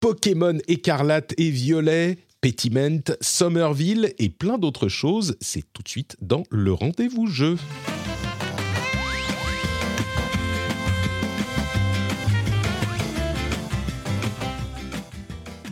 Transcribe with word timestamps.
Pokémon 0.00 0.56
écarlate 0.66 1.34
et 1.36 1.50
violet, 1.50 2.16
Pétiment, 2.40 3.02
Somerville 3.20 4.14
et 4.18 4.30
plein 4.30 4.56
d'autres 4.56 4.88
choses, 4.88 5.36
c'est 5.42 5.64
tout 5.74 5.82
de 5.82 5.88
suite 5.88 6.16
dans 6.22 6.44
le 6.50 6.72
rendez-vous 6.72 7.26
jeu. 7.26 7.58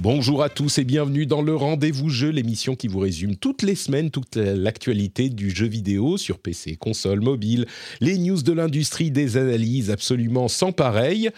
Bonjour 0.01 0.45
à 0.45 0.49
tous 0.49 0.79
et 0.79 0.85
bienvenue 0.85 1.27
dans 1.27 1.43
le 1.43 1.57
Rendez-vous 1.57 2.09
Jeu, 2.09 2.29
l'émission 2.29 2.77
qui 2.77 2.87
vous 2.87 3.01
résume 3.01 3.35
toutes 3.35 3.63
les 3.63 3.75
semaines 3.75 4.13
toute 4.13 4.37
l'actualité 4.37 5.29
du 5.29 5.51
jeu 5.51 5.67
vidéo 5.67 6.17
sur 6.17 6.39
PC, 6.39 6.77
console, 6.77 7.21
mobile, 7.21 7.67
les 8.01 8.17
news 8.17 8.41
de 8.41 8.53
l'industrie, 8.53 9.11
des 9.11 9.37
analyses 9.37 9.91
absolument 9.91 10.47
sans 10.47 10.71
pareil 10.71 11.31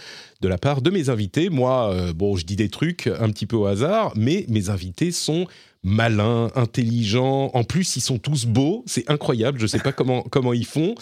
de 0.43 0.49
la 0.49 0.59
part 0.59 0.83
de 0.83 0.91
mes 0.91 1.09
invités. 1.09 1.49
Moi, 1.49 1.91
euh, 1.91 2.13
bon, 2.13 2.37
je 2.37 2.45
dis 2.45 2.57
des 2.57 2.69
trucs 2.69 3.07
un 3.07 3.31
petit 3.31 3.47
peu 3.47 3.57
au 3.57 3.65
hasard, 3.65 4.13
mais 4.15 4.45
mes 4.51 4.69
invités 4.69 5.11
sont 5.11 5.47
malins, 5.83 6.51
intelligents. 6.55 7.51
En 7.55 7.65
plus, 7.65 7.97
ils 7.97 8.03
sont 8.03 8.19
tous 8.19 8.45
beaux. 8.45 8.85
C'est 8.87 9.11
incroyable. 9.11 9.59
Je 9.59 9.65
ne 9.65 9.69
sais 9.69 9.79
pas 9.79 9.93
comment, 9.93 10.21
comment 10.31 10.53
ils 10.53 10.67
font. 10.67 10.95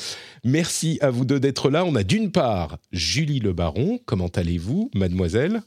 Merci 0.45 0.99
à 1.01 1.11
vous 1.11 1.25
deux 1.25 1.41
d'être 1.41 1.71
là. 1.71 1.85
On 1.85 1.97
a 1.97 2.05
d'une 2.05 2.31
part 2.31 2.79
Julie 2.93 3.41
Le 3.41 3.53
Baron. 3.53 3.99
Comment 4.07 4.29
allez-vous, 4.29 4.93
mademoiselle? 4.95 5.63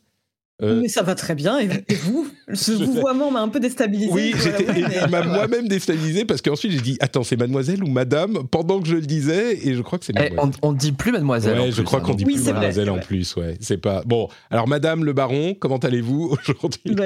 Euh, 0.61 0.79
mais 0.81 0.87
ça 0.87 1.01
va 1.01 1.15
très 1.15 1.35
bien. 1.35 1.59
Et, 1.59 1.69
vous 2.03 2.27
Ce 2.53 2.71
vouvoiement 2.71 3.31
m'a 3.31 3.41
un 3.41 3.47
peu 3.47 3.59
déstabilisé. 3.59 4.11
Oui, 4.11 4.33
il 4.75 5.09
m'a 5.09 5.23
moi-même 5.23 5.67
déstabilisé 5.67 6.25
parce 6.25 6.41
qu'ensuite 6.41 6.71
j'ai 6.71 6.81
dit 6.81 6.97
Attends, 6.99 7.23
c'est 7.23 7.37
mademoiselle 7.37 7.83
ou 7.83 7.87
madame 7.87 8.47
pendant 8.49 8.79
que 8.81 8.87
je 8.87 8.95
le 8.95 9.01
disais 9.01 9.57
et 9.67 9.73
je 9.73 9.81
crois 9.81 9.99
que 9.99 10.05
c'est 10.05 10.13
eh, 10.15 10.19
mademoiselle. 10.19 10.59
on, 10.61 10.71
ne 10.71 10.77
dit 10.77 10.91
plus 10.91 11.11
mademoiselle. 11.11 11.59
Ouais, 11.59 11.71
je 11.71 11.81
crois 11.81 11.99
hein, 11.99 12.03
qu'on 12.03 12.13
dit 12.13 12.25
plus 12.25 12.45
mademoiselle 12.45 12.89
en 12.89 12.99
plus. 12.99 13.35
Ouais, 13.35 13.57
c'est 13.59 13.77
pas. 13.77 14.03
Bon, 14.05 14.27
alors 14.49 14.67
madame 14.67 15.03
le 15.03 15.13
baron, 15.13 15.55
comment 15.59 15.77
allez-vous 15.77 16.35
aujourd'hui? 16.47 16.95
Bah, 16.95 17.05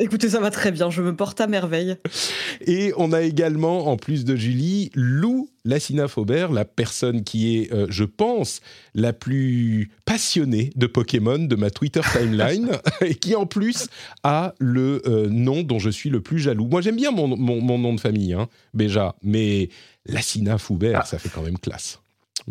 écoutez, 0.00 0.28
ça 0.28 0.40
va 0.40 0.50
très 0.50 0.70
bien. 0.70 0.90
Je 0.90 1.02
me 1.02 1.14
porte 1.14 1.40
à 1.40 1.46
merveille. 1.46 1.96
Et 2.66 2.92
on 2.96 3.12
a 3.12 3.22
également, 3.22 3.88
en 3.88 3.96
plus 3.96 4.24
de 4.24 4.36
Julie, 4.36 4.90
Lou 4.94 5.48
Lassina 5.64 6.08
Faubert, 6.08 6.52
la 6.52 6.64
personne 6.64 7.24
qui 7.24 7.56
est, 7.56 7.72
euh, 7.72 7.86
je 7.88 8.04
pense, 8.04 8.60
la 8.94 9.12
plus 9.12 9.90
passionnée 10.04 10.70
de 10.76 10.86
Pokémon 10.86 11.38
de 11.38 11.56
ma 11.56 11.70
Twitter 11.70 12.02
timeline, 12.12 12.70
et 13.00 13.14
qui 13.14 13.34
en 13.34 13.46
plus 13.46 13.88
a 14.22 14.54
le 14.58 15.02
euh, 15.06 15.28
nom 15.30 15.62
dont 15.62 15.78
je 15.78 15.90
suis 15.90 16.10
le 16.10 16.20
plus 16.20 16.38
jaloux. 16.38 16.66
Moi, 16.66 16.82
j'aime 16.82 16.96
bien 16.96 17.10
mon, 17.10 17.28
nom 17.36 17.94
de 17.94 18.00
famille, 18.00 18.34
hein, 18.34 18.48
Béja, 18.74 19.14
mais 19.22 19.70
Lassina 20.06 20.58
Faubert, 20.58 21.00
ah. 21.02 21.06
ça 21.06 21.18
fait 21.18 21.30
quand 21.30 21.42
même 21.42 21.58
classe. 21.58 22.00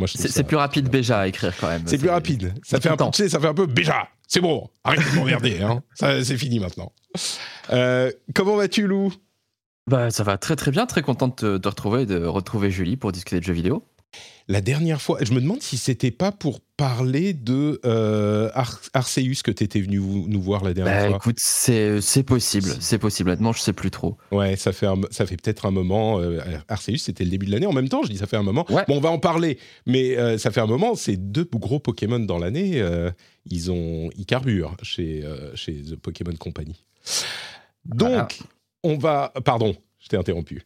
C'est 0.07 0.43
plus 0.43 0.57
rapide 0.57 0.89
Béja 0.89 1.19
à 1.19 1.27
écrire 1.27 1.53
quand 1.59 1.67
même. 1.67 1.83
C'est 1.85 1.99
plus 1.99 2.09
rapide. 2.09 2.53
Ça 2.63 2.79
fait, 2.79 2.89
un 2.89 2.97
peu, 2.97 3.11
ça 3.11 3.39
fait 3.39 3.47
un 3.47 3.53
peu 3.53 3.67
Béja. 3.67 4.07
C'est 4.27 4.41
bon, 4.41 4.67
arrête 4.83 4.99
de 5.11 5.15
m'emmerder. 5.15 5.61
Hein. 5.61 5.83
C'est 5.93 6.37
fini 6.37 6.59
maintenant. 6.59 6.91
Euh, 7.71 8.11
comment 8.33 8.55
vas-tu, 8.55 8.87
Lou? 8.87 9.13
Bah, 9.87 10.11
ça 10.11 10.23
va 10.23 10.37
très 10.37 10.55
très 10.55 10.71
bien, 10.71 10.85
très 10.85 11.01
contente 11.01 11.43
de, 11.43 11.67
retrouver 11.67 12.05
de 12.05 12.25
retrouver 12.25 12.71
Julie 12.71 12.97
pour 12.97 13.11
discuter 13.11 13.39
de 13.39 13.45
jeux 13.45 13.53
vidéo. 13.53 13.83
La 14.49 14.59
dernière 14.59 15.01
fois, 15.01 15.19
je 15.21 15.33
me 15.33 15.39
demande 15.39 15.61
si 15.61 15.77
c'était 15.77 16.11
pas 16.11 16.31
pour 16.33 16.59
parler 16.75 17.33
de 17.33 17.79
euh, 17.85 18.51
Arceus 18.93 19.41
que 19.41 19.51
tu 19.51 19.63
étais 19.63 19.79
venu 19.79 19.99
nous 19.99 20.41
voir 20.41 20.63
la 20.63 20.73
dernière 20.73 21.03
bah, 21.03 21.07
fois. 21.07 21.17
Écoute, 21.17 21.37
c'est 21.39 22.23
possible, 22.23 22.69
c'est 22.81 22.97
possible. 22.97 23.29
Honnêtement, 23.29 23.53
je 23.53 23.61
sais 23.61 23.71
plus 23.71 23.89
trop. 23.89 24.17
Ouais, 24.31 24.57
ça 24.57 24.73
fait 24.73 24.87
ça 25.11 25.25
fait 25.25 25.37
peut-être 25.37 25.65
un 25.65 25.71
moment. 25.71 26.19
Euh, 26.19 26.41
Arceus, 26.67 26.97
c'était 26.97 27.23
le 27.23 27.29
début 27.29 27.45
de 27.45 27.51
l'année. 27.51 27.67
En 27.67 27.73
même 27.73 27.87
temps, 27.87 28.03
je 28.03 28.09
dis 28.09 28.17
ça 28.17 28.27
fait 28.27 28.37
un 28.37 28.43
moment. 28.43 28.65
Bon, 28.69 28.83
on 28.89 28.99
va 28.99 29.09
en 29.09 29.19
parler, 29.19 29.57
mais 29.85 30.17
euh, 30.17 30.37
ça 30.37 30.51
fait 30.51 30.61
un 30.61 30.67
moment. 30.67 30.95
C'est 30.95 31.17
deux 31.17 31.47
gros 31.53 31.79
Pokémon 31.79 32.19
dans 32.19 32.37
l'année. 32.37 32.83
ils 33.45 33.71
ont 33.71 34.09
ils 34.17 34.25
carburent 34.25 34.75
chez 34.83 35.23
chez 35.55 35.73
The 35.73 35.95
Pokémon 35.95 36.35
Company. 36.37 36.83
Donc, 37.85 38.39
on 38.83 38.97
va. 38.97 39.33
Pardon, 39.43 39.75
je 39.99 40.07
t'ai 40.07 40.17
interrompu. 40.17 40.65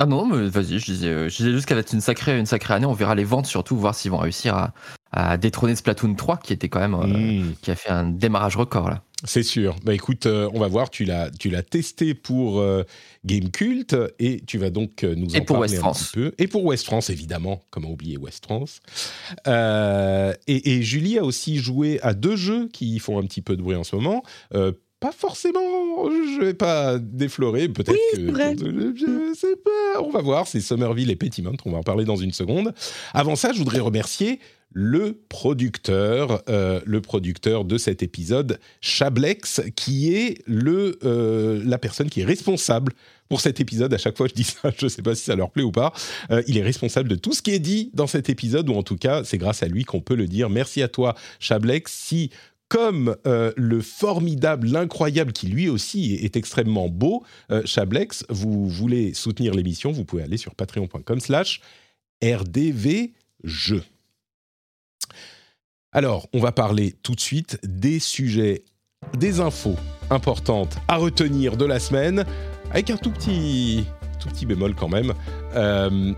Ah 0.00 0.06
non, 0.06 0.26
mais 0.26 0.48
vas-y, 0.48 0.78
je 0.78 0.84
disais, 0.84 1.28
je 1.28 1.36
disais 1.36 1.50
juste 1.50 1.66
qu'elle 1.66 1.76
va 1.76 1.80
être 1.80 1.92
une 1.92 2.00
sacrée, 2.00 2.38
une 2.38 2.46
sacrée 2.46 2.74
année. 2.74 2.86
On 2.86 2.92
verra 2.92 3.16
les 3.16 3.24
ventes 3.24 3.46
surtout, 3.46 3.76
voir 3.76 3.96
s'ils 3.96 4.12
vont 4.12 4.18
réussir 4.18 4.54
à, 4.54 4.72
à, 5.10 5.36
détrôner 5.36 5.74
Splatoon 5.74 6.14
3, 6.14 6.36
qui 6.36 6.52
était 6.52 6.68
quand 6.68 6.78
même, 6.78 6.94
euh, 6.94 7.06
hmm. 7.06 7.54
qui 7.62 7.72
a 7.72 7.74
fait 7.74 7.90
un 7.90 8.08
démarrage 8.08 8.56
record 8.56 8.90
là. 8.90 9.02
C'est 9.24 9.42
sûr. 9.42 9.74
Bah 9.82 9.94
écoute, 9.94 10.26
euh, 10.26 10.48
on 10.54 10.60
va 10.60 10.68
voir. 10.68 10.90
Tu 10.90 11.04
l'as, 11.04 11.32
tu 11.32 11.50
l'as 11.50 11.64
testé 11.64 12.14
pour 12.14 12.60
euh, 12.60 12.84
Game 13.26 13.50
Cult 13.50 13.96
et 14.20 14.40
tu 14.46 14.58
vas 14.58 14.70
donc 14.70 15.02
nous 15.02 15.34
en 15.34 15.40
pour 15.40 15.56
parler 15.58 15.72
West 15.72 15.84
un 15.84 15.90
petit 15.90 16.10
peu. 16.12 16.32
Et 16.38 16.46
pour 16.46 16.64
West 16.64 16.86
France, 16.86 17.10
évidemment. 17.10 17.60
Comment 17.70 17.90
oublier 17.90 18.16
West 18.16 18.44
France? 18.44 18.78
Et, 19.48 20.76
et, 20.76 20.82
Julie 20.82 21.18
a 21.18 21.24
aussi 21.24 21.56
joué 21.56 21.98
à 22.02 22.14
deux 22.14 22.36
jeux 22.36 22.68
qui 22.68 23.00
font 23.00 23.18
un 23.18 23.24
petit 23.24 23.42
peu 23.42 23.56
de 23.56 23.62
bruit 23.62 23.74
en 23.74 23.82
ce 23.82 23.96
moment 23.96 24.22
pas 25.00 25.12
forcément, 25.12 25.60
je 26.10 26.44
vais 26.44 26.54
pas 26.54 26.98
déflorer, 26.98 27.68
peut-être 27.68 27.98
que 28.14 28.96
je, 28.96 29.34
sais 29.36 29.56
pas, 29.56 30.02
on 30.02 30.10
va 30.10 30.20
voir, 30.20 30.48
c'est 30.48 30.60
Somerville 30.60 31.10
et 31.10 31.16
Petitmont, 31.16 31.56
on 31.64 31.70
va 31.70 31.78
en 31.78 31.82
parler 31.82 32.04
dans 32.04 32.16
une 32.16 32.32
seconde. 32.32 32.74
Avant 33.14 33.36
ça, 33.36 33.52
je 33.52 33.58
voudrais 33.58 33.78
remercier 33.78 34.40
le 34.72 35.22
producteur, 35.28 36.42
euh, 36.48 36.80
le 36.84 37.00
producteur 37.00 37.64
de 37.64 37.78
cet 37.78 38.02
épisode, 38.02 38.58
Chablex, 38.80 39.62
qui 39.76 40.14
est 40.14 40.42
le, 40.46 40.98
euh, 41.04 41.62
la 41.64 41.78
personne 41.78 42.10
qui 42.10 42.20
est 42.20 42.24
responsable 42.24 42.92
pour 43.28 43.40
cet 43.40 43.60
épisode. 43.60 43.94
À 43.94 43.98
chaque 43.98 44.16
fois, 44.16 44.26
je 44.26 44.34
dis 44.34 44.44
ça, 44.44 44.70
je 44.76 44.86
ne 44.86 44.88
sais 44.88 45.02
pas 45.02 45.14
si 45.14 45.24
ça 45.24 45.36
leur 45.36 45.50
plaît 45.50 45.62
ou 45.62 45.72
pas. 45.72 45.92
Euh, 46.30 46.42
il 46.46 46.58
est 46.58 46.62
responsable 46.62 47.08
de 47.08 47.14
tout 47.14 47.32
ce 47.32 47.40
qui 47.40 47.52
est 47.52 47.58
dit 47.58 47.90
dans 47.94 48.06
cet 48.06 48.28
épisode, 48.28 48.68
ou 48.68 48.74
en 48.74 48.82
tout 48.82 48.96
cas, 48.96 49.24
c'est 49.24 49.38
grâce 49.38 49.62
à 49.62 49.68
lui 49.68 49.84
qu'on 49.84 50.00
peut 50.00 50.16
le 50.16 50.26
dire. 50.26 50.50
Merci 50.50 50.82
à 50.82 50.88
toi, 50.88 51.14
Chablex. 51.40 51.90
Si 51.92 52.30
comme 52.68 53.16
euh, 53.26 53.52
le 53.56 53.80
formidable, 53.80 54.68
l'incroyable, 54.68 55.32
qui 55.32 55.46
lui 55.46 55.68
aussi 55.68 56.14
est, 56.14 56.36
extrêmement 56.36 56.88
beau, 56.88 57.24
euh, 57.50 57.62
Chablex, 57.64 58.24
vous 58.28 58.68
voulez 58.68 59.14
soutenir 59.14 59.54
l'émission, 59.54 59.90
vous 59.90 60.04
pouvez 60.04 60.22
aller 60.22 60.36
sur 60.36 60.54
patreon.com 60.54 61.20
slash 61.20 61.60
rdvjeux. 62.22 63.84
Alors, 65.92 66.28
on 66.34 66.40
va 66.40 66.52
parler 66.52 66.94
tout 67.02 67.14
de 67.14 67.20
suite 67.20 67.58
des 67.62 67.98
sujets, 67.98 68.64
des 69.16 69.40
infos 69.40 69.76
importantes 70.10 70.76
à 70.88 70.96
retenir 70.96 71.56
de 71.56 71.64
la 71.64 71.80
semaine, 71.80 72.26
avec 72.70 72.90
un 72.90 72.98
tout 72.98 73.10
petit, 73.10 73.86
tout 74.20 74.28
petit 74.28 74.44
bémol 74.44 74.74
quand 74.74 74.88
même. 74.88 75.14
Euh, 75.54 76.12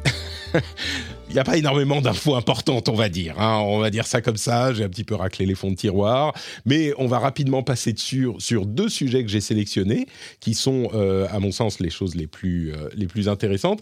il 1.30 1.34
n'y 1.34 1.38
a 1.38 1.44
pas 1.44 1.56
énormément 1.56 2.00
d'infos 2.00 2.34
importantes, 2.34 2.88
on 2.88 2.94
va 2.94 3.08
dire. 3.08 3.38
Hein. 3.38 3.60
On 3.62 3.78
va 3.78 3.90
dire 3.90 4.04
ça 4.04 4.20
comme 4.20 4.36
ça. 4.36 4.74
J'ai 4.74 4.82
un 4.82 4.88
petit 4.88 5.04
peu 5.04 5.14
raclé 5.14 5.46
les 5.46 5.54
fonds 5.54 5.70
de 5.70 5.76
tiroir. 5.76 6.34
Mais 6.66 6.92
on 6.98 7.06
va 7.06 7.20
rapidement 7.20 7.62
passer 7.62 7.92
dessus 7.92 8.26
sur 8.38 8.66
deux 8.66 8.88
sujets 8.88 9.22
que 9.22 9.30
j'ai 9.30 9.40
sélectionnés, 9.40 10.06
qui 10.40 10.54
sont, 10.54 10.88
euh, 10.92 11.28
à 11.30 11.38
mon 11.38 11.52
sens, 11.52 11.78
les 11.78 11.88
choses 11.88 12.16
les 12.16 12.26
plus, 12.26 12.72
euh, 12.72 12.88
les 12.96 13.06
plus 13.06 13.28
intéressantes. 13.28 13.80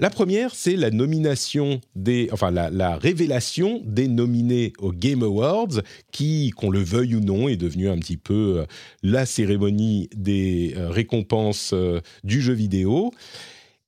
La 0.00 0.10
première, 0.10 0.52
c'est 0.52 0.74
la 0.74 0.90
nomination 0.90 1.80
des, 1.94 2.28
enfin 2.32 2.50
la, 2.50 2.96
révélation 2.96 3.82
des 3.84 4.08
nominés 4.08 4.72
aux 4.78 4.92
Game 4.92 5.22
Awards, 5.22 5.82
qui, 6.10 6.50
qu'on 6.50 6.70
le 6.70 6.82
veuille 6.82 7.14
ou 7.14 7.20
non, 7.20 7.48
est 7.48 7.56
devenu 7.56 7.88
un 7.88 7.98
petit 7.98 8.16
peu 8.16 8.62
euh, 8.62 8.66
la 9.04 9.26
cérémonie 9.26 10.08
des 10.16 10.74
récompenses 10.76 11.72
du 12.24 12.40
jeu 12.40 12.54
vidéo. 12.54 13.12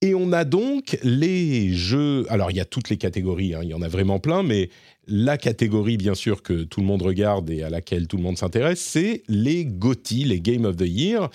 Et 0.02 0.16
on 0.16 0.32
a 0.32 0.44
donc 0.44 0.98
les 1.04 1.72
jeux. 1.72 2.26
Alors, 2.28 2.50
il 2.50 2.56
y 2.56 2.60
a 2.60 2.64
toutes 2.64 2.90
les 2.90 2.96
catégories, 2.96 3.54
hein, 3.54 3.60
il 3.62 3.68
y 3.68 3.74
en 3.74 3.82
a 3.82 3.88
vraiment 3.88 4.18
plein, 4.18 4.42
mais 4.42 4.68
la 5.06 5.38
catégorie, 5.38 5.96
bien 5.96 6.14
sûr, 6.14 6.42
que 6.42 6.64
tout 6.64 6.80
le 6.80 6.86
monde 6.86 7.02
regarde 7.02 7.48
et 7.50 7.62
à 7.62 7.70
laquelle 7.70 8.08
tout 8.08 8.16
le 8.16 8.24
monde 8.24 8.36
s'intéresse, 8.36 8.80
c'est 8.80 9.22
les 9.28 9.64
GOTY, 9.64 10.24
les 10.24 10.40
Game 10.40 10.64
of 10.64 10.76
the 10.76 10.86
Year. 10.86 11.30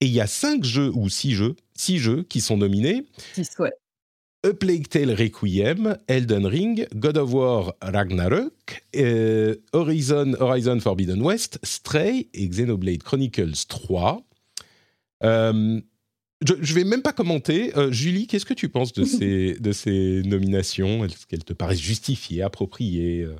Et 0.00 0.06
il 0.06 0.12
y 0.12 0.22
a 0.22 0.26
cinq 0.26 0.64
jeux, 0.64 0.90
ou 0.94 1.10
six 1.10 1.32
jeux, 1.32 1.54
six 1.74 1.98
jeux 1.98 2.22
qui 2.22 2.40
sont 2.40 2.56
nominés. 2.56 3.04
Six, 3.34 3.50
ouais. 3.58 3.72
A 4.46 4.54
Plague 4.54 4.88
Tale 4.88 5.10
Requiem, 5.10 5.98
Elden 6.06 6.46
Ring, 6.46 6.86
God 6.94 7.18
of 7.18 7.34
War 7.34 7.74
Ragnarok, 7.82 8.84
euh, 8.96 9.56
Horizon, 9.72 10.34
Horizon 10.38 10.78
Forbidden 10.80 11.20
West, 11.20 11.58
Stray 11.64 12.28
et 12.32 12.48
Xenoblade 12.48 13.02
Chronicles 13.02 13.66
3. 13.68 14.22
Euh, 15.24 15.80
je, 16.46 16.54
je 16.60 16.74
vais 16.74 16.84
même 16.84 17.02
pas 17.02 17.12
commenter. 17.12 17.76
Euh, 17.76 17.90
Julie, 17.90 18.26
qu'est-ce 18.26 18.46
que 18.46 18.54
tu 18.54 18.68
penses 18.68 18.92
de 18.92 19.04
ces, 19.04 19.54
de 19.60 19.72
ces 19.72 20.22
nominations? 20.24 21.04
Est-ce 21.04 21.26
qu'elles 21.26 21.44
te 21.44 21.52
paraissent 21.52 21.80
justifiées, 21.80 22.42
appropriées 22.42 23.22
euh, 23.22 23.36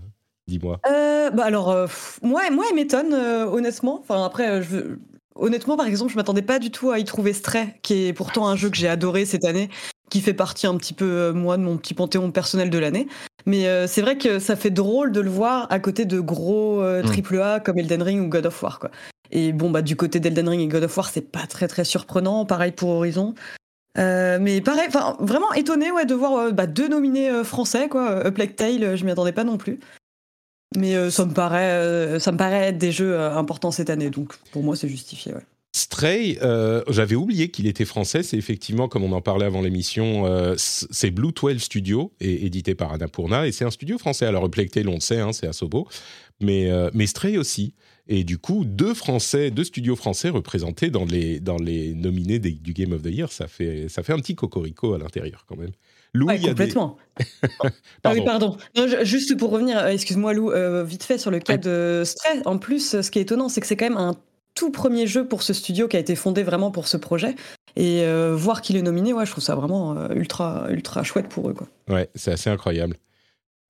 Dis-moi? 0.49 0.81
bah 0.85 1.45
alors, 1.45 1.77
moi, 2.23 2.41
moi, 2.51 2.65
elle 2.71 2.75
m'étonne, 2.75 3.13
honnêtement. 3.13 4.01
Enfin, 4.01 4.25
après, 4.25 4.63
je, 4.63 4.97
honnêtement, 5.35 5.77
par 5.77 5.87
exemple, 5.87 6.11
je 6.11 6.17
m'attendais 6.17 6.43
pas 6.43 6.59
du 6.59 6.71
tout 6.71 6.91
à 6.91 6.99
y 6.99 7.05
trouver 7.05 7.35
Stray, 7.35 7.75
qui 7.83 8.07
est 8.07 8.13
pourtant 8.15 8.49
un 8.49 8.57
jeu 8.57 8.71
que 8.71 8.77
j'ai 8.79 8.89
adoré 8.89 9.27
cette 9.27 9.45
année, 9.45 9.69
qui 10.09 10.23
fait 10.23 10.33
partie 10.33 10.67
un 10.67 10.75
petit 10.79 10.95
peu, 10.95 11.33
moi, 11.33 11.59
de 11.59 11.63
mon 11.63 11.77
petit 11.77 11.93
panthéon 11.93 12.31
personnel 12.31 12.71
de 12.71 12.79
l'année. 12.79 13.09
Mais 13.45 13.67
c'est 13.87 14.01
vrai 14.01 14.17
que 14.17 14.39
ça 14.39 14.57
fait 14.57 14.71
drôle 14.71 15.13
de 15.13 15.21
le 15.21 15.29
voir 15.29 15.67
à 15.69 15.79
côté 15.81 16.07
de 16.07 16.19
gros 16.19 16.81
AAA 16.83 17.59
mm. 17.59 17.63
comme 17.63 17.79
Elden 17.79 18.03
Ring 18.03 18.27
ou 18.27 18.29
God 18.29 18.47
of 18.47 18.63
War, 18.63 18.79
quoi. 18.79 18.91
Et 19.31 19.53
bon, 19.53 19.71
bah, 19.71 19.83
du 19.83 19.97
côté 19.97 20.21
d'Elden 20.21 20.49
Ring 20.49 20.61
et 20.61 20.69
God 20.69 20.85
of 20.85 20.97
War, 20.97 21.09
c'est 21.09 21.31
pas 21.31 21.47
très 21.47 21.69
très 21.69 21.85
surprenant. 21.85 22.45
Pareil 22.47 22.73
pour 22.73 22.91
Horizon. 22.91 23.35
Euh, 23.99 24.39
mais 24.41 24.61
pareil, 24.61 24.89
vraiment 25.19 25.53
étonné 25.55 25.91
ouais, 25.91 26.07
de 26.07 26.15
voir 26.15 26.37
euh, 26.37 26.51
bah, 26.53 26.67
deux 26.67 26.89
nominés 26.89 27.31
euh, 27.31 27.45
français, 27.45 27.89
quoi. 27.89 28.27
Up 28.27 28.39
Like 28.39 28.57
Tale, 28.57 28.97
je 28.97 29.05
m'y 29.05 29.11
attendais 29.11 29.33
pas 29.33 29.45
non 29.45 29.57
plus. 29.57 29.81
Mais 30.77 31.11
ça, 31.11 31.25
me 31.25 31.33
paraît, 31.33 32.21
ça 32.21 32.31
me 32.31 32.37
paraît 32.37 32.69
être 32.69 32.79
des 32.79 32.93
jeux 32.93 33.19
importants 33.19 33.71
cette 33.71 33.89
année, 33.89 34.11
donc 34.11 34.37
pour 34.53 34.63
moi 34.63 34.77
c'est 34.77 34.87
justifié. 34.87 35.33
Ouais. 35.33 35.41
Stray, 35.73 36.39
j'avais 36.89 37.15
oublié 37.15 37.51
qu'il 37.51 37.67
était 37.67 37.87
français. 37.87 38.23
C'est 38.23 38.37
effectivement, 38.37 38.87
comme 38.87 39.03
on 39.03 39.13
en 39.13 39.23
parlait 39.23 39.47
avant 39.47 39.63
l'émission, 39.63 40.27
c'est 40.59 41.11
Blue 41.11 41.33
12 41.33 41.59
Studio, 41.59 42.13
et 42.21 42.45
édité 42.45 42.75
par 42.75 42.93
Annapurna, 42.93 43.47
et 43.47 43.53
c'est 43.53 43.65
un 43.65 43.71
studio 43.71 43.97
français. 43.97 44.27
Alors, 44.27 44.51
Tale, 44.51 44.91
on 44.91 44.97
le 44.97 45.01
sait, 45.01 45.21
hein, 45.21 45.33
c'est 45.33 45.47
Asobo, 45.47 45.89
mais, 46.39 46.71
mais 46.93 47.07
Stray 47.07 47.39
aussi. 47.39 47.73
Et 48.09 48.25
du 48.25 48.39
coup, 48.39 48.65
deux 48.65 48.95
Français, 48.95 49.51
deux 49.51 49.65
studios 49.65 49.95
français 49.95 50.31
représentés 50.31 50.91
dans 50.91 51.05
les, 51.05 51.41
dans 51.41 51.59
les 51.59 51.95
nominés 51.95 52.39
du 52.39 52.73
Game 52.73 52.93
of 52.93 53.03
the 53.03 53.11
Year, 53.11 53.31
ça 53.31 53.47
fait, 53.47 53.89
ça 53.89 54.03
fait 54.03 54.15
un 54.15 54.19
petit 54.19 54.35
cocorico 54.35 54.95
à 54.95 54.99
l'intérieur 54.99 55.45
quand 55.47 55.57
même. 55.57 55.73
Lou, 56.15 56.27
complètement. 56.27 56.97
ah 58.03 58.13
oui, 58.15 58.23
pardon. 58.25 58.57
juste 59.03 59.37
pour 59.37 59.51
revenir, 59.51 59.79
euh, 59.79 59.89
excuse-moi 59.89 60.33
Lou, 60.33 60.51
euh, 60.51 60.83
vite 60.83 61.05
fait 61.05 61.19
sur 61.19 61.31
le 61.31 61.39
cas 61.39 61.59
de 61.59 62.03
Stray. 62.07 62.41
En 62.47 62.57
plus, 62.57 63.03
ce 63.03 63.11
qui 63.11 63.19
est 63.19 63.23
étonnant, 63.23 63.51
c'est 63.51 63.61
que 63.61 63.67
c'est 63.67 63.77
quand 63.77 63.91
même 63.91 63.99
un 63.99 64.17
tout 64.55 64.71
premier 64.71 65.07
jeu 65.07 65.29
pour 65.29 65.43
ce 65.43 65.53
studio 65.53 65.87
qui 65.87 65.99
a 65.99 66.01
été 66.01 66.17
fondé 66.17 66.43
vraiment 66.43 66.71
pour 66.71 66.89
ce 66.89 66.97
projet. 66.97 67.35
Et 67.77 68.03
euh, 68.05 68.35
voir 68.35 68.63
qu'il 68.63 68.77
est 68.77 68.83
nominé, 68.83 69.13
ouais, 69.13 69.27
je 69.27 69.31
trouve 69.31 69.45
ça 69.45 69.55
vraiment 69.55 70.11
ultra, 70.11 70.67
ultra 70.71 71.05
chouette 71.05 71.29
pour 71.29 71.51
eux. 71.51 71.55
Quoi. 71.55 71.69
Ouais, 71.89 72.09
c'est 72.15 72.33
assez 72.33 72.49
incroyable. 72.49 72.97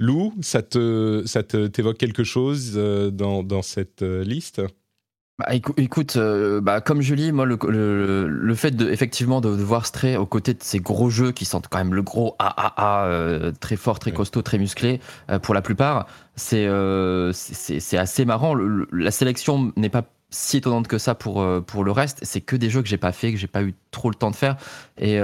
Lou, 0.01 0.33
ça 0.43 0.63
te, 0.63 1.25
ça 1.27 1.43
t'évoque 1.43 1.99
quelque 1.99 2.23
chose 2.23 2.75
euh, 2.77 3.11
dans, 3.11 3.43
dans 3.43 3.63
cette 3.63 4.03
euh, 4.03 4.23
liste? 4.23 4.63
Bah, 5.41 5.55
écoute, 5.77 6.17
euh, 6.17 6.61
bah, 6.61 6.81
comme 6.81 7.01
Julie, 7.01 7.33
moi, 7.33 7.47
le, 7.47 7.57
le, 8.29 8.55
fait 8.55 8.73
de, 8.73 8.91
effectivement 8.91 9.41
de, 9.41 9.49
voir 9.49 9.87
Stray 9.87 10.17
aux 10.17 10.27
côtés 10.27 10.55
de 10.55 10.63
ces 10.63 10.79
gros 10.79 11.11
jeux 11.11 11.33
qui 11.33 11.45
sont 11.45 11.61
quand 11.69 11.79
même 11.79 11.95
le 11.95 12.03
gros 12.03 12.37
AAA, 12.39 13.53
très 13.61 13.77
fort, 13.77 13.99
très 14.01 14.13
costaud, 14.13 14.43
très 14.43 14.59
musclé, 14.59 15.01
pour 15.43 15.55
la 15.55 15.63
plupart, 15.63 16.09
c'est 16.35 16.69
c'est 17.33 17.99
assez 17.99 18.25
marrant. 18.25 18.57
la 18.57 19.13
sélection 19.13 19.73
n'est 19.77 19.91
pas 19.91 20.03
si 20.31 20.57
étonnante 20.57 20.89
que 20.89 20.99
ça 20.99 21.15
pour, 21.15 21.47
pour 21.67 21.85
le 21.85 21.93
reste. 21.93 22.19
C'est 22.23 22.41
que 22.41 22.57
des 22.57 22.69
jeux 22.69 22.83
que 22.83 22.89
j'ai 22.89 22.99
pas 22.99 23.13
fait, 23.13 23.31
que 23.31 23.39
j'ai 23.39 23.47
pas 23.47 23.63
eu 23.63 23.75
trop 23.93 24.11
le 24.11 24.17
temps 24.17 24.33
de 24.33 24.37
faire. 24.37 24.57
Et 24.99 25.21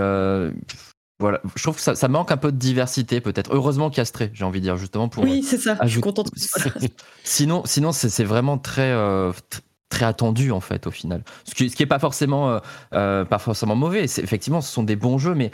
voilà, 1.21 1.41
je 1.55 1.63
trouve 1.63 1.77
que 1.77 1.95
ça, 1.95 2.09
manque 2.09 2.33
un 2.33 2.37
peu 2.37 2.51
de 2.51 2.57
diversité 2.57 3.21
peut-être. 3.21 3.55
Heureusement 3.55 3.89
qu'il 3.89 3.99
y 3.99 4.01
a 4.01 4.05
Stray, 4.05 4.31
j'ai 4.35 4.45
envie 4.45 4.59
de 4.59 4.65
dire 4.65 4.77
justement 4.77 5.09
pour. 5.09 5.23
Oui, 5.23 5.45
c'est 5.45 5.59
ça. 5.59 5.79
Je 5.83 5.89
suis 5.89 6.01
contente. 6.01 6.31
sinon, 7.25 7.63
sinon 7.67 7.93
c'est 7.93 8.25
vraiment 8.25 8.59
très 8.59 8.91
euh, 8.91 9.31
très 9.91 10.07
attendu 10.07 10.51
en 10.51 10.61
fait 10.61 10.89
au 10.89 10.91
final. 10.91 11.23
Ce 11.45 11.55
qui, 11.55 11.71
ce 11.71 11.77
qui 11.77 11.85
est 11.85 11.87
pas 11.87 12.01
forcément 12.01 12.51
euh, 12.51 12.59
euh, 12.95 13.25
pas 13.25 13.39
forcément 13.39 13.77
mauvais. 13.77 14.03
Effectivement, 14.05 14.61
ce 14.61 14.73
sont 14.73 14.83
des 14.83 14.97
bons 14.97 15.19
jeux, 15.19 15.37
mais 15.37 15.53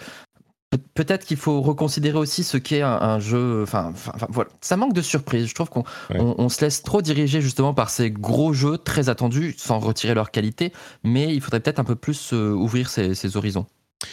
peut-être 0.95 1.27
qu'il 1.27 1.37
faut 1.37 1.61
reconsidérer 1.61 2.17
aussi 2.17 2.43
ce 2.43 2.57
qu'est 2.57 2.81
un, 2.81 3.19
jeu. 3.19 3.62
Enfin, 3.62 3.93
voilà, 4.31 4.49
ça 4.62 4.79
manque 4.79 4.95
de 4.95 5.03
surprise. 5.03 5.47
Je 5.47 5.55
trouve 5.55 5.69
qu'on 5.69 5.85
on, 6.15 6.49
se 6.49 6.65
laisse 6.65 6.83
trop 6.83 7.03
diriger 7.03 7.43
justement 7.43 7.75
par 7.75 7.91
ces 7.91 8.11
gros 8.11 8.55
jeux 8.55 8.79
très 8.79 9.11
attendus, 9.11 9.55
sans 9.59 9.79
retirer 9.79 10.15
leur 10.15 10.31
qualité. 10.31 10.73
Mais 11.05 11.35
il 11.35 11.43
faudrait 11.43 11.61
peut-être 11.61 11.81
un 11.81 11.85
peu 11.85 11.97
plus 11.97 12.33
ouvrir 12.33 12.89
ses, 12.89 13.37
horizons. 13.37 13.67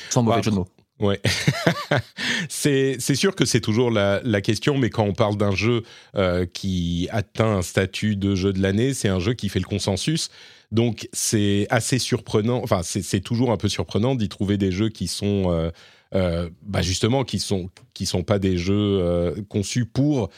Sans 0.10 0.24
mauvais 0.24 0.38
bah, 0.38 0.42
jeu 0.42 0.52
de 0.52 0.58
mots. 0.58 0.68
Ouais, 1.00 1.22
c'est 2.50 2.98
sûr 3.00 3.36
que 3.36 3.46
c'est 3.46 3.62
toujours 3.62 3.92
la, 3.92 4.20
la, 4.24 4.42
question, 4.42 4.80
mais 4.80 4.90
quand 4.90 5.04
on 5.04 5.14
parle 5.14 5.38
d'un 5.38 5.54
jeu 5.54 5.84
euh, 6.16 6.48
qui 6.48 7.08
atteint 7.12 7.58
un 7.58 7.62
statut 7.62 8.16
de 8.16 8.34
jeu 8.34 8.52
de 8.52 8.60
l'année, 8.60 8.96
c'est 8.96 9.08
un 9.08 9.20
jeu 9.20 9.36
qui 9.36 9.50
fait 9.50 9.60
le 9.60 9.66
consensus. 9.66 10.30
Donc 10.72 11.08
c'est 11.14 11.68
assez 11.70 12.00
surprenant, 12.00 12.62
enfin 12.64 12.82
c'est 12.84 13.22
toujours 13.22 13.52
un 13.52 13.58
peu 13.58 13.70
surprenant 13.70 14.16
d'y 14.16 14.28
trouver 14.28 14.58
des 14.58 14.72
jeux 14.72 14.90
qui 14.90 15.08
sont 15.08 15.52
euh, 15.52 15.70
euh, 16.14 16.50
bah 16.62 16.82
justement 16.82 17.24
qui 17.24 17.40
sont 17.40 17.70
qui 17.94 18.06
sont 18.06 18.24
pas 18.24 18.38
des 18.38 18.58
jeux 18.58 19.34
conçus 19.50 19.86
pour 19.86 20.30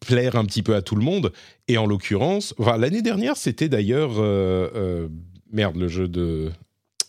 plaire 0.00 0.36
un 0.36 0.46
petit 0.46 0.62
peu 0.62 0.74
à 0.76 0.82
tout 0.82 0.96
le 0.96 1.02
monde. 1.04 1.32
Et 1.68 1.76
en 1.76 1.84
l'occurrence, 1.84 2.54
enfin, 2.58 2.78
l'année 2.78 3.02
dernière 3.02 3.36
c'était 3.36 3.68
d'ailleurs 3.68 4.12
merde 5.52 5.76
le 5.76 5.88
jeu 5.88 6.08
de 6.08 6.50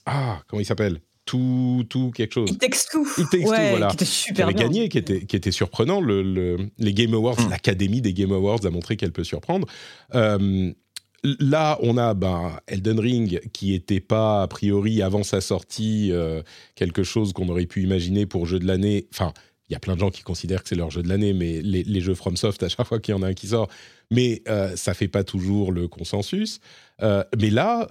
ah 0.06 0.42
comment 0.48 0.60
il 0.60 0.66
s'appelle? 0.66 1.00
Tout, 1.26 1.86
tout 1.90 2.12
quelque 2.12 2.34
chose. 2.34 2.52
It 2.52 2.60
Takes 2.60 2.88
Two. 2.92 3.06
It 3.18 3.30
Takes 3.30 3.48
ouais, 3.48 3.72
voilà. 3.72 3.88
Qui 3.88 3.96
était 3.96 4.06
super 4.06 4.36
qui 4.48 4.54
avait 4.54 4.54
gagné, 4.54 4.90
qui 4.90 4.98
était, 4.98 5.26
qui 5.26 5.36
était 5.36 5.52
surprenant. 5.52 6.00
Le, 6.00 6.22
le 6.22 6.58
les 6.78 6.94
Game 6.94 7.14
Awards, 7.14 7.40
mm. 7.42 7.50
l'Académie 7.50 8.02
des 8.02 8.14
Game 8.14 8.32
Awards 8.32 8.66
a 8.66 8.70
montré 8.70 8.96
qu'elle 8.96 9.12
peut 9.12 9.24
surprendre. 9.24 9.68
Euh, 10.14 10.72
là, 11.40 11.78
on 11.82 11.98
a 11.98 12.14
ben, 12.14 12.58
Elden 12.68 13.00
Ring 13.00 13.42
qui 13.52 13.72
n'était 13.72 14.00
pas, 14.00 14.44
a 14.44 14.48
priori, 14.48 15.02
avant 15.02 15.24
sa 15.24 15.42
sortie, 15.42 16.12
euh, 16.12 16.42
quelque 16.76 17.04
chose 17.04 17.34
qu'on 17.34 17.50
aurait 17.50 17.66
pu 17.66 17.84
imaginer 17.84 18.26
pour 18.26 18.46
jeu 18.46 18.60
de 18.60 18.68
l'année. 18.68 19.08
Enfin, 19.12 19.34
il 19.70 19.74
y 19.74 19.76
a 19.76 19.80
plein 19.80 19.96
de 19.96 20.00
gens 20.00 20.12
qui 20.12 20.22
considèrent 20.22 20.62
que 20.62 20.70
c'est 20.70 20.76
leur 20.76 20.92
jeu 20.92 21.02
de 21.02 21.10
l'année, 21.10 21.34
mais 21.34 21.62
les, 21.62 21.84
les, 21.84 22.02
jeux 22.02 22.14
FromSoft, 22.14 22.62
à 22.62 22.70
chaque 22.70 22.86
fois 22.86 23.00
qu'il 23.00 23.16
y 23.16 23.18
en 23.18 23.24
a 23.24 23.28
un 23.28 23.34
qui 23.34 23.48
sort, 23.48 23.68
mais 24.12 24.44
euh, 24.48 24.76
ça 24.76 24.94
fait 24.94 25.08
pas 25.08 25.24
toujours 25.24 25.72
le 25.72 25.88
consensus. 25.88 26.60
Euh, 27.02 27.24
mais 27.40 27.50
là, 27.50 27.90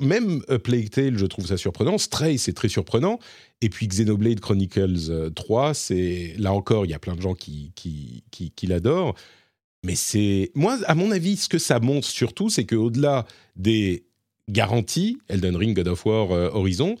même 0.00 0.42
A 0.48 0.58
Plague 0.58 0.90
Tale, 0.90 1.18
je 1.18 1.26
trouve 1.26 1.46
ça 1.46 1.56
surprenant. 1.56 1.98
Stray, 1.98 2.38
c'est 2.38 2.52
très 2.52 2.68
surprenant. 2.68 3.18
Et 3.60 3.68
puis 3.68 3.86
Xenoblade 3.86 4.40
Chronicles 4.40 5.32
3, 5.34 5.68
euh, 5.68 5.74
c'est 5.74 6.34
là 6.38 6.52
encore, 6.52 6.84
il 6.86 6.90
y 6.90 6.94
a 6.94 6.98
plein 6.98 7.16
de 7.16 7.22
gens 7.22 7.34
qui, 7.34 7.72
qui, 7.74 8.22
qui, 8.30 8.66
l'adorent. 8.66 9.14
Mais 9.84 9.96
c'est. 9.96 10.50
Moi, 10.54 10.78
à 10.86 10.94
mon 10.94 11.10
avis, 11.10 11.36
ce 11.36 11.48
que 11.48 11.58
ça 11.58 11.80
montre 11.80 12.06
surtout, 12.06 12.48
c'est 12.48 12.64
qu'au-delà 12.64 13.26
des 13.56 14.04
garanties, 14.48 15.18
Elden 15.28 15.56
Ring, 15.56 15.74
God 15.74 15.88
of 15.88 16.06
War, 16.06 16.30
euh, 16.30 16.50
Horizon, 16.52 16.96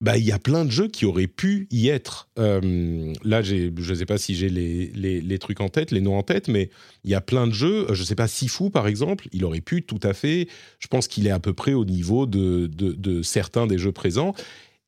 bah, 0.00 0.16
il 0.16 0.24
y 0.24 0.32
a 0.32 0.38
plein 0.38 0.64
de 0.64 0.70
jeux 0.70 0.88
qui 0.88 1.04
auraient 1.04 1.26
pu 1.26 1.68
y 1.70 1.88
être. 1.88 2.28
Euh, 2.38 3.12
là, 3.22 3.42
je 3.42 3.68
ne 3.68 3.94
sais 3.94 4.06
pas 4.06 4.16
si 4.16 4.34
j'ai 4.34 4.48
les, 4.48 4.86
les, 5.20 5.38
trucs 5.38 5.60
en 5.60 5.68
tête, 5.68 5.90
les 5.90 6.00
noms 6.00 6.16
en 6.16 6.22
tête, 6.22 6.48
mais 6.48 6.70
il 7.04 7.10
y 7.10 7.14
a 7.14 7.20
plein 7.20 7.46
de 7.46 7.52
jeux. 7.52 7.86
Je 7.92 8.00
ne 8.00 8.06
sais 8.06 8.14
pas, 8.14 8.26
Sifu, 8.26 8.70
par 8.70 8.86
exemple, 8.86 9.28
il 9.32 9.44
aurait 9.44 9.60
pu 9.60 9.82
tout 9.82 10.00
à 10.02 10.14
fait. 10.14 10.48
Je 10.78 10.86
pense 10.86 11.06
qu'il 11.06 11.26
est 11.26 11.30
à 11.30 11.38
peu 11.38 11.52
près 11.52 11.74
au 11.74 11.84
niveau 11.84 12.24
de, 12.24 12.66
de, 12.66 13.22
certains 13.22 13.66
des 13.66 13.76
jeux 13.76 13.92
présents. 13.92 14.34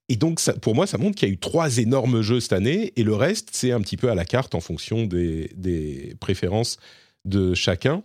Et 0.08 0.16
donc, 0.16 0.40
ça, 0.40 0.54
pour 0.54 0.74
moi, 0.74 0.86
ça 0.86 0.96
montre 0.96 1.16
qu'il 1.16 1.28
y 1.28 1.30
a 1.30 1.34
eu 1.34 1.38
trois 1.38 1.76
énormes 1.76 2.22
jeux 2.22 2.40
cette 2.40 2.54
année, 2.54 2.92
et 2.96 3.02
le 3.02 3.14
reste, 3.14 3.50
c'est 3.52 3.72
un 3.72 3.80
petit 3.82 3.98
peu 3.98 4.10
à 4.10 4.14
la 4.14 4.24
carte 4.24 4.54
en 4.54 4.60
fonction 4.60 5.04
des, 5.04 5.50
des 5.56 6.16
préférences 6.20 6.78
de 7.26 7.52
chacun. 7.52 8.02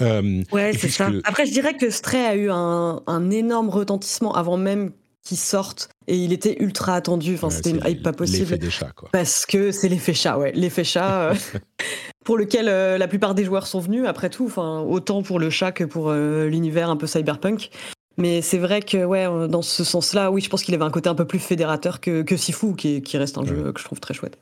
Euh, 0.00 0.42
ouais, 0.52 0.72
c'est 0.74 0.88
ça. 0.88 1.10
Après, 1.24 1.46
je 1.46 1.52
dirais 1.52 1.76
que 1.76 1.90
Stray 1.90 2.24
a 2.24 2.36
eu 2.36 2.50
un, 2.50 3.02
un 3.06 3.30
énorme 3.30 3.68
retentissement 3.68 4.34
avant 4.34 4.56
même 4.56 4.92
qui 5.22 5.36
sortent 5.36 5.88
et 6.06 6.16
il 6.16 6.32
était 6.32 6.56
ultra 6.60 6.94
attendu. 6.94 7.34
Enfin, 7.34 7.50
c'était 7.50 7.70
une 7.70 7.82
hype 7.86 8.02
pas 8.02 8.12
possible. 8.12 8.40
L'effet 8.40 8.58
des 8.58 8.70
chats, 8.70 8.92
quoi. 8.94 9.08
Parce 9.12 9.46
que 9.46 9.70
c'est 9.70 9.88
l'effet 9.88 10.14
chat, 10.14 10.36
ouais. 10.38 10.52
L'effet 10.52 10.84
chat 10.84 11.30
euh, 11.30 11.34
pour 12.24 12.36
lequel 12.36 12.68
euh, 12.68 12.98
la 12.98 13.08
plupart 13.08 13.34
des 13.34 13.44
joueurs 13.44 13.66
sont 13.66 13.80
venus, 13.80 14.06
après 14.06 14.30
tout. 14.30 14.46
Enfin, 14.46 14.80
autant 14.80 15.22
pour 15.22 15.38
le 15.38 15.50
chat 15.50 15.72
que 15.72 15.84
pour 15.84 16.10
euh, 16.10 16.46
l'univers 16.48 16.90
un 16.90 16.96
peu 16.96 17.06
cyberpunk. 17.06 17.70
Mais 18.18 18.42
c'est 18.42 18.58
vrai 18.58 18.82
que, 18.82 19.04
ouais, 19.04 19.26
dans 19.48 19.62
ce 19.62 19.84
sens-là, 19.84 20.30
oui, 20.30 20.42
je 20.42 20.50
pense 20.50 20.62
qu'il 20.64 20.74
avait 20.74 20.84
un 20.84 20.90
côté 20.90 21.08
un 21.08 21.14
peu 21.14 21.24
plus 21.24 21.38
fédérateur 21.38 22.00
que, 22.00 22.22
que 22.22 22.36
Sifu, 22.36 22.74
qui, 22.74 23.00
qui 23.00 23.16
reste 23.16 23.38
un 23.38 23.46
jeu 23.46 23.72
que 23.72 23.80
je 23.80 23.84
trouve 23.86 24.00
très 24.00 24.12
chouette. 24.12 24.38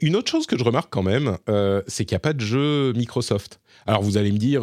Une 0.00 0.14
autre 0.14 0.30
chose 0.30 0.46
que 0.46 0.56
je 0.56 0.62
remarque 0.62 0.88
quand 0.88 1.02
même, 1.02 1.36
c'est 1.88 2.04
qu'il 2.04 2.14
n'y 2.14 2.18
a 2.18 2.20
pas 2.20 2.32
de 2.32 2.40
jeu 2.40 2.92
Microsoft. 2.92 3.58
Alors 3.86 4.02
vous 4.02 4.16
allez 4.18 4.30
me 4.30 4.38
dire, 4.38 4.62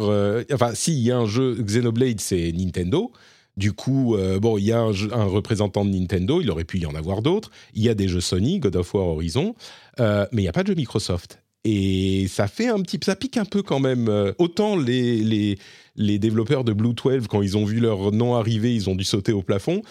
enfin, 0.54 0.74
s'il 0.74 1.00
y 1.00 1.12
a 1.12 1.18
un 1.18 1.26
jeu 1.26 1.54
Xenoblade, 1.60 2.18
c'est 2.18 2.50
Nintendo. 2.52 3.12
Du 3.56 3.72
coup, 3.72 4.16
euh, 4.16 4.40
bon, 4.40 4.56
il 4.56 4.64
y 4.64 4.72
a 4.72 4.80
un, 4.80 5.24
représentant 5.24 5.84
de 5.84 5.90
Nintendo, 5.90 6.40
il 6.40 6.50
aurait 6.50 6.64
pu 6.64 6.78
y 6.78 6.86
en 6.86 6.94
avoir 6.94 7.20
d'autres. 7.20 7.50
Il 7.74 7.82
y 7.82 7.88
a 7.88 7.94
des 7.94 8.08
jeux 8.08 8.20
Sony, 8.20 8.58
God 8.58 8.76
of 8.76 8.94
War, 8.94 9.06
Horizon, 9.06 9.54
euh, 10.00 10.26
mais 10.32 10.42
il 10.42 10.44
n'y 10.44 10.48
a 10.48 10.52
pas 10.52 10.62
de 10.62 10.68
jeu 10.68 10.74
Microsoft. 10.74 11.42
Et 11.64 12.26
ça 12.28 12.48
fait 12.48 12.68
un 12.68 12.80
petit, 12.80 12.98
ça 13.04 13.14
pique 13.14 13.36
un 13.36 13.44
peu 13.44 13.62
quand 13.62 13.78
même. 13.78 14.08
Euh, 14.08 14.32
autant 14.38 14.76
les, 14.76 15.18
les, 15.18 15.58
les 15.96 16.18
développeurs 16.18 16.64
de 16.64 16.72
Blue 16.72 16.94
12, 16.94 17.28
quand 17.28 17.42
ils 17.42 17.56
ont 17.56 17.64
vu 17.64 17.78
leur 17.78 18.10
nom 18.10 18.34
arriver, 18.34 18.74
ils 18.74 18.88
ont 18.88 18.94
dû 18.94 19.04
sauter 19.04 19.32
au 19.32 19.42
plafond. 19.42 19.82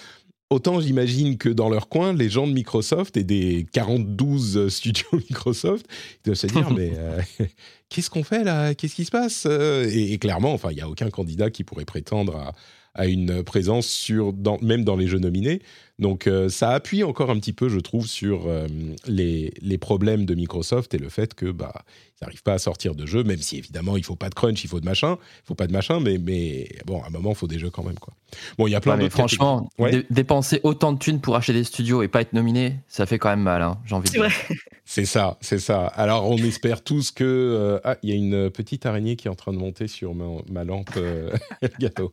Autant 0.50 0.82
j'imagine 0.82 1.38
que 1.38 1.48
dans 1.48 1.70
leur 1.70 1.88
coin, 1.88 2.12
les 2.14 2.30
gens 2.30 2.46
de 2.46 2.52
Microsoft 2.52 3.16
et 3.16 3.24
des 3.24 3.66
42 3.72 4.70
studios 4.70 5.08
Microsoft, 5.14 5.86
ils 5.90 6.26
doivent 6.26 6.38
se 6.38 6.48
dire 6.48 6.72
mais 6.76 6.92
qu'est-ce 7.90 8.10
qu'on 8.10 8.24
fait 8.24 8.44
là? 8.44 8.74
Qu'est-ce 8.74 8.96
qui 8.96 9.06
se 9.06 9.12
passe? 9.12 9.46
Et, 9.46 10.14
et, 10.14 10.18
clairement, 10.18 10.52
enfin, 10.52 10.72
il 10.72 10.76
n'y 10.76 10.82
a 10.82 10.90
aucun 10.90 11.12
candidat 11.12 11.52
qui 11.52 11.64
pourrait 11.64 11.86
prétendre 11.86 12.36
à, 12.36 12.54
a 12.94 13.08
une 13.08 13.44
présence 13.44 13.88
sur, 13.88 14.34
même 14.62 14.84
dans 14.84 14.96
les 14.96 15.08
jeux 15.08 15.20
nominés. 15.20 15.62
Donc 16.02 16.26
euh, 16.26 16.50
ça 16.50 16.72
appuie 16.72 17.04
encore 17.04 17.30
un 17.30 17.40
petit 17.40 17.54
peu, 17.54 17.70
je 17.70 17.80
trouve, 17.80 18.08
sur 18.08 18.48
euh, 18.48 18.68
les, 19.06 19.54
les, 19.62 19.78
problèmes 19.78 20.26
de 20.26 20.34
Microsoft 20.34 20.96
et 20.96 20.98
le 20.98 21.10
fait 21.10 21.36
que 21.36 21.52
bah 21.52 21.86
ils 22.22 22.26
n'arrivent 22.26 22.42
pas 22.42 22.54
à 22.54 22.60
sortir 22.60 22.96
de 22.96 23.06
jeux, 23.06 23.24
même 23.24 23.38
si 23.38 23.58
évidemment 23.58 23.98
il 23.98 24.04
faut 24.04 24.16
pas 24.16 24.30
de 24.30 24.36
crunch, 24.36 24.64
il 24.64 24.68
faut 24.68 24.80
de 24.80 24.86
machin, 24.86 25.18
il 25.22 25.48
faut 25.48 25.56
pas 25.56 25.68
de 25.68 25.72
machin, 25.72 26.00
mais, 26.00 26.18
mais 26.18 26.70
bon, 26.86 27.02
à 27.04 27.08
un 27.08 27.10
moment 27.12 27.32
il 27.32 27.36
faut 27.36 27.48
des 27.48 27.60
jeux 27.60 27.70
quand 27.70 27.84
même 27.84 28.00
quoi. 28.00 28.14
Bon, 28.58 28.66
il 28.66 28.72
y 28.72 28.76
a 28.76 28.82
plein 28.82 28.98
de 28.98 29.04
d'autres. 29.04 29.14
Franchement, 29.14 29.70
dépenser 30.10 30.60
autant 30.64 30.94
de 30.94 30.98
thunes 30.98 31.22
pour 31.22 31.36
acheter 31.36 31.54
des 31.54 31.64
studios 31.64 32.02
et 32.02 32.08
pas 32.08 32.22
être 32.22 32.34
nominé, 32.34 32.78
ça 32.88 33.06
fait 33.06 33.20
quand 33.20 33.30
même 33.30 33.42
mal, 33.42 33.62
hein, 33.62 33.78
j'ai 33.86 33.94
envie 33.94 34.10
de 34.10 34.14
dire. 34.14 34.28
C'est 34.84 35.06
ça, 35.06 35.38
c'est 35.40 35.60
ça. 35.60 35.86
Alors 35.86 36.30
on 36.30 36.36
espère 36.36 36.84
tous 36.84 37.12
que 37.12 37.24
euh, 37.24 37.80
ah, 37.86 37.96
il 38.04 38.10
y 38.10 38.12
a 38.12 38.16
une 38.16 38.50
petite 38.50 38.86
araignée 38.86 39.16
qui 39.16 39.30
est 39.30 39.32
en 39.32 39.36
train 39.36 39.54
de 39.54 39.58
monter 39.58 39.88
sur 39.88 40.14
ma, 40.14 40.26
ma 40.52 40.66
lampe 40.66 41.00
gâteau. 41.80 42.12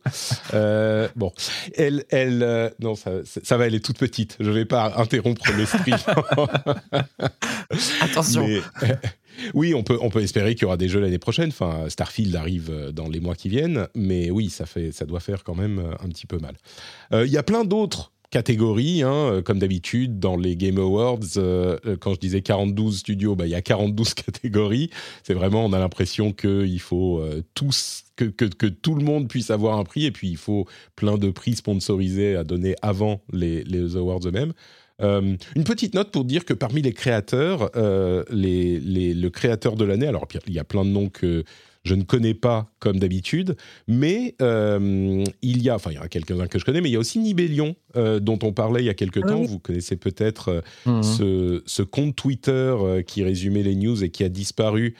bon, 0.53 1.33
elle, 1.75 2.05
elle, 2.11 2.73
non, 2.79 2.95
ça, 2.95 3.11
ça 3.25 3.57
va, 3.57 3.67
elle 3.67 3.75
est 3.79 3.85
toute 3.85 3.99
petite. 3.99 4.37
Je 4.41 4.49
ne 4.49 4.55
vais 4.55 4.65
pas 4.65 4.95
interrompre 4.97 5.51
le 5.53 5.65
stream. 5.65 5.97
Attention. 8.01 8.47
oui, 9.55 9.75
on 9.75 9.83
peut, 9.83 9.99
on 10.01 10.11
peut 10.11 10.23
espérer 10.23 10.55
qu'il 10.55 10.63
y 10.63 10.67
aura 10.67 10.77
des 10.77 10.89
jeux 10.89 11.01
l'année 11.01 11.19
prochaine. 11.19 11.49
Enfin, 11.49 11.89
Starfield 11.89 12.35
arrive 12.37 12.71
euh, 12.71 12.93
dans 12.93 13.09
les 13.09 13.21
mois 13.21 13.35
qui 13.35 13.49
viennent, 13.49 13.89
mais 13.95 14.31
oui, 14.31 14.51
ça, 14.51 14.67
fait, 14.67 14.93
ça 14.93 15.07
doit 15.07 15.21
faire 15.21 15.45
quand 15.45 15.55
même 15.55 15.79
euh, 15.79 16.05
un 16.05 16.09
petit 16.09 16.27
peu 16.27 16.39
mal. 16.39 16.57
Euh, 17.13 17.27
il 17.27 17.33
y 17.33 17.39
a 17.39 17.43
plein 17.43 17.65
d'autres 17.65 18.13
catégories, 18.31 19.03
hein, 19.03 19.41
comme 19.43 19.59
d'habitude 19.59 20.19
dans 20.19 20.37
les 20.37 20.55
Game 20.55 20.77
Awards. 20.77 21.39
quand 22.01 22.13
je 22.13 22.21
disais 22.21 22.43
42 22.43 22.93
studios, 22.93 23.35
bah, 23.35 23.47
il 23.47 23.51
y 23.51 23.55
a 23.55 23.63
42 23.63 24.05
catégories. 24.27 24.91
C'est 25.23 25.33
vraiment, 25.33 25.65
on 25.65 25.73
a 25.73 25.79
l'impression 25.79 26.33
qu'il 26.33 26.81
faut 26.81 27.25
tous 27.55 28.05
que, 28.27 28.45
que, 28.45 28.67
tout 28.67 28.95
le 28.95 29.05
monde 29.05 29.29
puisse 29.29 29.51
avoir 29.51 29.79
un 29.79 29.85
prix, 29.85 30.07
et 30.07 30.11
puis 30.11 30.29
il 30.29 30.37
faut 30.37 30.67
plein 30.97 31.19
de 31.19 31.31
prix 31.31 31.55
sponsorisés 31.55 32.37
à 32.37 32.45
donner 32.45 32.75
avant 32.83 33.23
les, 33.33 33.65
les 33.65 33.97
awards 33.97 34.21
eux-mêmes. 34.27 34.53
Euh, 35.01 35.37
une 35.55 35.65
petite 35.65 35.95
note 35.95 36.11
pour 36.11 36.25
dire 36.25 36.45
que 36.45 36.55
parmi 36.55 36.83
les 36.83 36.93
créateurs, 36.93 37.71
euh, 37.77 38.25
les, 38.31 38.81
le 38.81 39.29
créateur 39.29 39.77
de 39.77 39.85
l'année, 39.85 40.07
alors 40.07 40.27
il 40.47 40.53
y 40.53 40.59
a 40.59 40.65
plein 40.65 40.85
de 40.85 40.91
noms 40.91 41.09
que 41.09 41.45
je 41.85 41.95
ne 41.95 42.03
connais 42.03 42.35
pas 42.35 42.69
comme 42.81 42.99
d'habitude, 42.99 43.57
mais 43.87 44.35
euh, 44.43 45.25
il 45.41 45.63
y 45.63 45.71
a, 45.71 45.77
enfin 45.77 45.93
il 45.93 45.95
y 45.95 45.99
en 45.99 46.03
a 46.03 46.09
quelques-uns 46.09 46.49
que 46.49 46.59
je 46.59 46.65
connais, 46.65 46.81
mais 46.81 46.91
il 46.91 46.93
y 46.93 46.97
a 46.97 46.99
aussi 46.99 47.19
Nibellion 47.21 47.77
dont 47.95 48.39
on 48.43 48.53
parlait 48.53 48.83
il 48.83 48.87
y 48.87 48.91
a 48.91 48.95
quelques 48.95 49.23
ah 49.25 49.29
temps. 49.29 49.43
Vous 49.43 49.59
connaissez 49.59 49.97
peut-être 49.97 50.63
mhm. 50.85 51.03
ce, 51.03 51.63
ce, 51.65 51.83
compte 51.83 52.15
Twitter 52.15 52.77
qui 53.07 53.23
résumait 53.23 53.63
les 53.63 53.75
news 53.75 54.05
et 54.05 54.11
qui 54.11 54.23
a 54.25 54.29
disparu, 54.29 54.97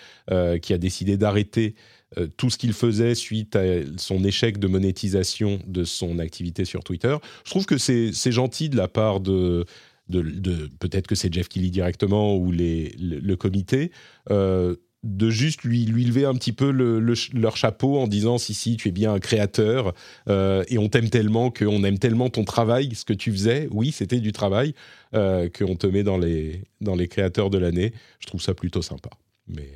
qui 0.63 0.73
a 0.73 0.79
décidé 0.79 1.17
d'arrêter 1.17 1.75
euh, 1.75 1.98
tout 2.37 2.51
ce 2.51 2.57
qu'il 2.57 2.73
faisait 2.73 3.15
suite 3.15 3.55
à 3.57 3.65
son 3.97 4.25
échec 4.25 4.59
de 4.59 4.67
monétisation 4.67 5.61
de 5.67 5.85
son 5.85 6.19
activité 6.19 6.65
sur 6.65 6.83
Twitter. 6.83 7.17
Je 7.45 7.51
trouve 7.51 7.67
que 7.67 7.79
c'est 7.79 8.33
gentil 8.33 8.69
de 8.69 8.77
la 8.77 8.89
part 8.89 9.21
de, 9.21 9.67
peut-être 10.79 11.07
que 11.07 11.15
c'est 11.15 11.33
Jeff 11.33 11.49
Kelly 11.49 11.71
directement 11.71 12.37
ou 12.37 12.53
le, 12.53 13.35
comité, 13.35 13.91
euh, 14.31 14.77
de 15.05 15.31
juste 15.31 15.63
lui, 15.63 15.85
lui 15.85 16.05
lever 16.05 16.25
un 16.25 16.35
petit 16.35 16.53
peu 16.53 16.71
le, 16.71 17.01
leur 17.33 17.57
chapeau 17.57 17.99
en 17.99 18.09
disant 18.09 18.39
si 18.39 18.53
si 18.55 18.77
tu 18.77 18.89
es 18.89 18.93
bien 18.93 19.13
un 19.13 19.21
créateur 19.21 19.95
euh, 20.29 20.65
et 20.69 20.79
on 20.79 20.89
t'aime 20.89 21.09
tellement 21.09 21.51
qu'on 21.51 21.85
aime 21.85 21.99
tellement 21.99 22.31
ton 22.31 22.45
travail, 22.45 22.95
ce 22.95 23.05
que 23.05 23.13
tu 23.13 23.31
faisais, 23.31 23.69
oui 23.71 23.93
c'était 23.93 24.21
du 24.21 24.33
travail, 24.33 24.75
qu'on 25.13 25.77
te 25.77 25.87
met 25.87 26.03
dans 26.03 26.19
les, 26.19 26.63
dans 26.81 26.97
les 26.97 27.09
créateurs 27.09 27.51
de 27.51 27.59
l'année. 27.59 27.93
Je 28.19 28.27
trouve 28.27 28.43
ça 28.43 28.55
plutôt 28.55 28.83
sympa. 28.83 29.11
Mais 29.47 29.69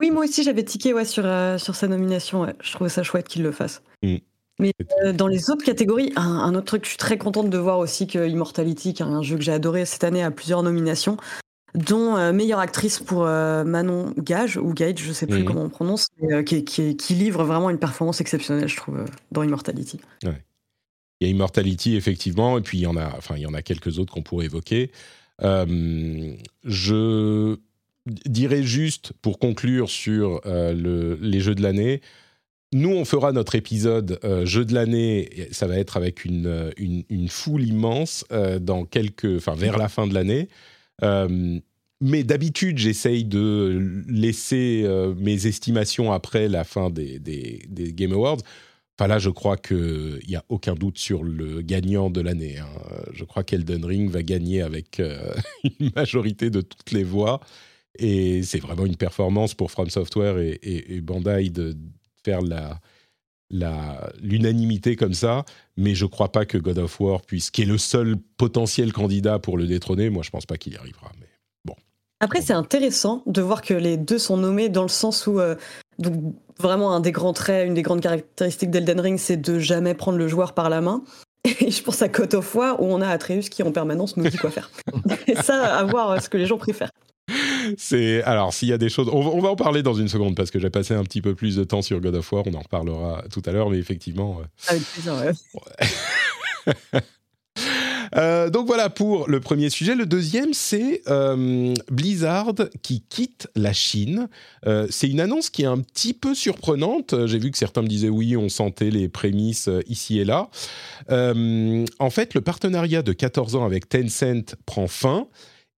oui, 0.00 0.10
moi 0.10 0.24
aussi 0.24 0.42
j'avais 0.42 0.64
tiqué 0.64 0.92
ouais, 0.92 1.04
sur, 1.04 1.24
euh, 1.24 1.58
sur 1.58 1.74
sa 1.74 1.88
nomination. 1.88 2.52
Je 2.60 2.72
trouvais 2.72 2.90
ça 2.90 3.02
chouette 3.02 3.28
qu'il 3.28 3.42
le 3.42 3.52
fasse. 3.52 3.82
Mm. 4.02 4.16
Mais 4.60 4.72
euh, 5.04 5.12
dans 5.12 5.26
les 5.26 5.50
autres 5.50 5.64
catégories, 5.64 6.12
un, 6.16 6.54
autre 6.54 6.66
truc, 6.66 6.84
je 6.84 6.90
suis 6.90 6.98
très 6.98 7.18
contente 7.18 7.50
de 7.50 7.58
voir 7.58 7.78
aussi 7.78 8.06
que 8.06 8.28
Immortality, 8.28 8.94
qui 8.94 9.02
est 9.02 9.06
un 9.06 9.22
jeu 9.22 9.36
que 9.36 9.42
j'ai 9.42 9.52
adoré 9.52 9.84
cette 9.84 10.04
année, 10.04 10.22
a 10.22 10.30
plusieurs 10.30 10.62
nominations, 10.62 11.16
dont 11.74 12.16
euh, 12.16 12.32
meilleure 12.32 12.60
actrice 12.60 13.00
pour 13.00 13.24
Manon 13.24 14.14
Gage, 14.16 14.56
ou 14.56 14.72
Gage, 14.72 14.98
je 14.98 15.12
sais 15.12 15.26
plus 15.26 15.42
mm. 15.42 15.44
comment 15.44 15.62
on 15.62 15.70
prononce, 15.70 16.06
qui, 16.46 16.64
qui, 16.64 17.14
livre 17.14 17.42
vraiment 17.42 17.68
une 17.68 17.78
performance 17.78 18.20
exceptionnelle, 18.20 18.68
je 18.68 18.76
trouve, 18.76 19.04
dans 19.32 19.42
Immortality. 19.42 19.98
Ouais. 20.22 20.44
Il 21.20 21.26
y 21.26 21.30
a 21.30 21.34
Immortality, 21.34 21.96
effectivement, 21.96 22.58
et 22.58 22.60
puis 22.60 22.78
il 22.78 22.82
y 22.82 22.86
en 22.86 22.96
a, 22.96 23.12
enfin, 23.16 23.34
il 23.36 23.42
y 23.42 23.46
en 23.46 23.54
a 23.54 23.62
quelques 23.62 23.98
autres 23.98 24.12
qu'on 24.12 24.22
pourrait 24.22 24.46
évoquer. 24.46 24.92
je 25.40 27.56
dirais 28.06 28.62
juste, 28.62 29.12
pour 29.22 29.38
conclure 29.38 29.88
sur 29.88 30.40
euh, 30.46 31.16
les 31.20 31.40
jeux 31.40 31.54
de 31.54 31.62
l'année, 31.62 32.00
nous, 32.72 32.90
on 32.90 33.04
fera 33.04 33.32
notre 33.32 33.54
épisode 33.54 34.18
euh, 34.24 34.44
jeu 34.44 34.64
de 34.64 34.74
l'année. 34.74 35.48
Ça 35.52 35.66
va 35.66 35.78
être 35.78 35.96
avec 35.96 36.24
une, 36.24 36.46
euh, 36.46 37.28
foule 37.28 37.62
immense 37.62 38.24
dans 38.60 38.84
quelques, 38.84 39.36
enfin 39.36 39.54
vers 39.54 39.78
la 39.78 39.88
fin 39.88 40.06
de 40.06 40.14
l'année. 40.14 40.48
mais 42.00 42.24
d'habitude, 42.24 42.78
j'essaye 42.78 43.24
de 43.24 44.04
laisser 44.08 44.86
mes 45.16 45.46
estimations 45.46 46.12
après 46.12 46.48
la 46.48 46.64
fin 46.64 46.90
des, 46.90 47.18
des, 47.18 47.92
Game 47.92 48.12
Awards. 48.12 48.40
Enfin 48.98 49.08
là, 49.08 49.18
je 49.18 49.30
crois 49.30 49.56
qu'il 49.56 50.20
n'y 50.28 50.36
a 50.36 50.44
aucun 50.48 50.74
doute 50.74 50.98
sur 50.98 51.24
le 51.24 51.62
gagnant 51.62 52.10
de 52.10 52.20
l'année. 52.20 52.58
Hein. 52.58 52.68
Je 53.12 53.24
crois 53.24 53.44
qu'Elden 53.44 53.84
Ring 53.84 54.10
va 54.10 54.22
gagner 54.22 54.62
avec 54.62 55.00
une 55.80 55.90
majorité 55.94 56.50
de 56.50 56.60
toutes 56.60 56.90
les 56.90 57.04
voix. 57.04 57.40
Et 57.98 58.42
c'est 58.42 58.58
vraiment 58.58 58.86
une 58.86 58.96
performance 58.96 59.54
pour 59.54 59.70
From 59.70 59.88
Software 59.88 60.38
et, 60.38 61.00
Bandai 61.00 61.50
de 61.50 61.76
faire 62.24 62.40
la, 62.42 62.80
l'unanimité 64.20 64.96
comme 64.96 65.14
ça, 65.14 65.44
mais 65.76 65.94
je 65.94 66.04
ne 66.04 66.10
crois 66.10 66.32
pas 66.32 66.44
que 66.44 66.58
God 66.58 66.78
of 66.78 67.00
War 67.00 67.22
puisse, 67.22 67.50
qui 67.50 67.62
est 67.62 67.66
le 67.66 67.78
seul 67.78 68.16
potentiel 68.36 68.92
candidat 68.92 69.38
pour 69.38 69.56
le 69.56 69.66
détrôner, 69.66 70.10
moi 70.10 70.22
je 70.22 70.28
ne 70.28 70.32
pense 70.32 70.46
pas 70.46 70.56
qu'il 70.56 70.72
y 70.72 70.76
arrivera. 70.76 71.12
Mais 71.20 71.28
bon. 71.64 71.74
Après, 72.20 72.40
c'est 72.40 72.52
intéressant 72.52 73.22
de 73.26 73.42
voir 73.42 73.62
que 73.62 73.74
les 73.74 73.96
deux 73.96 74.18
sont 74.18 74.36
nommés 74.36 74.68
dans 74.68 74.82
le 74.82 74.88
sens 74.88 75.26
où, 75.26 75.38
euh, 75.38 75.54
donc, 75.98 76.34
vraiment 76.58 76.94
un 76.94 77.00
des 77.00 77.12
grands 77.12 77.32
traits, 77.32 77.66
une 77.66 77.74
des 77.74 77.82
grandes 77.82 78.00
caractéristiques 78.00 78.70
d'Elden 78.70 79.00
Ring, 79.00 79.18
c'est 79.18 79.36
de 79.36 79.58
jamais 79.58 79.94
prendre 79.94 80.18
le 80.18 80.26
joueur 80.26 80.54
par 80.54 80.68
la 80.68 80.80
main. 80.80 81.04
Et 81.60 81.70
je 81.70 81.82
pense 81.82 82.02
à 82.02 82.08
God 82.08 82.34
of 82.34 82.54
War 82.54 82.80
où 82.80 82.86
on 82.86 83.00
a 83.00 83.08
Atreus 83.08 83.48
qui 83.50 83.62
en 83.62 83.70
permanence 83.70 84.16
nous 84.16 84.28
dit 84.28 84.38
quoi 84.38 84.50
faire. 84.50 84.70
Et 85.26 85.36
ça, 85.36 85.76
à 85.76 85.84
voir 85.84 86.20
ce 86.20 86.28
que 86.28 86.38
les 86.38 86.46
gens 86.46 86.58
préfèrent. 86.58 86.90
C'est 87.76 88.22
alors 88.22 88.52
s'il 88.52 88.68
y 88.68 88.72
a 88.72 88.78
des 88.78 88.88
choses, 88.88 89.08
on, 89.12 89.40
va 89.40 89.50
en 89.50 89.56
parler 89.56 89.82
dans 89.82 89.94
une 89.94 90.08
seconde 90.08 90.34
parce 90.34 90.50
que 90.50 90.58
j'ai 90.58 90.70
passé 90.70 90.94
un 90.94 91.04
petit 91.04 91.20
peu 91.20 91.34
plus 91.34 91.56
de 91.56 91.64
temps 91.64 91.82
sur 91.82 92.00
God 92.00 92.14
of 92.14 92.32
War. 92.32 92.44
On 92.46 92.54
en 92.54 92.60
reparlera 92.60 93.24
tout 93.30 93.42
à 93.46 93.52
l'heure, 93.52 93.70
mais 93.70 93.78
effectivement. 93.78 94.40
Euh, 94.40 94.44
Avec 94.68 94.82
plaisir. 94.82 95.14
Ouais. 95.14 97.00
Euh, 98.16 98.48
donc 98.48 98.68
voilà 98.68 98.90
pour 98.90 99.28
le 99.28 99.40
premier 99.40 99.70
sujet. 99.70 99.96
Le 99.96 100.06
deuxième, 100.06 100.54
c'est 100.54 101.02
euh, 101.08 101.74
Blizzard 101.90 102.54
qui 102.82 103.00
quitte 103.00 103.48
la 103.56 103.72
Chine. 103.72 104.28
c'est 104.88 105.08
une 105.08 105.18
annonce 105.18 105.50
qui 105.50 105.62
est 105.62 105.66
un 105.66 105.78
petit 105.78 106.14
peu 106.14 106.32
surprenante. 106.32 107.26
J'ai 107.26 107.38
vu 107.38 107.50
que 107.50 107.58
certains 107.58 107.82
me 107.82 107.88
disaient 107.88 108.10
oui, 108.10 108.36
on 108.36 108.48
sentait 108.48 108.90
les 108.90 109.08
prémices 109.08 109.68
ici 109.88 110.20
et 110.20 110.24
là. 110.24 110.48
en 111.08 112.10
fait, 112.10 112.34
le 112.34 112.40
partenariat 112.40 113.02
de 113.02 113.12
14 113.12 113.56
ans 113.56 113.64
avec 113.64 113.88
Tencent 113.88 114.54
prend 114.64 114.86
fin 114.86 115.26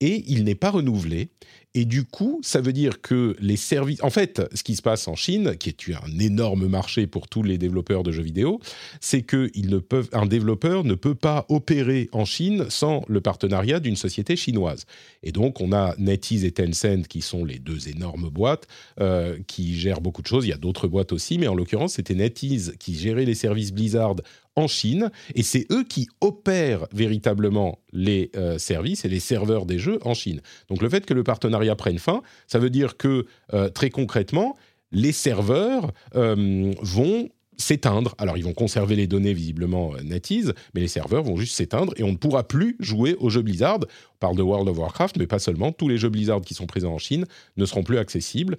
et 0.00 0.24
il 0.26 0.44
n'est 0.44 0.54
pas 0.54 0.70
renouvelé. 0.70 1.30
Et 1.78 1.84
du 1.84 2.04
coup, 2.04 2.40
ça 2.42 2.62
veut 2.62 2.72
dire 2.72 3.02
que 3.02 3.36
les 3.38 3.58
services... 3.58 4.02
En 4.02 4.08
fait, 4.08 4.40
ce 4.54 4.62
qui 4.62 4.76
se 4.76 4.80
passe 4.80 5.08
en 5.08 5.14
Chine, 5.14 5.56
qui 5.58 5.68
est 5.68 5.90
un 5.90 6.18
énorme 6.18 6.68
marché 6.68 7.06
pour 7.06 7.28
tous 7.28 7.42
les 7.42 7.58
développeurs 7.58 8.02
de 8.02 8.12
jeux 8.12 8.22
vidéo, 8.22 8.60
c'est 9.02 9.20
qu'un 9.20 10.24
développeur 10.24 10.84
ne 10.84 10.94
peut 10.94 11.14
pas 11.14 11.44
opérer 11.50 12.08
en 12.12 12.24
Chine 12.24 12.64
sans 12.70 13.04
le 13.08 13.20
partenariat 13.20 13.78
d'une 13.78 13.94
société 13.94 14.36
chinoise. 14.36 14.86
Et 15.22 15.32
donc, 15.32 15.60
on 15.60 15.70
a 15.72 15.94
NetEase 15.98 16.46
et 16.46 16.52
Tencent, 16.52 17.06
qui 17.10 17.20
sont 17.20 17.44
les 17.44 17.58
deux 17.58 17.90
énormes 17.90 18.30
boîtes, 18.30 18.66
euh, 18.98 19.36
qui 19.46 19.78
gèrent 19.78 20.00
beaucoup 20.00 20.22
de 20.22 20.28
choses. 20.28 20.46
Il 20.46 20.50
y 20.50 20.54
a 20.54 20.56
d'autres 20.56 20.88
boîtes 20.88 21.12
aussi, 21.12 21.36
mais 21.36 21.46
en 21.46 21.54
l'occurrence, 21.54 21.92
c'était 21.92 22.14
NetEase 22.14 22.76
qui 22.78 22.94
gérait 22.94 23.26
les 23.26 23.34
services 23.34 23.74
Blizzard 23.74 24.14
en 24.56 24.66
Chine, 24.66 25.10
et 25.34 25.42
c'est 25.42 25.66
eux 25.70 25.84
qui 25.84 26.08
opèrent 26.20 26.86
véritablement 26.92 27.78
les 27.92 28.30
euh, 28.36 28.58
services 28.58 29.04
et 29.04 29.08
les 29.08 29.20
serveurs 29.20 29.66
des 29.66 29.78
jeux 29.78 29.98
en 30.02 30.14
Chine. 30.14 30.40
Donc 30.68 30.82
le 30.82 30.88
fait 30.88 31.04
que 31.04 31.14
le 31.14 31.22
partenariat 31.22 31.76
prenne 31.76 31.98
fin, 31.98 32.22
ça 32.46 32.58
veut 32.58 32.70
dire 32.70 32.96
que 32.96 33.26
euh, 33.52 33.68
très 33.68 33.90
concrètement, 33.90 34.56
les 34.92 35.12
serveurs 35.12 35.92
euh, 36.14 36.72
vont 36.80 37.28
s'éteindre. 37.58 38.14
Alors, 38.18 38.36
ils 38.36 38.44
vont 38.44 38.52
conserver 38.52 38.96
les 38.96 39.06
données 39.06 39.32
visiblement 39.32 39.94
NetEase, 40.04 40.52
mais 40.74 40.82
les 40.82 40.88
serveurs 40.88 41.22
vont 41.22 41.36
juste 41.36 41.56
s'éteindre 41.56 41.94
et 41.96 42.02
on 42.02 42.12
ne 42.12 42.16
pourra 42.16 42.46
plus 42.46 42.76
jouer 42.80 43.14
aux 43.18 43.30
jeux 43.30 43.40
Blizzard. 43.40 43.78
On 43.80 44.18
parle 44.20 44.36
de 44.36 44.42
World 44.42 44.68
of 44.68 44.78
Warcraft, 44.78 45.16
mais 45.18 45.26
pas 45.26 45.38
seulement. 45.38 45.72
Tous 45.72 45.88
les 45.88 45.96
jeux 45.96 46.10
Blizzard 46.10 46.42
qui 46.42 46.52
sont 46.52 46.66
présents 46.66 46.92
en 46.92 46.98
Chine 46.98 47.24
ne 47.56 47.64
seront 47.64 47.82
plus 47.82 47.96
accessibles 47.96 48.58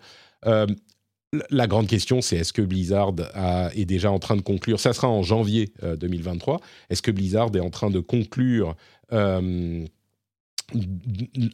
la 1.50 1.68
grande 1.68 1.88
question, 1.88 2.22
c'est 2.22 2.38
est-ce 2.38 2.54
que 2.54 2.62
Blizzard 2.62 3.14
est 3.76 3.86
déjà 3.86 4.12
en 4.12 4.20
train 4.20 4.36
de 4.36 4.42
conclure, 4.42 4.80
ça 4.80 4.94
sera 4.94 5.10
en 5.10 5.24
janvier 5.24 5.72
2023, 6.00 6.56
euh, 6.56 6.58
est-ce 6.90 7.02
que 7.02 7.12
Blizzard 7.12 7.54
est 7.56 7.60
en 7.60 7.70
train 7.70 7.90
de 7.90 8.00
conclure 8.00 8.76
euh, 9.12 9.86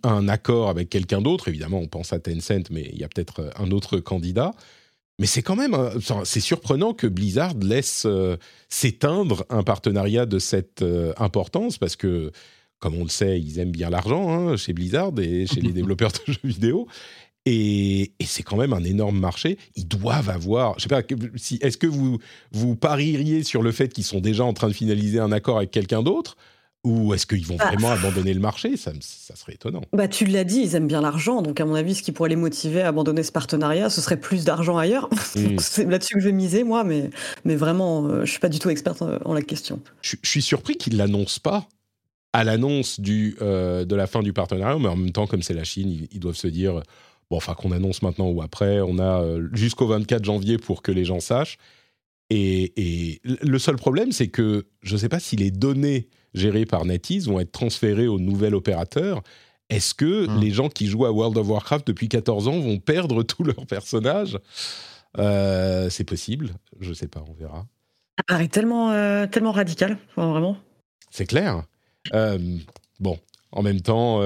un 0.03 0.27
accord 0.27 0.69
avec 0.69 0.89
quelqu'un 0.89 1.21
d'autre? 1.21 1.47
Évidemment, 1.47 1.79
on 1.79 1.87
pense 1.87 2.13
à 2.13 2.19
Tencent, 2.19 2.69
mais 2.69 2.89
il 2.93 2.99
y 2.99 3.03
a 3.03 3.07
peut-être 3.07 3.51
un 3.55 3.71
autre 3.71 3.97
candidat. 3.97 4.51
Mais 5.19 5.27
c'est 5.27 5.43
quand 5.43 5.55
même, 5.55 5.77
c'est 6.23 6.39
surprenant 6.39 6.93
que 6.93 7.05
Blizzard 7.05 7.53
laisse 7.61 8.07
s'éteindre 8.67 9.45
un 9.49 9.61
partenariat 9.61 10.25
de 10.25 10.39
cette 10.39 10.83
importance 11.17 11.77
parce 11.77 11.95
que, 11.95 12.31
comme 12.79 12.95
on 12.95 13.03
le 13.03 13.09
sait, 13.09 13.39
ils 13.39 13.59
aiment 13.59 13.71
bien 13.71 13.91
l'argent 13.91 14.31
hein, 14.31 14.57
chez 14.57 14.73
Blizzard 14.73 15.11
et 15.19 15.45
chez 15.45 15.61
les 15.61 15.71
développeurs 15.71 16.11
de 16.11 16.33
jeux 16.33 16.39
vidéo. 16.43 16.87
Et, 17.45 18.13
c'est 18.25 18.43
quand 18.43 18.55
même 18.57 18.73
un 18.73 18.83
énorme 18.83 19.19
marché. 19.19 19.57
Ils 19.75 19.87
doivent 19.87 20.29
avoir. 20.29 20.77
Je 20.77 20.83
sais 20.83 20.89
pas. 20.89 21.01
Si, 21.35 21.59
Est-ce 21.61 21.77
que 21.77 21.87
vous 21.87 22.19
vous 22.51 22.75
parieriez 22.75 23.43
sur 23.43 23.61
le 23.61 23.71
fait 23.71 23.89
qu'ils 23.89 24.05
sont 24.05 24.21
déjà 24.21 24.45
en 24.45 24.53
train 24.53 24.69
de 24.69 24.73
finaliser 24.73 25.19
un 25.19 25.31
accord 25.31 25.57
avec 25.57 25.71
quelqu'un 25.71 26.03
d'autre? 26.03 26.37
Ou 26.85 27.13
est-ce 27.13 27.25
qu'ils 27.25 27.45
vont 27.45 27.55
bah, 27.55 27.67
vraiment 27.67 27.91
abandonner 27.91 28.33
le 28.33 28.41
marché? 28.41 28.75
Ça, 28.75 28.91
ça, 28.99 29.37
serait 29.37 29.53
étonnant. 29.53 29.83
Bah, 29.93 30.09
tu 30.09 30.25
l'as 30.25 30.43
dit, 30.43 30.59
ils 30.59 30.75
aiment 30.75 30.87
bien 30.87 30.99
l'argent. 30.99 31.41
Donc, 31.41 31.61
à 31.61 31.65
mon 31.65 31.75
avis, 31.75 31.95
ce 31.95 32.03
qui 32.03 32.11
pourrait 32.11 32.29
les 32.29 32.35
motiver 32.35 32.81
à 32.81 32.89
abandonner 32.89 33.23
ce 33.23 33.31
partenariat, 33.31 33.89
ce 33.89 34.01
serait 34.01 34.19
plus 34.19 34.43
d'argent 34.43 34.77
ailleurs. 34.77 35.09
Hmm. 35.35 35.55
c'est 35.59 35.85
là-dessus 35.85 36.15
que 36.15 36.19
je 36.19 36.25
vais 36.25 36.33
miser, 36.33 36.65
moi. 36.65 36.83
Mais, 36.83 37.09
mais 37.45 37.55
vraiment, 37.55 38.05
euh, 38.05 38.25
je 38.25 38.31
suis 38.31 38.39
pas 38.39 38.49
du 38.49 38.59
tout 38.59 38.69
experte 38.69 39.01
en 39.01 39.33
la 39.33 39.41
question. 39.41 39.79
Je, 40.01 40.17
suis 40.23 40.41
surpris 40.41 40.75
qu'ils 40.75 40.93
ne 40.93 40.97
l'annoncent 40.97 41.39
pas 41.41 41.69
à 42.33 42.43
l'annonce 42.43 42.99
euh, 43.07 43.85
de 43.85 43.95
la 43.95 44.07
fin 44.07 44.21
du 44.21 44.33
partenariat. 44.33 44.77
Mais 44.77 44.89
en 44.89 44.97
même 44.97 45.11
temps, 45.11 45.25
comme 45.25 45.41
c'est 45.41 45.53
la 45.53 45.63
Chine, 45.63 46.07
ils, 46.11 46.19
doivent 46.19 46.35
se 46.35 46.47
dire 46.47 46.81
bon, 47.33 47.37
enfin, 47.37 47.55
qu'on 47.55 47.71
annonce 47.71 48.03
maintenant 48.03 48.29
ou 48.29 48.43
après, 48.43 48.79
on 48.81 48.99
a 48.99 49.23
euh, 49.23 49.49
jusqu'au 49.53 49.87
24 49.87 50.23
janvier 50.23 50.59
pour 50.59 50.83
que 50.83 50.91
les 50.91 51.03
gens 51.03 51.19
sachent. 51.19 51.57
Et, 52.29 52.73
et 52.77 53.21
le 53.23 53.57
seul 53.57 53.75
problème, 53.75 54.11
c'est 54.11 54.27
que 54.27 54.67
je 54.83 54.93
ne 54.93 54.99
sais 54.99 55.09
pas 55.09 55.19
si 55.19 55.35
les 55.35 55.49
données 55.49 56.09
gérés 56.35 56.67
par 56.67 56.85
NetEase 56.85 57.27
vont 57.27 57.39
être 57.39 57.51
transférés 57.51 58.07
au 58.07 58.19
nouvel 58.19 58.53
opérateur. 58.53 59.23
Est-ce 59.69 59.95
que 59.95 60.27
hmm. 60.27 60.39
les 60.39 60.51
gens 60.51 60.69
qui 60.69 60.85
jouent 60.85 61.05
à 61.05 61.11
World 61.11 61.35
of 61.37 61.47
Warcraft 61.47 61.87
depuis 61.87 62.07
14 62.07 62.47
ans 62.47 62.59
vont 62.59 62.77
perdre 62.77 63.23
tous 63.23 63.43
leurs 63.43 63.65
personnages? 63.65 64.37
Euh, 65.17 65.89
C'est 65.89 66.03
possible, 66.03 66.51
je 66.79 66.89
ne 66.89 66.93
sais 66.93 67.07
pas, 67.07 67.23
on 67.27 67.33
verra. 67.33 67.65
Ça 68.19 68.23
paraît 68.27 68.47
tellement, 68.47 68.91
euh, 68.91 69.25
tellement 69.25 69.51
radical, 69.51 69.97
vraiment. 70.15 70.55
C'est 71.09 71.25
clair. 71.25 71.63
Euh, 72.13 72.37
bon, 72.99 73.17
en 73.53 73.61
même 73.61 73.81
temps, 73.81 74.21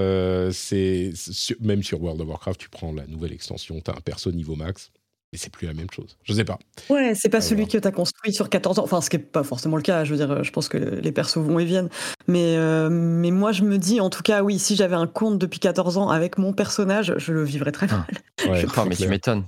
c'est 0.52 1.14
même 1.60 1.84
sur 1.84 2.02
World 2.02 2.22
of 2.22 2.28
Warcraft, 2.28 2.60
tu 2.60 2.70
prends 2.70 2.94
la 2.94 3.06
nouvelle 3.08 3.34
extension, 3.34 3.80
tu 3.82 3.92
as 3.92 3.94
un 3.94 4.02
perso 4.02 4.32
niveau 4.32 4.56
max 4.56 4.92
et 5.34 5.38
c'est 5.38 5.52
plus 5.52 5.68
la 5.68 5.74
même 5.74 5.90
chose. 5.94 6.18
Je 6.24 6.34
sais 6.34 6.46
pas. 6.46 6.58
Ouais, 6.90 7.14
c'est 7.14 7.28
pas 7.28 7.42
celui 7.42 7.68
que 7.68 7.78
tu 7.78 7.88
as 7.88 7.92
construit 7.92 8.32
sur 8.32 8.50
14 8.50 8.80
ans. 8.80 8.84
Enfin, 8.84 9.02
ce 9.02 9.10
qui 9.10 9.18
n'est 9.18 9.24
pas 9.24 9.44
forcément 9.44 9.76
le 9.76 9.82
cas. 9.82 10.06
Je 10.06 10.14
veux 10.14 10.26
dire, 10.26 10.44
je 10.44 10.52
pense 10.52 10.70
que 10.70 10.78
les 10.78 11.12
persos 11.12 11.38
vont 11.38 11.60
et 11.60 11.66
viennent. 11.66 11.90
Mais, 12.28 12.56
euh, 12.56 12.90
mais 12.90 13.32
moi, 13.32 13.52
je 13.52 13.64
me 13.64 13.78
dis, 13.78 14.00
en 14.00 14.10
tout 14.10 14.22
cas, 14.22 14.42
oui, 14.42 14.58
si 14.58 14.78
j'avais 14.78 14.96
un 14.96 15.08
compte 15.08 15.38
depuis 15.38 15.60
14 15.60 15.98
ans 15.98 16.10
avec 16.10 16.38
mon 16.38 16.54
personnage, 16.54 17.14
je 17.18 17.34
le 17.34 17.44
vivrais 17.44 17.74
très 17.74 17.88
mal. 17.88 18.06
Ouais, 18.48 18.62
je 18.62 18.68
crois, 18.68 18.86
mais 18.86 18.96
tu 18.96 19.08
m'étonnes. 19.08 19.46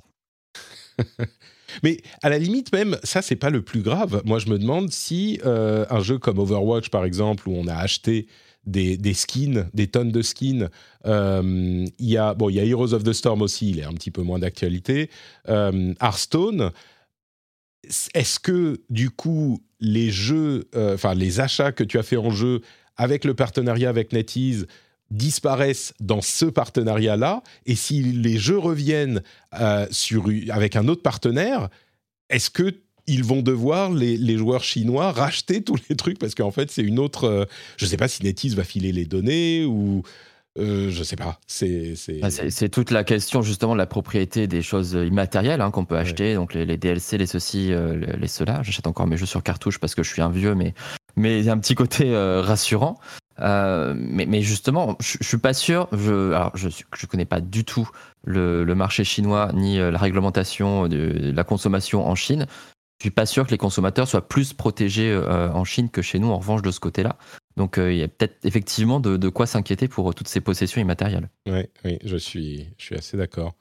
mais 1.83 2.01
à 2.23 2.29
la 2.29 2.39
limite, 2.39 2.73
même, 2.73 2.97
ça, 3.03 3.21
c'est 3.21 3.37
pas 3.37 3.49
le 3.49 3.61
plus 3.61 3.81
grave. 3.81 4.21
Moi, 4.25 4.39
je 4.39 4.49
me 4.49 4.59
demande 4.59 4.91
si 4.91 5.39
euh, 5.45 5.85
un 5.89 6.01
jeu 6.01 6.17
comme 6.17 6.39
Overwatch, 6.39 6.89
par 6.89 7.05
exemple, 7.05 7.47
où 7.47 7.53
on 7.55 7.67
a 7.67 7.75
acheté 7.75 8.27
des, 8.65 9.13
skins, 9.13 9.69
des 9.73 9.87
tonnes 9.87 10.11
de 10.11 10.21
skins. 10.21 10.69
Euh, 11.05 11.85
il 11.97 12.09
y 12.09 12.17
a 12.17 12.33
bon, 12.33 12.49
y 12.49 12.59
a 12.59 12.65
Heroes 12.65 12.93
of 12.93 13.03
the 13.03 13.13
Storm 13.13 13.41
aussi, 13.41 13.71
il 13.71 13.79
est 13.79 13.85
un 13.85 13.93
petit 13.93 14.11
peu 14.11 14.21
moins 14.21 14.39
d'actualité. 14.39 15.09
Euh, 15.47 15.93
Hearthstone. 16.01 16.71
Est-ce 18.13 18.39
que 18.39 18.81
du 18.89 19.09
coup 19.09 19.63
les 19.79 20.11
jeux, 20.11 20.67
euh, 20.75 20.95
enfin 20.95 21.13
les 21.13 21.39
achats 21.39 21.71
que 21.71 21.83
tu 21.83 21.97
as 21.97 22.03
fait 22.03 22.17
en 22.17 22.29
jeu 22.29 22.61
avec 22.97 23.23
le 23.23 23.33
partenariat 23.33 23.89
avec 23.89 24.11
NetEase 24.11 24.67
disparaissent 25.09 25.93
dans 25.99 26.21
ce 26.21 26.45
partenariat-là? 26.45 27.41
Et 27.65 27.75
si 27.75 28.03
les 28.03 28.37
jeux 28.37 28.59
reviennent 28.59 29.23
avec 29.51 30.75
un 30.75 30.87
autre 30.87 31.01
partenaire, 31.01 31.69
est-ce 32.29 32.49
que 32.49 32.75
ils 33.09 33.23
vont 33.23 33.41
devoir, 33.41 33.91
les, 33.91 34.37
joueurs 34.37 34.63
chinois, 34.63 35.11
racheter 35.11 35.61
tous 35.63 35.77
les 35.89 35.95
trucs 35.95 36.19
parce 36.19 36.35
qu'en 36.35 36.51
fait, 36.51 36.71
c'est 36.71 36.83
une 36.83 36.99
autre. 36.99 37.25
Euh, 37.25 37.45
je 37.77 37.85
ne 37.85 37.89
sais 37.89 37.97
pas 37.97 38.07
si 38.07 38.23
NetEase 38.23 38.55
va 38.55 38.63
filer 38.63 38.91
les 38.91 39.05
données 39.05 39.65
ou. 39.65 40.03
Euh, 40.57 40.89
je 40.89 41.03
sais 41.03 41.15
pas. 41.15 41.39
C'est 41.47 42.69
toute 42.69 42.91
la 42.91 43.03
question 43.03 43.41
justement 43.41 43.73
de 43.73 43.77
la 43.77 43.85
propriété 43.85 44.47
des 44.47 44.61
choses 44.61 44.93
immatérielles 44.93 45.61
hein, 45.61 45.71
qu'on 45.71 45.85
peut 45.85 45.97
acheter, 45.97 46.35
donc 46.35 46.53
les, 46.53 46.77
DLC, 46.77 47.17
les 47.17 47.27
ceci, 47.27 47.71
euh, 47.71 47.95
les, 48.17 48.27
cela. 48.27 48.61
J'achète 48.63 48.87
encore 48.87 49.07
mes 49.07 49.15
jeux 49.15 49.25
sur 49.25 49.43
cartouche 49.43 49.79
parce 49.79 49.95
que 49.95 50.03
je 50.03 50.11
suis 50.11 50.21
un 50.21 50.29
vieux, 50.29 50.55
mais 50.55 50.73
mais 51.15 51.39
il 51.39 51.45
y 51.45 51.49
a 51.49 51.53
un 51.53 51.59
petit 51.59 51.75
côté 51.75 52.13
euh, 52.13 52.41
rassurant. 52.41 52.97
mais, 53.39 54.25
mais, 54.25 54.41
justement, 54.41 54.97
je, 54.99 55.17
ne 55.19 55.23
suis 55.23 55.37
pas 55.37 55.53
sûr. 55.53 55.87
Je, 55.91 56.33
alors, 56.33 56.51
je, 56.55 56.69
je 56.69 57.05
connais 57.05 57.25
pas 57.25 57.41
du 57.41 57.63
tout 57.63 57.89
le, 58.23 58.63
le 58.63 58.75
marché 58.75 59.03
chinois 59.03 59.51
ni 59.53 59.77
la 59.77 59.97
réglementation 59.97 60.87
de 60.87 61.31
la 61.33 61.43
consommation 61.43 62.05
en 62.05 62.15
Chine. 62.15 62.47
Je 62.99 63.05
suis 63.05 63.11
pas 63.11 63.25
sûr 63.25 63.45
que 63.45 63.51
les 63.51 63.57
consommateurs 63.57 64.09
soient 64.09 64.27
plus 64.27 64.51
protégés 64.51 65.09
euh, 65.09 65.49
en 65.53 65.63
Chine 65.63 65.89
que 65.89 66.01
chez 66.01 66.19
nous, 66.19 66.27
en 66.27 66.37
revanche, 66.37 66.61
de 66.61 66.69
ce 66.69 66.81
côté-là. 66.81 67.17
Donc, 67.55 67.77
euh, 67.77 67.93
il 67.93 67.99
y 67.99 68.03
a 68.03 68.09
peut-être 68.09 68.45
effectivement 68.45 68.99
de, 68.99 69.29
quoi 69.29 69.45
s'inquiéter 69.45 69.87
pour 69.87 70.13
toutes 70.13 70.27
ces 70.27 70.41
possessions 70.41 70.81
immatérielles. 70.81 71.29
Oui, 71.47 71.61
oui 71.85 71.97
je, 72.03 72.17
suis, 72.17 72.67
je 72.77 72.83
suis 72.83 72.95
assez 72.95 73.15
d'accord. 73.15 73.55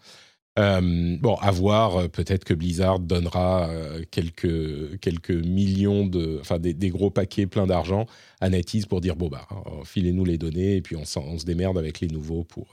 Euh, 0.59 1.17
bon, 1.21 1.37
à 1.37 1.53
voir, 1.53 2.09
peut-être 2.09 2.43
que 2.43 2.53
Blizzard 2.53 2.99
donnera 2.99 3.71
quelques, 4.11 4.99
quelques 4.99 5.31
millions 5.31 6.05
de. 6.05 6.39
Enfin, 6.41 6.59
des, 6.59 6.75
gros 6.91 7.11
paquets 7.11 7.47
pleins 7.47 7.69
d'argent 7.69 8.07
à 8.41 8.51
NetEase 8.51 8.87
pour 8.87 9.01
dire 9.01 9.15
bon, 9.15 9.29
bah, 9.29 9.47
filez-nous 9.85 10.25
les 10.25 10.37
données 10.37 10.75
et 10.75 10.83
puis 10.83 10.97
on, 10.97 11.05
on, 11.21 11.39
se 11.39 11.45
démerde 11.45 11.79
avec 11.79 12.01
les 12.01 12.09
nouveaux 12.09 12.43
pour. 12.43 12.67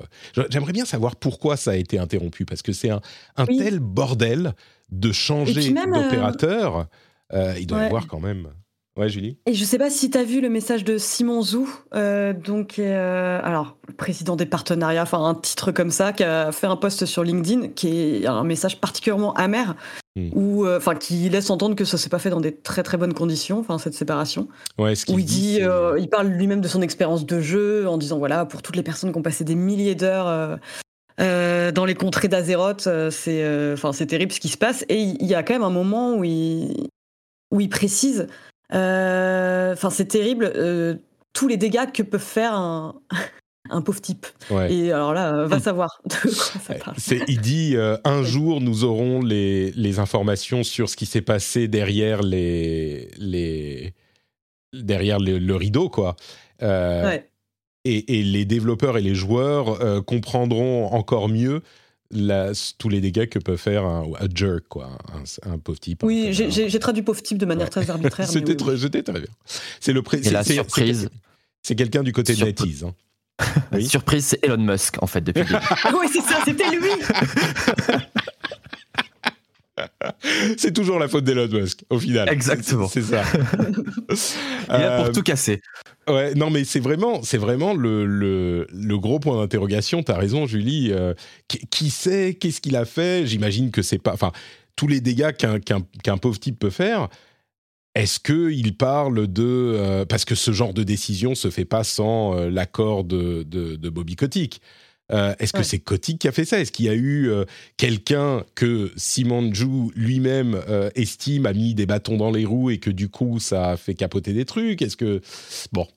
J'aimerais 0.49 0.73
bien 0.73 0.86
savoir 0.86 1.15
pourquoi 1.15 1.58
ça 1.58 1.71
a 1.71 1.75
été 1.75 1.99
interrompu 1.99 2.43
parce 2.43 2.63
que 2.63 2.73
c'est 2.73 2.89
un, 2.89 3.01
un 3.36 3.45
tel 3.45 3.78
bordel 3.78 4.56
de 4.91 5.12
changer 5.12 5.74
euh, 5.76 5.86
d'opérateur, 5.86 6.88
euh, 7.34 7.54
il 7.60 7.67
doit 7.67 7.80
y 7.80 7.86
avoir 7.86 8.08
quand 8.08 8.19
même. 8.19 8.50
Ouais, 8.98 9.10
Julie 9.10 9.38
Et 9.45 9.54
je 9.54 9.65
sais 9.65 9.78
pas 9.78 9.89
si 9.89 10.10
tu 10.10 10.17
as 10.17 10.24
vu 10.24 10.39
le 10.39 10.48
message 10.48 10.86
de 10.86 10.98
Simon 10.98 11.41
Zou, 11.41 11.69
euh, 11.93 12.32
donc, 12.32 12.80
alors, 12.80 13.78
président 13.98 14.38
des 14.38 14.45
partenariats, 14.45 15.04
enfin, 15.04 15.21
un 15.21 15.36
titre 15.36 15.74
comme 15.74 15.91
ça, 15.91 16.13
qui 16.13 16.24
a 16.24 16.54
fait 16.54 16.67
un 16.67 16.78
post 16.78 17.06
sur 17.06 17.24
LinkedIn, 17.24 17.69
qui 17.69 17.89
est 17.89 18.26
un 18.26 18.45
message 18.45 18.80
particulièrement 18.80 19.34
amer, 19.34 19.76
hmm. 20.15 20.30
ou 20.34 20.65
enfin, 20.65 20.95
qui 20.95 21.28
laisse 21.28 21.50
entendre 21.50 21.76
que 21.76 21.84
ça 21.84 21.98
s'est 21.98 22.08
pas 22.08 22.19
fait 22.19 22.30
dans 22.30 22.39
des 22.39 22.56
très 22.56 22.84
très 22.84 22.95
bonnes 22.95 23.13
conditions, 23.13 23.60
enfin, 23.60 23.80
cette 23.80 23.95
séparation. 23.95 24.48
Ouais, 24.78 24.95
ce 24.95 25.12
où 25.12 25.19
il 25.19 25.26
dit, 25.26 25.60
il 26.00 26.08
parle 26.10 26.28
lui-même 26.28 26.62
de 26.62 26.69
son 26.69 26.82
expérience 26.82 27.26
de 27.26 27.41
jeu, 27.41 27.89
en 27.89 27.98
disant, 27.98 28.17
voilà, 28.17 28.45
pour 28.45 28.62
toutes 28.62 28.78
les 28.78 28.84
personnes 28.84 29.12
qui 29.12 29.17
ont 29.17 29.24
passé 29.24 29.43
des 29.43 29.56
milliers 29.56 29.95
d'heures 29.95 30.58
euh, 31.21 31.71
dans 31.71 31.86
les 31.86 31.95
contrées 31.95 32.28
d'Azeroth, 32.28 32.88
euh, 32.88 33.10
c'est 33.10 33.43
euh, 33.43 33.73
enfin 33.73 33.93
c'est 33.93 34.08
terrible 34.08 34.32
ce 34.32 34.39
qui 34.39 34.49
se 34.49 34.58
passe. 34.58 34.84
Et 34.89 35.01
il 35.01 35.25
y 35.25 35.36
a 35.36 35.43
quand 35.43 35.54
même 35.54 35.63
un 35.63 35.69
moment 35.69 36.15
où 36.15 36.23
il, 36.23 36.89
où 37.51 37.62
il 37.62 37.69
précise, 37.69 38.28
enfin 38.69 39.89
c'est 39.89 40.08
terrible, 40.08 40.51
tous 41.34 41.47
les 41.47 41.58
dégâts 41.58 41.91
que 41.91 42.04
peut 42.04 42.17
faire 42.17 42.54
un, 42.54 42.95
un 43.69 43.82
pauvre 43.82 44.01
type. 44.01 44.28
Et 44.69 44.91
alors 44.91 45.13
là, 45.13 45.45
va 45.45 45.60
savoir 45.60 46.01
de 46.06 46.15
quoi 46.15 46.62
ça 46.62 46.73
parle. 46.75 46.97
Il 47.28 47.39
dit 47.39 47.75
un 48.04 48.23
jour 48.23 48.60
nous 48.60 48.84
aurons 48.84 49.21
les, 49.21 49.71
les, 49.71 49.99
informations 49.99 50.63
sur 50.63 50.89
ce 50.89 50.97
qui 50.97 51.06
s'est 51.06 51.21
passé 51.21 51.69
derrière 51.69 52.23
les, 52.23 53.10
les 53.17 53.93
derrière 54.73 55.19
le, 55.19 55.56
rideau 55.56 55.88
quoi. 55.88 56.17
Ouais 56.62 57.30
et, 57.86 58.24
les 58.24 58.45
développeurs 58.45 58.98
et 58.98 59.02
les 59.02 59.15
joueurs 59.15 59.82
euh, 59.82 60.02
comprendront 60.02 60.88
encore 60.88 61.30
mieux 61.30 61.62
tous 62.78 62.89
les 62.89 63.02
dégâts 63.02 63.28
que 63.28 63.39
peut 63.39 63.58
faire 63.58 63.86
un, 63.86 64.06
jerk, 64.34 64.63
quoi, 64.69 64.98
un, 65.43 65.58
pauvre 65.58 65.80
type. 65.80 66.04
Oui, 66.04 66.30
j'ai 66.32 66.80
traduit 66.80 67.04
pauvre 67.04 67.21
type 67.21 67.38
de 67.38 67.45
manière 67.45 67.69
très 67.69 67.89
arbitraire. 67.89 68.28
C'était 68.30 68.56
très, 68.56 68.78
très, 68.78 69.02
bien. 69.02 69.24
C'est 69.80 69.93
le 69.93 70.04
la 70.32 70.43
surprise. 70.43 71.10
C'est 71.62 71.76
quelqu'un 71.76 72.04
du 72.04 72.13
côté 72.13 72.36
de 72.36 72.43
NetEase. 72.43 72.84
Hein. 72.84 72.93
Oui 73.74 73.86
surprise, 73.86 74.26
c'est 74.26 74.45
Elon 74.45 74.58
Musk, 74.58 75.02
en 75.04 75.08
fait, 75.08 75.19
depuis 75.19 75.41
le 75.41 75.48
début. 75.48 75.65
oui, 76.00 76.08
c'est 76.12 76.21
ça, 76.21 76.39
c'était 76.45 76.69
lui 76.69 76.88
c'est 80.58 80.74
toujours 80.74 81.00
la 81.00 81.08
faute 81.08 81.24
d'Elon 81.24 81.48
Musk, 81.48 81.84
au 81.89 82.00
final. 82.00 82.30
Exactement. 82.30 82.88
C'est 82.88 83.02
ça. 83.02 83.24
Il 84.70 84.74
a 84.74 84.98
pour 84.98 85.06
euh, 85.08 85.12
tout 85.12 85.24
casser. 85.24 85.62
Ouais, 86.08 86.34
non, 86.36 86.50
mais 86.50 86.63
c'est 86.63 86.80
vraiment, 86.80 87.24
c'est 87.24 87.38
vraiment 87.38 87.74
le, 87.74 88.06
le, 88.06 88.68
le, 88.72 88.98
gros 88.98 89.20
point 89.20 89.38
d'interrogation. 89.38 90.04
T'as 90.04 90.18
raison, 90.18 90.46
Julie. 90.46 90.91
Euh, 90.91 91.13
qui, 91.48 91.89
sait 91.89 92.36
Qu'est-ce 92.39 92.62
qu'il 92.62 92.76
a 92.76 92.86
fait? 92.86 93.26
J'imagine 93.26 93.72
que 93.72 93.82
c'est 93.82 93.98
pas. 93.98 94.13
Enfin, 94.13 94.32
tous 94.76 94.88
les 94.88 95.02
dégâts 95.02 95.32
qu'un 95.32 96.18
pauvre 96.18 96.39
type 96.39 96.60
peut 96.60 96.70
faire. 96.70 97.08
Est-ce 97.96 98.20
qu'il 98.20 98.76
parle 98.76 99.28
de... 99.28 99.44
Euh, 99.44 100.06
parce 100.06 100.26
que 100.26 100.36
ce 100.36 100.52
genre 100.52 100.74
de 100.74 100.84
décision 100.84 101.34
se 101.34 101.50
fait 101.50 101.63
pas 101.63 101.86
sans 101.86 102.36
l'accord 102.50 103.06
de, 103.06 103.44
de, 103.44 103.78
de, 103.78 103.89
Bobby 103.89 104.18
Kotick. 104.18 104.62
Euh, 105.12 105.36
est-ce 105.39 105.54
que 105.54 105.63
c'est 105.63 105.80
Kotick 105.80 106.20
qui 106.20 106.28
a 106.28 106.32
fait 106.32 106.46
ça? 106.46 106.60
Est-ce 106.60 106.72
qu'il 106.72 106.86
y 106.86 106.89
a 106.89 106.96
eu 106.96 107.30
euh, 107.30 107.46
quelqu'un 107.78 108.44
que 108.56 108.91
Simon 108.96 109.54
Jou 109.54 109.91
lui-même 109.96 110.60
euh, 110.68 110.89
estime 110.96 111.46
a 111.46 111.54
mis 111.54 111.76
des 111.76 111.86
bâtons 111.86 112.18
dans 112.18 112.32
les 112.32 112.46
roues 112.46 112.72
et 112.72 112.80
que 112.80 112.89
du 112.89 113.10
coup 113.10 113.39
ça 113.39 113.72
a 113.72 113.78
fait 113.78 113.94
capoter 113.94 114.34
des 114.34 114.46
trucs? 114.46 114.82
Est-ce 114.82 114.98
que 114.98 115.22
bon, 115.72 115.88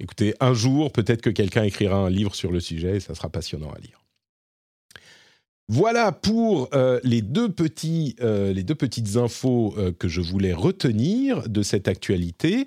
écoutez, 0.00 0.34
un 0.40 0.52
jour 0.52 0.92
peut-être 0.92 1.22
que 1.22 1.30
quelqu'un 1.30 1.62
écrira 1.62 1.96
un 1.96 2.10
livre 2.10 2.34
sur 2.34 2.52
le 2.52 2.60
sujet 2.60 2.96
et 2.96 3.00
ça 3.00 3.14
sera 3.14 3.30
passionnant 3.30 3.70
à 3.70 3.78
lire. 3.78 4.02
Voilà 5.70 6.12
pour 6.12 6.70
les, 7.04 7.20
deux 7.20 7.50
petits, 7.50 8.16
les 8.22 8.62
deux 8.62 8.74
petites 8.74 9.16
infos 9.16 9.76
que 9.98 10.08
je 10.08 10.22
voulais 10.22 10.54
retenir 10.54 11.46
de 11.46 11.60
cette 11.60 11.88
actualité. 11.88 12.66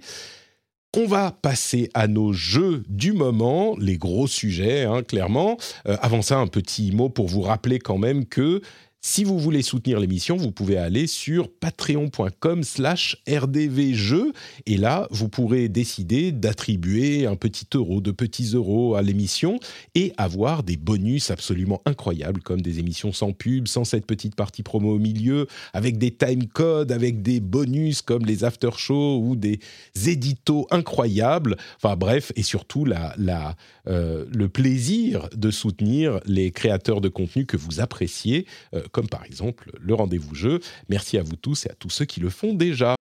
On 0.97 1.05
va 1.05 1.31
passer 1.31 1.89
à 1.93 2.07
nos 2.07 2.33
jeux 2.33 2.83
du 2.89 3.13
moment, 3.13 3.77
les 3.79 3.97
gros 3.97 4.27
sujets, 4.27 4.83
hein, 4.83 5.03
clairement. 5.03 5.55
avant 5.85 6.21
ça, 6.21 6.37
un 6.37 6.47
petit 6.47 6.91
mot 6.91 7.07
pour 7.07 7.27
vous 7.27 7.41
rappeler 7.41 7.79
quand 7.79 7.97
même 7.97 8.25
que 8.25 8.61
si 9.03 9.23
vous 9.23 9.39
voulez 9.39 9.63
soutenir 9.63 9.99
l'émission, 9.99 10.37
vous 10.37 10.51
pouvez 10.51 10.77
aller 10.77 11.07
sur 11.07 11.51
patreon.com 11.51 12.63
slash 12.63 13.17
rdvjeux 13.27 14.31
et 14.67 14.77
là, 14.77 15.07
vous 15.09 15.27
pourrez 15.27 15.69
décider 15.69 16.31
d'attribuer 16.31 17.25
un 17.25 17.35
petit 17.35 17.65
euro, 17.73 17.99
de 17.99 18.11
petits 18.11 18.51
euros 18.53 18.93
à 18.93 19.01
l'émission 19.01 19.59
et 19.95 20.13
avoir 20.17 20.61
des 20.61 20.77
bonus 20.77 21.31
absolument 21.31 21.81
incroyables 21.85 22.43
comme 22.43 22.61
des 22.61 22.77
émissions 22.77 23.11
sans 23.11 23.33
pub, 23.33 23.67
sans 23.67 23.85
cette 23.85 24.05
petite 24.05 24.35
partie 24.35 24.61
promo 24.61 24.93
au 24.93 24.99
milieu, 24.99 25.47
avec 25.73 25.97
des 25.97 26.11
time 26.11 26.45
codes, 26.45 26.91
avec 26.91 27.23
des 27.23 27.39
bonus 27.39 28.03
comme 28.03 28.23
les 28.23 28.43
after 28.43 28.69
shows 28.77 29.17
ou 29.17 29.35
des 29.35 29.59
éditos 30.05 30.67
incroyables. 30.69 31.57
Enfin 31.77 31.95
bref, 31.95 32.31
et 32.35 32.43
surtout 32.43 32.85
la, 32.85 33.15
la, 33.17 33.55
euh, 33.87 34.25
le 34.33 34.49
plaisir 34.49 35.29
de 35.35 35.51
soutenir 35.51 36.19
les 36.25 36.51
créateurs 36.51 37.01
de 37.01 37.09
contenu 37.09 37.45
que 37.45 37.57
vous 37.57 37.79
appréciez. 37.79 38.45
Euh, 38.73 38.81
comme 38.91 39.07
par 39.07 39.25
exemple 39.25 39.71
le 39.79 39.93
rendez-vous 39.93 40.35
jeu. 40.35 40.59
Merci 40.89 41.17
à 41.17 41.23
vous 41.23 41.35
tous 41.35 41.65
et 41.65 41.69
à 41.69 41.73
tous 41.73 41.89
ceux 41.89 42.05
qui 42.05 42.19
le 42.19 42.29
font 42.29 42.53
déjà. 42.53 42.95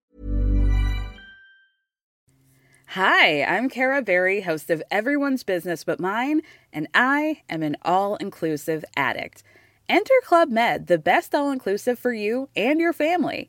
Hi, 2.96 3.44
I'm 3.44 3.68
Kara 3.68 4.02
Berry, 4.02 4.40
host 4.40 4.68
of 4.68 4.82
Everyone's 4.90 5.44
Business 5.44 5.84
But 5.84 6.00
Mine, 6.00 6.40
and 6.72 6.88
I 6.92 7.42
am 7.48 7.62
an 7.62 7.76
all 7.82 8.16
inclusive 8.16 8.84
addict. 8.96 9.44
Enter 9.88 10.14
Club 10.24 10.50
Med, 10.50 10.88
the 10.88 10.98
best 10.98 11.32
all 11.32 11.52
inclusive 11.52 12.00
for 12.00 12.12
you 12.12 12.48
and 12.56 12.80
your 12.80 12.92
family. 12.92 13.48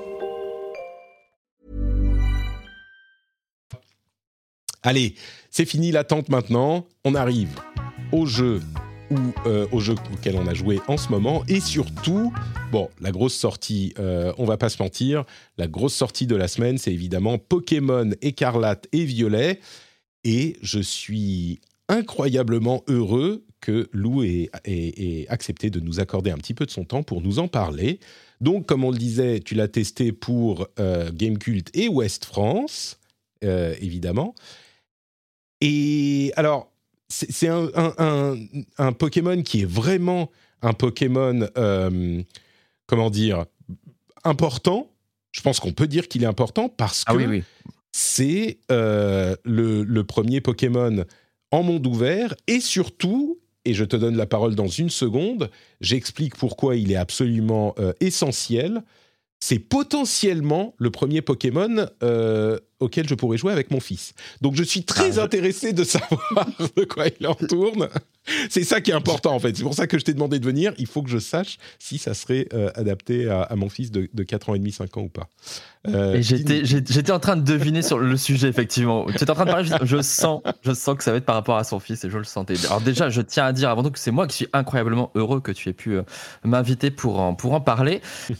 Allez, 4.83 5.15
c'est 5.49 5.65
fini 5.65 5.91
l'attente 5.91 6.29
maintenant. 6.29 6.87
On 7.05 7.13
arrive 7.13 7.59
au 8.11 8.25
jeu 8.25 8.61
ou 9.11 9.17
euh, 9.45 9.67
aux 9.71 9.79
jeux 9.79 9.95
auxquels 10.11 10.37
on 10.37 10.47
a 10.47 10.53
joué 10.53 10.79
en 10.87 10.97
ce 10.97 11.09
moment. 11.09 11.43
Et 11.47 11.59
surtout, 11.59 12.33
bon, 12.71 12.89
la 12.99 13.11
grosse 13.11 13.35
sortie, 13.35 13.93
euh, 13.99 14.33
on 14.37 14.45
va 14.45 14.57
pas 14.57 14.69
se 14.69 14.81
mentir, 14.81 15.25
la 15.57 15.67
grosse 15.67 15.93
sortie 15.93 16.25
de 16.25 16.35
la 16.35 16.47
semaine, 16.47 16.77
c'est 16.77 16.93
évidemment 16.93 17.37
Pokémon 17.37 18.09
écarlate 18.21 18.87
et 18.91 19.05
violet. 19.05 19.59
Et 20.23 20.57
je 20.61 20.79
suis 20.79 21.59
incroyablement 21.87 22.83
heureux 22.87 23.43
que 23.59 23.87
Lou 23.91 24.23
ait, 24.23 24.49
accepté 25.29 25.69
de 25.69 25.79
nous 25.79 25.99
accorder 25.99 26.31
un 26.31 26.37
petit 26.37 26.55
peu 26.55 26.65
de 26.65 26.71
son 26.71 26.85
temps 26.85 27.03
pour 27.03 27.21
nous 27.21 27.37
en 27.37 27.47
parler. 27.47 27.99
Donc, 28.39 28.65
comme 28.65 28.83
on 28.83 28.89
le 28.89 28.97
disait, 28.97 29.39
tu 29.39 29.53
l'as 29.53 29.67
testé 29.67 30.11
pour 30.11 30.67
euh, 30.79 31.11
Gamecult 31.13 31.69
et 31.75 31.87
West 31.87 32.25
France, 32.25 32.97
euh, 33.43 33.75
évidemment. 33.79 34.33
Et 35.61 36.33
alors, 36.35 36.71
c'est 37.07 37.47
un, 37.47 38.93
Pokémon 38.93 39.41
qui 39.43 39.61
est 39.61 39.69
vraiment 39.69 40.31
un 40.61 40.73
Pokémon, 40.73 41.47
euh, 41.57 42.21
comment 42.87 43.09
dire, 43.09 43.45
important. 44.23 44.91
Je 45.31 45.41
pense 45.41 45.59
qu'on 45.59 45.71
peut 45.71 45.87
dire 45.87 46.07
qu'il 46.07 46.23
est 46.23 46.27
important 46.27 46.67
parce 46.69 47.03
ah 47.07 47.13
que 47.13 47.41
c'est 47.91 48.59
euh, 48.71 49.35
le, 49.43 50.01
premier 50.01 50.41
Pokémon 50.41 51.05
en 51.51 51.63
monde 51.63 51.85
ouvert 51.87 52.33
et 52.47 52.59
surtout, 52.59 53.39
et 53.65 53.73
je 53.73 53.83
te 53.85 53.95
donne 53.95 54.17
la 54.17 54.25
parole 54.25 54.55
dans 54.55 54.67
une 54.67 54.89
seconde, 54.89 55.49
j'explique 55.79 56.35
pourquoi 56.35 56.75
il 56.75 56.91
est 56.91 56.97
absolument 56.97 57.75
euh, 57.79 57.93
essentiel. 57.99 58.83
C'est 59.39 59.59
potentiellement 59.59 60.75
le 60.77 60.91
premier 60.91 61.21
Pokémon 61.21 61.87
auquel 62.81 63.07
je 63.07 63.15
pourrais 63.15 63.37
jouer 63.37 63.53
avec 63.53 63.71
mon 63.71 63.79
fils. 63.79 64.13
Donc 64.41 64.55
je 64.55 64.63
suis 64.63 64.83
très 64.83 65.19
ah, 65.19 65.23
intéressé 65.23 65.71
de 65.71 65.83
savoir 65.83 66.47
de 66.75 66.83
quoi 66.83 67.05
il 67.19 67.27
en 67.27 67.35
tourne. 67.35 67.87
C'est 68.49 68.63
ça 68.63 68.81
qui 68.81 68.91
est 68.91 68.93
important 68.93 69.33
en 69.33 69.39
fait. 69.39 69.55
C'est 69.55 69.63
pour 69.63 69.73
ça 69.73 69.87
que 69.87 69.97
je 69.97 70.03
t'ai 70.03 70.13
demandé 70.13 70.39
de 70.39 70.45
venir. 70.45 70.73
Il 70.77 70.85
faut 70.85 71.01
que 71.01 71.09
je 71.09 71.17
sache 71.17 71.57
si 71.79 71.97
ça 71.97 72.13
serait 72.13 72.47
euh, 72.53 72.69
adapté 72.75 73.29
à, 73.29 73.55
mon 73.55 73.69
fils 73.69 73.91
de, 73.91 74.09
de 74.13 74.23
4 74.23 74.49
ans 74.49 74.55
et 74.55 74.59
demi, 74.59 74.71
5 74.71 74.97
ans 74.97 75.01
ou 75.01 75.09
pas. 75.09 75.27
Euh, 75.87 76.21
j'étais 76.21 77.11
en 77.11 77.19
train 77.19 77.35
de 77.35 77.41
deviner 77.41 77.81
sur 77.81 77.97
le 77.97 78.15
sujet 78.15 78.47
effectivement. 78.47 79.07
Tu 79.07 79.23
en 79.23 79.33
train 79.33 79.45
de 79.45 79.49
parler, 79.49 79.69
je 79.81 80.01
sens, 80.01 80.41
je 80.61 80.73
sens 80.73 80.95
que 80.95 81.03
ça 81.03 81.11
va 81.11 81.17
être 81.17 81.25
par 81.25 81.33
rapport 81.33 81.57
à 81.57 81.63
son 81.63 81.79
fils 81.79 82.03
et 82.03 82.09
je 82.11 82.17
le 82.19 82.23
sentais. 82.23 82.53
Alors 82.65 82.81
déjà, 82.81 83.09
je 83.09 83.21
tiens 83.21 83.45
à 83.45 83.53
dire 83.53 83.69
avant 83.69 83.81
tout 83.81 83.89
que 83.89 83.97
c'est 83.97 84.11
moi 84.11 84.27
qui 84.27 84.35
suis 84.37 84.47
incroyablement 84.53 85.11
heureux 85.15 85.41
que 85.41 85.51
tu 85.51 85.69
aies 85.69 85.73
pu 85.73 85.95
euh, 85.95 86.03
m'inviter 86.43 86.91
pour 86.91 87.19
en, 87.19 87.33
pour 87.33 87.53
en 87.53 87.61
parler. 87.61 88.01
et 88.29 88.35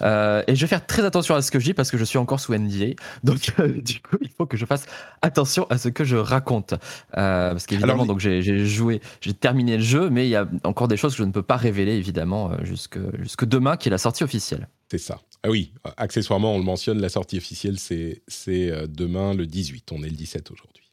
je 0.56 0.62
vais 0.62 0.68
faire 0.68 0.86
très 0.86 1.04
attention 1.04 1.34
à 1.34 1.42
ce 1.42 1.50
que 1.50 1.60
je 1.60 1.66
dis 1.66 1.74
parce 1.74 1.90
que 1.90 1.98
je 1.98 2.04
suis 2.04 2.20
encore 2.20 2.40
sous 2.40 2.54
NDA. 2.54 2.94
Donc 3.24 3.40
du 3.84 4.00
coup, 4.02 4.18
il 4.22 4.31
faut 4.36 4.46
que 4.46 4.58
je 4.58 4.66
fasse 4.66 4.86
attention 5.22 5.66
à 5.70 5.78
ce 5.78 5.90
que 5.90 6.04
je 6.04 6.16
raconte. 6.16 6.74
Euh, 7.18 7.52
parce 7.52 7.66
qu'évidemment, 7.66 8.06
donc 8.06 8.20
j'ai 8.20 8.66
joué, 8.66 9.02
j'ai 9.22 9.34
terminé 9.34 9.78
le 9.78 9.84
jeu, 9.84 10.10
mais 10.10 10.28
il 10.28 10.30
y 10.30 10.36
a 10.36 10.48
encore 10.64 10.88
des 10.88 10.98
choses 10.98 11.14
que 11.14 11.20
je 11.20 11.24
ne 11.24 11.32
peux 11.32 11.44
pas 11.44 11.58
révéler, 11.58 11.94
évidemment, 11.94 12.52
euh, 12.52 12.56
jusque, 12.64 13.00
jusque 13.20 13.46
demain, 13.46 13.78
qui 13.78 13.90
est 13.90 13.92
la 13.92 13.98
sortie 13.98 14.24
officielle. 14.24 14.68
C'est 14.90 14.98
ça. 14.98 15.20
Ah 15.44 15.50
oui, 15.50 15.74
accessoirement, 15.98 16.56
on 16.56 16.58
le 16.58 16.64
mentionne, 16.64 17.02
la 17.02 17.10
sortie 17.10 17.38
officielle, 17.38 17.80
c'est 17.80 18.22
euh, 18.50 18.88
demain 18.88 19.34
le 19.34 19.46
18. 19.48 19.92
On 19.92 20.04
est 20.04 20.10
le 20.10 20.16
17 20.16 20.52
aujourd'hui. 20.52 20.84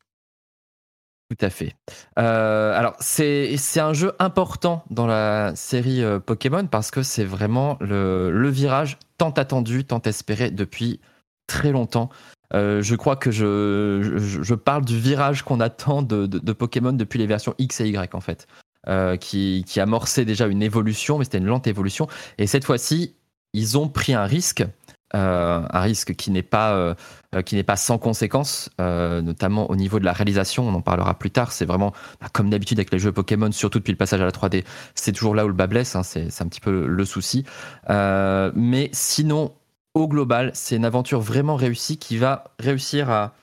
Tout 1.31 1.45
à 1.45 1.51
fait. 1.51 1.75
alors, 2.17 2.97
c'est 3.01 3.59
un 3.77 3.93
jeu 3.93 4.15
important 4.19 4.83
dans 4.89 5.07
la 5.07 5.55
série 5.57 6.03
Pokémon 6.25 6.67
parce 6.67 6.91
que 6.91 7.03
c'est 7.03 7.27
vraiment 7.27 7.77
le, 7.81 8.31
le, 8.31 8.49
virage 8.49 8.97
tant 9.19 9.33
attendu, 9.33 9.85
tant 9.85 10.01
espéré 10.01 10.51
depuis 10.51 11.01
très 11.49 11.73
longtemps. 11.73 12.09
Euh, 12.55 12.83
je 12.83 12.95
crois 12.95 13.17
que 13.17 13.31
je, 13.31 14.19
je, 14.43 14.55
parle 14.55 14.85
du 14.85 14.99
virage 14.99 15.43
qu'on 15.43 15.61
attend 15.61 16.03
de, 16.03 16.27
de, 16.27 16.53
Pokémon 16.53 16.93
depuis 16.93 17.19
les 17.19 17.27
versions 17.27 17.55
X 17.59 17.81
et 17.81 17.89
Y 17.89 18.15
en 18.15 18.21
fait, 18.21 18.47
euh, 18.89 19.17
qui, 19.17 19.65
qui 19.67 19.81
amorçait 19.81 20.25
déjà 20.25 20.47
une 20.47 20.63
évolution, 20.63 21.19
mais 21.19 21.25
c'était 21.25 21.39
une 21.39 21.47
lente 21.47 21.67
évolution. 21.67 22.07
Et 22.39 22.47
cette 22.47 22.65
fois-ci, 22.65 23.15
ils 23.53 23.77
ont 23.77 23.89
pris 23.89 24.15
un 24.15 24.25
risque, 24.25 24.65
euh, 25.15 25.63
un 25.69 25.81
risque 25.81 26.15
qui 26.15 26.31
n'est 26.31 26.43
pas 26.43 26.97
qui 27.45 27.57
n'est 27.57 27.63
pas 27.63 27.77
sans 27.77 27.99
conséquences, 27.99 28.71
notamment 28.79 29.71
au 29.71 29.77
niveau 29.77 29.99
de 29.99 30.07
la 30.07 30.15
réalisation. 30.15 30.67
On 30.67 30.73
en 30.73 30.81
parlera 30.81 31.19
plus 31.19 31.31
tard. 31.31 31.53
C'est 31.53 31.67
vraiment 31.67 31.93
bah, 32.23 32.29
comme 32.33 32.49
d'habitude 32.49 32.79
avec 32.79 32.91
les 32.91 32.99
jeux 32.99 33.13
Pokémon, 33.13 33.53
surtout 33.53 33.79
depuis 33.79 33.93
le 33.93 33.99
passage 33.99 34.23
à 34.23 34.25
la 34.25 34.31
3D. 34.31 34.65
C'est 34.95 35.13
toujours 35.13 35.35
là 35.35 35.45
où 35.45 35.49
le 35.49 35.55
bas 35.55 35.67
blesse. 35.67 35.95
Hein, 35.97 36.03
c'est 36.03 36.41
un 36.41 36.49
petit 36.49 36.61
peu 36.61 36.87
le 36.87 37.05
souci. 37.05 37.45
mais 37.91 38.89
sinon, 38.93 39.53
au 39.99 40.09
global, 40.09 40.51
c'est 40.55 40.77
une 40.77 40.85
aventure 40.85 41.21
vraiment 41.21 41.57
réussie 41.57 41.99
qui 41.99 42.17
va 42.17 42.45
réussir 42.59 43.11
à, 43.11 43.35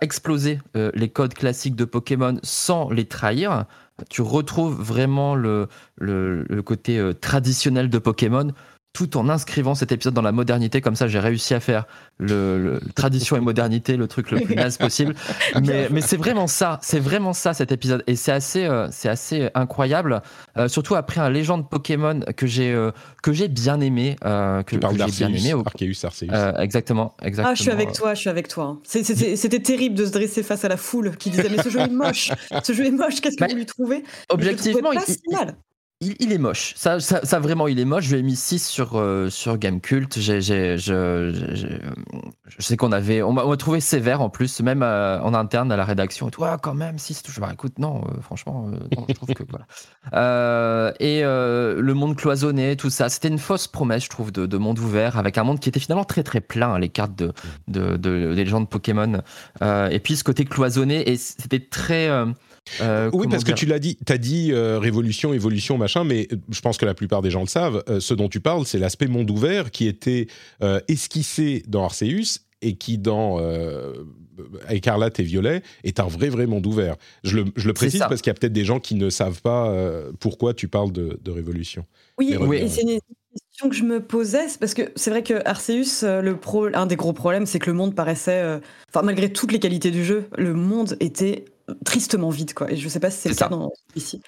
exploser 0.00 0.58
euh, 0.74 0.90
les 0.94 1.10
codes 1.10 1.34
classiques 1.34 1.76
de 1.76 1.84
Pokémon 1.84 2.38
sans 2.42 2.88
les 2.88 3.04
trahir. 3.04 3.66
Tu 4.08 4.22
retrouves 4.22 4.80
vraiment 4.80 5.34
le, 5.34 5.68
le, 5.98 6.62
côté 6.62 6.98
euh, 6.98 7.12
traditionnel 7.12 7.90
de 7.90 7.98
Pokémon 7.98 8.52
tout 8.92 9.16
en 9.16 9.28
inscrivant 9.30 9.74
cet 9.74 9.90
épisode 9.90 10.12
dans 10.12 10.20
la 10.22 10.32
modernité. 10.32 10.80
Comme 10.82 10.96
ça, 10.96 11.08
j'ai 11.08 11.18
réussi 11.18 11.54
à 11.54 11.60
faire 11.60 11.86
le, 12.18 12.58
le- 12.62 12.80
tradition 12.94 13.36
et 13.36 13.40
modernité, 13.40 13.96
le 13.96 14.06
truc 14.06 14.30
le 14.30 14.40
plus 14.40 14.54
naze 14.54 14.76
possible. 14.76 15.14
Mais, 15.62 15.88
mais 15.90 16.00
c'est 16.02 16.16
vraiment 16.16 16.46
ça, 16.46 16.78
c'est 16.82 16.98
vraiment 17.00 17.32
ça 17.32 17.54
cet 17.54 17.72
épisode. 17.72 18.02
Et 18.06 18.16
c'est 18.16 18.32
assez, 18.32 18.64
euh, 18.64 18.88
c'est 18.90 19.08
assez 19.08 19.48
incroyable. 19.54 20.20
Euh, 20.58 20.68
surtout 20.68 20.94
après 20.94 21.20
un 21.20 21.30
légende 21.30 21.68
Pokémon 21.70 22.20
que 22.36 22.46
j'ai, 22.46 22.72
euh, 22.72 22.90
que 23.22 23.32
j'ai 23.32 23.48
bien 23.48 23.80
aimé, 23.80 24.16
euh, 24.24 24.62
que, 24.62 24.74
Tu 24.76 24.78
parles 24.80 24.94
que 24.96 24.98
j'ai 25.06 25.10
bien 25.10 25.28
d'Arceus, 25.30 25.44
aimé. 25.46 25.54
au- 25.54 25.62
Arceus, 25.66 26.04
Arceus. 26.06 26.26
euh, 26.32 26.52
exactement, 26.58 27.14
exactement. 27.22 27.52
Ah, 27.52 27.54
je 27.54 27.62
suis 27.62 27.70
avec 27.70 27.92
toi, 27.92 28.14
je 28.14 28.20
suis 28.20 28.30
avec 28.30 28.48
toi. 28.48 28.78
C'était 28.84 29.60
terrible 29.60 29.94
de 29.94 30.04
se 30.06 30.10
dresser 30.12 30.42
face 30.42 30.64
à 30.64 30.68
la 30.68 30.76
foule 30.76 31.16
qui 31.16 31.30
disait 31.30 31.48
Mais 31.50 31.62
ce 31.62 31.68
jeu 31.70 31.80
est 31.80 31.88
moche, 31.88 32.30
ce 32.62 32.72
jeu 32.72 32.84
est 32.86 32.90
moche, 32.90 33.20
qu'est-ce 33.20 33.36
que 33.36 33.40
Bah, 33.40 33.48
vous 33.50 33.56
lui 33.56 33.66
trouvez? 33.66 34.04
Objectivement, 34.28 34.92
il- 34.92 35.00
si 35.00 35.18
mal. 35.30 35.56
Il, 36.02 36.32
est 36.32 36.38
moche. 36.38 36.74
Ça, 36.76 36.98
vraiment, 37.38 37.68
il 37.68 37.78
est 37.78 37.84
moche. 37.84 38.04
Je 38.04 38.14
lui 38.14 38.20
ai 38.20 38.22
mis 38.22 38.34
6 38.34 38.66
sur, 38.66 38.98
euh, 38.98 39.30
sur 39.30 39.56
Gamecult. 39.56 40.18
J'ai, 40.18 40.40
je, 40.40 41.32
sais 42.58 42.76
qu'on 42.76 42.90
avait. 42.90 43.22
On 43.22 43.32
m'a 43.32 43.56
trouvé 43.56 43.80
sévère 43.80 44.20
en 44.20 44.28
plus, 44.28 44.60
même 44.60 44.82
euh, 44.82 45.20
en 45.20 45.32
interne 45.32 45.70
à 45.70 45.76
la 45.76 45.84
rédaction. 45.84 46.28
Et 46.28 46.30
tout, 46.32 46.42
Ah, 46.44 46.58
quand 46.60 46.74
même, 46.74 46.98
6. 46.98 47.22
Je 47.28 47.40
bah, 47.40 47.50
écoute, 47.52 47.78
non, 47.78 48.02
euh, 48.04 48.20
franchement, 48.20 48.68
euh, 50.12 50.92
et 51.00 51.22
le 51.22 51.92
monde 51.92 52.16
cloisonné, 52.16 52.76
tout 52.76 52.90
ça. 52.90 53.08
C'était 53.08 53.28
une 53.28 53.38
fausse 53.38 53.68
promesse, 53.68 54.04
je 54.04 54.10
trouve, 54.10 54.32
de, 54.32 54.46
de 54.46 54.58
monde 54.58 54.80
ouvert, 54.80 55.18
avec 55.18 55.38
un 55.38 55.44
monde 55.44 55.60
qui 55.60 55.68
était 55.68 55.80
finalement 55.80 56.04
très, 56.04 56.24
très 56.24 56.40
plein, 56.40 56.74
hein, 56.74 56.78
les 56.80 56.88
cartes 56.88 57.14
de, 57.14 57.32
de, 57.68 57.96
de- 57.96 58.34
des 58.34 58.44
légendes 58.44 58.68
Pokémon. 58.68 59.22
Et 59.62 60.00
puis 60.00 60.16
ce 60.16 60.24
côté 60.24 60.44
cloisonné, 60.44 61.08
et 61.10 61.16
c'était 61.16 61.60
très. 61.60 62.08
Euh, 62.80 63.10
Oui, 63.12 63.26
parce 63.30 63.44
que 63.44 63.52
tu 63.52 63.66
l'as 63.66 63.78
dit, 63.78 63.96
tu 64.04 64.12
as 64.12 64.18
dit 64.18 64.52
euh, 64.52 64.78
révolution, 64.78 65.32
évolution, 65.34 65.78
machin, 65.78 66.04
mais 66.04 66.28
euh, 66.32 66.36
je 66.50 66.60
pense 66.60 66.78
que 66.78 66.86
la 66.86 66.94
plupart 66.94 67.22
des 67.22 67.30
gens 67.30 67.40
le 67.40 67.46
savent. 67.46 67.82
euh, 67.88 68.00
ce 68.00 68.14
dont 68.14 68.28
tu 68.28 68.40
parles, 68.40 68.66
c'est 68.66 68.78
l'aspect 68.78 69.06
monde 69.08 69.30
ouvert 69.30 69.70
qui 69.70 69.86
était 69.86 70.26
euh, 70.62 70.80
esquissé 70.88 71.62
dans 71.68 71.84
Arceus 71.84 72.40
et 72.62 72.74
qui, 72.76 72.96
dans 72.96 73.38
euh, 73.40 73.92
Écarlate 74.70 75.18
et 75.18 75.24
Violet, 75.24 75.62
est 75.82 75.98
un 75.98 76.06
vrai, 76.06 76.28
vrai 76.28 76.46
monde 76.46 76.64
ouvert. 76.66 76.96
Je 77.24 77.36
le, 77.36 77.44
je 77.56 77.66
le 77.66 77.72
précise 77.72 78.00
parce 78.00 78.22
qu'il 78.22 78.30
y 78.30 78.34
a 78.34 78.34
peut-être 78.34 78.52
des 78.52 78.64
gens 78.64 78.78
qui 78.80 78.94
ne 78.94 79.10
savent 79.10 79.42
pas 79.42 79.68
euh, 79.70 80.12
pourquoi 80.20 80.54
tu 80.54 80.68
parles 80.68 80.92
de, 80.92 81.18
de 81.22 81.30
révolution. 81.30 81.84
Oui, 82.18 82.36
c'est 82.68 82.82
une 82.82 83.00
question 83.50 83.68
que 83.68 83.74
je 83.74 83.82
me 83.82 84.00
posais, 84.00 84.46
parce 84.60 84.74
que 84.74 84.92
c'est 84.94 85.10
vrai 85.10 85.22
que 85.24 85.46
Arceus, 85.46 86.04
le 86.22 86.36
pro, 86.36 86.68
un 86.72 86.86
des 86.86 86.96
gros 86.96 87.12
problèmes, 87.12 87.46
c'est 87.46 87.58
que 87.58 87.70
le 87.70 87.76
monde 87.76 87.94
paraissait, 87.96 88.42
euh, 88.42 88.60
enfin 88.90 89.04
malgré 89.04 89.32
toutes 89.32 89.50
les 89.52 89.58
qualités 89.58 89.90
du 89.90 90.04
jeu, 90.04 90.26
le 90.36 90.54
monde 90.54 90.96
était 91.00 91.44
tristement 91.84 92.30
vide, 92.30 92.54
quoi. 92.54 92.70
Et 92.70 92.76
je 92.76 92.88
sais 92.88 93.00
pas 93.00 93.10
si 93.10 93.18
c'est 93.18 93.28
le 93.30 93.34
cas 93.34 93.44
ça. 93.46 93.48
dans 93.50 93.72
ici. 93.94 94.20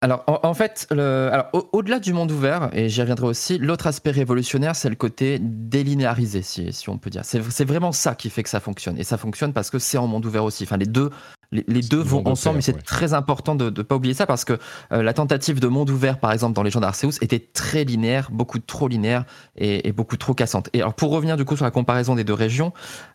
Alors, 0.00 0.22
en, 0.28 0.38
en 0.44 0.54
fait, 0.54 0.86
le, 0.92 1.28
alors, 1.32 1.48
au- 1.52 1.68
au-delà 1.72 1.98
du 1.98 2.12
monde 2.12 2.30
ouvert, 2.30 2.70
et 2.72 2.88
j'y 2.88 3.00
reviendrai 3.00 3.26
aussi, 3.26 3.58
l'autre 3.58 3.88
aspect 3.88 4.12
révolutionnaire, 4.12 4.76
c'est 4.76 4.88
le 4.88 4.94
côté 4.94 5.38
délinéarisé, 5.40 6.42
si, 6.42 6.72
si 6.72 6.88
on 6.88 6.98
peut 6.98 7.10
dire. 7.10 7.24
C'est, 7.24 7.42
c'est 7.50 7.64
vraiment 7.64 7.90
ça 7.90 8.14
qui 8.14 8.30
fait 8.30 8.44
que 8.44 8.48
ça 8.48 8.60
fonctionne. 8.60 8.96
Et 8.96 9.02
ça 9.04 9.16
fonctionne 9.16 9.52
parce 9.52 9.70
que 9.70 9.80
c'est 9.80 9.98
en 9.98 10.06
monde 10.06 10.24
ouvert 10.24 10.44
aussi. 10.44 10.62
Enfin, 10.62 10.76
les 10.76 10.86
deux, 10.86 11.10
les, 11.50 11.80
deux 11.80 12.00
vont 12.02 12.26
ensemble, 12.28 12.56
mais 12.56 12.62
c'est 12.62 12.74
ouais. 12.74 12.82
très 12.82 13.14
important 13.14 13.54
de 13.54 13.70
ne 13.70 13.82
pas 13.82 13.96
oublier 13.96 14.12
ça 14.12 14.26
parce 14.26 14.44
que 14.44 14.58
euh, 14.92 15.02
la 15.02 15.14
tentative 15.14 15.60
de 15.60 15.68
monde 15.68 15.88
ouvert, 15.88 16.20
par 16.20 16.32
exemple, 16.32 16.54
dans 16.54 16.62
les 16.62 16.70
gens 16.70 16.80
d'Arceus, 16.80 17.18
était 17.22 17.38
très 17.38 17.84
linéaire, 17.84 18.28
beaucoup 18.30 18.58
trop 18.58 18.86
linéaire 18.86 19.24
et, 19.56 19.88
et 19.88 19.92
beaucoup 19.92 20.18
trop 20.18 20.34
cassante. 20.34 20.68
Et 20.74 20.82
alors, 20.82 20.92
pour 20.94 21.10
revenir 21.10 21.36
du 21.38 21.46
coup 21.46 21.56
sur 21.56 21.64
la 21.64 21.70
comparaison 21.70 22.14
des 22.14 22.24
deux 22.24 22.34
régions, 22.34 22.72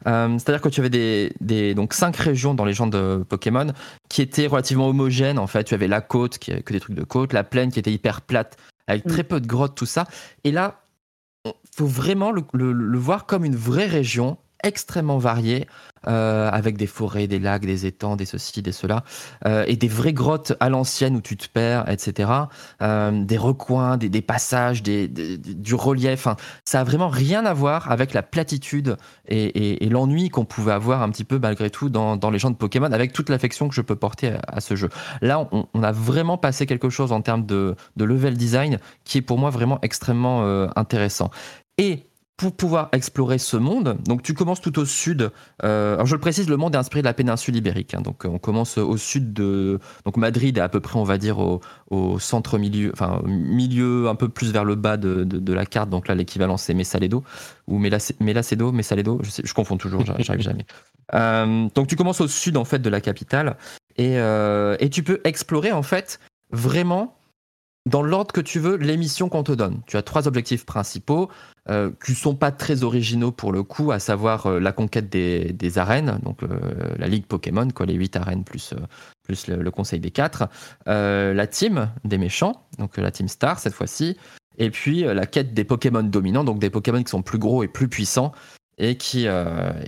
euh, 0.08 0.30
c'est-à-dire 0.40 0.62
que 0.62 0.70
tu 0.70 0.80
avais 0.80 0.90
des, 0.90 1.34
des, 1.42 1.76
donc 1.76 1.94
cinq 1.94 2.16
régions 2.16 2.56
dans 2.56 2.66
les 2.66 2.74
gens 2.74 2.88
de 2.88 3.24
Pokémon 3.30 3.72
qui 4.10 4.22
étaient 4.24 4.48
relativement 4.48 4.88
homogènes. 4.88 5.38
En 5.38 5.48
fait, 5.48 5.66
tu 5.66 5.76
avais 5.76 5.88
la 5.88 6.02
côte, 6.02 6.40
qui 6.40 6.52
avait 6.52 6.64
que 6.64 6.74
des 6.74 6.80
trucs 6.80 6.96
de 6.96 7.04
côte, 7.04 7.34
la 7.34 7.44
plaine 7.44 7.72
qui 7.72 7.78
était 7.80 7.92
hyper 7.94 8.22
plate, 8.22 8.58
avec 8.88 9.06
très 9.06 9.24
peu 9.24 9.40
de 9.42 9.48
grottes, 9.48 9.76
tout 9.76 9.86
ça. 9.86 10.06
Et 10.44 10.52
là, 10.52 10.82
il 11.46 11.52
faut 11.76 11.86
vraiment 11.86 12.32
le, 12.32 12.44
le- 12.54 12.72
le 12.74 12.98
voir 12.98 13.26
comme 13.26 13.46
une 13.46 13.56
vraie 13.56 13.86
région 13.86 14.38
extrêmement 14.64 15.18
variée, 15.18 15.68
euh, 16.08 16.50
avec 16.52 16.76
des 16.76 16.88
forêts, 16.88 17.28
des 17.28 17.40
lacs, 17.40 17.66
des 17.66 17.86
étangs, 17.86 18.18
des 18.18 18.26
ceci, 18.26 18.62
des 18.62 18.74
cela, 18.74 19.06
euh, 19.46 19.64
et 19.68 19.78
des 19.78 19.88
vraies 19.88 20.12
grottes 20.12 20.52
à 20.60 20.68
l'ancienne 20.68 21.16
où 21.16 21.22
tu 21.22 21.38
te 21.38 21.48
perds, 21.48 21.88
etc. 21.90 22.30
Euh, 22.82 23.24
des 23.24 23.38
recoins, 23.38 23.96
des, 23.96 24.22
passages, 24.22 24.84
du 24.84 25.76
relief. 25.76 26.28
Ça 26.66 26.82
a 26.82 26.84
vraiment 26.84 27.08
rien 27.08 27.46
à 27.46 27.54
voir 27.54 27.90
avec 27.90 28.14
la 28.14 28.22
platitude 28.22 28.98
et, 29.30 29.88
l'ennui 29.90 30.30
qu'on 30.30 30.44
pouvait 30.44 30.74
avoir 30.74 31.04
un 31.04 31.10
petit 31.10 31.24
peu 31.24 31.40
malgré 31.40 31.70
tout 31.70 31.90
dans, 31.90 32.30
les 32.30 32.40
gens 32.40 32.50
de 32.50 32.56
Pokémon, 32.56 32.92
avec 32.92 33.14
toute 33.14 33.30
l'affection 33.30 33.70
que 33.70 33.76
je 33.76 33.82
peux 33.82 33.96
porter 33.96 34.34
à, 34.48 34.60
ce 34.60 34.76
jeu. 34.76 34.90
Là, 35.22 35.48
on, 35.52 35.84
a 35.84 35.92
vraiment 35.94 36.38
passé 36.38 36.66
quelque 36.66 36.90
chose 36.90 37.12
en 37.12 37.22
termes 37.22 37.46
de, 37.46 37.76
de 37.96 38.04
level 38.04 38.36
design 38.36 38.80
qui 39.06 39.20
est 39.20 39.22
pour 39.22 39.38
moi 39.38 39.52
vraiment 39.52 39.80
extrêmement 39.84 40.44
intéressant. 40.76 41.32
Et 41.78 42.08
pour 42.36 42.56
pouvoir 42.56 42.90
explorer 42.94 43.38
ce 43.38 43.58
monde, 43.58 43.98
donc 44.06 44.24
tu 44.24 44.34
commences 44.34 44.60
tout 44.60 44.80
au 44.80 44.86
sud. 44.86 45.32
euh, 45.64 45.94
alors 45.94 46.08
je 46.08 46.16
le 46.16 46.20
précise, 46.20 46.50
le 46.50 46.58
monde 46.58 46.74
est 46.74 46.78
inspiré 46.80 47.02
de 47.02 47.06
la 47.08 47.14
péninsule 47.14 47.56
ibérique. 47.56 47.94
hein, 47.94 48.02
donc 48.02 48.26
on 48.26 48.40
commence 48.40 48.78
au 48.80 48.98
sud 48.98 49.34
de 49.34 49.80
donc 50.04 50.18
Madrid 50.18 50.58
est 50.58 50.62
à 50.62 50.68
peu 50.68 50.80
près, 50.80 50.98
on 50.98 51.04
va 51.04 51.20
dire 51.20 51.38
au, 51.40 52.20
centre 52.20 52.58
milieu, 52.58 52.90
enfin 52.92 53.22
milieu 53.26 54.08
un 54.10 54.16
peu 54.16 54.30
plus 54.30 54.52
vers 54.52 54.66
le 54.66 54.74
bas 54.76 54.98
de, 54.98 55.24
de- 55.24 55.54
la 55.54 55.66
carte. 55.68 55.90
Donc 55.92 56.08
là 56.08 56.16
l'équivalent 56.16 56.58
c'est 56.58 56.74
Mesaledo 56.74 57.24
ou 57.68 57.78
Melace- 57.80 58.14
Melacedo, 58.20 58.72
Mesaledo, 58.72 59.20
je, 59.22 59.42
je 59.44 59.54
confonds 59.54 59.78
toujours, 59.78 60.04
j'arrive 60.04 60.26
j'arrive 60.26 60.42
jamais. 60.42 60.66
Euh, 61.14 61.68
donc 61.76 61.88
tu 61.88 61.98
commences 61.98 62.22
au 62.22 62.28
sud 62.30 62.56
en 62.56 62.64
fait 62.64 62.80
de 62.80 62.90
la 62.90 63.02
capitale 63.02 63.58
et, 63.98 64.18
euh, 64.18 64.78
et 64.80 64.90
tu 64.90 65.04
peux 65.04 65.20
explorer 65.26 65.74
en 65.74 65.84
fait 65.84 66.18
vraiment 66.52 67.18
dans 67.86 68.02
l'ordre 68.02 68.32
que 68.32 68.42
tu 68.42 68.60
veux 68.60 68.78
les 68.78 68.96
missions 68.96 69.30
qu'on 69.30 69.44
te 69.44 69.52
donne. 69.52 69.82
Tu 69.88 69.98
as 69.98 70.02
trois 70.04 70.28
objectifs 70.28 70.66
principaux 70.66 71.30
euh, 71.70 71.92
qui 72.06 72.16
sont 72.16 72.36
pas 72.36 72.52
très 72.52 72.84
originaux 72.84 73.32
pour 73.32 73.52
le 73.52 73.64
coup, 73.64 73.92
à 73.92 74.00
savoir 74.00 74.48
euh, 74.48 74.60
la 74.60 74.72
conquête 74.72 75.10
des, 75.10 75.78
arènes, 75.78 76.20
donc 76.24 76.44
euh, 76.44 76.58
la 76.98 77.08
ligue 77.08 77.26
Pokémon, 77.26 77.68
quoi, 77.70 77.86
les 77.86 77.94
huit 77.94 78.16
arènes 78.16 78.44
plus, 78.44 78.74
le, 79.48 79.72
conseil 79.72 80.00
des 80.00 80.12
quatre, 80.12 80.48
la 80.86 81.48
team 81.48 81.90
des 82.06 82.18
méchants, 82.18 82.66
donc 82.80 82.98
la 82.98 83.12
team 83.12 83.28
Star 83.28 83.60
cette 83.60 83.74
fois-ci, 83.74 84.18
et 84.58 84.70
puis 84.70 85.02
la 85.02 85.26
quête 85.26 85.54
des 85.54 85.64
Pokémon 85.64 86.04
dominants, 86.04 86.44
donc 86.44 86.60
des 86.60 86.70
Pokémon 86.70 87.04
qui 87.04 87.10
sont 87.10 87.22
plus 87.22 87.40
gros 87.40 87.64
et 87.64 87.68
plus 87.68 87.88
puissants 87.88 88.32
et 88.78 88.98
qui, 88.98 89.28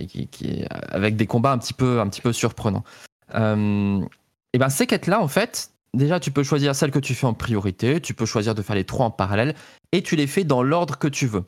qui, 0.08 0.64
avec 0.70 1.16
des 1.16 1.26
combats 1.26 1.52
un 1.52 1.58
petit 1.58 1.74
peu, 1.74 2.00
un 2.00 2.08
petit 2.08 2.20
peu 2.20 2.32
surprenants. 2.32 2.84
Et 3.32 4.58
ben 4.58 4.68
ces 4.70 4.86
quêtes-là, 4.86 5.20
en 5.20 5.28
fait, 5.28 5.70
déjà 5.96 6.20
tu 6.20 6.30
peux 6.30 6.42
choisir 6.42 6.74
celle 6.74 6.90
que 6.90 6.98
tu 6.98 7.14
fais 7.14 7.26
en 7.26 7.34
priorité, 7.34 8.00
tu 8.00 8.14
peux 8.14 8.26
choisir 8.26 8.54
de 8.54 8.62
faire 8.62 8.76
les 8.76 8.84
trois 8.84 9.06
en 9.06 9.10
parallèle, 9.10 9.54
et 9.92 10.02
tu 10.02 10.16
les 10.16 10.26
fais 10.26 10.44
dans 10.44 10.62
l'ordre 10.62 10.98
que 10.98 11.08
tu 11.08 11.26
veux. 11.26 11.44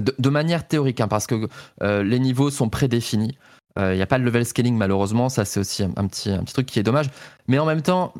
De, 0.00 0.28
manière 0.30 0.66
théorique, 0.66 1.00
hein, 1.00 1.08
parce 1.08 1.26
que 1.26 1.48
euh, 1.82 2.02
les 2.02 2.18
niveaux 2.18 2.50
sont 2.50 2.70
prédéfinis. 2.70 3.36
Il 3.78 3.94
n'y 3.94 4.02
a 4.02 4.06
pas 4.06 4.18
de 4.18 4.24
level 4.24 4.44
scaling 4.44 4.76
malheureusement, 4.76 5.30
ça 5.30 5.46
c'est 5.46 5.58
aussi 5.58 5.82
un, 5.82 6.06
petit, 6.06 6.30
un 6.30 6.44
truc 6.44 6.66
qui 6.66 6.78
est 6.78 6.82
dommage. 6.82 7.08
Mais 7.48 7.58
en 7.58 7.64
même 7.64 7.80
temps, 7.80 8.12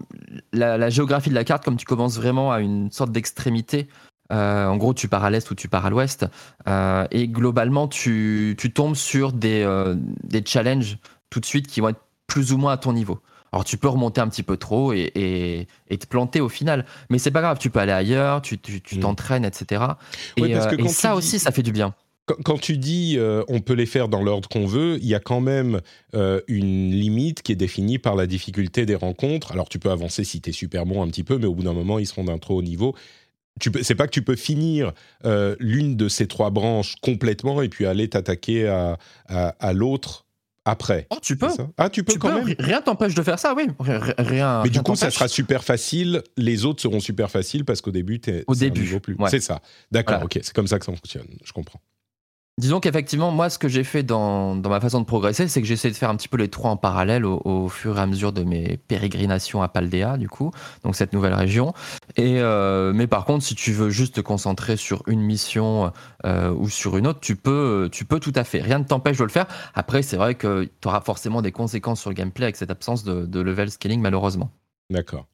la, 0.55 0.89
géographie 0.89 1.29
de 1.29 1.35
la 1.35 1.45
carte, 1.45 1.63
comme 1.63 1.77
tu 1.77 1.85
commences 1.85 2.17
vraiment 2.17 2.53
à 2.53 2.61
une 2.61 2.91
sorte 2.91 3.13
d'extrémité, 3.13 3.87
euh, 4.33 4.67
en 4.67 4.77
gros 4.77 4.95
tu 4.95 5.09
pars 5.09 5.25
à 5.25 5.31
l'est 5.31 5.51
ou 5.51 5.55
tu 5.55 5.69
pars 5.69 5.85
à 5.85 5.91
l'ouest, 5.91 6.27
euh, 6.69 7.07
et 7.11 7.29
globalement 7.29 7.87
tu, 7.87 8.57
tombes 8.75 8.97
sur 8.97 9.33
des, 9.33 9.63
euh, 9.63 9.95
des 10.25 10.43
challenges 10.45 10.99
tout 11.29 11.41
de 11.41 11.45
suite 11.45 11.67
qui 11.67 11.81
vont 11.81 11.91
être 11.91 12.01
plus 12.27 12.53
ou 12.53 12.59
moins 12.59 12.73
à 12.73 12.77
ton 12.79 12.93
niveau. 12.93 13.21
Alors 13.53 13.65
tu 13.65 13.77
peux 13.77 13.89
remonter 13.89 14.21
un 14.21 14.29
petit 14.29 14.43
peu 14.43 14.57
trop 14.57 14.93
et, 14.95 15.11
et, 15.15 15.67
et 15.91 15.99
te 15.99 16.07
planter 16.07 16.41
au 16.41 16.49
final, 16.49 16.87
mais 17.11 17.19
c'est 17.19 17.31
pas 17.31 17.43
grave, 17.43 17.59
tu 17.59 17.69
peux 17.71 17.81
aller 17.81 17.93
ailleurs, 17.93 18.41
tu 18.43 18.59
tu- 18.59 18.81
tu 18.81 18.97
Mm. 18.97 19.01
t'entraînes, 19.01 19.45
etc. 19.45 19.65
Et 20.39 20.49
parce 20.53 20.67
euh, 20.67 20.77
que 20.77 20.83
et 20.83 20.89
ça 20.89 21.11
dis- 21.13 21.19
aussi, 21.19 21.39
ça 21.39 21.51
fait 21.53 21.63
du 21.63 21.73
bien. 21.73 21.95
Quand, 22.45 22.57
tu 22.57 22.79
dis 22.79 23.17
euh, 23.19 23.43
on 23.49 23.61
peut 23.61 23.75
les 23.75 23.85
faire 23.85 24.09
dans 24.09 24.23
l'ordre 24.23 24.49
qu'on 24.49 24.65
veut, 24.65 24.97
il 25.03 25.07
y 25.09 25.15
a 25.15 25.19
quand 25.21 25.41
même 25.41 25.81
euh, 26.15 26.41
une 26.47 26.93
limite 26.93 27.43
qui 27.43 27.51
est 27.51 27.57
définie 27.57 27.99
par 27.99 28.15
la 28.15 28.27
difficulté 28.29 28.87
des 28.87 28.95
rencontres. 28.95 29.51
Alors 29.53 29.69
tu 29.69 29.79
peux 29.81 29.91
avancer 29.91 30.23
si 30.23 30.41
tu 30.41 30.51
es 30.51 30.53
super 30.53 30.87
bon 30.87 31.03
un 31.03 31.09
petit 31.09 31.25
peu, 31.25 31.37
mais 31.37 31.47
au 31.47 31.55
bout 31.55 31.65
d'un 31.65 31.73
moment, 31.75 31.99
ils 31.99 32.07
seront 32.07 32.25
d'un 32.25 32.39
trop 32.39 32.57
haut 32.59 32.63
niveau. 32.63 32.95
C'est 33.83 33.97
pas 33.97 34.07
que 34.07 34.13
tu 34.13 34.23
peux 34.23 34.37
finir 34.37 34.93
euh, 35.27 35.57
l'une 35.59 35.97
de 35.97 36.09
ces 36.09 36.27
trois 36.27 36.51
branches 36.51 36.95
complètement 37.03 37.61
et 37.61 37.69
puis 37.69 37.85
aller 37.87 38.09
t'attaquer 38.09 38.67
à, 38.67 38.99
à, 39.29 39.49
à 39.61 39.73
l'autre 39.75 40.22
après. 40.65 41.07
Oh, 41.11 41.17
tu 41.21 41.37
peux. 41.37 41.49
Ah, 41.77 41.91
tu 41.91 42.05
peux 42.05 42.13
Tu 42.13 42.19
quand 42.19 42.29
peux, 42.31 42.45
même. 42.45 42.55
rien 42.59 42.81
t'empêche 42.83 43.15
de 43.15 43.23
faire 43.23 43.39
ça, 43.39 43.55
oui. 43.57 43.69
Rien. 43.81 44.01
rien 44.19 44.61
Mais 44.65 44.71
du 44.71 44.81
coup, 44.83 44.95
ça 44.97 45.11
sera 45.11 45.29
super 45.29 45.65
facile. 45.65 46.23
Les 46.37 46.65
autres 46.65 46.81
seront 46.83 47.01
super 47.01 47.31
faciles 47.31 47.65
parce 47.65 47.81
qu'au 47.81 47.91
début, 47.91 48.21
t'es 48.21 48.45
Au 48.47 48.55
début, 48.55 48.81
niveau 48.83 49.01
plus. 49.01 49.15
ouais. 49.17 49.31
C'est 49.31 49.41
ça. 49.41 49.61
D'accord. 49.91 50.15
Voilà. 50.17 50.25
Ok. 50.27 50.39
C'est 50.43 50.53
comme 50.55 50.67
ça 50.69 50.79
que 50.79 50.85
ça 50.85 50.93
fonctionne. 50.93 51.27
Je 51.45 51.53
comprends. 51.53 51.81
Disons 52.59 52.81
qu'effectivement, 52.81 53.31
moi, 53.31 53.49
ce 53.49 53.59
que 53.59 53.67
j'ai 53.67 53.83
fait 53.83 54.03
dans, 54.03 54.55
dans 54.55 54.69
ma 54.69 54.79
façon 54.79 55.01
de 55.01 55.07
progresser, 55.07 55.49
c'est 55.49 55.63
que 55.63 55.67
j'essaie 55.67 55.91
de 55.91 55.97
faire 55.97 56.11
un 56.11 56.17
petit 56.17 56.29
peu 56.29 56.37
les 56.37 56.49
trois 56.49 56.71
en 56.71 56.77
parallèle 56.77 57.25
au, 57.25 57.41
au 57.47 57.69
fur 57.71 57.97
et 57.97 58.01
à 58.01 58.07
mesure 58.07 58.33
de 58.35 58.45
mes 58.45 58.77
pérégrinations 58.77 59.63
à 59.63 59.69
Paldea, 59.69 60.19
du 60.19 60.29
coup, 60.29 60.51
donc 60.85 60.95
cette 60.95 61.15
nouvelle 61.15 61.33
région. 61.33 61.73
Et 62.17 62.41
euh, 62.41 62.93
mais 62.93 63.07
par 63.07 63.25
contre, 63.25 63.43
si 63.43 63.55
tu 63.55 63.73
veux 63.73 63.89
juste 63.89 64.17
te 64.17 64.21
concentrer 64.21 64.77
sur 64.77 65.03
une 65.07 65.23
mission 65.23 65.93
euh, 66.27 66.53
ou 66.53 66.69
sur 66.69 66.99
une 66.99 67.07
autre, 67.07 67.21
tu 67.21 67.37
peux, 67.37 67.89
tu 67.91 68.05
peux 68.05 68.21
tout 68.21 68.35
à 68.35 68.45
fait. 68.45 68.61
Rien 68.61 68.81
ne 68.81 68.85
t'empêche 68.85 69.17
de 69.17 69.25
le 69.25 69.31
faire. 69.31 69.47
Après, 69.75 70.03
c'est 70.03 70.19
vrai 70.19 70.35
que 70.35 70.69
tu 70.83 70.89
auras 70.89 71.01
forcément 71.01 71.41
des 71.41 71.53
conséquences 71.53 72.03
sur 72.03 72.11
le 72.11 72.15
gameplay 72.15 72.45
avec 72.45 72.57
cette 72.57 72.71
absence 72.71 73.03
de, 73.03 73.25
de 73.25 73.41
level 73.41 73.71
scaling, 73.71 74.03
malheureusement. 74.03 74.51
D'accord. 74.91 75.27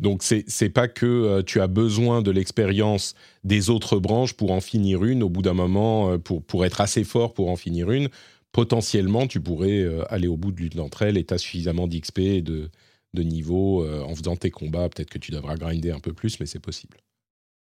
Donc 0.00 0.22
c'est 0.22 0.44
c'est 0.48 0.70
pas 0.70 0.88
que 0.88 1.06
euh, 1.06 1.42
tu 1.42 1.60
as 1.60 1.66
besoin 1.66 2.22
de 2.22 2.30
l'expérience 2.30 3.14
des 3.44 3.70
autres 3.70 3.98
branches 3.98 4.34
pour 4.34 4.50
en 4.52 4.60
finir 4.60 5.04
une 5.04 5.22
au 5.22 5.28
bout 5.28 5.42
d'un 5.42 5.54
moment 5.54 6.12
euh, 6.12 6.18
pour 6.18 6.64
être 6.64 6.80
assez 6.80 7.04
fort 7.04 7.34
pour 7.34 7.50
en 7.50 7.56
finir 7.56 7.90
une. 7.90 8.08
Potentiellement, 8.52 9.26
tu 9.26 9.40
pourrais 9.40 9.80
euh, 9.80 10.04
aller 10.12 10.28
au 10.28 10.36
bout 10.36 10.52
de 10.52 10.60
l'une 10.60 10.70
d'entre 10.70 11.02
elles 11.02 11.16
et 11.16 11.24
tu 11.24 11.34
as 11.34 11.38
suffisamment 11.38 11.88
d'XP 11.88 12.18
et 12.20 12.42
de 12.42 12.70
niveau 13.16 13.86
en 13.86 14.14
faisant 14.16 14.34
tes 14.36 14.50
combats. 14.50 14.88
Peut-être 14.88 15.10
que 15.10 15.18
tu 15.18 15.30
devras 15.30 15.54
grinder 15.56 15.92
un 15.92 16.00
peu 16.00 16.12
plus, 16.12 16.40
mais 16.40 16.46
c'est 16.46 16.58
possible. 16.58 16.98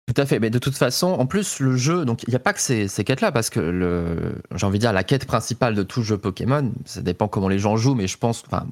Tout 0.07 0.21
à 0.21 0.27
fait, 0.27 0.39
mais 0.39 0.51
de 0.51 0.59
toute 0.59 0.77
façon, 0.77 1.07
en 1.07 1.25
plus, 1.25 1.59
le 1.59 1.75
jeu, 1.75 2.05
donc 2.05 2.21
il 2.27 2.29
n'y 2.29 2.35
a 2.35 2.39
pas 2.39 2.53
que 2.53 2.61
ces, 2.61 2.87
ces 2.87 3.03
quêtes-là, 3.03 3.31
parce 3.31 3.49
que 3.49 3.59
le, 3.59 4.35
j'ai 4.53 4.65
envie 4.67 4.77
de 4.77 4.81
dire, 4.81 4.93
la 4.93 5.03
quête 5.03 5.25
principale 5.25 5.73
de 5.73 5.81
tout 5.81 6.03
jeu 6.03 6.15
Pokémon, 6.15 6.71
ça 6.85 7.01
dépend 7.01 7.27
comment 7.27 7.49
les 7.49 7.57
gens 7.57 7.75
jouent, 7.75 7.95
mais 7.95 8.05
je 8.05 8.15
pense, 8.19 8.43
enfin, 8.45 8.67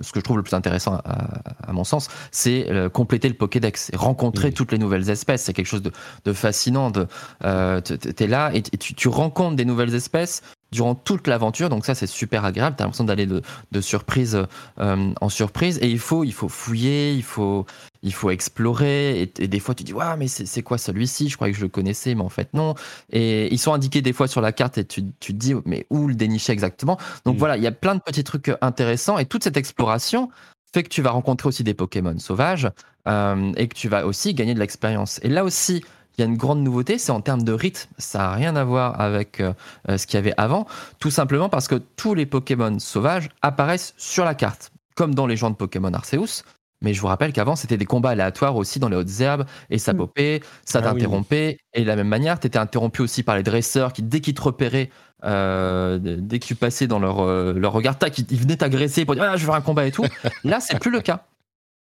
ce 0.00 0.12
que 0.12 0.20
je 0.20 0.24
trouve 0.24 0.38
le 0.38 0.42
plus 0.42 0.54
intéressant 0.54 0.94
à, 1.04 1.42
à 1.68 1.72
mon 1.74 1.84
sens, 1.84 2.08
c'est 2.30 2.70
euh, 2.70 2.88
compléter 2.88 3.28
le 3.28 3.34
Pokédex, 3.34 3.90
et 3.92 3.96
rencontrer 3.96 4.50
toutes 4.50 4.72
les 4.72 4.78
nouvelles 4.78 5.10
espèces. 5.10 5.42
C'est 5.42 5.52
quelque 5.52 5.66
chose 5.66 5.82
de, 5.82 5.92
de 6.24 6.32
fascinant. 6.32 6.90
De, 6.90 7.06
euh, 7.44 7.82
là 8.20 8.50
et 8.54 8.62
tu 8.62 9.08
rencontres 9.08 9.56
des 9.56 9.66
nouvelles 9.66 9.94
espèces 9.94 10.42
durant 10.70 10.94
toute 10.94 11.26
l'aventure, 11.26 11.68
donc 11.70 11.86
ça 11.86 11.94
c'est 11.94 12.06
super 12.06 12.44
agréable. 12.44 12.76
T'as 12.76 12.84
l'impression 12.84 13.04
d'aller 13.04 13.26
de, 13.26 13.42
de 13.72 13.80
surprise 13.80 14.42
euh, 14.80 15.12
en 15.20 15.28
surprise, 15.28 15.78
et 15.80 15.88
il 15.88 15.98
faut, 15.98 16.24
il 16.24 16.32
faut 16.32 16.48
fouiller, 16.48 17.14
il 17.14 17.22
faut, 17.22 17.64
il 18.02 18.12
faut 18.12 18.30
explorer. 18.30 19.22
Et, 19.22 19.32
et 19.38 19.48
des 19.48 19.60
fois 19.60 19.74
tu 19.74 19.82
dis 19.84 19.92
ouais 19.94 20.16
mais 20.18 20.28
c'est 20.28 20.62
quoi 20.62 20.76
celui-ci? 20.76 21.28
Je 21.28 21.36
croyais 21.36 21.52
que 21.52 21.58
je 21.58 21.64
le 21.64 21.70
connaissais 21.70 22.14
mais 22.14 22.22
en 22.22 22.28
fait 22.28 22.52
non. 22.52 22.74
Et 23.10 23.52
ils 23.52 23.58
sont 23.58 23.72
indiqués 23.72 24.02
des 24.02 24.12
fois 24.12 24.28
sur 24.28 24.40
la 24.40 24.52
carte 24.52 24.76
et 24.78 24.84
tu, 24.84 25.02
tu 25.20 25.32
te 25.32 25.38
dis 25.38 25.54
mais 25.64 25.86
où 25.90 26.06
le 26.08 26.14
dénicher 26.14 26.52
exactement? 26.52 26.98
Donc 27.24 27.36
Mm. 27.36 27.38
voilà 27.38 27.56
il 27.56 27.62
y 27.62 27.66
a 27.66 27.72
plein 27.72 27.94
de 27.94 28.00
petits 28.00 28.24
trucs 28.24 28.50
intéressants. 28.60 29.18
Et 29.18 29.24
toute 29.26 29.44
cette 29.44 29.56
exploration 29.56 30.28
fait 30.74 30.82
que 30.82 30.90
tu 30.90 31.00
vas 31.00 31.10
rencontrer 31.12 31.48
aussi 31.48 31.64
des 31.64 31.72
Pokémon 31.72 32.18
sauvages 32.18 32.68
euh, 33.06 33.52
et 33.56 33.68
que 33.68 33.74
tu 33.74 33.88
vas 33.88 34.04
aussi 34.06 34.34
gagner 34.34 34.52
de 34.52 34.58
l'expérience. 34.58 35.18
Et 35.22 35.28
là 35.30 35.44
aussi 35.44 35.82
il 36.18 36.22
y 36.22 36.24
a 36.24 36.26
une 36.26 36.36
grande 36.36 36.60
nouveauté, 36.62 36.98
c'est 36.98 37.12
en 37.12 37.20
termes 37.20 37.42
de 37.44 37.52
rythme. 37.52 37.88
Ça 37.98 38.18
n'a 38.18 38.32
rien 38.32 38.56
à 38.56 38.64
voir 38.64 39.00
avec 39.00 39.40
euh, 39.40 39.52
euh, 39.88 39.96
ce 39.96 40.06
qu'il 40.06 40.16
y 40.16 40.18
avait 40.18 40.34
avant, 40.36 40.66
tout 40.98 41.10
simplement 41.10 41.48
parce 41.48 41.68
que 41.68 41.76
tous 41.76 42.14
les 42.14 42.26
Pokémon 42.26 42.78
sauvages 42.80 43.28
apparaissent 43.40 43.94
sur 43.96 44.24
la 44.24 44.34
carte, 44.34 44.72
comme 44.96 45.14
dans 45.14 45.26
les 45.26 45.36
gens 45.36 45.50
de 45.50 45.54
Pokémon 45.56 45.92
Arceus. 45.92 46.42
Mais 46.80 46.94
je 46.94 47.00
vous 47.00 47.08
rappelle 47.08 47.32
qu'avant, 47.32 47.56
c'était 47.56 47.76
des 47.76 47.86
combats 47.86 48.10
aléatoires 48.10 48.54
aussi 48.56 48.78
dans 48.78 48.88
les 48.88 48.96
hautes 48.96 49.20
herbes, 49.20 49.44
et 49.70 49.78
ça 49.78 49.92
Mm. 49.92 49.96
popait, 49.96 50.40
ça 50.64 50.78
Ah 50.80 50.92
oui. 50.92 51.00
t'interrompait. 51.00 51.58
Et 51.74 51.82
de 51.82 51.86
la 51.86 51.96
même 51.96 52.06
manière, 52.08 52.38
tu 52.38 52.46
étais 52.46 52.58
interrompu 52.58 53.02
aussi 53.02 53.22
par 53.24 53.36
les 53.36 53.42
dresseurs 53.42 53.92
qui, 53.92 54.02
dès 54.02 54.20
qu'ils 54.20 54.34
te 54.34 54.42
repéraient, 54.42 54.90
euh, 55.24 55.98
dès 56.00 56.38
que 56.38 56.46
tu 56.46 56.54
passais 56.54 56.86
dans 56.86 57.00
leur, 57.00 57.20
euh, 57.20 57.52
leur 57.52 57.72
regard, 57.72 57.98
tac, 57.98 58.16
ils, 58.18 58.38
venaient 58.40 58.56
t'agresser 58.56 59.04
pour 59.04 59.14
dire 59.14 59.24
ah, 59.24 59.36
je 59.36 59.40
veux 59.42 59.46
faire 59.46 59.54
un 59.56 59.60
combat 59.60 59.86
et 59.86 59.92
tout. 59.92 60.04
Là, 60.44 60.60
c'est 60.60 60.78
plus 60.78 60.92
le 60.92 61.00
cas. 61.00 61.24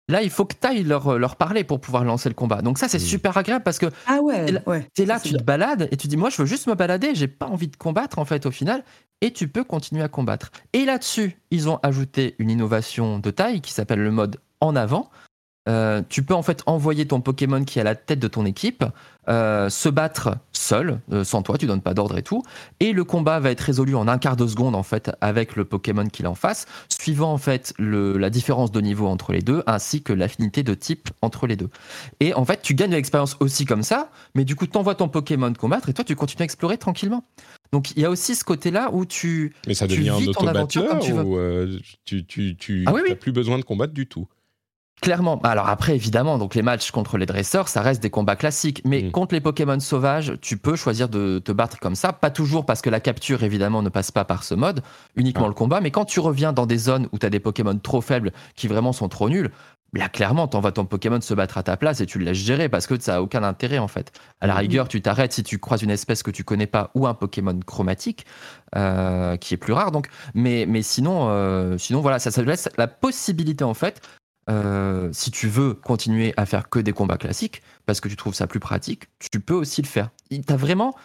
Là, 0.08 0.22
il 0.22 0.30
faut 0.30 0.46
que 0.46 0.54
tu 0.60 0.68
ailles 0.68 0.84
leur, 0.84 1.18
leur 1.18 1.36
parler 1.36 1.64
pour 1.64 1.80
pouvoir 1.82 2.04
lancer 2.04 2.30
le 2.30 2.36
combat. 2.36 2.62
Donc, 2.62 2.78
ça, 2.78 2.88
c'est 2.88 2.98
Mm. 3.00 3.02
super 3.02 3.38
agréable 3.38 3.64
parce 3.64 3.80
que 3.80 3.88
Ah 4.06 4.20
ouais, 4.22 4.50
Et 4.50 4.52
là- 4.52 4.62
ouais. 4.68 4.88
T'es 4.94 5.06
là, 5.06 5.20
tu 5.20 5.34
te 5.34 5.42
balades 5.44 5.88
et 5.92 5.98
tu 5.98 6.08
dis 6.08 6.16
moi 6.18 6.30
je 6.30 6.42
veux 6.42 6.46
juste 6.48 6.68
me 6.68 6.76
balader, 6.76 7.16
j'ai 7.16 7.28
pas 7.28 7.48
envie 7.48 7.68
de 7.68 7.76
combattre 7.76 8.20
en 8.20 8.26
fait 8.26 8.46
au 8.46 8.52
final 8.52 8.84
et 9.22 9.34
tu 9.34 9.48
peux 9.48 9.64
continuer 9.64 10.04
à 10.04 10.08
combattre. 10.08 10.52
Et 10.74 10.86
là-dessus, 10.86 11.40
ils 11.50 11.70
ont 11.70 11.80
ajouté 11.82 12.36
une 12.38 12.52
innovation 12.52 13.18
de 13.18 13.32
taille 13.32 13.62
qui 13.62 13.74
s'appelle 13.74 14.00
le 14.04 14.12
mode 14.12 14.40
en 14.62 14.76
avant. 14.76 15.10
Euh, 15.68 16.02
tu 16.10 16.22
peux 16.24 16.36
en 16.36 16.44
fait 16.44 16.62
envoyer 16.68 17.08
ton 17.08 17.22
Pokémon 17.22 17.64
qui 17.64 17.80
est 17.80 17.82
à 17.82 17.86
la 17.86 17.96
tête 17.96 18.20
de 18.20 18.28
ton 18.28 18.46
équipe 18.46 18.86
euh, 19.28 19.70
se 19.70 19.90
battre 19.90 20.38
seul, 20.52 21.00
euh, 21.12 21.24
sans 21.24 21.42
toi, 21.42 21.58
tu 21.58 21.66
donnes 21.66 21.82
pas 21.82 21.96
d'ordre 21.96 22.16
et 22.20 22.22
tout. 22.22 22.44
Et 22.80 22.94
le 22.94 23.04
combat 23.04 23.40
va 23.40 23.50
être 23.50 23.62
résolu 23.62 23.96
en 23.96 24.08
un 24.08 24.20
quart 24.20 24.36
de 24.36 24.46
seconde 24.46 24.76
en 24.76 24.84
fait 24.84 25.12
avec 25.22 25.56
le 25.56 25.66
Pokémon 25.66 26.06
qu'il 26.06 26.28
en 26.28 26.36
face, 26.36 26.68
suivant 26.90 27.34
en 27.34 27.40
fait 27.40 27.74
le, 27.80 28.18
la 28.20 28.30
différence 28.30 28.72
de 28.72 28.80
niveau 28.82 29.08
entre 29.08 29.34
les 29.34 29.42
deux, 29.42 29.64
ainsi 29.66 30.04
que 30.04 30.14
l'affinité 30.14 30.62
de 30.62 30.76
type 30.76 31.10
entre 31.24 31.48
les 31.48 31.56
deux. 31.56 31.70
Et 32.20 32.36
en 32.36 32.46
fait, 32.46 32.62
tu 32.62 32.76
gagnes 32.76 32.92
de 32.92 32.96
l'expérience 32.96 33.36
aussi 33.40 33.66
comme 33.66 33.82
ça, 33.82 34.12
mais 34.36 34.46
du 34.46 34.56
coup, 34.56 34.68
tu 34.68 34.78
envoies 34.78 34.94
ton 34.96 35.10
Pokémon 35.10 35.52
combattre 35.54 35.90
et 35.90 35.94
toi, 35.94 36.06
tu 36.06 36.16
continues 36.16 36.44
à 36.44 36.46
explorer 36.46 36.78
tranquillement. 36.78 37.24
Donc, 37.72 37.92
il 37.96 38.04
y 38.04 38.06
a 38.06 38.12
aussi 38.12 38.36
ce 38.36 38.44
côté-là 38.44 38.90
où 38.94 39.06
tu. 39.06 39.54
Mais 39.66 39.74
ça 39.74 39.88
Tu 39.88 39.96
devient 39.98 40.10
un 40.12 40.18
vis 40.18 40.32
ton 40.32 40.46
aventure 40.48 40.88
comme 40.88 41.00
tu 41.00 41.12
veux. 41.12 41.24
ou 41.24 41.80
tu, 42.06 42.24
tu, 42.26 42.56
tu 42.56 42.84
Ah 42.86 42.94
oui, 42.94 43.02
oui. 43.10 43.16
plus 43.16 43.32
besoin 43.32 43.58
de 43.58 43.64
combattre 43.64 43.94
du 43.94 44.06
tout. 44.06 44.28
Clairement. 45.06 45.40
Alors 45.44 45.70
après, 45.70 45.94
évidemment, 45.94 46.40
donc 46.40 46.56
les 46.56 46.64
matchs 46.64 46.90
contre 46.90 47.20
les 47.20 47.28
dresseurs, 47.28 47.68
ça 47.68 47.82
reste 47.84 48.02
des 48.02 48.10
combats 48.10 48.36
classiques. 48.36 48.82
Mais 48.86 49.04
Mm. 49.04 49.12
contre 49.12 49.36
les 49.36 49.40
Pokémon 49.40 49.80
sauvages, 49.80 50.34
tu 50.42 50.58
peux 50.58 50.76
choisir 50.76 51.10
de 51.10 51.38
te 51.38 51.52
battre 51.52 51.78
comme 51.80 51.94
ça. 51.94 52.12
Pas 52.12 52.32
toujours 52.32 52.66
parce 52.66 52.82
que 52.82 52.90
la 52.90 53.00
capture, 53.00 53.44
évidemment, 53.44 53.84
ne 53.84 53.90
passe 53.90 54.10
pas 54.10 54.26
par 54.26 54.44
ce 54.44 54.56
mode, 54.56 54.82
uniquement 55.16 55.46
Ah. 55.46 55.50
le 55.50 55.54
combat. 55.54 55.80
Mais 55.80 55.92
quand 55.92 56.06
tu 56.06 56.20
reviens 56.20 56.54
dans 56.54 56.66
des 56.66 56.80
zones 56.80 57.08
où 57.12 57.20
tu 57.20 57.26
as 57.28 57.30
des 57.30 57.40
Pokémon 57.40 57.78
trop 57.78 58.02
faibles 58.02 58.32
qui 58.56 58.68
vraiment 58.68 58.94
sont 58.94 59.08
trop 59.08 59.30
nuls, 59.30 59.52
là, 59.94 60.10
clairement, 60.10 60.48
t'envoies 60.48 60.72
ton 60.72 60.86
Pokémon 60.86 61.22
se 61.22 61.36
battre 61.36 61.60
à 61.60 61.64
ta 61.64 61.78
place 61.78 62.02
et 62.02 62.08
tu 62.08 62.18
le 62.18 62.26
laisses 62.26 62.38
gérer 62.40 62.68
parce 62.68 62.88
que 62.88 63.00
ça 63.00 63.18
a 63.18 63.22
aucun 63.22 63.44
intérêt, 63.44 63.78
en 63.78 63.88
fait. 63.88 64.12
À 64.42 64.48
la 64.48 64.56
Mm. 64.56 64.58
rigueur, 64.58 64.88
tu 64.88 65.04
t'arrêtes 65.04 65.34
si 65.34 65.44
tu 65.44 65.60
croises 65.60 65.84
une 65.84 65.92
espèce 65.92 66.24
que 66.24 66.32
tu 66.32 66.44
connais 66.44 66.66
pas 66.66 66.90
ou 66.96 67.06
un 67.06 67.14
Pokémon 67.14 67.60
chromatique, 67.64 68.26
euh, 68.76 69.38
qui 69.38 69.54
est 69.54 69.58
plus 69.58 69.74
rare, 69.74 69.92
donc. 69.92 70.08
Mais, 70.34 70.66
mais 70.68 70.82
sinon, 70.82 71.28
euh, 71.30 71.78
sinon, 71.78 72.02
voilà, 72.02 72.18
ça, 72.18 72.32
ça 72.32 72.42
te 72.42 72.48
laisse 72.48 72.70
la 72.80 72.88
possibilité, 72.88 73.64
en 73.64 73.76
fait, 73.76 74.02
euh, 74.50 75.10
si 75.12 75.32
tu 75.32 75.48
veux 75.48 75.74
continuer 75.74 76.34
à 76.38 76.46
faire 76.46 76.70
que 76.70 76.80
des 76.80 76.94
combats 76.94 77.18
classiques, 77.18 77.62
parce 77.86 78.00
que 78.00 78.08
tu 78.08 78.16
trouves 78.16 78.36
ça 78.36 78.48
plus 78.48 78.60
pratique, 78.60 79.08
tu 79.20 79.40
peux 79.40 79.54
aussi 79.54 79.82
le 79.82 79.88
faire. 79.88 80.10
Il 80.30 80.44
vraiment, 80.44 80.96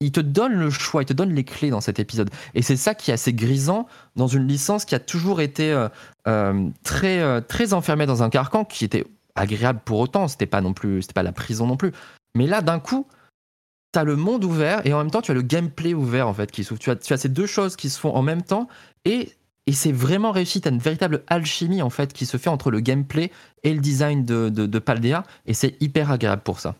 il 0.00 0.12
te 0.12 0.20
donne 0.20 0.52
le 0.52 0.70
choix, 0.70 1.02
il 1.02 1.06
te 1.06 1.12
donne 1.12 1.32
les 1.32 1.44
clés 1.44 1.70
dans 1.70 1.80
cet 1.80 1.98
épisode. 1.98 2.30
Et 2.54 2.62
c'est 2.62 2.76
ça 2.76 2.94
qui 2.94 3.10
est 3.10 3.14
assez 3.14 3.32
grisant 3.32 3.86
dans 4.14 4.28
une 4.28 4.46
licence 4.46 4.84
qui 4.84 4.94
a 4.94 5.00
toujours 5.00 5.40
été 5.40 5.72
euh, 5.72 5.88
euh, 6.28 6.68
très, 6.84 7.42
très 7.42 7.72
enfermée 7.72 8.06
dans 8.06 8.22
un 8.22 8.30
carcan 8.30 8.64
qui 8.64 8.84
était 8.84 9.04
agréable 9.34 9.80
pour 9.84 9.98
autant. 9.98 10.28
C'était 10.28 10.46
pas 10.46 10.60
non 10.60 10.72
plus, 10.72 11.02
c'était 11.02 11.14
pas 11.14 11.22
la 11.22 11.32
prison 11.32 11.66
non 11.66 11.76
plus. 11.76 11.92
Mais 12.36 12.46
là, 12.46 12.60
d'un 12.62 12.78
coup, 12.78 13.06
t'as 13.90 14.04
le 14.04 14.14
monde 14.14 14.44
ouvert 14.44 14.86
et 14.86 14.92
en 14.92 14.98
même 14.98 15.10
temps, 15.10 15.22
tu 15.22 15.30
as 15.30 15.34
le 15.34 15.42
gameplay 15.42 15.94
ouvert 15.94 16.28
en 16.28 16.34
fait 16.34 16.52
qui 16.52 16.62
s'ouvre. 16.64 16.78
Tu 16.78 16.90
as, 16.90 16.96
tu 16.96 17.12
as 17.12 17.16
ces 17.16 17.30
deux 17.30 17.46
choses 17.46 17.76
qui 17.76 17.88
se 17.88 17.98
font 17.98 18.14
en 18.14 18.22
même 18.22 18.42
temps 18.42 18.68
et 19.04 19.32
et 19.66 19.72
c'est 19.72 19.92
vraiment 19.92 20.32
réussi. 20.32 20.60
Tu 20.60 20.68
as 20.68 20.70
une 20.70 20.78
véritable 20.78 21.24
alchimie 21.26 21.82
en 21.82 21.90
fait 21.90 22.12
qui 22.12 22.26
se 22.26 22.36
fait 22.36 22.50
entre 22.50 22.70
le 22.70 22.80
gameplay 22.80 23.30
et 23.62 23.74
le 23.74 23.80
design 23.80 24.24
de, 24.24 24.48
de, 24.48 24.66
de 24.66 24.78
Paldea 24.78 25.24
et 25.46 25.54
c'est 25.54 25.80
hyper 25.80 26.10
agréable 26.10 26.42
pour 26.42 26.60
ça. 26.60 26.76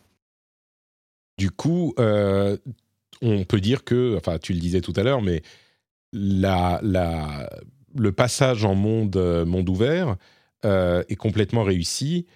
Du 1.38 1.50
coup, 1.50 1.94
euh, 1.98 2.56
on 3.20 3.44
peut 3.44 3.60
dire 3.60 3.84
que, 3.84 4.16
enfin, 4.16 4.38
tu 4.38 4.52
le 4.52 4.60
disais 4.60 4.80
tout 4.80 4.94
à 4.96 5.02
l'heure, 5.02 5.20
mais 5.20 5.42
la, 6.12 6.80
la, 6.82 7.50
le 7.94 8.12
passage 8.12 8.64
en 8.64 8.74
monde, 8.74 9.16
euh, 9.16 9.44
monde 9.44 9.68
ouvert 9.68 10.16
euh, 10.64 11.02
est 11.08 11.16
complètement 11.16 11.62
réussi 11.62 12.26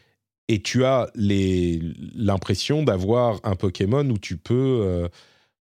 et 0.48 0.60
tu 0.60 0.84
as 0.84 1.10
l'impression 1.14 2.82
d'avoir 2.82 3.40
un 3.44 3.54
Pokémon 3.54 4.08
où 4.10 4.18
tu 4.18 4.36
peux. 4.36 5.08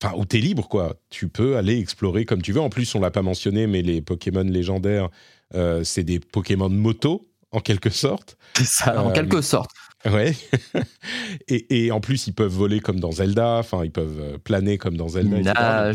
Enfin, 0.03 0.15
où 0.17 0.25
t'es 0.25 0.39
libre, 0.39 0.69
quoi. 0.69 0.97
Tu 1.11 1.29
peux 1.29 1.57
aller 1.57 1.79
explorer 1.79 2.25
comme 2.25 2.41
tu 2.43 2.53
veux. 2.53 2.61
En 2.61 2.71
plus, 2.71 2.95
on 2.95 3.01
l'a 3.01 3.11
pas 3.11 3.23
mentionné, 3.23 3.67
mais 3.67 3.83
les 3.83 4.01
Pokémon 4.01 4.45
légendaires, 4.45 5.09
euh, 5.55 5.83
c'est 5.83 6.05
des 6.05 6.21
Pokémon 6.21 6.69
moto, 6.69 7.29
en 7.51 7.61
quelque 7.61 7.91
sorte. 7.91 8.37
C'est 8.57 8.67
ça, 8.67 9.03
en 9.03 9.11
Euh, 9.11 9.13
quelque 9.13 9.41
sorte. 9.41 9.71
Ouais. 10.05 10.35
et, 11.49 11.87
et 11.87 11.91
en 11.91 12.01
plus, 12.01 12.27
ils 12.29 12.33
peuvent 12.33 12.53
voler 12.53 12.81
comme 12.81 13.01
dans 13.01 13.11
Zelda. 13.13 13.57
Enfin, 13.59 13.85
ils 13.85 13.91
peuvent 13.91 14.21
euh, 14.21 14.39
planer 14.39 14.79
comme 14.79 14.97
dans 14.97 15.09
Zelda. 15.09 15.39
Etc. 15.39 15.53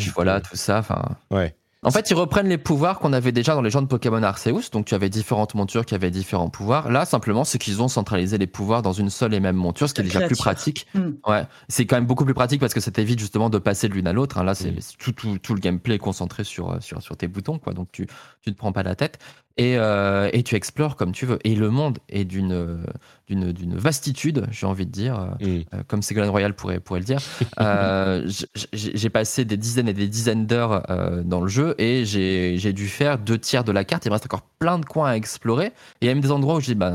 Peux- 0.07 0.11
voilà, 0.15 0.41
tout 0.41 0.55
ça. 0.57 0.79
Enfin, 0.79 1.01
Ouais. 1.31 1.55
En 1.83 1.91
fait, 1.91 2.09
ils 2.09 2.13
reprennent 2.13 2.47
les 2.47 2.57
pouvoirs 2.57 2.99
qu'on 2.99 3.13
avait 3.13 3.31
déjà 3.31 3.55
dans 3.55 3.61
les 3.61 3.69
gens 3.69 3.81
de 3.81 3.87
Pokémon 3.87 4.21
Arceus. 4.23 4.69
Donc, 4.71 4.85
tu 4.85 4.95
avais 4.95 5.09
différentes 5.09 5.53
montures 5.55 5.85
qui 5.85 5.95
avaient 5.95 6.11
différents 6.11 6.49
pouvoirs. 6.49 6.89
Là, 6.89 7.05
simplement, 7.05 7.43
c'est 7.43 7.57
qu'ils 7.57 7.81
ont 7.81 7.87
centralisé 7.87 8.37
les 8.37 8.47
pouvoirs 8.47 8.81
dans 8.81 8.93
une 8.93 9.09
seule 9.09 9.33
et 9.33 9.39
même 9.39 9.55
monture, 9.55 9.89
ce 9.89 9.93
qui 9.93 10.01
est 10.01 10.05
déjà 10.05 10.21
plus 10.27 10.37
pratique. 10.37 10.87
Hmm. 10.95 11.11
Ouais, 11.27 11.43
c'est 11.67 11.85
quand 11.85 11.95
même 11.97 12.05
beaucoup 12.05 12.25
plus 12.25 12.33
pratique 12.33 12.59
parce 12.61 12.73
que 12.73 12.79
ça 12.79 12.91
t'évite 12.91 13.19
justement 13.19 13.49
de 13.49 13.57
passer 13.57 13.89
de 13.89 13.93
l'une 13.93 14.07
à 14.07 14.13
l'autre. 14.13 14.37
hein. 14.37 14.43
Là, 14.43 14.55
c'est 14.55 14.71
Mm. 14.71 14.77
c'est 14.79 14.97
tout, 14.97 15.11
tout, 15.11 15.37
tout 15.39 15.53
le 15.53 15.59
gameplay 15.59 15.95
est 15.95 15.99
concentré 15.99 16.43
sur, 16.43 16.71
euh, 16.71 16.77
sur, 16.79 17.01
sur 17.01 17.17
tes 17.17 17.27
boutons, 17.27 17.59
quoi. 17.59 17.73
Donc, 17.73 17.89
tu, 17.91 18.07
tu 18.41 18.51
te 18.53 18.57
prends 18.57 18.71
pas 18.71 18.83
la 18.83 18.95
tête 18.95 19.19
et, 19.57 19.77
euh, 19.77 20.29
et 20.33 20.43
tu 20.43 20.55
explores 20.55 20.95
comme 20.95 21.11
tu 21.11 21.25
veux. 21.25 21.39
Et 21.43 21.55
le 21.55 21.69
monde 21.69 21.99
est 22.09 22.25
d'une 22.25 22.83
d'une 23.27 23.53
d'une 23.53 23.75
vastitude, 23.77 24.47
j'ai 24.51 24.65
envie 24.65 24.85
de 24.85 24.91
dire. 24.91 25.17
euh, 25.19 25.27
Mm. 25.39 25.63
euh, 25.73 25.83
comme 25.87 26.01
Ségolène 26.01 26.29
Royal 26.29 26.53
pourrait, 26.55 26.79
pourrait 26.79 26.99
le 26.99 27.05
dire. 27.05 27.19
Euh, 27.59 28.27
j'ai 28.73 29.09
passé 29.09 29.45
des 29.45 29.57
dizaines 29.57 29.87
et 29.87 29.93
des 29.93 30.07
dizaines 30.07 30.45
d'heures 30.45 30.83
euh, 30.89 31.21
dans 31.23 31.39
le 31.41 31.47
jeu 31.47 31.75
et 31.77 32.03
j'ai 32.05 32.57
j'ai 32.57 32.73
dû 32.73 32.87
faire 32.87 33.17
deux 33.17 33.37
tiers 33.37 33.63
de 33.63 33.71
la 33.71 33.83
carte. 33.85 34.05
Il 34.05 34.09
me 34.09 34.13
reste 34.13 34.25
encore 34.25 34.41
plein 34.59 34.79
de 34.79 34.85
coins 34.85 35.09
à 35.11 35.15
explorer. 35.15 35.67
Et 35.67 35.71
il 36.01 36.07
y 36.07 36.09
a 36.09 36.13
même 36.13 36.21
des 36.21 36.31
endroits 36.31 36.55
où 36.55 36.59
je 36.59 36.65
dis, 36.67 36.75
bah, 36.75 36.93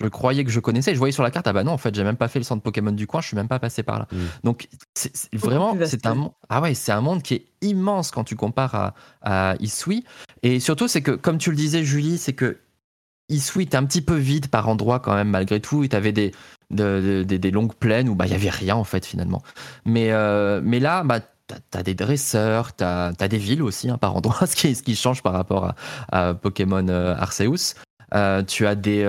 je 0.00 0.06
croyais 0.08 0.44
que 0.44 0.50
je 0.50 0.60
connaissais. 0.60 0.92
Je 0.94 0.98
voyais 0.98 1.12
sur 1.12 1.22
la 1.22 1.30
carte, 1.30 1.46
ah 1.48 1.52
bah 1.52 1.64
non, 1.64 1.72
en 1.72 1.78
fait, 1.78 1.94
j'ai 1.94 2.04
même 2.04 2.16
pas 2.16 2.28
fait 2.28 2.38
le 2.38 2.44
centre 2.44 2.62
Pokémon 2.62 2.92
du 2.92 3.06
coin, 3.06 3.20
je 3.20 3.26
suis 3.28 3.36
même 3.36 3.48
pas 3.48 3.58
passé 3.58 3.82
par 3.82 3.98
là. 3.98 4.08
Mm. 4.12 4.16
Donc, 4.44 4.68
c'est 4.94 5.12
vraiment, 5.34 5.76
c'est 5.84 6.06
un, 6.06 6.30
ah 6.48 6.60
ouais, 6.62 6.74
c'est 6.74 6.92
un 6.92 7.00
monde 7.00 7.22
qui 7.22 7.34
est 7.34 7.46
immense 7.66 8.10
quand 8.10 8.24
tu 8.24 8.36
compares 8.36 8.74
à, 8.74 8.94
à 9.22 9.54
Isui. 9.60 10.04
Et 10.42 10.60
surtout, 10.60 10.88
c'est 10.88 11.02
que, 11.02 11.10
comme 11.12 11.38
tu 11.38 11.50
le 11.50 11.56
disais, 11.56 11.84
Julie, 11.84 12.18
c'est 12.18 12.32
que 12.32 12.58
Isui 13.28 13.64
était 13.64 13.76
un 13.76 13.84
petit 13.84 14.02
peu 14.02 14.14
vide 14.14 14.48
par 14.48 14.68
endroits 14.68 15.00
quand 15.00 15.14
même, 15.14 15.28
malgré 15.30 15.60
tout. 15.60 15.82
Et 15.82 15.88
t'avais 15.88 16.12
des, 16.12 16.30
de- 16.70 17.00
de- 17.00 17.22
des, 17.24 17.38
des 17.38 17.50
longues 17.50 17.74
plaines 17.74 18.08
où 18.08 18.14
bah, 18.14 18.26
il 18.26 18.32
y 18.32 18.34
avait 18.36 18.50
rien, 18.50 18.76
en 18.76 18.84
fait, 18.84 19.04
finalement. 19.04 19.42
Mais, 19.84 20.12
euh, 20.12 20.60
mais 20.62 20.78
là, 20.78 21.02
bah, 21.02 21.20
t'as 21.48 21.80
as 21.80 21.82
des 21.82 21.94
dresseurs, 21.94 22.72
t'as 22.74 23.12
as 23.18 23.28
des 23.28 23.38
villes 23.38 23.62
aussi, 23.62 23.90
hein, 23.90 23.98
par 23.98 24.14
endroits, 24.14 24.46
ce 24.46 24.54
qui, 24.54 24.74
ce 24.74 24.82
qui 24.82 24.94
change 24.94 25.22
par 25.22 25.32
rapport 25.32 25.74
à, 26.12 26.34
Pokémon 26.34 26.86
euh, 26.88 27.16
Arceus. 27.16 27.74
Euh, 28.14 28.44
tu 28.44 28.64
as 28.68 28.76
des, 28.76 29.02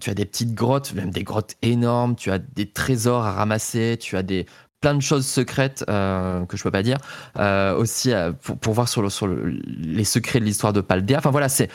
tu 0.00 0.08
as 0.10 0.14
des 0.14 0.24
petites 0.24 0.54
grottes, 0.54 0.94
même 0.94 1.10
des 1.10 1.24
grottes 1.24 1.56
énormes. 1.60 2.16
Tu 2.16 2.30
as 2.30 2.38
des 2.38 2.70
trésors 2.70 3.26
à 3.26 3.32
ramasser. 3.32 3.98
Tu 4.00 4.16
as 4.16 4.22
des 4.22 4.46
plein 4.82 4.94
de 4.94 5.00
choses 5.00 5.26
secrètes 5.26 5.82
euh, 5.88 6.44
que 6.44 6.58
je 6.58 6.62
peux 6.62 6.70
pas 6.70 6.82
dire. 6.82 6.98
Euh, 7.38 7.74
aussi 7.74 8.12
euh, 8.12 8.32
pour, 8.32 8.58
pour 8.58 8.74
voir 8.74 8.88
sur, 8.88 9.00
le, 9.00 9.08
sur 9.08 9.26
le- 9.26 9.48
les 9.48 10.04
secrets 10.04 10.40
de 10.40 10.44
l'histoire 10.44 10.74
de 10.74 10.82
Paldea. 10.82 11.16
Enfin 11.16 11.30
voilà, 11.30 11.48
c'est 11.48 11.70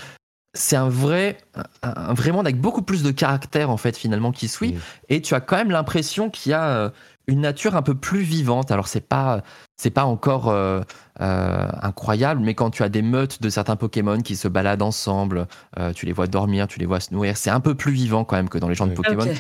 c'est 0.53 0.76
un 0.76 0.89
vrai, 0.89 1.38
un, 1.84 1.93
un 2.12 2.14
vrai 2.14 2.32
monde 2.32 2.47
avec 2.47 2.60
beaucoup 2.60 2.82
plus 2.82 3.03
de 3.03 3.12
caractère 3.12 3.70
en 3.70 3.78
fait 3.78 3.95
finalement 3.97 4.32
qui 4.32 4.47
suit. 4.47 4.76
Et 5.10 5.22
tu 5.22 5.34
as 5.36 5.39
quand 5.41 5.58
même 5.58 5.72
l'impression 5.72 6.30
qu'il 6.30 6.51
y 6.51 6.55
a 6.55 6.68
euh, 6.70 6.89
une 7.28 7.41
nature 7.41 7.76
un 7.76 7.84
peu 7.84 7.93
plus 7.93 8.22
vivante. 8.22 8.72
Alors 8.72 8.88
c'est 8.88 9.08
pas, 9.08 9.43
c'est 9.80 9.91
pas 9.91 10.05
encore 10.05 10.49
euh, 10.49 10.82
euh, 11.22 11.68
incroyable, 11.82 12.41
mais 12.41 12.55
quand 12.55 12.72
tu 12.72 12.82
as 12.82 12.89
des 12.89 13.03
meutes 13.03 13.41
de 13.41 13.49
certains 13.49 13.76
Pokémon 13.76 14.20
qui 14.22 14.36
se 14.36 14.47
baladent 14.47 14.82
ensemble, 14.82 15.47
euh, 15.78 15.93
tu 15.93 16.05
les 16.08 16.14
vois 16.14 16.28
dormir, 16.28 16.68
tu 16.68 16.80
les 16.80 16.88
vois 16.88 17.01
se 17.01 17.14
nourrir, 17.14 17.38
c'est 17.38 17.51
un 17.51 17.60
peu 17.60 17.76
plus 17.76 17.91
vivant 17.91 18.24
quand 18.26 18.38
même 18.38 18.49
que 18.49 18.58
dans 18.58 18.70
les 18.70 18.76
gens 18.76 18.88
de. 18.88 18.93
Pokémon. 18.93 19.26
Ok. 19.26 19.38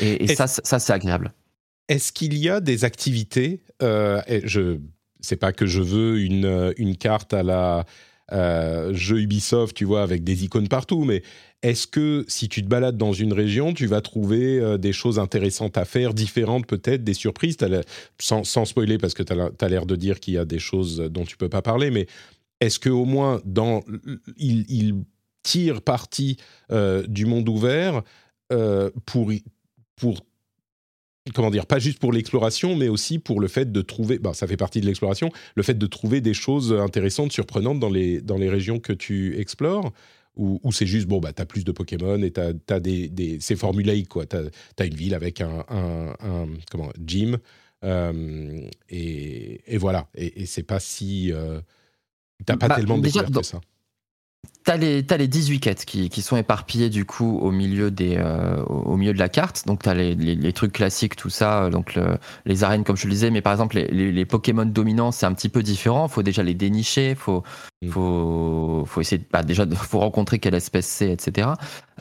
Et, 0.00 0.24
et 0.24 0.34
ça, 0.34 0.46
ça 0.46 0.78
c'est 0.78 0.92
agréable. 0.92 1.32
Est-ce 1.90 2.12
qu'il 2.12 2.38
y 2.38 2.48
a 2.48 2.60
des 2.60 2.84
activités 2.84 3.64
euh, 3.82 4.22
Je 4.44 4.78
c'est 5.18 5.36
pas 5.36 5.52
que 5.52 5.66
je 5.66 5.82
veux 5.82 6.20
une 6.20 6.44
euh, 6.44 6.72
une 6.76 6.96
carte 6.96 7.34
à 7.34 7.42
la 7.42 7.84
euh, 8.32 8.94
jeu 8.94 9.20
Ubisoft, 9.20 9.76
tu 9.76 9.84
vois, 9.84 10.02
avec 10.02 10.22
des 10.22 10.44
icônes 10.44 10.68
partout, 10.68 11.02
mais 11.02 11.24
est-ce 11.62 11.88
que 11.88 12.24
si 12.28 12.48
tu 12.48 12.62
te 12.62 12.68
balades 12.68 12.96
dans 12.96 13.12
une 13.12 13.32
région, 13.32 13.74
tu 13.74 13.86
vas 13.86 14.00
trouver 14.00 14.78
des 14.78 14.92
choses 14.92 15.18
intéressantes 15.18 15.76
à 15.76 15.84
faire, 15.84 16.14
différentes 16.14 16.66
peut-être, 16.66 17.02
des 17.02 17.12
surprises? 17.12 17.56
Sans, 18.20 18.44
sans 18.44 18.64
spoiler, 18.64 18.96
parce 18.96 19.14
que 19.14 19.24
tu 19.24 19.32
as 19.32 19.68
l'air 19.68 19.84
de 19.84 19.96
dire 19.96 20.20
qu'il 20.20 20.34
y 20.34 20.38
a 20.38 20.44
des 20.44 20.60
choses 20.60 20.98
dont 21.10 21.24
tu 21.24 21.36
peux 21.36 21.48
pas 21.48 21.60
parler, 21.60 21.90
mais 21.90 22.06
est-ce 22.60 22.78
que 22.78 22.88
au 22.88 23.04
moins 23.04 23.42
dans 23.44 23.82
il, 24.38 24.64
il 24.70 25.80
parti 25.84 26.36
du 27.08 27.26
monde 27.26 27.48
ouvert 27.48 28.02
pour 29.06 29.32
pour 29.96 30.20
comment 31.34 31.50
dire, 31.50 31.66
pas 31.66 31.78
juste 31.78 31.98
pour 31.98 32.12
l'exploration, 32.12 32.76
mais 32.76 32.88
aussi 32.88 33.18
pour 33.18 33.40
le 33.40 33.48
fait 33.48 33.70
de 33.72 33.80
trouver, 33.82 34.18
bah, 34.18 34.32
ça 34.34 34.46
fait 34.46 34.56
partie 34.56 34.80
de 34.80 34.86
l'exploration, 34.86 35.30
le 35.54 35.62
fait 35.62 35.78
de 35.78 35.86
trouver 35.86 36.20
des 36.20 36.34
choses 36.34 36.72
intéressantes, 36.72 37.32
surprenantes 37.32 37.80
dans 37.80 37.90
les, 37.90 38.20
dans 38.20 38.36
les 38.36 38.48
régions 38.48 38.78
que 38.78 38.92
tu 38.92 39.38
explores, 39.38 39.92
ou, 40.36 40.58
c'est 40.72 40.86
juste, 40.86 41.06
bon, 41.06 41.18
bah, 41.18 41.32
tu 41.34 41.42
as 41.42 41.46
plus 41.46 41.64
de 41.64 41.72
Pokémon 41.72 42.22
et 42.22 42.30
tu 42.32 42.40
as, 42.40 42.80
des, 42.80 43.08
des, 43.08 43.38
c'est 43.40 43.56
formulaïque, 43.56 44.08
quoi. 44.08 44.24
Tu 44.26 44.36
as, 44.36 44.84
une 44.86 44.94
ville 44.94 45.14
avec 45.14 45.40
un, 45.40 45.64
un, 45.68 46.14
un 46.20 46.46
comment, 46.70 46.88
gym, 47.04 47.36
euh, 47.84 48.60
et, 48.88 49.60
et 49.74 49.76
voilà. 49.76 50.08
Et, 50.14 50.42
et 50.42 50.46
c'est 50.46 50.62
pas 50.62 50.80
si... 50.80 51.30
Euh, 51.32 51.60
T'as 52.46 52.56
pas 52.56 52.68
Bah, 52.68 52.76
tellement 52.76 52.96
de 52.96 53.06
dans- 53.10 53.40
que 53.40 53.46
ça. 53.46 53.60
T'as 54.64 54.76
les, 54.76 55.04
t'as 55.06 55.16
les 55.16 55.26
18 55.26 55.58
quêtes 55.60 55.84
qui, 55.86 56.10
qui 56.10 56.20
sont 56.20 56.36
éparpillées 56.36 56.90
du 56.90 57.06
coup 57.06 57.38
au 57.38 57.50
milieu, 57.50 57.90
des, 57.90 58.16
euh, 58.18 58.62
au 58.64 58.96
milieu 58.98 59.14
de 59.14 59.18
la 59.18 59.30
carte. 59.30 59.66
Donc 59.66 59.82
t'as 59.82 59.94
les, 59.94 60.14
les, 60.14 60.34
les 60.34 60.52
trucs 60.52 60.72
classiques, 60.72 61.16
tout 61.16 61.30
ça, 61.30 61.64
euh, 61.64 61.70
donc 61.70 61.94
le- 61.94 62.18
les 62.44 62.62
arènes 62.62 62.84
comme 62.84 62.96
je 62.96 63.06
le 63.06 63.12
disais. 63.12 63.30
Mais 63.30 63.40
par 63.40 63.52
exemple, 63.54 63.76
les, 63.76 64.12
les, 64.12 64.26
Pokémon 64.26 64.66
dominants, 64.66 65.12
c'est 65.12 65.24
un 65.26 65.32
petit 65.32 65.48
peu 65.48 65.62
différent. 65.62 66.08
Faut 66.08 66.22
déjà 66.22 66.42
les 66.42 66.54
dénicher, 66.54 67.14
faut. 67.14 67.42
Faut, 67.88 68.84
faut 68.86 69.00
essayer 69.00 69.24
bah, 69.32 69.42
déjà, 69.42 69.64
de- 69.64 69.74
faut 69.74 70.00
rencontrer 70.00 70.38
quelle 70.38 70.54
espèce 70.54 70.86
c'est, 70.86 71.10
etc. 71.10 71.48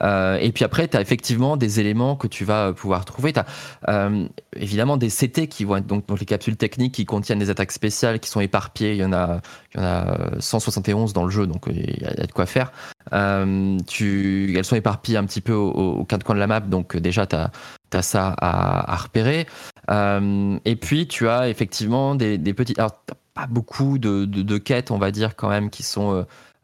Euh, 0.02 0.38
et 0.38 0.52
puis 0.52 0.66
après, 0.66 0.88
t'as 0.90 1.00
effectivement 1.00 1.56
des 1.56 1.80
éléments 1.80 2.18
que 2.18 2.28
tu 2.28 2.44
vas 2.44 2.74
pouvoir 2.74 3.06
trouver. 3.06 3.32
T'as 3.32 3.46
euh, 3.88 4.28
évidemment 4.56 4.98
des 4.98 5.08
CT 5.10 5.48
qui 5.48 5.64
vont 5.64 5.78
être 5.78 5.88
donc, 5.88 6.06
donc 6.06 6.20
les 6.20 6.26
capsules 6.26 6.58
techniques 6.58 6.94
qui 6.96 7.06
contiennent 7.06 7.40
des 7.40 7.50
attaques 7.50 7.72
spéciales 7.72 8.20
qui 8.20 8.30
sont 8.30 8.42
éparpillées. 8.42 8.92
Il 8.92 8.98
y 8.98 9.06
en 9.06 9.14
a, 9.14 9.40
il 9.74 9.80
y 9.80 9.84
en 9.84 9.86
a 9.86 10.34
euh, 10.34 10.40
171 10.40 11.14
dans 11.14 11.24
le 11.24 11.32
jeu, 11.32 11.48
donc 11.48 11.68
euh, 11.68 11.72
il 11.74 12.02
y 12.02 12.06
a, 12.06 12.26
de 12.26 12.32
quoi 12.32 12.46
faire. 12.46 12.74
Euh, 13.14 13.78
tu, 13.88 14.54
elles 14.58 14.66
sont 14.66 14.76
éparpillées 14.76 15.18
un 15.18 15.26
petit 15.26 15.42
peu 15.42 15.54
aux, 15.54 15.72
aux 15.72 16.06
quatre 16.06 16.26
coins 16.26 16.36
de 16.36 16.42
la 16.42 16.48
map, 16.48 16.60
donc 16.60 16.96
euh, 16.96 17.00
déjà 17.00 17.26
tu 17.26 17.36
as, 17.38 18.02
ça 18.02 18.36
à, 18.38 18.96
repérer. 18.98 19.48
Euh, 19.90 20.60
et 20.66 20.76
puis 20.76 21.08
tu 21.08 21.30
as 21.30 21.48
effectivement 21.48 22.16
des, 22.16 22.38
des 22.38 22.54
petits. 22.54 22.76
Alors, 22.78 23.02
pas 23.34 23.48
beaucoup 23.48 23.98
de, 23.98 24.26
de, 24.26 24.42
de 24.42 24.58
quêtes, 24.58 24.92
on 24.92 24.98
va 24.98 25.12
dire, 25.12 25.36
quand 25.36 25.50
même, 25.50 25.70
qui 25.70 25.84
sont 25.84 26.14
euh, 26.14 26.24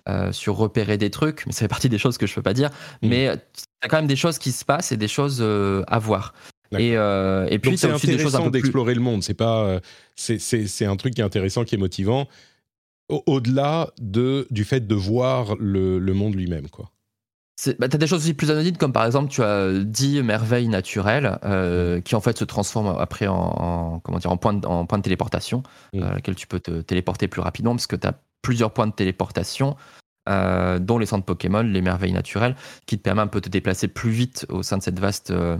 euh, 0.09 0.31
sur 0.31 0.55
repérer 0.55 0.97
des 0.97 1.09
trucs, 1.09 1.45
mais 1.45 1.51
ça 1.51 1.59
fait 1.61 1.67
partie 1.67 1.89
des 1.89 1.97
choses 1.97 2.17
que 2.17 2.27
je 2.27 2.33
peux 2.35 2.41
pas 2.41 2.53
dire. 2.53 2.69
Mm. 3.01 3.07
Mais 3.07 3.27
as 3.29 3.87
quand 3.87 3.97
même 3.97 4.07
des 4.07 4.15
choses 4.15 4.37
qui 4.37 4.51
se 4.51 4.65
passent 4.65 4.91
et 4.91 4.97
des 4.97 5.07
choses 5.07 5.39
euh, 5.41 5.83
à 5.87 5.99
voir. 5.99 6.33
Et, 6.77 6.97
euh, 6.97 7.47
et 7.49 7.59
puis 7.59 7.77
c'est 7.77 7.89
aussi 7.91 8.07
des 8.07 8.13
choses 8.17 8.35
un 8.35 8.39
intéressant 8.39 8.43
peu 8.45 8.51
plus. 8.51 8.61
d'explorer 8.61 8.95
le 8.95 9.01
monde. 9.01 9.23
C'est 9.23 9.33
pas, 9.35 9.79
c'est 10.15 10.85
un 10.85 10.95
truc 10.97 11.13
qui 11.13 11.21
est 11.21 11.23
intéressant, 11.23 11.63
qui 11.63 11.75
est 11.75 11.77
motivant. 11.77 12.27
Au- 13.07 13.23
Au-delà 13.27 13.91
de 14.01 14.47
du 14.49 14.63
fait 14.65 14.85
de 14.87 14.95
voir 14.95 15.55
le, 15.59 15.99
le 15.99 16.13
monde 16.13 16.33
lui-même, 16.35 16.67
quoi. 16.69 16.89
Bah, 17.79 17.87
t'as 17.87 17.97
des 17.97 18.05
choses 18.07 18.19
aussi 18.23 18.33
plus 18.33 18.51
anodines 18.51 18.75
comme 18.75 18.91
par 18.91 19.05
exemple 19.05 19.29
tu 19.29 19.41
as 19.41 19.71
10 19.81 20.21
merveilles 20.23 20.67
naturelles 20.67 21.39
euh, 21.45 22.01
qui 22.01 22.13
en 22.15 22.19
fait 22.19 22.37
se 22.37 22.43
transforment 22.43 22.97
après 22.99 23.27
en, 23.27 23.33
en- 23.35 23.99
comment 24.01 24.17
dire 24.17 24.29
en 24.31 24.35
point 24.35 24.53
de, 24.53 24.67
en 24.67 24.85
point 24.85 24.97
de 24.97 25.03
téléportation 25.03 25.63
Mm. 25.93 26.01
euh, 26.03 26.13
laquelle 26.15 26.35
tu 26.35 26.47
peux 26.47 26.59
te 26.59 26.81
téléporter 26.81 27.29
plus 27.29 27.39
rapidement 27.41 27.71
parce 27.73 27.87
que 27.87 27.95
tu 27.95 28.05
as 28.07 28.13
plusieurs 28.41 28.71
points 28.71 28.87
de 28.87 28.91
téléportation 28.93 29.77
euh, 30.27 30.79
dont 30.79 30.97
les 30.97 31.05
centres 31.05 31.23
Pokémon, 31.25 31.61
les 31.61 31.81
merveilles 31.81 32.11
naturelles 32.11 32.55
qui 32.87 32.97
te 32.97 33.03
permettent 33.03 33.23
un 33.25 33.27
peu 33.27 33.39
de 33.39 33.45
te 33.45 33.49
déplacer 33.49 33.87
plus 33.87 34.09
vite 34.11 34.45
au 34.49 34.61
sein 34.63 34.77
de 34.77 34.83
cette 34.83 34.99
vaste 34.99 35.31
euh, 35.31 35.57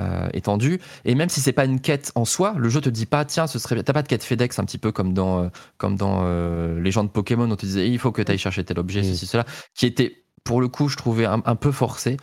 euh, 0.00 0.28
étendue. 0.32 0.80
Et 1.04 1.14
même 1.14 1.28
si 1.28 1.40
c'est 1.40 1.52
pas 1.52 1.64
une 1.64 1.80
quête 1.80 2.12
en 2.14 2.24
soi 2.24 2.54
le 2.56 2.68
jeu 2.68 2.80
te 2.80 2.88
dit 2.88 3.04
pas 3.06 3.24
tiens 3.24 3.46
ce 3.48 3.58
serait 3.58 3.74
bien- 3.74 3.82
t'as 3.84 3.92
pas 3.92 4.02
de 4.02 4.08
quête 4.08 4.22
FedEx 4.22 4.58
un 4.60 4.64
petit 4.64 4.78
peu 4.78 4.92
comme 4.92 5.12
dans 5.12 5.42
euh, 5.44 5.48
comme 5.76 5.96
dans 5.96 6.22
euh, 6.24 6.80
les 6.80 6.90
gens 6.92 7.02
de 7.04 7.08
Pokémon 7.10 7.48
où 7.48 7.52
on 7.52 7.56
te 7.56 7.66
disait 7.66 7.88
il 7.88 7.98
faut 7.98 8.12
que 8.12 8.22
tu 8.22 8.30
ailles 8.30 8.38
chercher 8.38 8.62
tel 8.64 8.78
objet 8.78 9.02
ceci 9.02 9.26
cela 9.26 9.44
qui 9.74 9.86
était 9.86 10.21
pour 10.44 10.60
le 10.60 10.68
coup, 10.68 10.88
je 10.88 10.96
trouvais 10.96 11.24
un, 11.26 11.42
un 11.44 11.56
peu 11.56 11.72
forcé. 11.72 12.16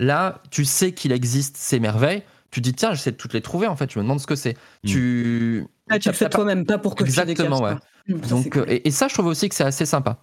Là, 0.00 0.42
tu 0.50 0.64
sais 0.64 0.92
qu'il 0.92 1.12
existe 1.12 1.56
ces 1.56 1.80
merveilles. 1.80 2.22
Tu 2.50 2.60
dis, 2.60 2.72
tiens, 2.72 2.94
j'essaie 2.94 3.12
de 3.12 3.16
toutes 3.16 3.32
les 3.34 3.40
trouver, 3.40 3.66
en 3.66 3.76
fait. 3.76 3.90
Je 3.92 3.98
me 3.98 4.04
demande 4.04 4.20
ce 4.20 4.26
que 4.26 4.36
c'est. 4.36 4.54
Mm. 4.84 4.88
Tu. 4.88 5.66
Ah, 5.90 5.98
tu 5.98 6.08
le 6.08 6.14
fais 6.14 6.28
toi-même, 6.28 6.64
pas 6.64 6.78
pour 6.78 6.94
que 6.94 7.04
Exactement, 7.04 7.60
ouais. 7.60 7.74
Donc, 8.08 8.28
Donc, 8.28 8.56
euh, 8.56 8.64
et, 8.68 8.88
et 8.88 8.90
ça, 8.90 9.08
je 9.08 9.14
trouve 9.14 9.26
aussi 9.26 9.48
que 9.48 9.54
c'est 9.54 9.64
assez 9.64 9.86
sympa. 9.86 10.18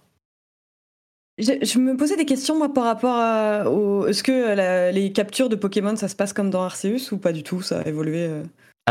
Je, 1.38 1.52
je 1.62 1.78
me 1.78 1.96
posais 1.96 2.16
des 2.16 2.26
questions, 2.26 2.58
moi, 2.58 2.72
par 2.72 2.84
rapport 2.84 3.16
à. 3.16 3.64
Est-ce 4.08 4.22
que 4.22 4.54
la- 4.54 4.92
les 4.92 5.12
captures 5.12 5.48
de 5.48 5.56
Pokémon, 5.56 5.96
ça 5.96 6.08
se 6.08 6.16
passe 6.16 6.32
comme 6.32 6.50
dans 6.50 6.62
Arceus 6.62 7.12
ou 7.12 7.18
pas 7.18 7.32
du 7.32 7.42
tout? 7.42 7.62
Ça 7.62 7.80
a 7.80 7.88
évolué 7.88 8.26
euh 8.26 8.42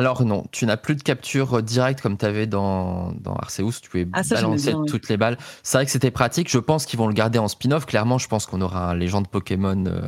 Alors, 0.01 0.23
non, 0.25 0.45
tu 0.51 0.65
n'as 0.65 0.77
plus 0.77 0.95
de 0.95 1.03
capture 1.03 1.61
directe 1.61 2.01
comme 2.01 2.17
tu 2.17 2.25
avais 2.25 2.47
dans, 2.47 3.11
dans 3.21 3.35
Arceus. 3.35 3.73
Tu 3.81 3.89
pouvais 3.89 4.07
Ah, 4.13 4.23
ça, 4.23 4.35
balancer 4.35 4.71
bien, 4.71 4.79
ouais. 4.79 4.87
toutes 4.87 5.07
les 5.09 5.17
balles. 5.17 5.37
C'est 5.61 5.77
vrai 5.77 5.85
que 5.85 5.91
c'était 5.91 6.09
pratique. 6.09 6.49
Je 6.49 6.57
pense 6.57 6.87
qu'ils 6.87 6.97
vont 6.97 7.07
le 7.07 7.13
garder 7.13 7.37
en 7.37 7.47
spin-off. 7.47 7.85
Clairement, 7.85 8.17
je 8.17 8.27
pense 8.27 8.47
qu'on 8.47 8.61
aura 8.61 8.89
un 8.89 8.95
Légende 8.95 9.27
Pokémon, 9.27 9.85
euh, 9.85 10.01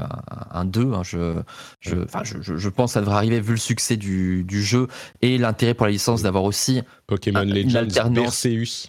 un, 0.52 0.62
un 0.62 0.66
2. 0.66 0.94
hein. 0.94 1.04
je, 1.04 1.40
je, 1.80 1.96
enfin, 2.04 2.22
je, 2.24 2.42
je- 2.42 2.58
je 2.58 2.70
pense 2.70 2.90
que 2.92 2.94
ça 2.96 3.00
devrait 3.02 3.16
arriver 3.18 3.40
vu 3.40 3.52
le 3.52 3.58
succès 3.58 3.96
du, 3.98 4.44
du 4.44 4.64
jeu 4.64 4.88
et 5.22 5.38
l'intérêt 5.38 5.76
pour 5.76 5.86
la 5.86 5.92
licence 5.92 6.24
d'avoir 6.24 6.44
aussi 6.44 6.82
Pokémon 7.06 7.44
une 7.44 7.54
Legends 7.54 7.76
alternance. 7.80 8.42
Perseus. 8.42 8.88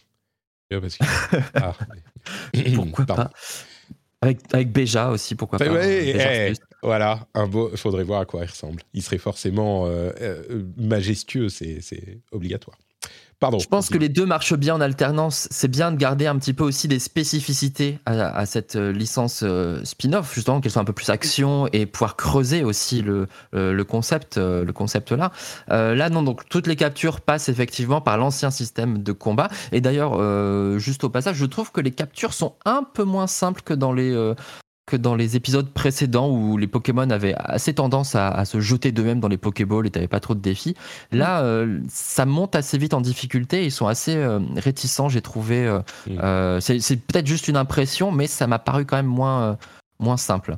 Ouais, 0.72 0.80
parce 0.80 0.96
que- 0.96 1.05
Ah, 1.55 1.72
Pourquoi 2.74 3.05
pardon. 3.05 3.24
pas 3.24 3.30
avec, 4.22 4.38
avec 4.55 4.72
Béja 4.72 5.11
aussi, 5.11 5.34
pourquoi 5.34 5.57
Enfin, 5.61 5.66
pas 5.66 5.72
ouais, 5.76 6.12
Béja 6.14 6.46
eh. 6.48 6.52
Voilà. 6.85 7.26
Il 7.35 7.76
faudrait 7.76 8.05
voir 8.05 8.20
à 8.20 8.24
quoi 8.26 8.43
il 8.45 8.51
ressemble. 8.51 8.82
Il 8.93 9.03
serait 9.03 9.18
forcément 9.18 9.87
euh, 9.87 10.11
euh, 10.20 10.64
majestueux, 10.76 11.49
c'est 11.49 11.80
obligatoire. 12.30 12.76
Pardon. 13.41 13.59
Je 13.59 13.66
pense 13.66 13.91
que 13.91 13.99
les 13.99 14.09
deux 14.09 14.24
marchent 14.24 14.55
bien 14.55 14.76
en 14.76 14.80
alternance. 14.80 15.49
C'est 15.51 15.68
bien 15.68 15.91
de 15.93 15.97
garder 15.97 16.26
un 16.26 16.39
petit 16.39 16.55
peu 16.55 16.62
aussi 16.62 16.87
des 16.87 16.99
spécificités 16.99 17.99
à, 18.07 18.47
cette 18.47 18.76
euh, 18.76 18.93
licence 18.93 19.45
spin-off, 19.82 20.32
justement, 20.35 20.61
qu'elle 20.61 20.70
soit 20.70 20.80
un 20.80 20.87
peu 20.87 20.93
plus 20.93 21.11
action 21.11 21.68
et 21.72 21.85
pouvoir 21.85 22.16
creuser 22.16 22.62
aussi 22.64 23.03
le, 23.03 23.26
concept, 23.85 24.37
le 24.37 24.72
concept 24.72 25.12
là. 25.12 25.32
Là, 25.68 26.11
non, 26.11 26.22
donc 26.22 26.49
toutes 26.49 26.66
les 26.66 26.76
captures 26.76 27.20
passent 27.20 27.49
effectivement 27.49 28.01
par 28.01 28.18
l'ancien 28.18 28.51
système 28.51 29.03
de 29.03 29.12
combat. 29.12 29.49
Et 29.72 29.80
d'ailleurs, 29.80 30.78
juste 30.78 31.05
au 31.05 31.11
passage, 31.11 31.37
je 31.37 31.47
trouve 31.47 31.72
que 31.72 31.80
les 31.80 31.91
captures 31.91 32.35
sont 32.35 32.55
un 32.64 32.82
peu 32.82 33.05
moins 33.05 33.26
simples 33.26 33.62
que 33.62 33.74
dans 33.74 33.93
les 33.93 34.35
que 34.87 34.97
dans 34.97 35.14
les 35.14 35.35
épisodes 35.37 35.70
précédents 35.70 36.28
où 36.30 36.59
les 36.59 36.66
Pokémon 36.66 37.09
avaient 37.09 37.35
assez 37.39 37.72
tendance 37.72 38.14
à, 38.14 38.28
à 38.28 38.45
se 38.45 38.61
jeter 38.61 38.93
d'eux-mêmes 38.93 39.20
dans 39.20 39.28
les 39.28 39.39
Pokéballs 39.39 39.87
et 39.87 39.91
t'avais 39.91 40.09
pas 40.09 40.20
trop 40.20 40.35
de 40.35 40.41
défis. 40.41 40.74
Là, 41.11 41.41
euh, 41.43 41.80
ça 41.89 42.26
monte 42.26 42.55
assez 42.55 42.76
vite 42.76 42.93
en 42.93 43.01
difficulté. 43.01 43.64
Ils 43.64 43.72
sont 43.72 43.87
assez 43.87 44.14
euh, 44.14 44.41
réticents, 44.57 45.09
j'ai 45.09 45.22
trouvé. 45.22 45.66
euh, 45.66 45.80
Mm. 46.07 46.61
c'est 46.61 46.97
peut-être 46.97 47.26
juste 47.26 47.49
une 47.49 47.57
impression, 47.57 48.12
mais 48.12 48.26
ça 48.26 48.47
m'a 48.47 48.59
paru 48.59 48.85
quand 48.85 48.97
même 48.97 49.07
moins, 49.07 49.57
moins 50.01 50.16
simple. 50.16 50.57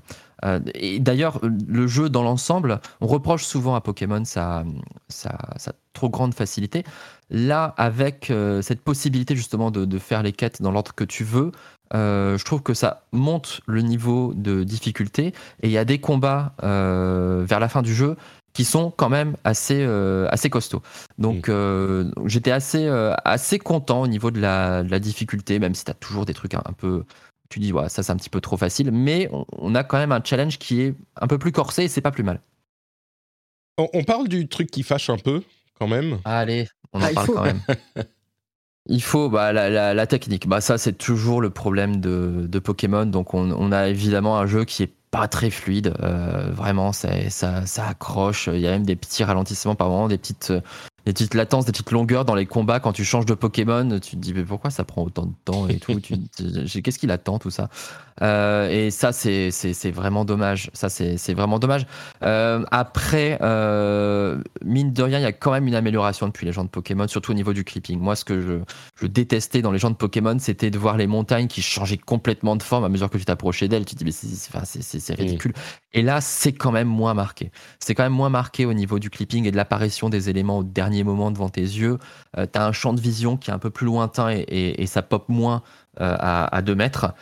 Et 0.74 1.01
d'ailleurs, 1.01 1.41
le 1.43 1.87
jeu 1.87 2.09
dans 2.09 2.22
l'ensemble, 2.22 2.81
on 3.01 3.07
reproche 3.07 3.45
souvent 3.45 3.74
à 3.74 3.81
Pokémon 3.81 4.24
sa, 4.24 4.64
sa, 5.09 5.39
sa 5.57 5.72
trop 5.93 6.11
grande 6.11 6.35
facilité. 6.35 6.85
Là, 7.31 7.74
avec 7.79 8.33
cette 8.61 8.83
possibilité 8.83 9.35
justement 9.35 9.70
de, 9.70 9.85
de 9.85 9.99
faire 9.99 10.22
les 10.22 10.33
quêtes 10.33 10.62
dans 10.62 10.70
l'ordre 10.70 10.95
que 10.95 11.05
tu 11.05 11.24
veux, 11.24 11.53
euh, 11.95 12.37
je 12.39 12.45
trouve 12.45 12.62
que 12.62 12.74
ça 12.74 13.05
monte 13.12 13.61
le 13.66 13.82
niveau 13.82 14.32
de 14.34 14.64
difficulté. 14.64 15.28
Et 15.62 15.68
il 15.68 15.70
y 15.70 15.78
a 15.78 15.84
des 15.84 15.99
combats 15.99 16.55
euh, 16.62 17.45
vers 17.47 17.61
la 17.61 17.68
fin 17.68 17.82
du 17.82 17.95
jeu 17.95 18.16
qui 18.53 18.64
sont 18.64 18.91
quand 18.91 19.11
même 19.11 19.37
assez, 19.45 19.84
euh, 19.87 20.26
assez 20.30 20.49
costauds. 20.49 20.82
Donc 21.18 21.49
euh, 21.51 22.11
j'étais 22.24 22.53
assez, 22.53 22.87
euh, 22.87 23.12
assez 23.24 23.59
content 23.59 24.01
au 24.01 24.07
niveau 24.07 24.30
de 24.30 24.41
la, 24.41 24.82
de 24.82 24.91
la 24.91 24.99
difficulté, 24.99 25.59
même 25.59 25.74
si 25.74 25.84
tu 25.84 25.91
as 25.91 25.95
toujours 25.95 26.24
des 26.24 26.32
trucs 26.34 26.55
un, 26.55 26.62
un 26.64 26.72
peu 26.72 27.05
Tu 27.51 27.59
dis, 27.61 27.72
ouais, 27.72 27.89
ça 27.91 28.03
c'est 28.03 28.12
un 28.12 28.16
petit 28.16 28.30
peu 28.30 28.41
trop 28.41 28.57
facile, 28.57 28.91
mais 28.93 29.28
on, 29.30 29.45
on 29.59 29.74
a 29.74 29.84
quand 29.84 29.99
même 29.99 30.11
un 30.12 30.22
challenge 30.24 30.59
qui 30.59 30.80
est 30.80 30.95
un 31.20 31.26
peu 31.26 31.37
plus 31.39 31.53
corsé 31.53 31.84
et 31.84 31.89
c'est 31.89 32.01
pas 32.01 32.11
plus 32.12 32.24
mal. 32.24 32.41
On, 33.78 33.89
on 33.93 34.05
parle 34.05 34.26
du 34.28 34.49
truc 34.49 34.70
qui 34.70 34.82
fâche 34.82 35.11
un 35.11 35.18
peu, 35.18 35.43
quand 35.78 35.87
même. 35.87 36.18
Allez, 36.24 36.66
on 36.95 37.01
Ah, 37.03 37.05
en 37.05 37.09
il 37.11 37.14
parle 37.14 37.26
faut. 37.26 37.34
quand 37.34 37.45
même. 37.45 37.61
Il 38.89 39.03
faut 39.03 39.28
bah, 39.28 39.53
la, 39.53 39.68
la- 39.68 39.95
la 39.95 40.07
technique. 40.07 40.47
Bah, 40.49 40.61
ça, 40.61 40.78
c'est 40.78 40.93
toujours 40.97 41.41
le 41.41 41.51
problème 41.51 42.01
de, 42.01 42.47
de 42.49 42.59
Pokémon. 42.59 43.05
Donc, 43.07 43.34
on, 43.34 43.51
on 43.51 43.72
a 43.72 43.89
évidemment 43.89 44.39
un 44.39 44.47
jeu 44.47 44.64
qui 44.64 44.82
est 44.84 44.93
pas 45.11 45.28
très 45.28 45.51
fluide. 45.51 45.93
Euh, 46.03 46.51
vraiment, 46.53 46.93
ça, 46.93 47.09
ça, 47.30 47.66
ça 47.66 47.89
accroche. 47.89 48.49
Il 48.53 48.61
y 48.61 48.66
a 48.66 48.70
même 48.70 48.87
des 48.87 48.97
petits 48.97 49.24
ralentissements 49.24 49.74
par 49.74 49.89
moment, 49.89 50.09
des 50.09 50.18
petites, 50.18 50.53
des 51.07 51.12
petites 51.12 51.34
latences, 51.34 51.64
des 51.64 51.72
petites 51.72 51.92
longueurs 51.92 52.24
dans 52.24 52.34
les 52.34 52.46
combats. 52.46 52.80
Quand 52.80 52.92
tu 52.92 53.04
changes 53.04 53.26
de 53.26 53.34
Pokémon, 53.34 54.00
tu 54.00 54.16
te 54.16 54.16
dis, 54.16 54.34
mais 54.34 54.44
pourquoi 54.44 54.70
ça 54.70 54.84
prend 54.84 55.04
autant 55.04 55.26
de 55.26 55.34
temps 55.44 55.68
et 55.68 55.78
tout? 55.78 55.94
Qu'est-ce 56.82 56.98
qu'il 56.98 57.12
attend, 57.12 57.38
tout 57.38 57.50
ça? 57.50 57.68
Euh, 58.22 58.68
Et 58.68 58.90
ça, 58.90 59.12
c'est 59.12 59.90
vraiment 59.92 60.24
dommage. 60.24 60.68
Ça, 60.74 60.88
c'est 60.88 61.34
vraiment 61.34 61.61
dommage. 61.61 61.86
Euh, 62.24 62.64
après, 62.72 63.38
euh, 63.40 64.42
mine 64.64 64.92
de 64.92 65.02
rien, 65.04 65.20
il 65.20 65.22
y 65.22 65.26
a 65.26 65.32
quand 65.32 65.52
même 65.52 65.68
une 65.68 65.76
amélioration 65.76 66.26
depuis 66.26 66.44
les 66.44 66.52
gens 66.52 66.64
de 66.64 66.70
Pokémon, 66.70 67.07
surtout 67.07 67.30
au 67.30 67.34
niveau 67.34 67.52
du 67.52 67.62
clipping. 67.62 68.00
Moi, 68.00 68.16
ce 68.16 68.24
que 68.24 68.40
je, 68.40 68.54
je 69.00 69.07
détestais 69.07 69.62
dans 69.62 69.70
les 69.70 69.78
gens 69.78 69.90
de 69.90 69.96
Pokémon, 69.96 70.36
c'était 70.40 70.70
de 70.72 70.78
voir 70.78 70.96
les 70.96 71.07
montagnes 71.07 71.46
qui 71.46 71.62
changeaient 71.62 71.98
complètement 71.98 72.57
de 72.57 72.64
forme 72.64 72.82
à 72.84 72.88
mesure 72.88 73.11
que 73.11 73.18
tu 73.18 73.24
t'approchais 73.24 73.68
d'elles. 73.68 73.84
Tu 73.84 73.94
te 73.94 74.02
dis, 74.02 74.04
mais 74.04 74.11
c'est 74.11 75.14
ridicule. 75.14 75.52
Et 75.92 76.02
là, 76.02 76.20
c'est 76.20 76.52
quand 76.52 76.72
même 76.72 76.88
moins 76.88 77.14
marqué. 77.14 77.52
C'est 77.78 77.94
quand 77.94 78.02
même 78.02 78.12
moins 78.12 78.28
marqué 78.28 78.66
au 78.66 78.74
niveau 78.74 78.98
du 78.98 79.09
clipping 79.09 79.46
et 79.46 79.50
de 79.52 79.57
l'apparition 79.57 80.11
des 80.11 80.28
éléments 80.30 80.59
au 80.59 80.64
dernier 80.64 80.95
moment 81.05 81.30
devant 81.30 81.49
tes 81.49 81.61
yeux. 81.61 81.99
Euh, 82.38 82.47
tu 82.53 82.59
as 82.59 82.64
un 82.66 82.72
champ 82.72 82.92
de 82.92 83.01
vision 83.01 83.36
qui 83.36 83.51
est 83.51 83.55
un 83.55 83.59
peu 83.59 83.70
plus 83.70 83.86
lointain 83.86 84.30
et, 84.30 84.40
et- 84.40 84.82
et 84.82 84.86
ça 84.86 85.03
pop 85.03 85.28
moins 85.28 85.62
euh, 86.01 86.14
à, 86.18 86.62
2 86.62 86.74
mètres. 86.74 87.12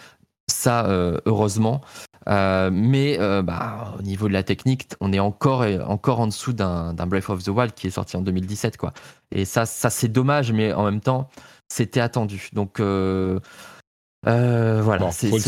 Ça, 0.51 0.87
euh, 0.87 1.19
heureusement. 1.27 1.81
Euh, 2.29 2.71
mais 2.73 3.19
bah, 3.43 3.95
au 3.99 4.03
niveau 4.03 4.29
de 4.29 4.33
la 4.33 4.43
technique, 4.43 4.89
on 5.01 5.13
est 5.13 5.19
encore, 5.21 5.65
encore 5.87 6.21
en 6.21 6.27
dessous 6.27 6.53
d'un 6.53 6.93
Breath 6.95 7.29
of 7.31 7.43
the 7.45 7.49
Wild 7.49 7.73
qui 7.75 7.87
est 7.87 7.91
sorti 7.91 8.17
en 8.17 8.23
2017. 8.23 8.77
Quoi. 8.77 8.93
Et 9.31 9.45
ça, 9.45 9.67
ça 9.67 9.91
c'est 9.91 10.09
dommage, 10.09 10.53
mais 10.53 10.73
en 10.73 10.85
même 10.85 11.01
temps, 11.01 11.29
c'était 11.69 12.01
attendu. 12.01 12.49
Donc 12.53 12.81
voilà, 12.81 13.41
Bon, 14.99 15.11
c'est 15.11 15.31
le 15.31 15.39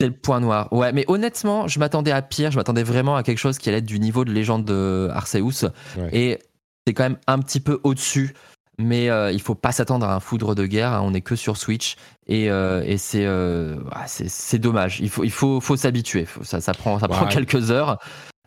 c'est 0.00 0.10
point 0.10 0.40
noir. 0.40 0.72
Ouais, 0.72 0.92
mais 0.92 1.04
honnêtement, 1.06 1.68
je 1.68 1.78
m'attendais 1.78 2.10
à 2.10 2.22
pire. 2.22 2.50
Je 2.50 2.56
m'attendais 2.56 2.82
vraiment 2.82 3.14
à 3.16 3.22
quelque 3.22 3.38
chose 3.38 3.58
qui 3.58 3.68
allait 3.68 3.78
être 3.78 3.84
du 3.86 4.00
niveau 4.00 4.24
de 4.24 4.32
légende 4.32 4.64
de 4.64 5.08
Arceus. 5.12 5.66
Ouais. 5.96 6.08
Et 6.12 6.38
c'est 6.86 6.94
quand 6.94 7.04
même 7.04 7.18
un 7.26 7.38
petit 7.38 7.60
peu 7.60 7.80
au-dessus. 7.84 8.34
Mais 8.78 9.10
euh, 9.10 9.30
il 9.30 9.40
faut 9.40 9.54
pas 9.54 9.70
s'attendre 9.70 10.06
à 10.06 10.14
un 10.14 10.20
foudre 10.20 10.54
de 10.54 10.64
guerre. 10.66 10.92
hein. 10.92 11.02
On 11.04 11.12
est 11.14 11.20
que 11.20 11.36
sur 11.36 11.56
Switch. 11.56 11.96
Et, 12.26 12.50
euh, 12.50 12.82
et 12.86 12.96
c'est 12.96 13.26
euh, 13.26 13.76
ah, 13.92 14.06
c'est 14.06 14.58
dommage. 14.58 14.98
Il 15.00 15.10
faut, 15.10 15.24
il 15.24 15.30
faut, 15.30 15.60
faut 15.60 15.76
s'habituer. 15.76 16.26
Ça, 16.42 16.60
ça, 16.60 16.72
prend, 16.72 16.98
ça 16.98 17.06
prend 17.06 17.26
Ouais. 17.26 17.32
quelques 17.32 17.70
heures. 17.70 17.98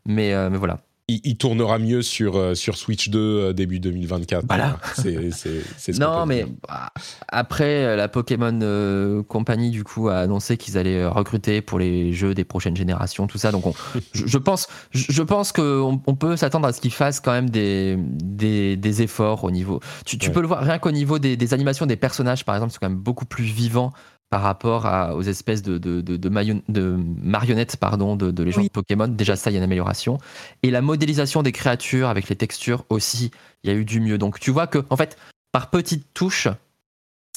Mais, 0.05 0.33
mais 0.49 0.57
voilà. 0.57 0.79
Il, 1.07 1.21
il 1.23 1.37
tournera 1.37 1.77
mieux 1.77 2.01
sur, 2.01 2.35
euh, 2.35 2.55
sur 2.55 2.77
Switch 2.77 3.09
2 3.09 3.19
euh, 3.19 3.53
début 3.53 3.79
2024. 3.79 4.45
Voilà. 4.47 4.77
C'est 4.95 5.29
c'est- 5.31 5.61
c'est 5.77 5.93
ce 5.93 5.99
qu'on 5.99 6.05
Non, 6.05 6.25
mais 6.25 6.45
bah, 6.67 6.89
après, 7.27 7.83
euh, 7.85 7.95
la 7.95 8.07
Pokémon 8.07 8.57
euh, 8.63 9.21
Company, 9.23 9.69
du 9.69 9.83
coup, 9.83 10.09
a 10.09 10.17
annoncé 10.17 10.57
qu'ils 10.57 10.77
allaient 10.77 11.05
recruter 11.05 11.61
pour 11.61 11.77
les 11.77 12.11
jeux 12.13 12.33
des 12.33 12.43
prochaines 12.43 12.75
générations, 12.75 13.27
tout 13.27 13.37
ça. 13.37 13.51
Donc, 13.51 13.67
on- 13.67 13.73
je, 14.13 14.25
je 14.25 14.37
pense, 14.39 14.67
je, 14.91 15.05
je 15.11 15.21
pense 15.21 15.51
qu'on 15.51 16.01
on 16.07 16.15
peut 16.15 16.35
s'attendre 16.37 16.67
à 16.67 16.73
ce 16.73 16.81
qu'ils 16.81 16.93
fassent 16.93 17.19
quand 17.19 17.31
même 17.33 17.49
des, 17.51 17.97
des, 17.99 18.75
des 18.75 19.01
efforts 19.03 19.43
au 19.43 19.51
niveau. 19.51 19.79
Tu, 20.05 20.17
tu 20.17 20.29
Ouais. 20.29 20.33
peux 20.33 20.41
le 20.41 20.47
voir 20.47 20.61
rien 20.63 20.79
qu'au 20.79 20.91
niveau 20.91 21.19
des, 21.19 21.37
des 21.37 21.53
animations 21.53 21.85
des 21.85 21.97
personnages, 21.97 22.45
par 22.45 22.55
exemple, 22.55 22.71
c'est 22.73 22.79
quand 22.79 22.89
même 22.89 22.97
beaucoup 22.97 23.25
plus 23.25 23.43
vivant 23.45 23.91
par 24.29 24.41
rapport 24.41 24.85
à- 24.85 25.15
aux 25.15 25.21
espèces 25.21 25.61
de, 25.61 25.77
de, 25.77 26.01
de, 26.01 26.17
de 26.17 26.29
maillon- 26.29 26.61
de 26.67 26.97
marionnettes 27.21 27.77
pardon, 27.77 28.15
de, 28.15 28.31
de 28.31 28.43
légendes 28.43 28.63
Oui. 28.63 28.69
Pokémon. 28.69 29.07
Déjà, 29.07 29.35
ça, 29.35 29.49
il 29.49 29.53
y 29.53 29.57
a 29.57 29.59
une 29.59 29.63
amélioration. 29.63 30.17
Et 30.63 30.71
la 30.71 30.81
modélisation 30.81 31.43
des 31.43 31.51
créatures 31.51 32.09
avec 32.09 32.27
les 32.29 32.35
textures 32.35 32.83
aussi, 32.89 33.31
il 33.63 33.69
y 33.69 33.73
a 33.73 33.75
eu 33.75 33.85
du 33.85 33.99
mieux. 34.01 34.17
Donc, 34.17 34.39
tu 34.39 34.51
vois 34.51 34.67
que, 34.67 34.83
en 34.89 34.97
fait, 34.97 35.17
par 35.51 35.69
petites 35.69 36.13
touches, 36.13 36.47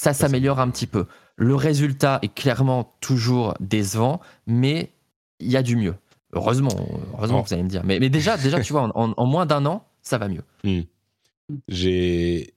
ça 0.00 0.12
s'améliore 0.14 0.60
un 0.60 0.70
petit 0.70 0.86
peu. 0.86 1.06
Le 1.36 1.54
résultat 1.54 2.18
est 2.22 2.32
clairement 2.34 2.94
toujours 3.00 3.54
décevant, 3.60 4.20
mais 4.46 4.90
il 5.40 5.50
y 5.50 5.56
a 5.56 5.62
du 5.62 5.76
mieux. 5.76 5.94
Heureusement, 6.32 6.70
heureusement 7.16 7.40
Oh. 7.40 7.44
vous 7.46 7.54
allez 7.54 7.62
me 7.62 7.68
dire. 7.68 7.82
Mais, 7.84 8.00
mais 8.00 8.10
déjà, 8.10 8.36
déjà, 8.36 8.60
tu 8.60 8.72
vois, 8.72 8.82
en, 8.82 8.90
en- 9.10 9.14
en 9.16 9.26
moins 9.26 9.46
d'un 9.46 9.64
an, 9.66 9.84
ça 10.02 10.18
va 10.18 10.28
mieux. 10.28 10.42
J'ai. 11.68 12.52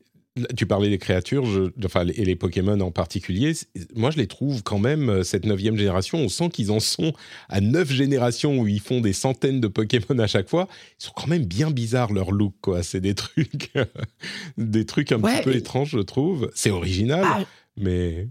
Tu 0.55 0.65
parlais 0.65 0.89
des 0.89 0.97
créatures, 0.97 1.45
je- 1.45 1.71
enfin, 1.85 2.05
et 2.07 2.23
les 2.23 2.37
Pokémon 2.37 2.79
en 2.79 2.89
particulier. 2.91 3.51
Moi, 3.95 4.11
je 4.11 4.17
les 4.17 4.27
trouve 4.27 4.63
quand 4.63 4.79
même, 4.79 5.09
euh, 5.09 5.23
cette 5.23 5.45
neuvième 5.45 5.75
génération, 5.75 6.19
on 6.19 6.29
sent 6.29 6.47
qu'ils 6.49 6.71
en 6.71 6.79
sont 6.79 7.11
à 7.49 7.59
neuf 7.59 7.91
générations 7.91 8.57
où 8.57 8.65
ils 8.65 8.79
font 8.79 9.01
des 9.01 9.11
centaines 9.11 9.59
de 9.59 9.67
Pokémon 9.67 10.17
à 10.19 10.27
chaque 10.27 10.47
fois. 10.47 10.69
Ils 11.01 11.03
sont 11.05 11.11
quand 11.13 11.27
même 11.27 11.43
bien 11.43 11.69
bizarres, 11.69 12.13
leur 12.13 12.31
look, 12.31 12.53
quoi. 12.61 12.81
C'est 12.81 13.01
des 13.01 13.13
trucs, 13.13 13.73
des 14.57 14.85
trucs 14.85 15.11
un 15.11 15.19
Ouais, 15.19 15.35
petit 15.39 15.43
peu 15.43 15.53
et- 15.53 15.57
étranges, 15.57 15.89
je 15.91 15.99
trouve. 15.99 16.49
C'est 16.55 16.71
original, 16.71 17.23
Ah, 17.25 17.43
mais. 17.75 18.29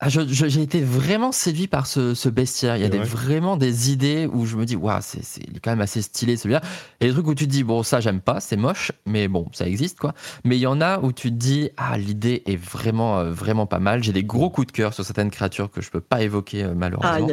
Ah, 0.00 0.08
je- 0.08 0.20
je- 0.28 0.46
j'ai 0.46 0.62
été 0.62 0.80
vraiment 0.80 1.32
séduit 1.32 1.66
par 1.66 1.88
ce, 1.88 2.14
ce 2.14 2.28
bestiaire. 2.28 2.76
Il 2.76 2.82
y 2.82 2.84
a 2.84 2.88
des, 2.88 2.98
vraiment 3.00 3.56
des 3.56 3.90
idées 3.90 4.28
où 4.32 4.46
je 4.46 4.56
me 4.56 4.64
dis, 4.64 4.76
waouh, 4.76 5.00
c'est 5.02 5.24
c'est- 5.24 5.42
il 5.48 5.56
est 5.56 5.60
quand 5.60 5.72
même 5.72 5.80
assez 5.80 6.02
stylé 6.02 6.36
celui-là. 6.36 6.60
Et 7.00 7.06
des 7.08 7.12
trucs 7.12 7.26
où 7.26 7.34
tu 7.34 7.46
te 7.46 7.50
dis, 7.50 7.64
bon, 7.64 7.82
ça, 7.82 7.98
j'aime 7.98 8.20
pas, 8.20 8.38
c'est 8.38 8.56
moche, 8.56 8.92
mais 9.06 9.26
bon, 9.26 9.46
ça 9.52 9.66
existe, 9.66 9.98
quoi. 9.98 10.14
Mais 10.44 10.56
il 10.56 10.60
y 10.60 10.68
en 10.68 10.80
a 10.80 11.00
où 11.00 11.12
tu 11.12 11.30
te 11.30 11.34
dis, 11.34 11.70
ah, 11.76 11.98
l'idée 11.98 12.44
est 12.46 12.54
vraiment, 12.56 13.18
euh, 13.18 13.32
vraiment 13.32 13.66
pas 13.66 13.80
mal. 13.80 14.04
J'ai 14.04 14.12
des 14.12 14.22
gros 14.22 14.50
coups 14.50 14.68
de 14.68 14.72
cœur 14.72 14.94
sur 14.94 15.04
certaines 15.04 15.30
créatures 15.30 15.68
que 15.70 15.80
je 15.80 15.90
peux 15.90 16.00
pas 16.00 16.22
évoquer, 16.22 16.62
euh, 16.62 16.74
malheureusement. 16.76 17.26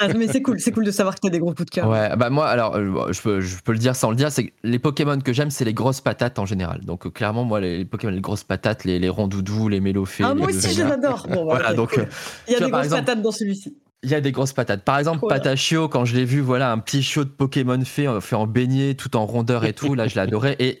Ah, 0.00 0.08
mais 0.16 0.28
c'est 0.28 0.42
cool, 0.42 0.60
c'est 0.60 0.70
cool 0.70 0.84
de 0.84 0.90
savoir 0.92 1.14
que 1.16 1.20
t'as 1.20 1.28
des 1.28 1.40
gros 1.40 1.52
coups 1.54 1.66
de 1.66 1.70
cœur. 1.70 1.88
Ouais, 1.88 2.14
bah 2.16 2.30
moi, 2.30 2.46
alors, 2.46 2.76
euh, 2.76 3.12
je 3.12 3.20
peux, 3.20 3.40
je 3.40 3.56
peux 3.62 3.72
le 3.72 3.78
dire 3.78 3.96
sans 3.96 4.10
le 4.10 4.16
dire, 4.16 4.30
c'est 4.30 4.52
les 4.62 4.78
Pokémon 4.78 5.18
que 5.20 5.32
j'aime, 5.32 5.50
c'est 5.50 5.64
les 5.64 5.74
grosses 5.74 6.00
patates 6.00 6.38
en 6.38 6.46
général. 6.46 6.84
Donc, 6.84 7.06
euh, 7.06 7.10
clairement, 7.10 7.44
moi, 7.44 7.60
les, 7.60 7.78
les 7.78 7.84
Pokémon, 7.84 8.12
les 8.12 8.20
grosses 8.20 8.44
patates, 8.44 8.84
les, 8.84 8.98
les 9.00 9.08
rondoudous, 9.08 9.68
les 9.68 9.80
mélophées. 9.80 10.24
Ah, 10.24 10.34
moi 10.34 10.46
aussi, 10.48 10.70
je 10.72 10.82
les 10.84 10.90
adore. 10.92 11.26
Bon, 11.28 11.44
bah, 11.46 11.54
Voilà, 11.56 11.74
donc, 11.74 11.94
cool. 11.94 12.04
euh, 12.04 12.06
il 12.46 12.52
y 12.52 12.56
a 12.56 12.60
des 12.60 12.70
grosses 12.70 12.84
exemple- 12.84 13.04
patates 13.04 13.22
dans 13.22 13.32
celui-ci. 13.32 13.76
Il 14.04 14.10
y 14.10 14.14
a 14.14 14.20
des 14.20 14.30
grosses 14.30 14.52
patates. 14.52 14.84
Par 14.84 14.98
exemple, 15.00 15.18
Voilà. 15.22 15.38
Patachio, 15.40 15.88
quand 15.88 16.04
je 16.04 16.14
l'ai 16.14 16.24
vu, 16.24 16.40
voilà, 16.40 16.70
un 16.70 16.78
petit 16.78 17.02
chiot 17.02 17.24
de 17.24 17.30
Pokémon 17.30 17.84
fait, 17.84 18.06
fait 18.20 18.36
en 18.36 18.46
beignet, 18.46 18.94
tout 18.94 19.16
en 19.16 19.26
rondeur 19.26 19.64
et 19.64 19.72
tout, 19.72 19.94
là, 19.94 20.06
je 20.06 20.14
l'adorais. 20.14 20.54
Et 20.60 20.78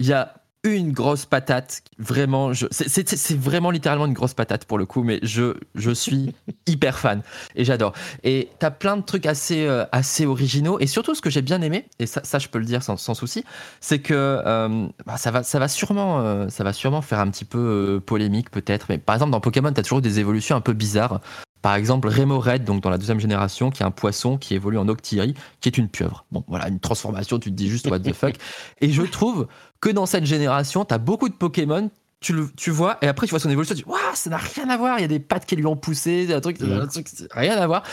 il 0.00 0.06
y 0.06 0.12
a 0.12 0.34
une 0.76 0.92
grosse 0.92 1.24
patate, 1.26 1.82
vraiment, 1.98 2.52
je- 2.52 2.66
c'est- 2.70 3.34
vraiment 3.38 3.70
littéralement 3.70 4.06
une 4.06 4.12
grosse 4.12 4.34
patate 4.34 4.64
pour 4.64 4.78
le 4.78 4.86
coup, 4.86 5.02
mais 5.02 5.18
je, 5.22 5.54
je 5.74 5.90
suis 5.90 6.34
hyper 6.66 6.98
fan 6.98 7.22
et 7.54 7.64
j'adore. 7.64 7.92
Et 8.24 8.48
t'as 8.58 8.70
plein 8.70 8.96
de 8.96 9.02
trucs 9.02 9.26
assez, 9.26 9.66
euh, 9.66 9.84
assez 9.92 10.26
originaux. 10.26 10.78
Et 10.80 10.86
surtout, 10.86 11.14
ce 11.14 11.20
que 11.22 11.30
j'ai 11.30 11.42
bien 11.42 11.62
aimé, 11.62 11.86
et 11.98 12.06
ça, 12.06 12.20
ça 12.24 12.38
je 12.38 12.48
peux 12.48 12.58
le 12.58 12.64
dire 12.64 12.82
sans, 12.82 12.96
sans 12.96 13.14
souci, 13.14 13.44
c'est 13.80 13.98
que 14.00 14.14
euh, 14.14 14.86
bah, 15.06 15.16
ça, 15.16 15.30
va, 15.30 15.42
ça, 15.42 15.58
va 15.58 15.68
sûrement, 15.68 16.20
euh, 16.20 16.48
ça 16.48 16.64
va 16.64 16.72
sûrement 16.72 17.02
faire 17.02 17.20
un 17.20 17.30
petit 17.30 17.44
peu 17.44 18.00
polémique 18.04 18.50
peut-être. 18.50 18.86
Mais 18.88 18.98
par 18.98 19.14
exemple, 19.16 19.32
dans 19.32 19.40
Pokémon, 19.40 19.72
t'as 19.72 19.82
toujours 19.82 20.02
des 20.02 20.20
évolutions 20.20 20.56
un 20.56 20.60
peu 20.60 20.72
bizarres. 20.72 21.20
Par 21.62 21.74
exemple, 21.74 22.08
Remoraid, 22.08 22.64
donc 22.64 22.82
dans 22.82 22.90
la 22.90 22.98
deuxième 22.98 23.20
génération, 23.20 23.70
qui 23.70 23.82
est 23.82 23.86
un 23.86 23.90
poisson 23.90 24.38
qui 24.38 24.54
évolue 24.54 24.78
en 24.78 24.88
Octiri, 24.88 25.34
qui 25.60 25.68
est 25.68 25.78
une 25.78 25.88
pieuvre. 25.88 26.24
Bon, 26.30 26.44
voilà, 26.46 26.68
une 26.68 26.80
transformation, 26.80 27.38
tu 27.38 27.50
te 27.50 27.54
dis 27.54 27.68
juste 27.68 27.88
what 27.88 28.00
the 28.00 28.12
fuck. 28.12 28.36
Et 28.80 28.90
je 28.90 29.02
trouve 29.02 29.48
que 29.80 29.88
dans 29.88 30.06
cette 30.06 30.24
génération, 30.24 30.84
tu 30.84 30.94
as 30.94 30.98
beaucoup 30.98 31.28
de 31.28 31.34
Pokémon, 31.34 31.90
tu, 32.20 32.32
le, 32.32 32.48
tu 32.56 32.70
vois, 32.70 32.98
et 33.00 33.06
après 33.06 33.28
tu 33.28 33.30
vois 33.30 33.38
son 33.38 33.48
évolution, 33.48 33.76
tu 33.76 33.82
dis, 33.82 33.88
waouh, 33.88 34.00
ça 34.14 34.28
n'a 34.28 34.38
rien 34.38 34.68
à 34.68 34.76
voir, 34.76 34.98
il 34.98 35.02
y 35.02 35.04
a 35.04 35.08
des 35.08 35.20
pattes 35.20 35.46
qui 35.46 35.54
lui 35.54 35.66
ont 35.66 35.76
poussé, 35.76 36.32
un 36.32 36.40
truc, 36.40 36.60
un 36.60 36.86
truc 36.88 37.06
rien 37.30 37.56
à 37.56 37.66
voir. 37.66 37.84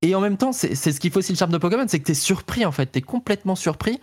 Et 0.00 0.14
en 0.14 0.20
même 0.20 0.36
temps, 0.36 0.52
c'est 0.52 0.74
ce 0.74 1.00
qui 1.00 1.10
fait 1.10 1.18
aussi 1.18 1.32
le 1.32 1.38
charme 1.38 1.50
de 1.50 1.58
Pokémon, 1.58 1.84
c'est 1.88 1.98
que 1.98 2.04
tu 2.04 2.12
es 2.12 2.14
surpris 2.14 2.64
en 2.64 2.72
fait, 2.72 2.90
tu 2.92 2.98
es 2.98 3.02
complètement 3.02 3.56
surpris. 3.56 4.00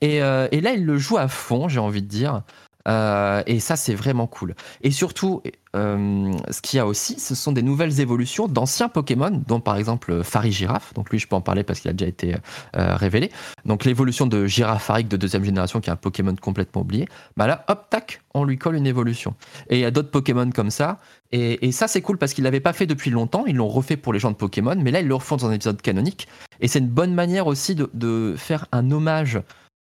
Et, 0.00 0.22
euh, 0.22 0.46
et 0.50 0.60
là, 0.60 0.72
il 0.72 0.84
le 0.84 0.98
joue 0.98 1.16
à 1.16 1.28
fond, 1.28 1.68
j'ai 1.68 1.80
envie 1.80 2.02
de 2.02 2.06
dire. 2.06 2.42
Euh, 2.88 3.42
et 3.46 3.60
ça, 3.60 3.76
c'est 3.76 3.94
vraiment 3.94 4.26
cool. 4.26 4.54
Et 4.82 4.90
surtout, 4.90 5.42
euh, 5.76 6.32
ce 6.50 6.62
qu'il 6.62 6.78
y 6.78 6.80
a 6.80 6.86
aussi, 6.86 7.20
ce 7.20 7.34
sont 7.34 7.52
des 7.52 7.62
nouvelles 7.62 8.00
évolutions 8.00 8.48
d'anciens 8.48 8.88
Pokémon, 8.88 9.42
dont 9.46 9.60
par 9.60 9.76
exemple 9.76 10.22
Farigiraf. 10.24 10.94
Donc 10.94 11.10
lui, 11.10 11.18
je 11.18 11.28
peux 11.28 11.36
en 11.36 11.42
parler 11.42 11.64
parce 11.64 11.80
qu'il 11.80 11.90
a 11.90 11.92
déjà 11.92 12.08
été 12.08 12.34
euh, 12.76 12.96
révélé. 12.96 13.30
Donc 13.66 13.84
l'évolution 13.84 14.26
de 14.26 14.46
Girafarig 14.46 15.06
de 15.06 15.16
deuxième 15.16 15.44
génération, 15.44 15.80
qui 15.80 15.90
est 15.90 15.92
un 15.92 15.96
Pokémon 15.96 16.34
complètement 16.40 16.80
oublié. 16.80 17.06
Bah 17.36 17.46
là, 17.46 17.64
hop, 17.68 17.86
tac, 17.90 18.22
on 18.32 18.44
lui 18.44 18.56
colle 18.56 18.76
une 18.76 18.86
évolution. 18.86 19.34
Et 19.68 19.76
il 19.76 19.80
y 19.80 19.84
a 19.84 19.90
d'autres 19.90 20.10
Pokémon 20.10 20.50
comme 20.50 20.70
ça. 20.70 20.98
Et, 21.30 21.72
ça, 21.72 21.88
c'est 21.88 22.00
cool 22.00 22.16
parce 22.16 22.32
qu'ils 22.32 22.44
l'avaient 22.44 22.60
pas 22.60 22.72
fait 22.72 22.86
depuis 22.86 23.10
longtemps. 23.10 23.44
Ils 23.46 23.56
l'ont 23.56 23.68
refait 23.68 23.98
pour 23.98 24.14
les 24.14 24.18
gens 24.18 24.30
de 24.30 24.36
Pokémon, 24.36 24.76
mais 24.78 24.90
là, 24.90 25.00
ils 25.00 25.06
le 25.06 25.14
refont 25.14 25.36
dans 25.36 25.46
un 25.46 25.52
épisode 25.52 25.82
canonique. 25.82 26.26
Et 26.60 26.68
c'est 26.68 26.78
une 26.78 26.88
bonne 26.88 27.12
manière 27.12 27.46
aussi 27.46 27.74
de, 27.74 28.34
faire 28.38 28.64
un 28.72 28.90
hommage 28.90 29.38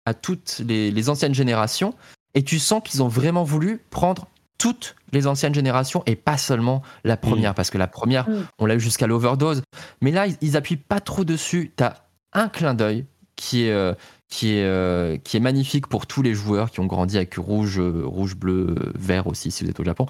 à 0.05 0.13
toutes 0.13 0.61
les 0.67 1.09
anciennes 1.09 1.33
générations. 1.33 1.93
Et 2.39 2.43
tu 2.43 2.57
sens 2.57 2.81
qu'ils 2.85 3.03
ont 3.03 3.09
vraiment 3.09 3.43
voulu 3.43 3.81
prendre 3.89 4.27
toutes 4.57 4.95
les 5.11 5.27
anciennes 5.27 5.53
générations 5.53 6.03
et 6.05 6.15
pas 6.15 6.37
seulement 6.37 6.81
la 7.03 7.17
première. 7.17 7.53
Parce 7.53 7.69
que 7.69 7.77
la 7.77 7.87
première, 7.87 8.29
Mm. 8.29 8.45
on 8.59 8.65
l'a 8.65 8.75
eu 8.75 8.79
jusqu'à 8.79 9.07
l'overdose. 9.07 9.61
Mais 10.01 10.11
là, 10.11 10.25
ils, 10.27 10.37
ils 10.39 10.55
appuient 10.55 10.77
pas 10.77 11.01
trop 11.01 11.25
dessus. 11.25 11.73
T'as 11.75 11.95
un 12.31 12.47
clin 12.47 12.73
d'œil 12.73 13.05
qui 13.35 13.63
est, 13.65 13.71
euh, 13.71 13.93
qui 14.29 14.53
est, 14.53 14.63
euh, 14.63 15.17
qui 15.17 15.35
est 15.35 15.41
magnifique 15.41 15.87
pour 15.87 16.07
tous 16.07 16.21
les 16.21 16.33
joueurs 16.33 16.71
qui 16.71 16.79
ont 16.79 16.85
grandi 16.85 17.17
avec 17.17 17.35
rouge, 17.35 17.77
euh, 17.79 18.03
rouge, 18.05 18.35
bleu, 18.37 18.75
euh, 18.79 18.91
vert 18.97 19.27
aussi 19.27 19.51
si 19.51 19.63
vous 19.65 19.69
êtes 19.69 19.79
au 19.81 19.83
Japon. 19.83 20.05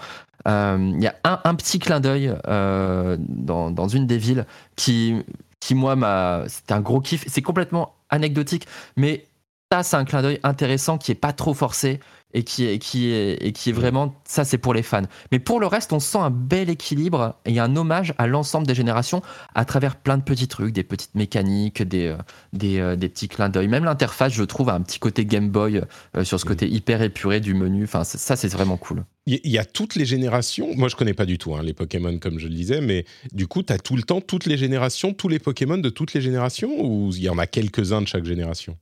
Euh, 0.48 0.92
Il 0.98 1.02
y 1.02 1.08
a 1.08 1.16
un, 1.24 1.40
un 1.44 1.56
petit 1.56 1.80
clin 1.80 2.00
d'œil 2.00 2.32
euh, 2.48 3.18
dans, 3.20 3.72
dans 3.72 3.88
une 3.88 4.06
des 4.06 4.18
villes 4.20 4.46
qui, 4.76 5.16
qui 5.60 5.74
moi, 5.74 5.96
m'a, 5.96 6.44
c'était 6.48 6.74
un 6.74 6.82
gros 6.82 7.02
kiff. 7.02 7.24
C'est 7.28 7.42
complètement 7.42 7.96
anecdotique, 8.10 8.68
mais 8.98 9.26
ça, 9.72 9.84
c'est 9.84 9.98
un 9.98 10.06
clin 10.06 10.24
d'œil 10.24 10.40
intéressant 10.42 10.98
qui 10.98 11.12
est 11.12 11.16
pas 11.16 11.32
trop 11.32 11.54
forcé 11.54 12.00
et 12.34 12.44
qui 12.44 12.66
est, 12.66 12.80
qui 12.80 13.12
est, 13.12 13.34
et 13.36 13.52
qui 13.52 13.70
est 13.70 13.74
vraiment, 13.74 14.16
ça, 14.24 14.44
c'est 14.44 14.58
pour 14.58 14.74
les 14.74 14.82
fans. 14.82 15.04
Mais 15.32 15.38
pour 15.38 15.60
le 15.60 15.68
reste, 15.68 15.94
on 15.94 16.00
sent 16.00 16.18
un 16.18 16.32
bel 16.32 16.72
équilibre 16.72 17.36
et 17.46 17.60
un 17.60 17.76
hommage 17.76 18.16
à 18.18 18.26
l'ensemble 18.26 18.66
des 18.66 18.74
générations 18.74 19.22
à 19.54 19.66
travers 19.66 19.96
plein 19.96 20.18
de 20.18 20.24
petits 20.24 20.48
trucs, 20.48 20.74
des 20.74 20.84
petites 20.84 21.14
mécaniques, 21.14 21.84
des, 21.84 22.08
euh, 22.08 22.18
des, 22.52 22.80
euh, 22.80 22.96
des 22.96 23.10
petits 23.10 23.28
clins 23.28 23.50
d'œil. 23.50 23.68
Même 23.68 23.84
l'interface, 23.86 24.34
je 24.34 24.44
trouve, 24.44 24.70
a 24.70 24.74
un 24.74 24.82
petit 24.82 24.98
côté 24.98 25.24
Game 25.26 25.50
Boy 25.50 25.84
euh, 26.18 26.24
sur 26.24 26.40
ce 26.40 26.46
côté 26.46 26.68
hyper 26.68 27.04
épuré 27.04 27.40
du 27.40 27.54
menu. 27.54 27.84
Enfin, 27.84 28.04
ça, 28.04 28.36
c'est 28.36 28.52
vraiment 28.52 28.78
cool. 28.78 29.06
Il 29.28 29.40
y, 29.44 29.52
y 29.52 29.58
a 29.60 29.66
toutes 29.66 29.94
les 29.94 30.06
générations. 30.06 30.74
Moi, 30.76 30.88
je 30.88 30.96
connais 30.96 31.14
pas 31.14 31.26
du 31.28 31.38
tout 31.38 31.56
hein, 31.56 31.62
les 31.62 31.74
Pokémon, 31.74 32.18
comme 32.18 32.40
je 32.40 32.48
le 32.48 32.56
disais, 32.56 32.82
mais 32.82 33.06
du 33.34 33.46
coup, 33.46 33.62
tu 33.62 33.72
as 33.72 33.78
tout 33.78 33.96
le 33.96 34.02
temps 34.02 34.20
toutes 34.20 34.48
les 34.48 34.58
générations, 34.58 35.14
tous 35.14 35.28
les 35.28 35.38
Pokémon 35.38 35.78
de 35.78 35.90
toutes 35.90 36.16
les 36.16 36.22
générations, 36.22 36.72
ou 36.80 37.12
il 37.14 37.22
y 37.22 37.30
en 37.30 37.38
a 37.38 37.46
quelques-uns 37.46 38.02
de 38.02 38.08
chaque 38.08 38.26
génération? 38.26 38.76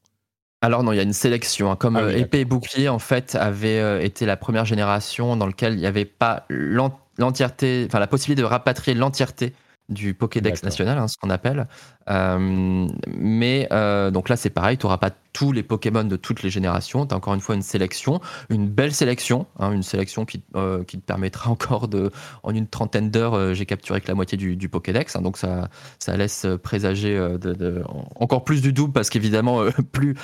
Alors 0.61 0.83
non, 0.83 0.91
il 0.91 0.95
y 0.95 0.99
a 0.99 1.03
une 1.03 1.13
sélection. 1.13 1.71
hein. 1.71 1.75
Comme 1.75 1.97
Ah 1.97 2.05
oui, 2.05 2.13
euh, 2.13 2.17
épée 2.17 2.39
et 2.39 2.45
bouclier, 2.45 2.89
en 2.89 2.99
fait, 2.99 3.35
avait 3.35 3.79
euh, 3.79 4.01
été 4.01 4.25
la 4.25 4.37
première 4.37 4.65
génération 4.65 5.35
dans 5.35 5.45
laquelle 5.45 5.73
il 5.73 5.79
n'y 5.79 5.85
avait 5.85 6.05
pas 6.05 6.45
l'en- 6.49 6.99
l'entièreté, 7.17 7.85
enfin 7.87 7.99
la 7.99 8.07
possibilité 8.07 8.41
de 8.41 8.47
rapatrier 8.47 8.97
l'entièreté 8.97 9.53
du 9.89 10.13
Pokédex 10.13 10.63
national, 10.63 10.97
hein, 10.97 11.07
ce 11.07 11.15
qu'on 11.17 11.29
appelle. 11.29 11.67
Euh, 12.09 12.87
mais 13.07 13.67
euh, 13.71 14.11
donc 14.11 14.29
là, 14.29 14.35
c'est 14.37 14.49
pareil, 14.49 14.77
tu 14.77 14.85
n'auras 14.85 14.97
pas 14.97 15.11
tous 15.33 15.51
les 15.51 15.61
Pokémon 15.61 16.03
de 16.03 16.15
toutes 16.15 16.41
les 16.41 16.49
générations. 16.49 17.05
Tu 17.05 17.13
as 17.13 17.17
encore 17.17 17.33
une 17.35 17.41
fois 17.41 17.53
une 17.55 17.61
sélection, 17.61 18.19
une 18.49 18.67
belle 18.67 18.93
sélection, 18.93 19.45
hein, 19.59 19.71
une 19.71 19.83
sélection 19.83 20.25
qui, 20.25 20.41
euh, 20.55 20.83
qui 20.83 20.97
te 20.97 21.03
permettra 21.05 21.51
encore 21.51 21.87
de, 21.87 22.11
en 22.43 22.55
une 22.55 22.67
trentaine 22.67 23.11
d'heures, 23.11 23.53
j'ai 23.53 23.65
capturé 23.65 24.01
que 24.01 24.07
la 24.07 24.15
moitié 24.15 24.37
du, 24.37 24.55
du 24.55 24.69
Pokédex. 24.69 25.15
hein, 25.15 25.21
donc 25.21 25.37
ça, 25.37 25.69
ça 25.99 26.17
laisse 26.17 26.47
présager 26.63 27.15
de, 27.15 27.37
de- 27.53 27.83
encore 28.15 28.43
plus 28.45 28.61
du 28.61 28.73
double 28.73 28.93
parce 28.93 29.09
qu'évidemment, 29.09 29.61
plus, 29.91 30.15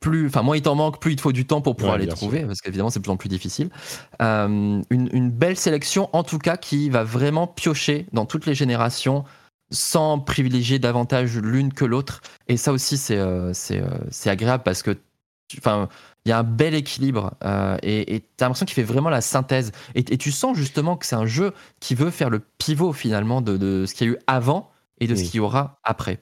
plus, 0.00 0.26
enfin 0.26 0.42
moins 0.42 0.56
il 0.56 0.62
t'en 0.62 0.74
manque, 0.74 1.00
plus 1.00 1.12
il 1.12 1.16
te 1.16 1.20
faut 1.22 1.32
du 1.32 1.46
temps 1.46 1.60
pour 1.60 1.76
pouvoir 1.76 1.96
Ouais, 1.96 2.02
les 2.02 2.08
trouver 2.08 2.44
parce 2.44 2.60
qu'évidemment 2.60 2.90
c'est 2.90 2.98
de 3.00 3.04
plus 3.04 3.12
en 3.12 3.16
plus 3.16 3.28
difficile. 3.28 3.70
Une, 4.20 4.82
une 4.90 5.30
belle 5.30 5.56
sélection 5.56 6.08
en 6.12 6.22
tout 6.22 6.38
cas 6.38 6.56
qui 6.56 6.90
va 6.90 7.04
vraiment 7.04 7.46
piocher 7.46 8.06
dans 8.12 8.26
toutes 8.26 8.46
les 8.46 8.54
générations 8.54 9.24
sans 9.70 10.18
privilégier 10.18 10.78
davantage 10.78 11.36
l'une 11.38 11.72
que 11.72 11.84
l'autre. 11.84 12.20
Et 12.48 12.56
ça 12.56 12.72
aussi 12.72 12.96
c'est 12.96 13.18
euh, 13.18 13.52
c'est 13.52 13.80
euh, 13.80 14.30
agréable 14.30 14.62
parce 14.62 14.82
que 14.82 14.96
enfin 15.58 15.88
il 16.24 16.30
y 16.30 16.32
a 16.32 16.38
un 16.38 16.44
bel 16.44 16.74
équilibre 16.74 17.34
euh, 17.44 17.76
et 17.82 18.24
tu 18.36 18.44
as 18.44 18.46
l'impression 18.46 18.66
qu'il 18.66 18.74
fait 18.74 18.82
vraiment 18.82 19.10
la 19.10 19.20
synthèse. 19.20 19.70
Et, 19.94 20.00
et 20.00 20.18
tu 20.18 20.32
sens 20.32 20.56
justement 20.56 20.96
que 20.96 21.06
c'est 21.06 21.16
un 21.16 21.26
jeu 21.26 21.52
qui 21.78 21.94
veut 21.94 22.10
faire 22.10 22.30
le 22.30 22.40
pivot 22.58 22.92
finalement 22.92 23.40
de, 23.40 23.56
de 23.56 23.86
ce 23.86 23.94
qu'il 23.94 24.08
y 24.08 24.10
a 24.10 24.12
eu 24.14 24.18
avant 24.26 24.70
et 24.98 25.06
de 25.06 25.14
ce 25.14 25.22
qu'il 25.22 25.36
y 25.36 25.40
aura 25.40 25.78
après. 25.84 26.20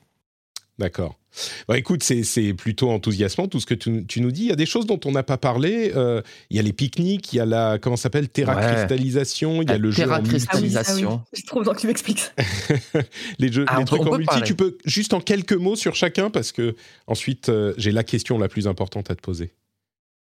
D'accord. 0.79 1.17
Bah, 1.69 1.77
écoute, 1.79 2.03
c'est 2.03 2.23
c'est 2.23 2.55
plutôt 2.55 2.91
enthousiasmant 2.91 3.49
tout 3.49 3.61
ce 3.61 3.67
que 3.67 3.75
tu, 3.75 4.05
tu 4.07 4.21
nous 4.21 4.31
dis. 4.31 4.43
Il 4.43 4.49
y 4.49 4.53
a 4.53 4.57
des 4.57 4.67
choses 4.67 4.87
dont 4.87 5.01
on 5.05 5.13
n'a 5.13 5.23
pas 5.23 5.37
parlé. 5.39 5.93
Euh, 5.97 6.23
il 6.51 6.57
y 6.57 6.61
a 6.61 6.63
les 6.63 6.73
pique-niques, 6.73 7.33
il 7.33 7.37
y 7.37 7.41
a 7.41 7.47
la 7.47 7.79
comment 7.81 7.97
ça 7.97 8.05
s'appelle 8.05 8.29
terracristallisation, 8.29 9.63
il 9.63 9.69
y 9.69 9.71
a 9.71 9.75
La 9.75 9.79
le 9.79 9.91
jeu 9.91 10.05
en 10.05 10.07
multi- 10.07 10.15
Ah 10.15 10.21
oui, 10.21 10.23
ah 10.23 10.23
oui. 10.23 10.29
Cristallisation. 10.29 11.23
J'ai 11.33 11.43
trop 11.43 11.59
besoin 11.61 11.75
que 11.75 11.81
tu 11.81 11.87
m'expliques 11.87 12.21
ça. 12.21 12.33
les 13.39 13.53
jeux, 13.53 13.65
Ah, 13.69 13.77
les 13.77 13.83
on 13.83 13.85
trucs 13.85 14.03
en 14.07 14.11
multi. 14.13 14.27
parler. 14.27 14.45
Tu 14.47 14.55
peux 14.55 14.79
juste 14.85 15.13
en 15.15 15.21
quelques 15.21 15.53
mots 15.55 15.77
sur 15.77 15.95
chacun 15.95 16.31
parce 16.31 16.53
que 16.53 16.77
ensuite 17.07 17.49
euh, 17.49 17.75
j'ai 17.79 17.91
la 17.93 18.05
question 18.05 18.39
la 18.39 18.49
plus 18.49 18.67
importante 18.69 19.11
à 19.11 19.15
te 19.15 19.21
poser. 19.21 19.53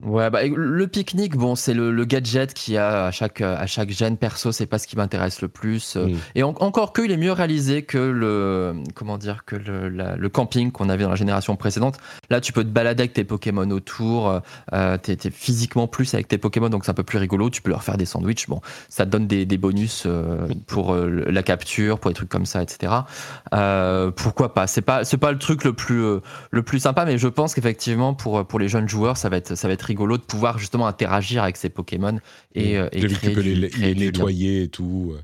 Ouais, 0.02 0.30
bah, 0.30 0.40
le 0.44 0.86
pique-nique, 0.88 1.36
bon, 1.36 1.54
c'est 1.54 1.74
le, 1.74 1.92
le 1.92 2.04
gadget 2.04 2.54
qui 2.54 2.76
a 2.76 3.06
à 3.06 3.10
chaque, 3.12 3.40
à 3.40 3.66
chaque 3.66 3.90
gène 3.90 4.16
perso, 4.16 4.50
c'est 4.50 4.66
pas 4.66 4.78
ce 4.78 4.88
qui 4.88 4.96
m'intéresse 4.96 5.40
le 5.42 5.48
plus. 5.48 5.96
Euh. 5.96 6.08
Et 6.34 6.42
en- 6.42 6.54
encore 6.58 6.92
que, 6.92 7.02
il 7.02 7.12
est 7.12 7.16
mieux 7.16 7.30
réalisé 7.30 7.82
que 7.82 7.98
le, 7.98 8.74
comment 8.96 9.16
dire, 9.16 9.44
que 9.44 9.54
le, 9.54 9.88
la- 9.88 10.16
le 10.16 10.28
camping 10.28 10.72
qu'on 10.72 10.88
avait 10.88 11.04
dans 11.04 11.10
la 11.10 11.14
génération 11.16 11.54
précédente. 11.54 11.98
Là, 12.30 12.40
tu 12.40 12.52
peux 12.52 12.64
te 12.64 12.68
balader 12.68 13.02
avec 13.02 13.12
tes 13.12 13.22
Pokémon 13.22 13.70
autour, 13.70 14.40
euh, 14.72 14.98
t'es, 14.98 15.14
t'es 15.14 15.30
physiquement 15.30 15.86
plus 15.86 16.12
avec 16.14 16.26
tes 16.26 16.38
Pokémon, 16.38 16.68
donc 16.68 16.84
c'est 16.84 16.90
un 16.90 16.94
peu 16.94 17.04
plus 17.04 17.18
rigolo. 17.18 17.48
Tu 17.48 17.62
peux 17.62 17.70
leur 17.70 17.84
faire 17.84 17.96
des 17.96 18.06
sandwichs. 18.06 18.48
Bon, 18.48 18.60
ça 18.88 19.06
te 19.06 19.10
donne 19.10 19.28
des, 19.28 19.46
des 19.46 19.58
bonus 19.58 20.04
euh, 20.06 20.48
pour 20.66 20.94
euh, 20.94 21.24
la 21.30 21.42
capture, 21.44 22.00
pour 22.00 22.10
des 22.10 22.14
trucs 22.16 22.28
comme 22.28 22.46
ça, 22.46 22.60
etc. 22.62 22.92
Euh, 23.54 24.10
pourquoi 24.10 24.54
pas? 24.54 24.66
C'est 24.66 24.82
pas, 24.82 25.04
c'est 25.04 25.16
pas 25.18 25.32
le 25.32 25.38
truc 25.38 25.64
le 25.64 25.72
plus, 25.72 26.02
euh, 26.02 26.20
le 26.50 26.62
plus 26.62 26.80
sympa, 26.80 27.04
mais 27.04 27.18
je 27.18 27.28
pense 27.28 27.54
qu'effectivement 27.54 28.14
pour 28.14 28.44
pour 28.46 28.58
les 28.58 28.68
jeunes 28.68 28.88
joueurs, 28.88 29.16
ça 29.16 29.28
va 29.28 29.36
être 29.36 29.54
ça 29.54 29.68
va 29.68 29.74
être 29.74 29.91
rigolo 29.92 30.16
de 30.18 30.22
pouvoir 30.22 30.58
justement 30.58 30.86
interagir 30.86 31.42
avec 31.42 31.56
ces 31.56 31.68
Pokémon 31.68 32.18
et, 32.54 32.76
euh, 32.78 32.88
et 32.92 33.00
créer 33.06 33.34
du- 33.34 33.54
les, 33.54 33.68
créer 33.70 33.94
les 33.94 34.06
nettoyer 34.06 34.62
et 34.64 34.68
tout. 34.68 35.12
euh, 35.14 35.20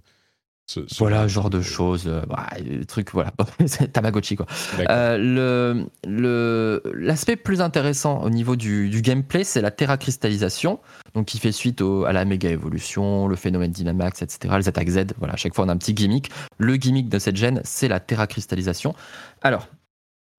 ce- 0.71 0.85
ce 0.87 0.99
Voilà, 0.99 1.27
genre 1.29 1.49
de 1.49 1.62
choses, 1.62 2.05
euh, 2.07 2.21
bah, 2.29 2.47
le 2.62 2.85
truc, 2.85 3.11
voilà, 3.12 3.33
c'est 3.66 3.91
Tamagotchi 3.91 4.37
quoi. 4.37 4.45
Euh, 4.91 5.16
le 5.16 5.87
le 6.07 6.83
l'aspect 6.95 7.37
plus 7.37 7.62
intéressant 7.62 8.23
au 8.23 8.29
niveau 8.29 8.55
du, 8.55 8.91
du 8.91 9.01
gameplay, 9.01 9.45
c'est 9.45 9.62
la 9.62 9.71
terracristallisation, 9.71 10.79
donc 11.14 11.25
qui 11.27 11.39
fait 11.39 11.53
suite 11.53 11.81
au- 11.81 12.05
à 12.05 12.12
la 12.12 12.27
méga 12.27 12.51
évolution, 12.51 13.29
le 13.29 13.37
phénomène 13.37 13.71
Dynamax, 13.71 14.21
etc. 14.21 14.57
Les 14.59 14.69
attaques 14.69 14.91
Z, 14.91 15.07
voilà, 15.19 15.33
à 15.35 15.37
chaque 15.37 15.55
fois 15.55 15.64
on 15.64 15.69
a 15.71 15.73
un 15.73 15.79
petit 15.79 15.95
gimmick. 15.95 16.31
Le 16.59 16.77
gimmick 16.77 17.09
de 17.09 17.19
cette 17.19 17.37
gène, 17.37 17.62
c'est 17.64 17.89
la 17.89 17.99
terracristallisation. 17.99 18.95
Alors, 19.41 19.69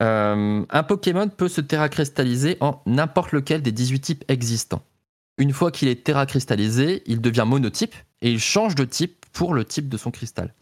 euh, 0.02 0.66
un 0.70 0.84
Pokémon 0.84 1.28
peut 1.28 1.48
se 1.48 1.62
terracristalliser 1.62 2.58
en 2.62 2.82
n'importe 2.86 3.32
lequel 3.32 3.62
des 3.62 3.72
18 3.72 4.00
types 4.00 4.24
existants. 4.28 4.82
Une 5.38 5.54
fois 5.54 5.72
qu'il 5.72 5.88
est 5.88 6.04
terracristallisé, 6.04 7.04
il 7.06 7.22
devient 7.22 7.46
monotype 7.48 7.96
et 8.22 8.32
il 8.32 8.40
change 8.40 8.76
de 8.76 8.86
type 8.86 9.26
pour 9.32 9.54
le 9.54 9.66
type 9.66 9.90
de 9.90 9.98
son 9.98 10.12
cristal. 10.12 10.54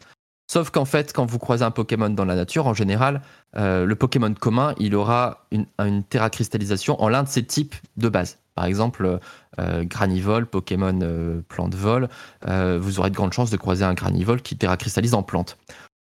Sauf 0.50 0.70
qu'en 0.70 0.86
fait, 0.86 1.12
quand 1.12 1.26
vous 1.26 1.38
croisez 1.38 1.64
un 1.64 1.70
Pokémon 1.70 2.08
dans 2.08 2.24
la 2.24 2.34
nature, 2.34 2.66
en 2.66 2.74
général, 2.74 3.20
euh, 3.56 3.84
le 3.84 3.94
Pokémon 3.96 4.32
commun, 4.32 4.74
il 4.78 4.94
aura 4.94 5.46
une, 5.50 5.66
terracristallisation 6.04 7.00
en 7.02 7.08
l'un 7.08 7.22
de 7.22 7.28
ses 7.28 7.44
types 7.44 7.74
de 7.98 8.08
base. 8.08 8.38
Par 8.54 8.64
exemple, 8.64 9.20
euh, 9.60 9.84
Granivol, 9.84 10.46
Pokémon 10.46 10.98
euh, 11.02 11.42
plante-vol, 11.48 12.08
euh, 12.48 12.78
vous 12.80 12.98
aurez 12.98 13.10
de 13.10 13.14
grandes 13.14 13.32
chances 13.32 13.50
de 13.50 13.56
croiser 13.56 13.84
un 13.84 13.94
Granivol 13.94 14.40
qui 14.40 14.56
terracristallise 14.56 15.14
en 15.14 15.22
plante. 15.22 15.58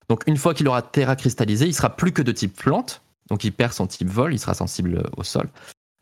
Donc 0.09 0.23
une 0.27 0.37
fois 0.37 0.55
qu'il 0.55 0.69
aura 0.69 0.83
terracristallisé, 0.83 1.67
il 1.67 1.75
sera 1.75 1.97
plus 1.97 2.13
que 2.13 2.23
de 2.23 2.33
type 2.33 2.57
plante, 2.57 3.03
donc 3.29 3.45
il 3.45 3.53
perd 3.53 3.73
son 3.73 3.87
type 3.87 4.09
vol, 4.09 4.33
il 4.35 4.39
sera 4.39 4.55
sensible 4.55 5.03
au 5.17 5.23
sol. 5.23 5.49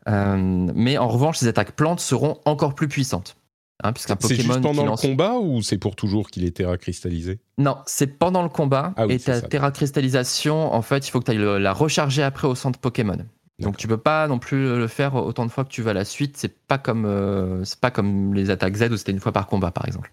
Euh, 0.07 0.37
mais 0.75 0.97
en 0.97 1.07
revanche, 1.07 1.37
ses 1.37 1.47
attaques 1.47 1.71
plantes 1.71 1.99
seront 1.99 2.39
encore 2.45 2.75
plus 2.75 2.87
puissantes. 2.87 3.37
Hein, 3.83 3.91
puisqu'un 3.91 4.15
c'est 4.21 4.35
Pokémon 4.35 4.53
juste 4.53 4.55
qui 4.57 4.61
pendant 4.61 4.85
lance- 4.85 5.03
le 5.03 5.09
combat 5.09 5.33
ou 5.33 5.61
c'est 5.61 5.77
pour 5.77 5.95
toujours 5.97 6.29
qu'il 6.29 6.45
est 6.45 6.55
terracristallisé? 6.55 7.39
Non, 7.57 7.77
c'est 7.85 8.07
pendant 8.07 8.41
le 8.41 8.49
combat. 8.49 8.93
Ah 8.95 9.05
oui, 9.05 9.15
et 9.15 9.17
c'est 9.17 9.41
ta 9.41 9.47
terracristallisation, 9.47 10.73
en 10.73 10.81
fait, 10.81 11.07
il 11.07 11.11
faut 11.11 11.19
que 11.19 11.25
tu 11.25 11.31
ailles 11.31 11.61
la 11.61 11.73
recharger 11.73 12.23
après 12.23 12.47
au 12.47 12.55
centre 12.55 12.79
Pokémon. 12.79 13.17
Donc 13.59 13.77
tu 13.77 13.87
peux 13.87 13.97
pas 13.97 14.27
non 14.27 14.37
plus 14.37 14.77
le 14.77 14.87
faire 14.87 15.15
autant 15.15 15.45
de 15.45 15.51
fois 15.51 15.63
que 15.63 15.69
tu 15.69 15.81
vas 15.81 15.91
à 15.91 15.93
la 15.93 16.03
suite. 16.03 16.35
C'est 16.35 16.57
pas 16.67 16.77
comme 16.77 17.05
euh, 17.05 17.63
c'est 17.63 17.79
pas 17.79 17.89
comme 17.89 18.33
les 18.33 18.49
attaques 18.49 18.75
Z 18.75 18.91
où 18.91 18.97
c'était 18.97 19.13
une 19.13 19.21
fois 19.21 19.31
par 19.31 19.47
combat, 19.47 19.71
par 19.71 19.85
exemple. 19.85 20.11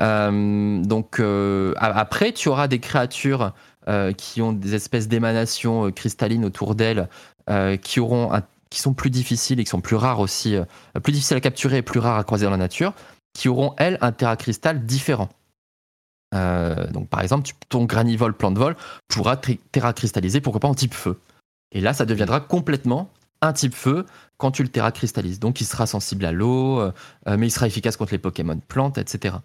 Euh, 0.00 0.82
donc 0.82 1.20
euh, 1.20 1.74
après, 1.76 2.32
tu 2.32 2.48
auras 2.48 2.68
des 2.68 2.78
créatures 2.78 3.52
euh, 3.88 4.12
qui 4.12 4.42
ont 4.42 4.52
des 4.52 4.74
espèces 4.74 5.08
d'émanations 5.08 5.86
euh, 5.86 5.90
cristallines 5.90 6.44
autour 6.44 6.74
d'elles, 6.74 7.08
euh, 7.48 7.78
qui 7.78 7.98
sont 7.98 8.94
plus 8.94 9.08
difficiles 9.08 9.58
et 9.58 9.64
qui 9.64 9.70
sont 9.70 9.80
plus 9.80 9.96
rares 9.96 10.20
aussi, 10.20 10.56
plus 11.02 11.12
difficiles 11.14 11.38
à 11.38 11.40
capturer 11.40 11.78
et 11.78 11.82
plus 11.82 11.98
rares 11.98 12.18
à 12.18 12.24
croiser 12.24 12.44
dans 12.44 12.50
la 12.50 12.58
nature, 12.58 12.92
qui 13.32 13.48
auront 13.48 13.74
elles 13.78 13.96
un 14.02 14.12
terracristal 14.12 14.84
différent. 14.84 15.30
Donc 16.32 17.08
par 17.08 17.22
exemple, 17.22 17.50
ton 17.70 17.86
granivol 17.86 18.34
plante 18.34 18.58
vol 18.58 18.76
pourra 19.08 19.36
terracristalliser, 19.72 20.40
pourquoi 20.42 20.60
pas 20.60 20.68
en 20.68 20.74
type 20.74 20.94
feu. 20.94 21.18
Et 21.72 21.80
là, 21.80 21.94
ça 21.94 22.04
deviendra 22.04 22.40
complètement 22.40 23.10
un 23.40 23.52
type 23.54 23.74
feu 23.74 24.04
quand 24.36 24.50
tu 24.50 24.62
le 24.62 24.68
terracristallises. 24.68 25.40
Donc 25.40 25.60
il 25.60 25.64
sera 25.64 25.86
sensible 25.86 26.26
à 26.26 26.32
l'eau, 26.32 26.92
mais 27.26 27.48
il 27.48 27.50
sera 27.50 27.66
efficace 27.66 27.96
contre 27.96 28.12
les 28.12 28.18
Pokémon 28.18 28.60
plantes, 28.68 28.98
etc. 28.98 29.36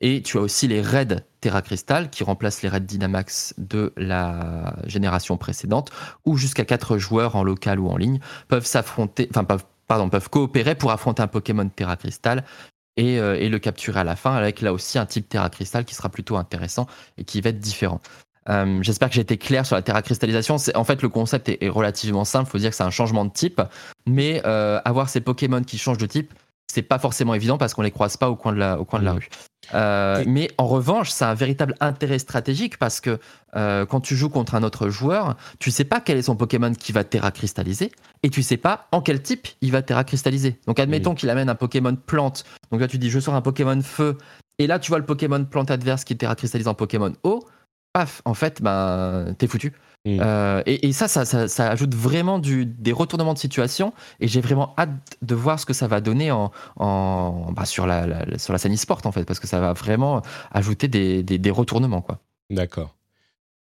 Et 0.00 0.22
tu 0.22 0.38
as 0.38 0.40
aussi 0.40 0.68
les 0.68 0.80
raids 0.82 1.24
Terracristal 1.40 2.10
qui 2.10 2.24
remplacent 2.24 2.62
les 2.62 2.68
raids 2.68 2.80
Dynamax 2.80 3.54
de 3.58 3.92
la 3.96 4.74
génération 4.86 5.36
précédente, 5.36 5.90
où 6.24 6.36
jusqu'à 6.36 6.64
4 6.64 6.98
joueurs 6.98 7.36
en 7.36 7.44
local 7.44 7.78
ou 7.80 7.88
en 7.88 7.96
ligne 7.96 8.18
peuvent 8.48 8.66
s'affronter, 8.66 9.28
enfin 9.30 9.44
peuvent, 9.44 9.64
pardon, 9.86 10.08
peuvent 10.08 10.30
coopérer 10.30 10.74
pour 10.74 10.90
affronter 10.90 11.22
un 11.22 11.26
Pokémon 11.26 11.68
Terracristal 11.68 12.44
et, 12.96 13.18
euh, 13.18 13.36
et 13.38 13.48
le 13.48 13.58
capturer 13.58 14.00
à 14.00 14.04
la 14.04 14.16
fin, 14.16 14.34
avec 14.34 14.60
là 14.62 14.72
aussi 14.72 14.98
un 14.98 15.06
type 15.06 15.28
Terracristal 15.28 15.84
qui 15.84 15.94
sera 15.94 16.08
plutôt 16.08 16.36
intéressant 16.36 16.86
et 17.18 17.24
qui 17.24 17.40
va 17.40 17.50
être 17.50 17.60
différent. 17.60 18.00
Euh, 18.50 18.78
J'espère 18.82 19.08
que 19.08 19.14
j'ai 19.14 19.22
été 19.22 19.38
clair 19.38 19.64
sur 19.64 19.74
la 19.76 19.82
terracristallisation. 19.82 20.58
C'est- 20.58 20.76
En 20.76 20.84
fait, 20.84 21.00
le 21.02 21.08
concept 21.08 21.48
est, 21.48 21.62
est 21.62 21.68
relativement 21.70 22.24
simple. 22.26 22.48
Il 22.48 22.52
faut 22.52 22.58
dire 22.58 22.70
que 22.70 22.76
c'est 22.76 22.82
un 22.84 22.90
changement 22.90 23.24
de 23.24 23.32
type, 23.32 23.60
mais 24.06 24.42
euh, 24.44 24.80
avoir 24.84 25.08
ces 25.08 25.20
Pokémon 25.22 25.62
qui 25.62 25.78
changent 25.78 25.98
de 25.98 26.06
type, 26.06 26.32
c'est 26.74 26.82
pas 26.82 26.98
forcément 26.98 27.34
évident 27.34 27.56
parce 27.56 27.72
qu'on 27.72 27.82
les 27.82 27.92
croise 27.92 28.16
pas 28.16 28.28
au 28.28 28.36
coin 28.36 28.52
de 28.52 28.58
la, 28.58 28.80
au 28.80 28.84
coin 28.84 28.98
de 28.98 29.04
la 29.04 29.12
Mm. 29.12 29.16
rue. 29.16 29.28
Euh, 29.74 30.20
Et- 30.22 30.26
mais 30.26 30.50
en 30.58 30.66
revanche, 30.66 31.08
ça 31.10 31.28
a 31.28 31.30
un 31.30 31.34
véritable 31.34 31.74
intérêt 31.80 32.18
stratégique 32.18 32.76
parce 32.78 33.00
que 33.00 33.18
euh, 33.56 33.86
quand 33.86 34.00
tu 34.00 34.16
joues 34.16 34.28
contre 34.28 34.54
un 34.56 34.62
autre 34.64 34.88
joueur, 34.90 35.36
tu 35.60 35.70
sais 35.70 35.84
pas 35.84 36.00
quel 36.00 36.18
est 36.18 36.22
son 36.22 36.36
Pokémon 36.36 36.72
qui 36.74 36.92
va 36.92 37.04
terra 37.04 37.30
cristalliser 37.30 37.92
et 38.24 38.30
tu 38.30 38.42
sais 38.42 38.56
pas 38.58 38.88
en 38.92 39.00
quel 39.00 39.22
type 39.22 39.46
il 39.62 39.70
va 39.70 39.80
terra 39.82 40.04
cristalliser. 40.04 40.58
Donc 40.66 40.78
admettons 40.80 41.14
qu'il 41.14 41.30
amène 41.30 41.48
un 41.48 41.54
Pokémon 41.54 41.94
plante. 41.96 42.44
Donc 42.72 42.80
là 42.80 42.88
tu 42.88 42.98
dis 42.98 43.08
je 43.08 43.20
sors 43.20 43.34
un 43.34 43.40
Pokémon 43.42 43.80
feu 43.82 44.18
et 44.58 44.66
là 44.66 44.78
tu 44.78 44.90
vois 44.90 44.98
le 44.98 45.06
Pokémon 45.06 45.44
plante 45.44 45.70
adverse 45.70 46.04
qui 46.04 46.16
terra 46.16 46.34
cristallise 46.34 46.68
en 46.68 46.74
Pokémon 46.74 47.12
eau. 47.22 47.42
Paf, 47.94 48.22
en 48.24 48.34
fait, 48.34 48.60
ben 48.60 49.34
t'es 49.38 49.46
foutu. 49.46 49.72
Mm. 50.06 50.18
Euh, 50.20 50.62
et, 50.66 50.86
et 50.88 50.92
ça, 50.92 51.08
ça, 51.08 51.24
ça, 51.24 51.48
ça 51.48 51.70
ajoute 51.70 51.94
vraiment 51.94 52.38
du, 52.38 52.66
des 52.66 52.92
retournements 52.92 53.32
de 53.32 53.38
situation 53.38 53.94
et 54.20 54.28
j'ai 54.28 54.42
vraiment 54.42 54.74
hâte 54.78 54.90
de 55.22 55.34
voir 55.34 55.58
ce 55.58 55.64
que 55.64 55.72
ça 55.72 55.86
va 55.88 56.00
donner 56.02 56.30
en, 56.30 56.52
en, 56.76 57.52
bah, 57.52 57.64
sur, 57.64 57.86
la, 57.86 58.06
la- 58.06 58.38
sur 58.38 58.52
la 58.52 58.58
scène 58.58 58.74
e-sport 58.74 59.00
en 59.04 59.12
fait, 59.12 59.24
parce 59.24 59.40
que 59.40 59.46
ça 59.46 59.60
va 59.60 59.72
vraiment 59.72 60.20
ajouter 60.52 60.88
des, 60.88 61.22
des, 61.22 61.38
des 61.38 61.50
retournements. 61.50 62.02
Quoi. 62.02 62.18
D'accord. 62.50 62.94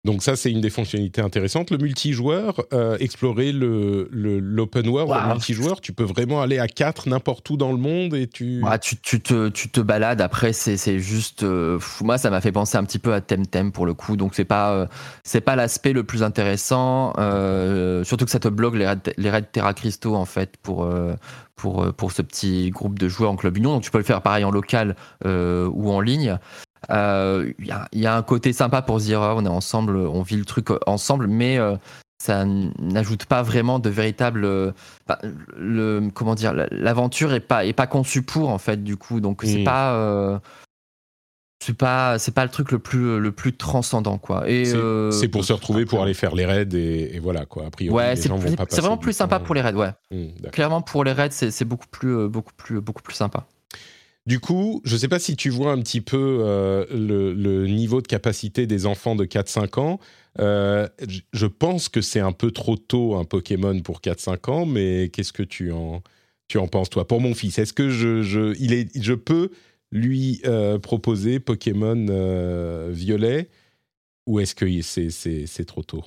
Donc 0.07 0.23
ça, 0.23 0.35
c'est 0.35 0.49
une 0.51 0.61
des 0.61 0.69
fonctionnalités 0.71 1.21
intéressantes. 1.21 1.69
Le 1.69 1.77
multijoueur, 1.77 2.63
euh, 2.73 2.97
explorer 2.99 3.51
le 3.51 4.07
le- 4.11 4.39
l'open 4.39 4.87
world, 4.87 5.11
Wow. 5.11 5.17
le 5.27 5.33
multijoueur, 5.33 5.81
tu 5.81 5.91
peux 5.93 6.05
vraiment 6.05 6.41
aller 6.41 6.57
à 6.59 6.67
4 6.67 7.09
n'importe 7.09 7.47
où 7.49 7.57
dans 7.57 7.71
le 7.71 7.77
monde 7.77 8.15
et 8.15 8.25
tu... 8.27 8.61
Tu, 8.81 8.95
tu, 8.97 9.19
te, 9.21 9.49
tu 9.49 9.69
te 9.69 9.81
balades, 9.81 10.21
après 10.21 10.53
c'est 10.53 10.97
juste... 10.99 11.43
euh, 11.43 11.77
moi, 12.01 12.17
ça 12.17 12.29
m'a 12.29 12.41
fait 12.41 12.51
penser 12.51 12.77
un 12.77 12.83
petit 12.85 12.99
peu 12.99 13.13
à 13.13 13.21
Temtem 13.21 13.71
pour 13.71 13.85
le 13.85 13.93
coup, 13.93 14.15
donc 14.17 14.33
c'est 14.33 14.45
pas, 14.45 14.71
euh, 14.71 14.87
c'est 15.23 15.41
pas 15.41 15.55
l'aspect 15.55 15.93
le 15.93 16.03
plus 16.03 16.23
intéressant, 16.23 17.13
surtout 18.03 18.25
que 18.25 18.31
ça 18.31 18.39
te 18.39 18.47
bloque 18.47 18.75
les 18.75 18.87
raids, 18.87 18.97
les 19.17 19.29
raids 19.29 19.43
Terra 19.51 19.73
Cristaux 19.73 20.15
en 20.15 20.25
fait 20.25 20.55
pour... 20.63 20.87
pour, 21.55 21.91
pour 21.95 22.11
ce 22.11 22.21
petit 22.21 22.69
groupe 22.69 22.99
de 22.99 23.07
joueurs 23.09 23.31
en 23.31 23.35
club 23.35 23.57
union. 23.57 23.73
Donc 23.73 23.81
tu 23.83 23.89
peux 23.91 23.97
le 23.97 24.03
faire 24.03 24.21
pareil 24.21 24.43
en 24.43 24.51
local 24.51 24.95
euh, 25.25 25.67
ou 25.73 25.91
en 25.91 25.99
ligne. 26.01 26.37
Euh, 26.89 27.51
Il 27.59 27.67
y, 27.67 27.71
a, 27.71 27.87
il 27.91 27.99
y 27.99 28.05
a 28.07 28.15
un 28.15 28.23
côté 28.23 28.53
sympa 28.53 28.81
pour 28.81 28.97
dire 28.99 29.21
ah, 29.21 29.33
on 29.35 29.45
est 29.45 29.49
ensemble, 29.49 29.95
on 29.97 30.21
vit 30.21 30.37
le 30.37 30.45
truc 30.45 30.67
ensemble, 30.85 31.27
mais 31.27 31.57
euh, 31.57 31.75
ça 32.23 32.45
n'ajoute 32.45 33.25
pas 33.25 33.41
vraiment 33.43 33.79
de 33.79 33.89
véritable. 33.89 34.43
euh, 34.45 34.71
bah, 35.07 35.19
le, 35.55 36.09
comment 36.13 36.35
dire, 36.35 36.53
l'aventure 36.71 37.33
est 37.33 37.39
pas, 37.39 37.65
est 37.65 37.73
pas 37.73 37.87
conçue 37.87 38.21
pour 38.23 38.49
en 38.49 38.57
fait 38.57 38.83
du 38.83 38.97
coup. 38.97 39.19
Donc 39.19 39.41
c'est 39.43 39.59
Mm. 39.59 39.63
pas. 39.63 39.93
euh, 39.95 40.39
c'est 41.59 41.75
pas, 41.75 42.19
c'est 42.19 42.33
pas 42.33 42.43
le 42.45 42.51
truc 42.51 42.71
le 42.71 42.77
plus, 42.79 43.19
le 43.19 43.31
plus 43.31 43.51
transcendant 43.57 44.19
quoi. 44.19 44.47
Et 44.49 44.65
C'est 44.65 44.75
euh, 44.77 45.27
pour 45.31 45.43
se 45.43 45.51
retrouver 45.53 45.85
pour 45.85 46.03
aller 46.03 46.13
faire 46.13 46.35
les 46.35 46.45
raids 46.45 46.67
et, 46.73 47.15
et 47.15 47.19
voilà 47.19 47.45
quoi. 47.47 47.65
A 47.65 47.71
priori, 47.71 47.95
Ouais, 47.95 48.15
c'est 48.15 48.29
vraiment 48.29 48.95
plus 48.97 49.11
sympa 49.13 49.39
temps. 49.39 49.45
pour 49.45 49.55
les 49.55 49.61
raids, 49.61 49.73
ouais. 49.73 49.89
D'accord. 50.11 50.51
Clairement 50.51 50.81
pour 50.81 51.03
les 51.03 51.11
raids, 51.13 51.31
c'est 51.31 51.65
beaucoup 51.65 51.87
plus, 51.87 52.15
euh, 52.15 52.27
beaucoup 52.27 52.53
plus, 52.55 52.79
beaucoup 52.79 53.01
plus 53.01 53.15
sympa. 53.15 53.47
Du 54.27 54.41
coup, 54.41 54.81
je 54.83 54.93
ne 54.95 54.99
sais 54.99 55.07
pas 55.07 55.19
si 55.19 55.37
tu 55.37 55.49
vois 55.49 55.71
un 55.71 55.79
petit 55.81 56.01
peu 56.01 56.39
euh, 56.41 56.85
le, 56.91 57.65
niveau 57.67 58.01
de 58.01 58.07
capacité 58.07 58.67
des 58.67 58.85
enfants 58.85 59.15
de 59.15 59.23
4-5 59.25 59.79
ans. 59.79 59.99
Euh, 60.39 60.87
je 61.31 61.45
pense 61.45 61.87
que 61.87 62.01
c'est 62.01 62.19
un 62.19 62.33
peu 62.33 62.51
trop 62.51 62.75
tôt 62.75 63.15
un 63.15 63.23
Pokémon 63.23 63.79
pour 63.81 64.01
4-5 64.01 64.49
ans, 64.51 64.65
mais 64.65 65.09
qu'est-ce 65.13 65.31
que 65.31 65.43
tu 65.43 65.71
en, 65.71 66.03
tu 66.49 66.57
en 66.57 66.67
penses, 66.67 66.89
toi? 66.89 67.07
Pour 67.07 67.21
mon 67.21 67.33
fils, 67.35 67.57
est-ce 67.57 67.71
que 67.73 67.89
je, 67.89 68.21
je, 68.21 68.53
je 68.95 69.13
peux 69.13 69.49
lui 69.93 70.41
euh, 70.45 70.77
proposer 70.77 71.39
Pokémon 71.39 71.95
Violet 72.91 73.49
ou 74.27 74.39
est-ce 74.41 74.55
que 74.55 74.81
c'est- 74.83 75.09
c'est 75.47 75.65
trop 75.65 75.83
tôt? 75.83 76.03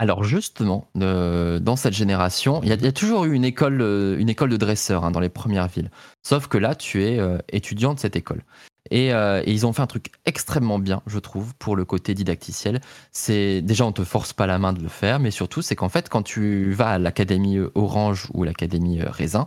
Alors 0.00 0.22
justement, 0.22 0.88
euh, 0.98 1.58
dans 1.58 1.74
cette 1.74 1.92
génération, 1.94 2.60
il 2.62 2.68
y, 2.68 2.72
a- 2.72 2.92
toujours 2.92 3.24
eu 3.24 3.34
une 3.34 3.44
école, 3.44 3.80
euh, 3.82 4.16
de 4.20 4.56
dresseurs 4.56 5.04
hein, 5.04 5.10
dans 5.10 5.18
les 5.20 5.28
premières 5.28 5.66
villes. 5.66 5.90
Sauf 6.22 6.46
que 6.46 6.56
là, 6.56 6.76
tu 6.76 7.02
es 7.04 7.18
euh, 7.18 7.38
étudiant 7.48 7.94
de 7.94 7.98
cette 7.98 8.14
école. 8.14 8.42
Et, 8.90 9.12
euh, 9.12 9.42
et 9.44 9.52
ils 9.52 9.66
ont 9.66 9.72
fait 9.72 9.82
un 9.82 9.86
truc 9.86 10.12
extrêmement 10.26 10.78
bien, 10.78 11.02
je 11.06 11.18
trouve, 11.18 11.54
pour 11.58 11.76
le 11.76 11.84
côté 11.84 12.14
didacticiel. 12.14 12.80
C'est 13.12 13.60
déjà 13.62 13.84
on 13.84 13.92
te 13.92 14.04
force 14.04 14.32
pas 14.32 14.46
la 14.46 14.58
main 14.58 14.72
de 14.72 14.82
le 14.82 14.88
faire, 14.88 15.18
mais 15.20 15.30
surtout 15.30 15.62
c'est 15.62 15.76
qu'en 15.76 15.88
fait 15.88 16.08
quand 16.08 16.22
tu 16.22 16.72
vas 16.72 16.90
à 16.90 16.98
l'académie 16.98 17.58
euh, 17.58 17.70
Orange 17.74 18.28
ou 18.34 18.44
l'académie 18.44 19.00
euh, 19.00 19.10
Raisin, 19.10 19.46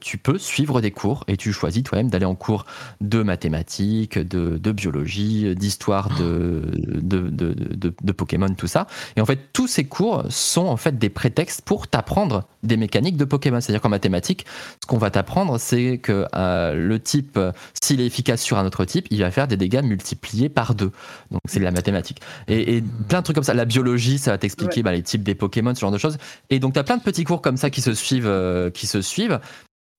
tu 0.00 0.18
peux 0.18 0.38
suivre 0.38 0.80
des 0.80 0.90
cours 0.90 1.24
et 1.28 1.36
tu 1.36 1.52
choisis 1.52 1.82
toi-même 1.82 2.08
d'aller 2.08 2.24
en 2.24 2.34
cours 2.34 2.66
de 3.00 3.22
mathématiques, 3.22 4.18
de, 4.18 4.72
biologie, 4.72 5.54
d'histoire 5.54 6.08
de, 6.18 6.70
de, 6.74 7.28
de, 7.28 7.54
de- 8.02 8.12
Pokémon, 8.12 8.48
tout 8.54 8.66
ça. 8.66 8.86
Et 9.16 9.20
en 9.20 9.26
fait, 9.26 9.52
tous 9.52 9.66
ces 9.66 9.84
cours 9.84 10.24
sont 10.28 10.66
en 10.66 10.76
fait 10.76 10.98
des 10.98 11.08
prétextes 11.08 11.62
pour 11.62 11.88
t'apprendre 11.88 12.44
des 12.62 12.76
mécaniques 12.76 13.16
de 13.16 13.24
Pokémon. 13.24 13.60
C'est-à-dire 13.60 13.80
qu'en 13.80 13.88
mathématiques, 13.88 14.46
ce 14.80 14.86
qu'on 14.86 14.98
va 14.98 15.10
t'apprendre, 15.10 15.58
c'est 15.58 15.98
que 15.98 16.26
le 16.34 16.98
type, 16.98 17.38
s'il 17.82 18.00
est 18.00 18.06
efficace 18.06 18.44
un 18.58 18.66
autre 18.66 18.84
type, 18.84 19.06
il 19.10 19.20
va 19.20 19.30
faire 19.30 19.48
des 19.48 19.56
dégâts 19.56 19.82
multipliés 19.82 20.48
par 20.48 20.74
deux. 20.74 20.92
Donc 21.30 21.40
c'est 21.48 21.58
de 21.58 21.64
la 21.64 21.70
mathématique. 21.70 22.20
Et, 22.48 22.76
et 22.76 22.84
plein 23.08 23.20
de 23.20 23.24
trucs 23.24 23.34
comme 23.34 23.44
ça. 23.44 23.54
La 23.54 23.64
biologie, 23.64 24.18
ça 24.18 24.30
va 24.32 24.38
t'expliquer 24.38 24.82
bah, 24.82 24.92
les 24.92 25.02
types 25.02 25.22
des 25.22 25.34
Pokémon, 25.34 25.74
ce 25.74 25.80
genre 25.80 25.90
de 25.90 25.98
choses. 25.98 26.18
Et 26.50 26.58
donc 26.58 26.74
tu 26.74 26.78
as 26.78 26.84
plein 26.84 26.96
de 26.96 27.02
petits 27.02 27.24
cours 27.24 27.42
comme 27.42 27.56
ça 27.56 27.70
qui 27.70 27.80
se 27.80 27.94
suivent, 27.94 28.26
euh, 28.26 28.70
qui 28.70 28.86
se 28.86 29.02
suivent 29.02 29.40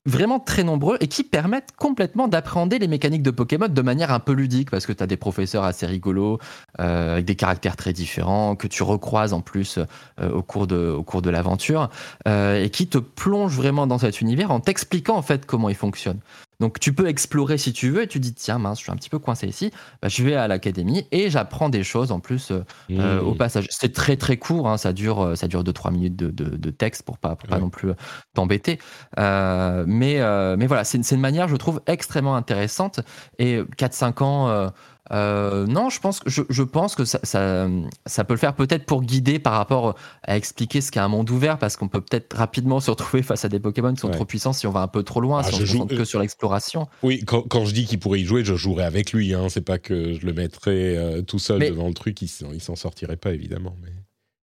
vraiment 0.06 0.40
très 0.40 0.64
nombreux 0.64 0.98
et 1.02 1.08
qui 1.08 1.24
permettent 1.24 1.72
complètement 1.78 2.28
d'appréhender 2.28 2.80
les 2.80 2.88
mécaniques 2.88 3.24
de 3.24 3.32
Pokémon 3.32 3.68
de 3.68 3.82
manière 3.82 4.12
un 4.12 4.20
peu 4.20 4.34
ludique 4.34 4.70
parce 4.70 4.86
que 4.86 4.94
tu 4.94 5.04
as 5.04 5.08
des 5.08 5.18
professeurs 5.18 5.64
assez 5.64 5.86
rigolos 5.86 6.40
euh, 6.80 7.14
avec 7.14 7.26
des 7.26 7.36
caractères 7.36 7.76
très 7.76 7.92
différents 7.92 8.56
que 8.56 8.68
tu 8.68 8.84
recroises 8.84 9.34
en 9.34 9.42
plus 9.42 9.80
euh, 10.20 10.32
au 10.32 10.44
cours 10.44 10.68
de, 10.68 10.92
au 10.92 11.04
cours 11.04 11.22
de 11.22 11.30
l'aventure 11.30 11.90
euh, 12.28 12.64
et 12.64 12.70
qui 12.70 12.88
te 12.88 13.00
plongent 13.00 13.56
vraiment 13.56 13.88
dans 13.88 13.98
cet 13.98 14.22
univers 14.22 14.52
en 14.52 14.60
t'expliquant 14.60 15.18
en 15.18 15.24
fait 15.24 15.46
comment 15.46 15.70
il 15.70 15.76
fonctionne. 15.76 16.20
Donc 16.60 16.80
tu 16.80 16.94
peux 16.94 17.08
explorer 17.08 17.58
si 17.58 17.74
tu 17.74 17.90
veux 17.90 18.04
et 18.04 18.08
tu 18.08 18.20
dis 18.20 18.34
tiens 18.34 18.58
mince 18.60 18.80
je 18.80 18.84
suis 18.84 18.92
un 18.92 18.96
petit 18.96 19.10
peu 19.10 19.20
coincé 19.20 19.48
ici, 19.48 19.72
bah, 20.02 20.08
je 20.08 20.24
vais 20.24 20.36
à 20.36 20.48
l'académie 20.48 21.08
et 21.12 21.30
j'apprends 21.30 21.70
des 21.70 21.84
choses 21.84 22.12
en 22.12 22.20
plus 22.20 22.52
euh, 22.52 22.64
euh, 23.00 23.20
au 23.22 23.34
passage. 23.36 23.68
C'est 23.70 23.94
très 23.94 24.16
très 24.18 24.38
court, 24.38 24.70
hein, 24.70 24.78
ça 24.78 24.94
dure 24.94 25.22
euh, 25.22 25.36
ça 25.36 25.48
dure 25.48 25.64
2-3 25.64 25.92
minutes 25.92 26.16
de, 26.16 26.30
de- 26.32 26.56
de 26.56 26.70
texte 26.70 27.04
pour 27.04 27.18
pas 27.18 27.36
pour 27.36 27.50
pas 27.50 27.60
non 27.60 27.70
plus 27.70 27.92
t'embêter. 28.34 28.80
Euh, 29.20 29.84
mais 29.88 30.20
euh, 30.22 30.56
mais 30.58 30.68
voilà 30.68 30.84
c'est 30.84 31.04
c'est 31.04 31.16
une 31.16 31.22
manière 31.22 31.48
je 31.48 31.56
trouve 31.56 31.82
extrêmement 31.88 32.36
intéressante 32.36 33.02
et 33.40 33.62
4-5 33.78 34.24
ans. 34.24 34.72
Euh, 35.12 35.68
non, 35.68 35.90
je 35.90 36.00
pense 36.00 36.20
que 36.20 36.30
je, 36.30 36.42
je 36.50 36.64
pense 36.64 36.96
que 36.96 37.06
ça, 37.06 37.20
ça, 37.24 37.68
ça 38.06 38.24
peut 38.24 38.34
le 38.34 38.40
faire 38.40 38.56
peut-être 38.56 38.86
pour 38.86 39.04
guider 39.04 39.38
par 39.40 39.54
rapport 39.54 39.96
à 40.24 40.36
expliquer 40.36 40.82
ce 40.82 40.92
qu'est 40.92 41.00
un 41.00 41.08
monde 41.08 41.30
ouvert, 41.30 41.58
parce 41.60 41.76
qu'on 41.78 41.88
peut 41.88 42.02
peut-être 42.02 42.36
rapidement 42.36 42.80
se 42.80 42.90
retrouver 42.92 43.22
face 43.24 43.46
à 43.46 43.50
des 43.50 43.60
Pokémon 43.60 43.94
qui 43.94 44.00
sont 44.02 44.08
Ouais. 44.08 44.14
trop 44.16 44.26
puissants 44.26 44.54
si 44.54 44.66
on 44.68 44.72
va 44.72 44.82
un 44.82 44.88
peu 44.88 45.04
trop 45.04 45.22
loin, 45.22 45.42
Ah, 45.44 45.48
si 45.48 45.54
on 45.56 45.58
se 45.60 45.66
joue- 45.66 45.78
concentre 45.80 45.96
que 45.98 46.06
sur 46.06 46.20
l'exploration. 46.20 46.88
Oui, 47.04 47.22
quand, 47.26 47.44
quand 47.44 47.66
je 47.66 47.74
dis 47.74 47.86
qu'il 47.86 48.00
pourrait 48.00 48.22
y 48.22 48.26
jouer, 48.26 48.44
je 48.44 48.56
jouerais 48.56 48.86
avec 48.86 49.14
lui. 49.14 49.34
Hein. 49.34 49.48
C'est 49.50 49.62
pas 49.62 49.78
que 49.78 50.14
je 50.14 50.26
le 50.26 50.34
mettrais 50.34 50.96
euh, 50.98 51.22
tout 51.22 51.40
seul 51.40 51.60
Mais- 51.60 51.70
devant 51.70 51.88
le 51.88 51.94
truc, 51.94 52.22
il 52.22 52.28
s'en 52.28 52.52
il 52.52 52.62
s'en 52.62 52.76
sortirait 52.76 53.18
pas 53.18 53.32
évidemment. 53.32 53.76
Mais... 53.84 53.92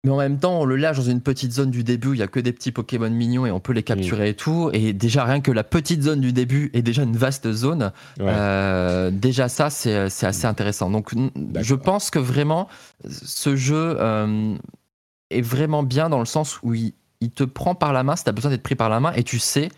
Mais 0.05 0.11
en 0.11 0.19
même 0.19 0.39
temps, 0.39 0.61
on 0.61 0.65
le 0.67 0.77
lâche 0.77 0.99
dans 0.99 1.03
une 1.03 1.23
petite 1.23 1.53
zone 1.53 1.71
du 1.71 1.83
début, 1.83 2.13
il 2.13 2.19
y 2.19 2.23
a 2.23 2.27
que 2.27 2.39
des 2.39 2.53
petits 2.53 2.73
Pokémon 2.73 3.09
mignons 3.09 3.47
et 3.47 3.51
on 3.51 3.59
peut 3.59 3.73
les 3.73 3.83
capturer 3.83 4.29
et 4.29 4.35
tout. 4.35 4.71
Et 4.75 4.93
déjà, 4.93 5.25
rien 5.25 5.41
que 5.41 5.51
la 5.51 5.65
petite 5.65 6.03
zone 6.03 6.21
du 6.21 6.33
début 6.33 6.71
est 6.75 6.83
déjà 6.83 7.03
une 7.03 7.17
vaste 7.17 7.51
zone. 7.51 7.91
Ouais. 8.21 8.27
Euh, 8.29 9.11
déjà, 9.11 9.49
ça, 9.49 9.71
c'est 9.71 10.11
c'est 10.11 10.27
assez 10.27 10.47
intéressant. 10.47 10.91
Donc, 10.91 11.13
je 11.59 11.75
pense 11.75 12.11
que 12.11 12.19
vraiment, 12.19 12.69
ce 13.09 13.57
jeu 13.57 13.97
euh, 13.99 14.55
est 15.31 15.41
vraiment 15.41 15.83
bien 15.83 16.11
dans 16.11 16.21
le 16.21 16.27
sens 16.27 16.61
où 16.63 16.75
il, 16.75 16.93
il 17.23 17.31
te 17.31 17.45
prend 17.45 17.75
par 17.75 17.95
la 17.95 18.03
main 18.03 18.15
si 18.15 18.25
tu 18.25 18.31
as 18.31 18.33
besoin 18.33 18.51
d'être 18.51 18.63
pris 18.63 18.75
par 18.75 18.91
la 18.91 19.01
main 19.01 19.13
et 19.13 19.23
tu 19.23 19.39
sais 19.39 19.71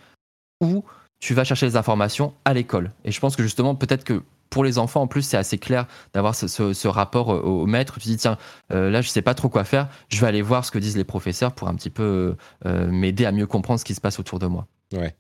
où 0.61 0.85
tu 1.21 1.35
vas 1.35 1.45
chercher 1.45 1.67
les 1.67 1.77
informations 1.77 2.35
à 2.45 2.53
l'école. 2.53 2.91
Et 3.05 3.13
je 3.13 3.21
pense 3.21 3.37
que 3.37 3.43
justement, 3.43 3.75
peut-être 3.75 4.05
que 4.05 4.23
pour 4.51 4.65
les 4.65 4.79
enfants, 4.79 5.03
en 5.03 5.07
plus, 5.07 5.23
c'est 5.23 5.37
assez 5.37 5.59
clair 5.59 5.87
d'avoir 6.15 6.35
ce, 6.35 6.89
rapport 6.89 7.29
au, 7.29 7.63
au 7.63 7.67
maître. 7.67 7.99
Tu 8.01 8.09
dis, 8.09 8.17
tiens, 8.17 8.39
euh, 8.73 8.91
là, 8.91 9.03
je 9.03 9.09
sais 9.09 9.23
pas 9.23 9.35
trop 9.35 9.49
quoi 9.49 9.65
faire, 9.65 9.89
je 10.09 10.21
vais 10.21 10.27
aller 10.27 10.43
voir 10.43 10.65
ce 10.65 10.71
que 10.71 10.79
disent 10.79 10.97
les 10.97 11.05
professeurs 11.05 11.53
pour 11.53 11.69
un 11.69 11.75
petit 11.75 11.91
peu 11.91 12.37
euh, 12.65 12.87
m'aider 12.87 13.25
à 13.25 13.33
mieux 13.33 13.47
comprendre 13.47 13.81
ce 13.81 13.85
qui 13.85 13.95
se 13.95 14.01
passe 14.01 14.19
autour 14.19 14.39
de 14.39 14.47
moi. 14.47 14.67
Ouais. 14.93 15.15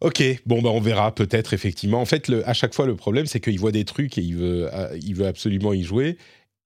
Ok, 0.00 0.22
bon 0.46 0.62
bah 0.62 0.70
on 0.72 0.80
verra 0.80 1.12
peut-être 1.12 1.54
effectivement. 1.54 2.00
En 2.00 2.04
fait, 2.04 2.30
à 2.46 2.54
chaque 2.54 2.72
fois 2.72 2.86
le 2.86 2.94
problème 2.94 3.26
c'est 3.26 3.40
qu'il 3.40 3.58
voit 3.58 3.72
des 3.72 3.84
trucs 3.84 4.16
et 4.16 4.20
il 4.20 4.36
veut, 4.36 4.68
euh, 4.72 5.28
absolument 5.28 5.72
y 5.72 5.82
jouer. 5.82 6.16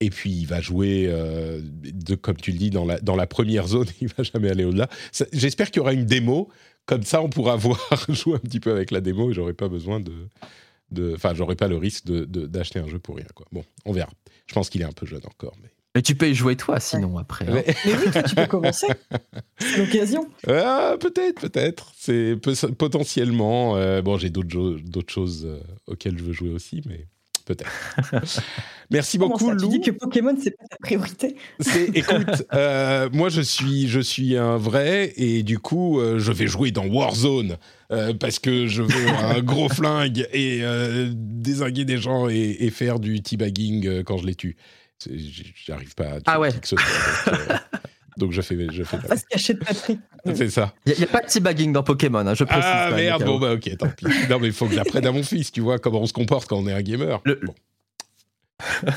Et 0.01 0.11
puis 0.11 0.29
il 0.29 0.45
va 0.45 0.61
jouer, 0.61 1.05
euh, 1.07 1.61
comme 2.21 2.35
tu 2.35 2.51
le 2.51 2.57
dis, 2.57 2.69
dans 2.69 2.85
la, 2.85 3.27
première 3.27 3.67
zone. 3.67 3.87
Il 4.01 4.09
va 4.09 4.23
jamais 4.23 4.49
aller 4.49 4.65
au-delà. 4.65 4.89
J'espère 5.31 5.71
qu'il 5.71 5.77
y 5.77 5.79
aura 5.79 5.93
une 5.93 6.05
démo. 6.05 6.49
Comme 6.85 7.03
ça, 7.03 7.21
on 7.21 7.29
pourra 7.29 7.55
voir 7.57 7.79
jouer 8.09 8.35
un 8.35 8.39
petit 8.39 8.59
peu 8.59 8.71
avec 8.71 8.91
la 8.91 8.99
démo 8.99 9.31
et 9.31 9.33
j'aurai 9.33 9.53
pas 9.53 9.69
besoin 9.69 10.01
de, 10.01 10.11
de, 10.93 11.13
enfin, 11.15 11.33
j'aurai 11.33 11.55
pas 11.55 11.67
le 11.67 11.77
risque 11.77 12.05
de- 12.05 12.25
de- 12.25 12.45
d'acheter 12.47 12.79
un 12.79 12.87
jeu 12.87 12.99
pour 12.99 13.17
rien. 13.17 13.25
Quoi. 13.35 13.45
Bon, 13.51 13.63
on 13.85 13.91
verra. 13.93 14.11
Je 14.47 14.53
pense 14.53 14.69
qu'il 14.69 14.81
est 14.81 14.85
un 14.85 14.91
peu 14.91 15.05
jeune 15.05 15.25
encore, 15.25 15.55
mais. 15.61 15.69
Mais 15.95 16.01
tu 16.01 16.15
peux 16.15 16.27
y 16.27 16.33
jouer 16.33 16.55
toi, 16.55 16.79
sinon, 16.79 17.19
après. 17.19 17.45
hein. 17.47 17.51
Mais- 17.53 17.75
Mais 17.85 17.93
oui, 17.95 18.11
toi, 18.11 18.23
tu 18.23 18.33
peux 18.33 18.47
commencer. 18.47 18.87
C'est 19.59 19.77
l'occasion. 19.77 20.27
Ah, 20.47 20.95
peut-être, 20.99 21.39
peut-être. 21.41 21.91
C'est 21.95 22.35
potentiellement. 22.77 23.77
euh, 23.77 24.01
bon, 24.01 24.17
j'ai 24.17 24.29
d'autres 24.29 25.13
choses 25.13 25.45
euh, 25.45 25.59
auxquelles 25.87 26.17
je 26.17 26.23
veux 26.23 26.33
jouer 26.33 26.49
aussi, 26.49 26.81
mais 26.87 27.07
peut-être. 27.45 27.71
Merci 28.91 29.17
Comment 29.17 29.31
beaucoup, 29.31 29.49
ça, 29.49 29.55
tu 29.55 29.67
dis 29.67 29.81
que 29.81 29.91
Pokémon, 29.91 30.35
c'est 30.41 30.51
pas 30.51 30.65
ta 30.69 30.77
priorité 30.77 31.35
écoute, 31.95 32.43
euh, 32.53 33.09
moi 33.11 33.29
je 33.29 33.41
suis, 33.41 33.87
je 33.87 33.99
suis 33.99 34.37
un 34.37 34.57
vrai 34.57 35.13
et 35.15 35.43
du 35.43 35.59
coup 35.59 35.99
euh, 35.99 36.19
je 36.19 36.31
vais 36.31 36.47
jouer 36.47 36.71
dans 36.71 36.85
Warzone 36.85 37.57
euh, 37.91 38.13
parce 38.13 38.39
que 38.39 38.67
je 38.67 38.83
veux 38.83 39.07
un 39.23 39.41
gros 39.41 39.69
flingue 39.69 40.27
et 40.33 40.61
désinguer 41.13 41.85
des 41.85 41.97
gens 41.97 42.29
et, 42.29 42.57
et 42.59 42.69
faire 42.69 42.99
du 42.99 43.21
teabagging 43.21 44.03
quand 44.03 44.17
je 44.17 44.27
les 44.27 44.35
tue. 44.35 44.57
J'arrive 45.65 45.95
pas 45.95 46.05
à 46.05 46.19
Ah 46.25 46.39
ouais. 46.39 46.51
qui 46.51 46.59
que 46.59 46.67
ce 46.67 46.75
soit, 46.77 47.31
donc, 47.31 47.59
donc 48.17 48.31
je 48.31 48.41
fais, 48.41 48.67
je 48.71 48.83
fais 48.83 48.97
pas. 48.97 49.17
se 49.17 49.25
cacher 49.25 49.53
de 49.53 49.59
Patrick. 49.59 49.99
C'est 50.33 50.49
ça. 50.49 50.73
Il 50.85 50.93
n'y 50.97 51.03
a, 51.03 51.07
pas 51.07 51.21
de 51.21 51.27
teabagging 51.27 51.73
dans 51.73 51.83
Pokémon, 51.83 52.19
hein, 52.19 52.33
je 52.33 52.43
précise. 52.43 52.63
Ah 52.65 52.91
merde, 52.95 53.23
bon 53.25 53.39
bah 53.39 53.53
ok, 53.53 53.77
tant 53.77 53.89
pis. 53.89 54.05
Non 54.29 54.39
mais 54.39 54.47
il 54.47 54.53
faut 54.53 54.67
que 54.67 54.73
j'apprenne 54.75 55.05
à 55.05 55.11
mon 55.11 55.23
fils, 55.23 55.51
tu 55.51 55.61
vois, 55.61 55.79
comment 55.79 56.01
on 56.01 56.05
se 56.05 56.13
comporte 56.13 56.47
quand 56.47 56.57
on 56.57 56.67
est 56.67 56.73
un 56.73 56.81
gamer. 56.81 57.21
Le- 57.25 57.39
Bon. 57.43 57.53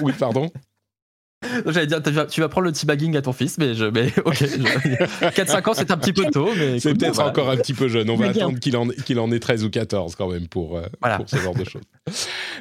Oui, 0.01 0.12
pardon. 0.19 0.51
J'allais 1.66 1.87
dire, 1.87 2.03
tu 2.03 2.11
vas, 2.11 2.24
tu 2.26 2.41
vas 2.41 2.49
prendre 2.49 2.66
le 2.66 2.72
teabagging 2.72 3.14
à 3.16 3.22
ton 3.22 3.32
fils, 3.32 3.59
mais, 3.59 3.74
je, 3.74 3.84
mais 3.84 4.07
ok. 4.24 4.34
je- 4.41 5.26
4-5 5.28 5.68
ans, 5.70 5.74
c'est 5.74 5.91
un 5.91 5.97
petit 5.99 6.12
peu 6.12 6.24
tôt, 6.32 6.49
mais. 6.57 6.80
C'est 6.80 6.95
peut-être 6.95 7.14
voilà. 7.14 7.30
encore 7.30 7.51
un 7.51 7.57
petit 7.57 7.74
peu 7.74 7.89
jeune. 7.89 8.09
On 8.11 8.16
va 8.16 8.28
attendre 8.30 8.59
qu'il 8.59 8.76
en, 8.76 8.89
qu'il 8.89 9.18
en 9.20 9.30
ait 9.30 9.39
13 9.39 9.64
ou 9.64 9.70
14 9.70 10.14
quand 10.16 10.28
même 10.28 10.49
pour, 10.49 10.78
euh, 10.78 10.87
Voilà. 11.01 11.18
pour 11.18 11.28
ce 11.28 11.37
genre 11.37 11.55
de 11.55 11.64
choses. 11.64 11.82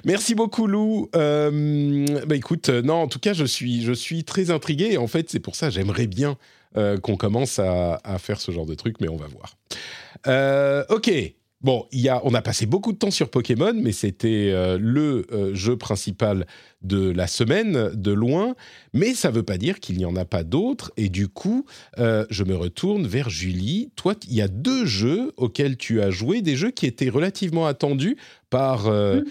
Merci 0.03 0.35
beaucoup 0.35 0.67
Lou. 0.67 1.09
Euh, 1.15 2.05
bah 2.27 2.35
écoute, 2.35 2.69
euh, 2.69 2.81
non, 2.81 2.95
en 2.95 3.07
tout 3.07 3.19
cas, 3.19 3.33
je 3.33 3.45
suis, 3.45 3.81
je 3.83 3.93
suis 3.93 4.23
très 4.23 4.51
intrigué. 4.51 4.97
En 4.97 5.07
fait, 5.07 5.29
c'est 5.29 5.39
pour 5.39 5.55
ça 5.55 5.69
j'aimerais 5.69 6.07
bien 6.07 6.37
euh, 6.77 6.97
qu'on 6.97 7.15
commence 7.15 7.59
à, 7.59 8.01
à 8.03 8.17
faire 8.19 8.39
ce 8.41 8.51
genre 8.51 8.65
de 8.65 8.75
truc, 8.75 8.97
mais 8.99 9.07
on 9.07 9.15
va 9.17 9.27
voir. 9.27 9.55
Euh, 10.27 10.83
ok. 10.89 11.11
Bon, 11.65 11.87
il 11.91 12.01
y 12.01 12.09
a, 12.09 12.21
on 12.23 12.35
a 12.35 12.43
passé 12.43 12.67
beaucoup 12.67 12.93
de 12.93 12.97
temps 12.99 13.09
sur 13.09 13.31
Pokémon, 13.31 13.73
mais 13.73 13.91
c'était 13.91 14.51
euh, 14.51 14.77
le 14.79 15.25
euh, 15.31 15.55
jeu 15.55 15.75
principal 15.75 16.45
de 16.83 17.09
la 17.09 17.25
semaine, 17.25 17.89
de 17.91 18.11
loin. 18.11 18.53
Mais 18.93 19.15
ça 19.15 19.31
ne 19.31 19.33
veut 19.33 19.41
pas 19.41 19.57
dire 19.57 19.79
qu'il 19.79 19.97
n'y 19.97 20.05
en 20.05 20.15
a 20.15 20.25
pas 20.25 20.43
d'autres. 20.43 20.91
Et 20.95 21.09
du 21.09 21.27
coup, 21.27 21.65
euh, 21.97 22.23
je 22.29 22.43
me 22.43 22.55
retourne 22.55 23.07
vers 23.07 23.31
Julie. 23.31 23.89
Toi, 23.95 24.13
il 24.27 24.35
y 24.35 24.43
a 24.43 24.47
deux 24.47 24.85
jeux 24.85 25.33
auxquels 25.37 25.75
tu 25.75 26.03
as 26.03 26.11
joué, 26.11 26.43
des 26.43 26.55
jeux 26.55 26.69
qui 26.69 26.85
étaient 26.85 27.09
relativement 27.09 27.65
attendus 27.65 28.15
par. 28.51 28.85
euh, 28.85 29.23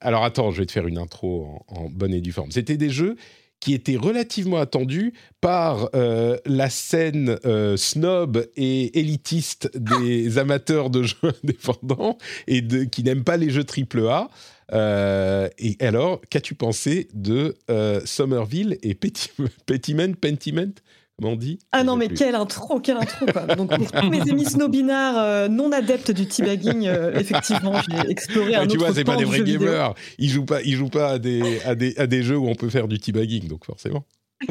alors 0.00 0.24
attends, 0.24 0.50
je 0.50 0.60
vais 0.62 0.66
te 0.66 0.72
faire 0.72 0.86
une 0.86 0.96
intro 0.96 1.44
en, 1.68 1.82
en 1.82 1.90
bonne 1.90 2.14
et 2.14 2.22
due 2.22 2.32
forme. 2.32 2.50
C'était 2.50 2.78
des 2.78 2.88
jeux 2.88 3.16
qui 3.60 3.74
étaient 3.74 3.96
relativement 3.96 4.58
attendus 4.58 5.12
par 5.40 5.90
euh, 5.94 6.36
la 6.46 6.70
scène 6.70 7.38
euh, 7.44 7.76
snob 7.76 8.46
et 8.56 8.98
élitiste 8.98 9.70
des 9.76 10.38
amateurs 10.38 10.90
de 10.90 11.02
jeux 11.02 11.16
indépendants 11.44 12.18
et 12.46 12.60
de, 12.60 12.84
qui 12.84 13.02
n'aiment 13.02 13.24
pas 13.24 13.36
les 13.36 13.50
jeux 13.50 13.64
AAA. 13.64 14.28
Euh, 14.74 15.48
et 15.58 15.76
alors, 15.80 16.20
qu'as-tu 16.28 16.54
pensé 16.54 17.08
de 17.14 17.56
Somerville 18.04 18.78
et 18.82 18.94
Petiment, 18.94 20.12
Pentiment? 20.20 20.74
Dit 21.20 21.58
Ah 21.72 21.82
non, 21.82 21.96
mais 21.96 22.06
plus. 22.06 22.16
quelle 22.16 22.36
intro, 22.36 22.78
quelle 22.78 22.96
intro 22.96 23.26
quoi. 23.26 23.42
Donc 23.56 23.76
pour 23.76 23.90
tous 23.90 24.08
mes 24.08 24.20
amis 24.20 24.44
snobinards 24.44 25.18
euh, 25.18 25.48
non 25.48 25.72
adeptes 25.72 26.12
du 26.12 26.26
teabagging, 26.26 26.86
euh, 26.86 27.18
effectivement, 27.18 27.74
j'ai 27.90 28.10
exploré 28.10 28.54
un 28.54 28.66
tu 28.66 28.76
autre 28.76 28.86
vois, 28.86 28.94
c'est 28.94 29.04
pas 29.04 29.16
des 29.16 29.24
vrais 29.24 29.42
gamers. 29.42 29.94
Ils 30.18 30.28
jouent 30.28 30.44
pas, 30.44 30.62
ils 30.62 30.76
jouent 30.76 30.88
pas 30.88 31.10
à 31.10 31.18
des, 31.18 31.60
à 31.62 31.74
des, 31.74 31.96
à 31.98 32.06
des 32.06 32.22
jeux 32.22 32.36
où 32.36 32.46
on 32.48 32.54
peut 32.54 32.70
faire 32.70 32.86
du 32.86 33.00
teabagging, 33.00 33.48
donc 33.48 33.64
forcément. 33.64 34.04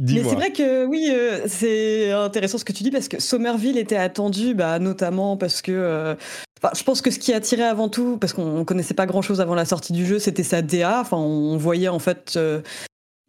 Mais 0.00 0.24
c'est 0.24 0.34
vrai 0.34 0.50
que 0.50 0.86
oui, 0.86 1.08
euh, 1.12 1.42
c'est 1.46 2.10
intéressant 2.10 2.58
ce 2.58 2.64
que 2.64 2.72
tu 2.72 2.82
dis 2.82 2.90
parce 2.90 3.06
que 3.06 3.20
Somerville 3.20 3.78
était 3.78 3.96
attendu, 3.96 4.54
bah, 4.54 4.80
notamment 4.80 5.36
parce 5.36 5.62
que 5.62 6.16
enfin, 6.62 6.72
je 6.76 6.82
pense 6.82 7.00
que 7.00 7.10
ce 7.10 7.18
qui 7.18 7.32
attirait 7.32 7.62
avant 7.62 7.88
tout, 7.88 8.18
parce 8.18 8.32
qu'on 8.32 8.64
connaissait 8.64 8.94
pas 8.94 9.06
grand 9.06 9.22
chose 9.22 9.40
avant 9.40 9.54
la 9.54 9.64
sortie 9.64 9.92
du 9.92 10.06
jeu, 10.06 10.18
c'était 10.18 10.42
sa 10.42 10.62
DA. 10.62 11.00
Enfin, 11.00 11.16
on 11.16 11.56
voyait 11.56 11.88
en 11.88 11.98
fait 11.98 12.34
euh, 12.36 12.60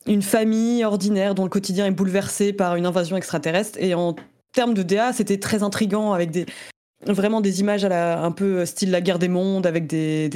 une 0.08 0.22
famille 0.22 0.84
ordinaire 0.84 1.36
dont 1.36 1.43
le 1.43 1.49
quotidien 1.49 1.86
est 1.86 1.91
bouleversé 1.91 2.54
par 2.54 2.76
une 2.76 2.86
invasion 2.86 3.18
extraterrestre. 3.18 3.78
Et 3.82 3.93
en 3.93 4.16
termes 4.54 4.74
de 4.74 4.84
DA, 4.84 5.14
c'était 5.14 5.39
très 5.39 5.64
intrigant 5.64 6.14
avec 6.14 6.32
vraiment 7.06 7.41
des 7.41 7.62
images 7.62 7.84
à 7.84 7.89
la, 7.89 8.24
un 8.24 8.32
peu 8.32 8.66
style 8.66 8.91
la 8.91 9.02
guerre 9.02 9.20
des 9.20 9.28
mondes 9.28 9.66
avec 9.66 9.88
des, 9.88 10.30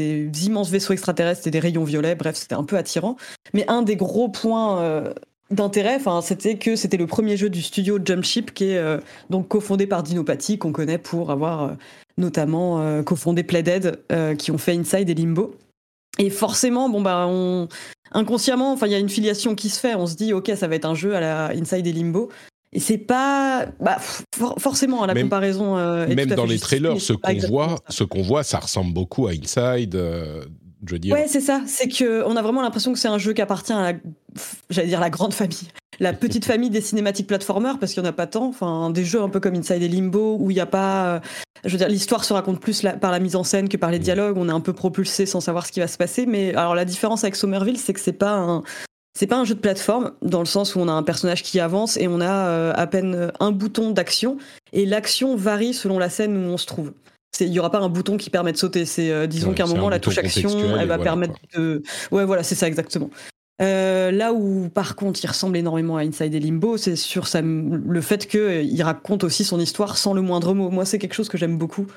immenses 0.46 0.70
vaisseaux 0.70 0.94
extraterrestres 0.94 1.48
et 1.48 1.52
des 1.52 1.60
rayons 1.60 1.84
violets. 1.84 2.16
Bref, 2.16 2.36
c'était 2.36 2.56
un 2.56 2.64
peu 2.64 2.78
attirant. 2.78 3.18
Mais 3.54 3.66
un 3.68 3.82
des 3.82 3.96
gros 3.96 4.30
points 4.30 4.82
euh, 4.82 5.14
d'intérêt, 5.52 6.00
c'était 6.22 6.58
que 6.58 6.76
c'était 6.76 6.98
le 6.98 7.08
premier 7.08 7.38
jeu 7.38 7.50
du 7.50 7.62
studio 7.62 8.00
Jumpship 8.04 8.54
qui 8.54 8.72
est 8.72 8.78
euh, 8.78 9.00
donc 9.30 9.48
cofondé 9.48 9.88
par 9.88 10.04
Dinopathy, 10.04 10.58
qu'on 10.58 10.72
connaît 10.72 10.98
pour 10.98 11.32
avoir 11.32 11.64
euh, 11.64 11.72
notamment 12.18 12.82
euh, 12.82 13.04
cofondé 13.04 13.44
Playdead, 13.44 14.00
qui 14.38 14.52
ont 14.52 14.58
fait 14.58 14.74
Inside 14.74 15.10
et 15.10 15.14
Limbo. 15.14 15.56
Et 16.20 16.30
forcément, 16.30 16.90
bon 16.90 17.02
bah, 17.02 17.26
on 17.28 17.68
inconsciemment, 18.12 18.72
enfin, 18.72 18.88
il 18.88 18.92
y 18.94 18.96
a 18.96 19.00
une 19.00 19.10
filiation 19.10 19.56
qui 19.56 19.70
se 19.70 19.80
fait. 19.80 19.96
On 19.96 20.08
se 20.08 20.16
dit, 20.16 20.32
ok, 20.34 20.52
ça 20.56 20.68
va 20.68 20.76
être 20.76 20.86
un 20.86 20.96
jeu 20.96 21.16
à 21.16 21.20
la 21.20 21.48
Inside 21.50 21.86
et 21.88 21.92
Limbo. 21.94 22.30
Et 22.72 22.80
c'est 22.80 22.98
pas, 22.98 23.68
bah, 23.80 23.98
for- 24.36 24.56
forcément, 24.60 25.04
à 25.04 25.08
la 25.08 25.14
Même- 25.14 25.24
comparaison. 25.24 25.78
euh, 25.78 26.08
est 26.08 26.16
Même 26.16 26.30
dans 26.30 26.46
les 26.46 26.60
trailers, 26.60 27.00
ce 27.00 27.14
qu'on 27.14 27.38
voit, 27.48 27.70
ça. 27.70 27.76
ce 27.90 28.04
qu'on 28.04 28.22
voit, 28.22 28.44
ça 28.44 28.60
ressemble 28.60 28.94
beaucoup 28.94 29.28
à 29.28 29.32
Inside. 29.32 29.96
euh, 29.96 30.44
je 30.86 30.92
veux 30.94 31.00
dire, 31.00 31.14
Ouais, 31.16 31.26
c'est 31.28 31.42
ça. 31.42 31.62
C'est 31.66 31.88
que 31.88 32.24
on 32.26 32.36
a 32.36 32.42
vraiment 32.42 32.62
l'impression 32.62 32.94
que 32.94 33.00
c'est 33.00 33.08
un 33.08 33.18
jeu 33.18 33.34
qui 33.34 33.42
appartient 33.42 33.74
à 33.74 33.92
la, 33.94 33.98
j'allais 34.70 34.88
dire 34.90 35.00
la 35.00 35.10
grande 35.10 35.34
famille, 35.34 35.68
la 36.00 36.14
petite 36.14 36.46
famille 36.46 36.70
des 36.70 36.82
cinématiques 36.82 37.28
platformers, 37.28 37.78
parce 37.80 37.94
qu'il 37.94 38.02
n'y 38.04 38.08
en 38.08 38.12
a 38.12 38.14
pas 38.14 38.28
tant. 38.28 38.48
Enfin, 38.48 38.90
des 38.90 39.06
jeux 39.06 39.22
un 39.22 39.30
peu 39.30 39.40
comme 39.40 39.56
Inside 39.56 39.82
et 39.82 39.88
Limbo 39.88 40.38
où 40.40 40.52
il 40.52 40.56
n'y 40.56 40.60
a 40.60 40.66
pas, 40.66 41.06
euh, 41.16 41.20
je 41.64 41.72
veux 41.72 41.78
dire, 41.78 41.88
l'histoire 41.90 42.24
se 42.24 42.34
raconte 42.34 42.60
plus 42.60 42.84
la- 42.84 42.94
par 42.94 43.12
la 43.12 43.20
mise 43.20 43.36
en 43.36 43.44
scène 43.44 43.70
que 43.70 43.78
par 43.78 43.92
les 43.92 44.00
Mm. 44.00 44.04
dialogues. 44.04 44.38
On 44.38 44.50
est 44.50 44.54
un 44.54 44.60
peu 44.60 44.74
propulsé 44.74 45.26
sans 45.26 45.40
savoir 45.40 45.66
ce 45.66 45.72
qui 45.72 45.80
va 45.80 45.88
se 45.88 45.98
passer. 45.98 46.26
Mais 46.26 46.54
alors 46.56 46.76
la 46.76 46.86
différence 46.86 47.24
avec 47.24 47.36
Somerville, 47.36 47.78
c'est 47.78 47.94
que 47.94 48.00
c'est 48.00 48.12
pas 48.14 48.34
un 48.34 48.64
c'est 49.18 49.28
pas 49.28 49.38
un 49.38 49.46
jeu 49.46 49.56
de 49.56 49.62
plateforme 49.62 50.12
dans 50.22 50.40
le 50.40 50.46
sens 50.46 50.76
où 50.76 50.80
on 50.82 50.90
a 50.90 50.92
un 50.92 51.02
personnage 51.04 51.42
qui 51.42 51.62
avance 51.62 51.96
et 51.96 52.10
on 52.10 52.20
a 52.20 52.30
euh, 52.50 52.74
à 52.76 52.86
peine 52.86 53.32
un 53.40 53.52
bouton 53.54 53.92
d'action 53.92 54.36
et 54.74 54.86
l'action 54.86 55.38
varie 55.38 55.74
selon 55.74 55.98
la 56.00 56.10
scène 56.10 56.36
où 56.36 56.50
on 56.52 56.58
se 56.58 56.66
trouve. 56.66 56.92
C'est- 57.34 57.46
Il 57.46 57.52
n'y 57.52 57.60
aura 57.60 57.70
pas 57.72 57.80
un 57.80 57.88
bouton 57.88 58.18
qui 58.18 58.30
permet 58.30 58.52
de 58.52 58.58
sauter. 58.58 58.84
C'est 58.84 59.12
euh, 59.12 59.26
disons 59.26 59.50
Ouais, 59.52 59.56
qu'à 59.56 59.64
un 59.64 59.68
moment 59.68 59.88
la 59.88 60.00
touche 60.00 60.18
action, 60.18 60.50
elle 60.60 60.88
va 60.90 60.98
voilà, 60.98 61.04
permettre 61.04 61.36
de. 61.56 61.82
Ouais, 62.12 62.26
voilà, 62.26 62.44
c'est 62.44 62.56
ça 62.56 62.68
exactement. 62.68 63.10
Euh, 63.62 64.12
là 64.12 64.34
où 64.34 64.68
par 64.68 64.96
contre 64.96 65.24
il 65.24 65.28
ressemble 65.28 65.56
énormément 65.56 65.96
à 65.96 66.02
Inside 66.02 66.34
et 66.34 66.40
Limbo, 66.40 66.76
c'est 66.78 66.98
sur 66.98 67.26
le 67.34 68.02
fait 68.02 68.28
qu'il 68.28 68.84
raconte 68.84 69.24
aussi 69.24 69.46
son 69.46 69.60
histoire 69.60 69.98
sans 69.98 70.14
le 70.14 70.22
moindre 70.22 70.54
mot. 70.54 70.70
Moi, 70.70 70.86
c'est 70.86 71.00
quelque 71.00 71.14
chose 71.14 71.30
que 71.30 71.38
j'aime 71.38 71.58
beaucoup, 71.58 71.88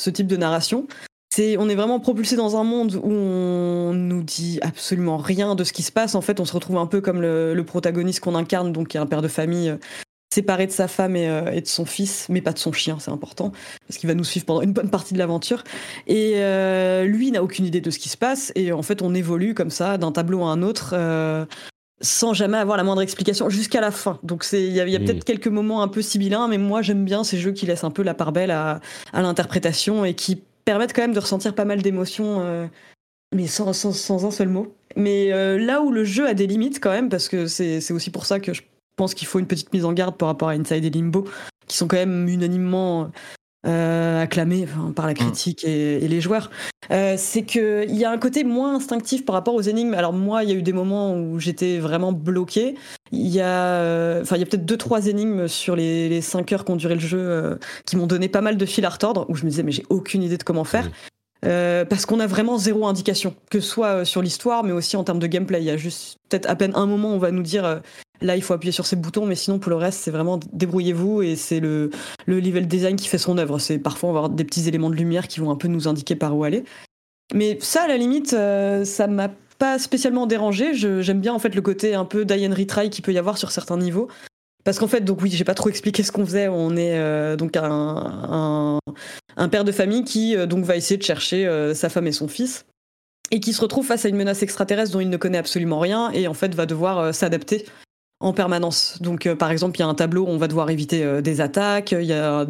ce 0.00 0.10
type 0.10 0.28
de 0.28 0.36
narration. 0.36 0.86
C'est, 1.32 1.56
on 1.58 1.68
est 1.68 1.76
vraiment 1.76 2.00
propulsé 2.00 2.34
dans 2.34 2.56
un 2.56 2.64
monde 2.64 2.96
où 2.96 3.12
on 3.12 3.92
nous 3.92 4.22
dit 4.22 4.58
absolument 4.62 5.16
rien 5.16 5.54
de 5.54 5.62
ce 5.62 5.72
qui 5.72 5.82
se 5.82 5.92
passe. 5.92 6.16
En 6.16 6.20
fait, 6.20 6.40
on 6.40 6.44
se 6.44 6.52
retrouve 6.52 6.76
un 6.76 6.86
peu 6.86 7.00
comme 7.00 7.20
le, 7.20 7.54
le 7.54 7.64
protagoniste 7.64 8.20
qu'on 8.20 8.34
incarne, 8.34 8.72
donc 8.72 8.88
qui 8.88 8.96
est 8.96 9.00
un 9.00 9.06
père 9.06 9.22
de 9.22 9.28
famille 9.28 9.68
euh, 9.68 9.76
séparé 10.32 10.66
de 10.66 10.72
sa 10.72 10.86
femme 10.86 11.16
et, 11.16 11.28
euh, 11.28 11.50
et 11.50 11.60
de 11.60 11.66
son 11.66 11.84
fils, 11.84 12.26
mais 12.28 12.40
pas 12.40 12.52
de 12.52 12.58
son 12.58 12.72
chien, 12.72 12.98
c'est 13.00 13.10
important, 13.10 13.52
parce 13.88 13.98
qu'il 13.98 14.06
va 14.08 14.14
nous 14.14 14.24
suivre 14.24 14.46
pendant 14.46 14.62
une 14.62 14.72
bonne 14.72 14.90
partie 14.90 15.12
de 15.12 15.18
l'aventure. 15.18 15.64
Et 16.06 16.34
euh, 16.36 17.04
lui 17.04 17.32
n'a 17.32 17.42
aucune 17.42 17.64
idée 17.66 17.80
de 17.80 17.90
ce 17.90 17.98
qui 17.98 18.08
se 18.08 18.16
passe, 18.16 18.52
et 18.54 18.72
en 18.72 18.82
fait, 18.82 19.02
on 19.02 19.12
évolue 19.14 19.54
comme 19.54 19.70
ça 19.70 19.98
d'un 19.98 20.12
tableau 20.12 20.42
à 20.42 20.50
un 20.50 20.62
autre. 20.62 20.90
euh, 20.94 21.44
sans 22.02 22.32
jamais 22.32 22.56
avoir 22.56 22.78
la 22.78 22.82
moindre 22.84 23.02
explication 23.02 23.50
jusqu'à 23.50 23.82
la 23.82 23.90
fin. 23.90 24.18
Donc 24.22 24.42
c'est 24.42 24.64
il 24.66 24.72
y 24.72 24.80
a, 24.80 24.86
il 24.86 24.92
y 24.92 24.96
a 24.96 25.00
peut-être 25.00 25.22
quelques 25.22 25.48
moments 25.48 25.82
un 25.82 25.88
peu 25.88 26.00
sibyllins, 26.00 26.48
mais 26.48 26.56
moi 26.56 26.80
j'aime 26.80 27.04
bien 27.04 27.24
ces 27.24 27.36
jeux 27.36 27.52
qui 27.52 27.66
laissent 27.66 27.84
un 27.84 27.90
peu 27.90 28.02
la 28.02 28.14
part 28.14 28.32
belle 28.32 28.50
à, 28.50 28.80
à 29.12 29.20
l'interprétation 29.20 30.06
et 30.06 30.14
qui 30.14 30.42
permettent 30.64 30.94
quand 30.94 31.02
même 31.02 31.12
de 31.12 31.20
ressentir 31.20 31.54
pas 31.54 31.66
mal 31.66 31.82
d'émotions, 31.82 32.40
euh, 32.40 32.66
mais 33.34 33.46
sans, 33.46 33.74
sans, 33.74 33.92
sans 33.92 34.24
un 34.24 34.30
seul 34.30 34.48
mot. 34.48 34.74
Mais 34.96 35.28
là 35.58 35.82
où 35.82 35.92
le 35.92 36.04
jeu 36.04 36.26
a 36.26 36.32
des 36.32 36.46
limites 36.46 36.80
quand 36.80 36.90
même, 36.90 37.10
parce 37.10 37.28
que 37.28 37.46
c'est 37.46 37.92
aussi 37.92 38.10
pour 38.10 38.24
ça 38.24 38.40
que 38.40 38.54
je 38.54 38.62
pense 39.00 39.14
qu'il 39.14 39.26
faut 39.26 39.38
une 39.38 39.46
petite 39.46 39.72
mise 39.72 39.86
en 39.86 39.94
garde 39.94 40.18
par 40.18 40.28
rapport 40.28 40.50
à 40.50 40.52
Inside 40.52 40.84
et 40.84 40.90
Limbo, 40.90 41.24
qui 41.66 41.74
sont 41.78 41.88
quand 41.88 41.96
même 41.96 42.28
unanimement 42.28 43.10
euh, 43.66 44.22
acclamés 44.22 44.64
enfin, 44.64 44.92
par 44.92 45.06
la 45.06 45.14
critique 45.14 45.64
et, 45.64 46.04
et 46.04 46.06
les 46.06 46.20
joueurs, 46.20 46.50
euh, 46.90 47.14
c'est 47.16 47.44
qu'il 47.44 47.96
y 47.96 48.04
a 48.04 48.10
un 48.10 48.18
côté 48.18 48.44
moins 48.44 48.74
instinctif 48.74 49.24
par 49.24 49.34
rapport 49.34 49.54
aux 49.54 49.62
énigmes. 49.62 49.94
Alors 49.94 50.12
moi, 50.12 50.44
il 50.44 50.50
y 50.50 50.52
a 50.52 50.54
eu 50.54 50.60
des 50.60 50.74
moments 50.74 51.14
où 51.14 51.38
j'étais 51.38 51.78
vraiment 51.78 52.12
bloqué. 52.12 52.74
Il 53.10 53.28
y 53.28 53.40
a, 53.40 53.46
euh, 53.46 54.20
enfin, 54.20 54.36
il 54.36 54.40
y 54.40 54.42
a 54.42 54.46
peut-être 54.46 54.66
deux 54.66 54.76
trois 54.76 55.06
énigmes 55.06 55.48
sur 55.48 55.76
les, 55.76 56.10
les 56.10 56.20
cinq 56.20 56.52
heures 56.52 56.66
qu'ont 56.66 56.76
duré 56.76 56.92
le 56.92 57.00
jeu 57.00 57.18
euh, 57.18 57.56
qui 57.86 57.96
m'ont 57.96 58.06
donné 58.06 58.28
pas 58.28 58.42
mal 58.42 58.58
de 58.58 58.66
fil 58.66 58.84
à 58.84 58.90
retordre, 58.90 59.24
où 59.30 59.34
je 59.34 59.44
me 59.44 59.50
disais 59.50 59.62
mais 59.62 59.72
j'ai 59.72 59.86
aucune 59.88 60.22
idée 60.22 60.36
de 60.36 60.42
comment 60.42 60.64
faire. 60.64 60.90
Euh, 61.46 61.86
parce 61.86 62.04
qu'on 62.04 62.20
a 62.20 62.26
vraiment 62.26 62.58
zéro 62.58 62.86
indication, 62.86 63.34
que 63.50 63.60
ce 63.60 63.66
soit 63.66 64.04
sur 64.04 64.20
l'histoire, 64.20 64.62
mais 64.62 64.72
aussi 64.72 64.98
en 64.98 65.04
termes 65.04 65.20
de 65.20 65.26
gameplay. 65.26 65.62
Il 65.62 65.64
y 65.64 65.70
a 65.70 65.78
juste 65.78 66.18
peut-être 66.28 66.50
à 66.50 66.54
peine 66.54 66.72
un 66.74 66.84
moment 66.84 67.12
où 67.12 67.14
on 67.14 67.18
va 67.18 67.30
nous 67.30 67.42
dire 67.42 67.80
là 68.20 68.36
il 68.36 68.42
faut 68.42 68.54
appuyer 68.54 68.72
sur 68.72 68.86
ces 68.86 68.96
boutons, 68.96 69.26
mais 69.26 69.34
sinon 69.34 69.58
pour 69.58 69.70
le 69.70 69.76
reste 69.76 70.00
c'est 70.00 70.10
vraiment 70.10 70.38
débrouillez-vous 70.52 71.22
et 71.22 71.36
c'est 71.36 71.60
le, 71.60 71.90
le 72.26 72.40
level 72.40 72.66
design 72.66 72.96
qui 72.96 73.08
fait 73.08 73.18
son 73.18 73.38
œuvre. 73.38 73.58
C'est 73.58 73.78
parfois 73.78 74.10
avoir 74.10 74.28
des 74.28 74.44
petits 74.44 74.68
éléments 74.68 74.90
de 74.90 74.96
lumière 74.96 75.28
qui 75.28 75.40
vont 75.40 75.50
un 75.50 75.56
peu 75.56 75.68
nous 75.68 75.88
indiquer 75.88 76.16
par 76.16 76.36
où 76.36 76.44
aller. 76.44 76.64
Mais 77.34 77.58
ça 77.60 77.82
à 77.82 77.88
la 77.88 77.96
limite 77.96 78.32
euh, 78.32 78.84
ça 78.84 79.06
m'a 79.06 79.30
pas 79.58 79.78
spécialement 79.78 80.26
dérangé. 80.26 80.74
J'aime 80.74 81.20
bien 81.20 81.34
en 81.34 81.38
fait 81.38 81.54
le 81.54 81.62
côté 81.62 81.94
un 81.94 82.04
peu 82.04 82.24
die 82.24 82.46
and 82.46 82.54
retry 82.54 82.90
qu'il 82.90 83.04
peut 83.04 83.12
y 83.12 83.18
avoir 83.18 83.38
sur 83.38 83.52
certains 83.52 83.76
niveaux. 83.76 84.08
Parce 84.64 84.78
qu'en 84.78 84.88
fait, 84.88 85.00
donc 85.00 85.22
oui, 85.22 85.30
j'ai 85.30 85.44
pas 85.44 85.54
trop 85.54 85.68
expliqué 85.68 86.02
ce 86.02 86.12
qu'on 86.12 86.24
faisait. 86.26 86.48
On 86.48 86.76
est 86.76 86.98
euh, 86.98 87.36
donc 87.36 87.56
un, 87.56 87.64
un, 87.64 88.78
un 89.36 89.48
père 89.48 89.64
de 89.64 89.72
famille 89.72 90.04
qui 90.04 90.36
euh, 90.36 90.46
donc 90.46 90.64
va 90.64 90.76
essayer 90.76 90.98
de 90.98 91.02
chercher 91.02 91.46
euh, 91.46 91.74
sa 91.74 91.88
femme 91.88 92.06
et 92.06 92.12
son 92.12 92.28
fils. 92.28 92.66
et 93.30 93.40
qui 93.40 93.52
se 93.52 93.60
retrouve 93.60 93.86
face 93.86 94.04
à 94.04 94.08
une 94.08 94.16
menace 94.16 94.42
extraterrestre 94.42 94.92
dont 94.92 95.00
il 95.00 95.08
ne 95.08 95.16
connaît 95.16 95.38
absolument 95.38 95.78
rien 95.78 96.10
et 96.10 96.26
en 96.26 96.34
fait 96.34 96.54
va 96.54 96.66
devoir 96.66 97.14
s'adapter 97.14 97.64
en 98.20 98.32
permanence. 98.32 98.98
Donc, 99.00 99.32
par 99.34 99.50
exemple, 99.50 99.78
il 99.78 99.80
y 99.80 99.82
a 99.82 99.88
un 99.88 99.94
tableau 99.94 100.24
où 100.24 100.28
on 100.28 100.36
va 100.36 100.46
devoir 100.46 100.70
éviter 100.70 101.22
des 101.22 101.40
attaques. 101.40 101.92
Il 101.92 102.02
y 102.02 102.12
a 102.12 102.46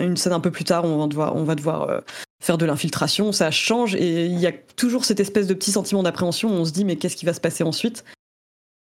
une 0.00 0.16
scène 0.16 0.32
un 0.32 0.40
peu 0.40 0.50
plus 0.50 0.64
tard, 0.64 0.84
on 0.84 0.98
va 0.98 1.06
devoir, 1.06 1.36
on 1.36 1.44
va 1.44 1.54
devoir 1.54 2.02
faire 2.42 2.58
de 2.58 2.66
l'infiltration. 2.66 3.32
Ça 3.32 3.50
change 3.50 3.94
et 3.94 4.26
il 4.26 4.38
y 4.38 4.46
a 4.46 4.52
toujours 4.76 5.04
cette 5.04 5.20
espèce 5.20 5.46
de 5.46 5.54
petit 5.54 5.70
sentiment 5.70 6.02
d'appréhension. 6.02 6.48
On 6.50 6.64
se 6.64 6.72
dit 6.72 6.84
mais 6.84 6.96
qu'est-ce 6.96 7.16
qui 7.16 7.26
va 7.26 7.34
se 7.34 7.40
passer 7.40 7.62
ensuite? 7.62 8.04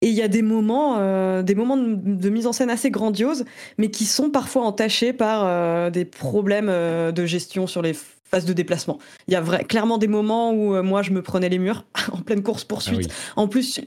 Et 0.02 0.08
il 0.08 0.14
y 0.14 0.22
a 0.22 0.28
des 0.28 0.42
moments, 0.42 0.96
euh, 0.98 1.42
des 1.42 1.54
moments 1.54 1.76
de, 1.76 2.28
mise 2.28 2.46
en 2.48 2.52
scène 2.52 2.70
assez 2.70 2.90
grandioses, 2.90 3.44
mais 3.78 3.90
qui 3.90 4.04
sont 4.04 4.30
parfois 4.30 4.64
entachés 4.64 5.12
par 5.12 5.44
euh, 5.46 5.90
des 5.90 6.04
problèmes 6.04 6.68
euh, 6.68 7.12
de 7.12 7.24
gestion 7.24 7.68
sur 7.68 7.82
les 7.82 7.94
phases 7.94 8.44
de 8.44 8.52
déplacement. 8.52 8.98
Il 9.28 9.34
y 9.34 9.36
a 9.36 9.40
vrai, 9.40 9.62
clairement 9.62 9.98
des 9.98 10.08
moments 10.08 10.52
où 10.52 10.82
moi 10.82 11.02
je 11.02 11.12
me 11.12 11.22
prenais 11.22 11.48
les 11.48 11.58
murs 11.58 11.84
en 12.12 12.18
pleine 12.18 12.42
course 12.42 12.64
poursuite. 12.64 13.10
Ah 13.10 13.40
en 13.42 13.46
plus, 13.46 13.80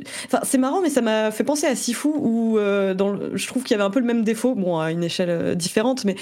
c'est 0.43 0.57
marrant, 0.57 0.81
mais 0.81 0.89
ça 0.89 1.01
m'a 1.01 1.31
fait 1.31 1.43
penser 1.43 1.67
à 1.67 1.75
Sifu 1.75 2.07
où 2.07 2.57
dans 2.57 3.35
je 3.35 3.47
trouve 3.47 3.63
qu'il 3.63 3.71
y 3.71 3.73
avait 3.73 3.83
un 3.83 3.89
peu 3.89 3.99
le 3.99 4.05
même 4.05 4.23
défaut, 4.23 4.55
bon 4.55 4.79
à 4.79 4.91
une 4.91 5.03
échelle 5.03 5.55
différente, 5.55 6.05
mais 6.05 6.15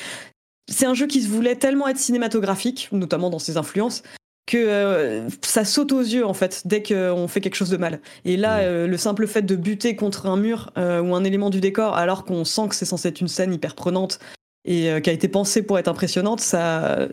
c'est 0.71 0.85
un 0.85 0.93
jeu 0.93 1.05
qui 1.05 1.21
se 1.21 1.27
voulait 1.27 1.57
tellement 1.57 1.87
être 1.89 1.99
cinématographique, 1.99 2.87
notamment 2.93 3.29
dans 3.29 3.39
ses 3.39 3.57
influences, 3.57 4.03
que 4.45 4.57
euh, 4.57 5.29
ça 5.41 5.63
saute 5.63 5.91
aux 5.91 6.01
yeux 6.01 6.25
en 6.25 6.33
fait 6.33 6.63
dès 6.65 6.83
qu'on 6.83 7.27
fait 7.27 7.41
quelque 7.41 7.55
chose 7.55 7.69
de 7.69 7.77
mal. 7.77 8.01
Et 8.25 8.37
là, 8.37 8.59
euh, 8.59 8.87
le 8.87 8.97
simple 8.97 9.27
fait 9.27 9.41
de 9.41 9.55
buter 9.55 9.95
contre 9.95 10.25
un 10.25 10.37
mur 10.37 10.71
euh, 10.77 11.01
ou 11.01 11.15
un 11.15 11.23
élément 11.23 11.49
du 11.49 11.61
décor, 11.61 11.95
alors 11.95 12.25
qu'on 12.25 12.43
sent 12.43 12.67
que 12.69 12.75
c'est 12.75 12.85
censé 12.85 13.07
être 13.07 13.21
une 13.21 13.27
scène 13.27 13.53
hyper 13.53 13.75
prenante 13.75 14.19
et 14.65 15.01
qui 15.01 15.09
a 15.09 15.13
été 15.13 15.27
pensée 15.27 15.61
pour 15.61 15.77
être 15.77 15.89
impressionnante, 15.89 16.39
ça, 16.39 17.09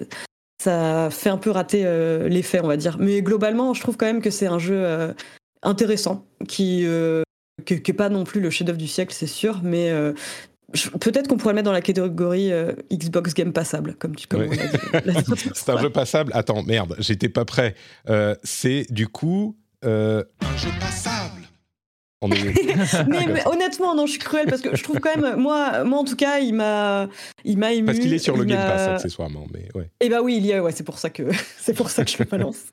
ça 0.63 1.09
fait 1.11 1.31
un 1.31 1.37
peu 1.37 1.51
rater 1.51 1.83
l'effet, 2.29 2.61
on 2.63 2.69
va 2.69 2.77
dire. 2.77 2.97
Mais 3.01 3.23
globalement, 3.23 3.75
je 3.75 3.81
trouve 3.81 3.97
quand 3.97 4.07
même 4.07 4.23
que 4.23 4.31
c'est 4.31 4.47
un 4.47 4.61
jeu 4.61 5.13
intéressant 5.63 6.25
qui 6.47 6.87
qui 7.67 7.75
n'est 7.75 7.97
pas 7.97 8.09
non 8.09 8.23
plus 8.23 8.41
le 8.41 8.51
chef-d'œuvre 8.51 8.79
du 8.79 8.87
siècle, 8.87 9.13
c'est 9.13 9.27
sûr, 9.27 9.63
mais 9.65 9.93
Peut-être 11.01 11.29
qu'on 11.29 11.37
pourrait 11.37 11.53
le 11.53 11.57
mettre 11.57 11.67
dans 11.67 11.73
la 11.73 11.81
catégorie 11.81 12.53
euh, 12.53 12.73
Xbox 12.93 13.35
Game 13.35 13.53
passable, 13.53 13.95
comme 13.95 14.15
tu 14.15 14.29
peux. 14.29 14.49
c'est 15.55 15.69
un 15.69 15.79
jeu 15.79 15.91
passable. 15.91 16.33
Attends, 16.35 16.63
merde, 16.63 16.97
j'étais 16.99 17.29
pas 17.29 17.45
prêt. 17.45 17.75
Euh, 18.09 18.35
c'est 18.45 18.87
du 18.91 19.09
coup 19.09 19.57
euh, 19.85 20.23
un 20.41 20.57
jeu 20.57 20.71
passable. 20.79 21.10
mais, 23.09 23.27
honnêtement, 23.47 23.95
non, 23.95 24.05
je 24.05 24.13
suis 24.13 24.21
cruelle 24.21 24.47
parce 24.47 24.61
que 24.61 24.77
je 24.77 24.83
trouve 24.83 25.01
quand 25.01 25.17
même, 25.17 25.37
moi, 25.37 25.85
moi 25.85 26.01
en 26.01 26.05
tout 26.05 26.17
cas, 26.17 26.39
il 26.39 26.53
m'a, 26.53 27.09
il 27.45 27.57
m'a 27.57 27.73
ému. 27.73 27.87
Parce 27.87 27.99
qu'il 27.99 28.13
est 28.13 28.19
sur 28.19 28.37
le 28.37 28.45
Game 28.45 28.59
Pass 28.59 28.89
accessoirement, 28.89 29.47
mais 29.53 29.69
ouais. 29.75 29.89
Eh 30.01 30.11
bah 30.11 30.21
oui, 30.23 30.37
il 30.37 30.45
y 30.45 30.53
a, 30.53 30.63
ouais, 30.63 30.73
c'est 30.73 30.85
pour 30.85 30.99
ça 30.99 31.09
que 31.09 31.23
c'est 31.59 31.73
pour 31.73 31.89
ça 31.89 32.05
que 32.05 32.11
je 32.11 32.19
le 32.19 32.27
balance, 32.27 32.67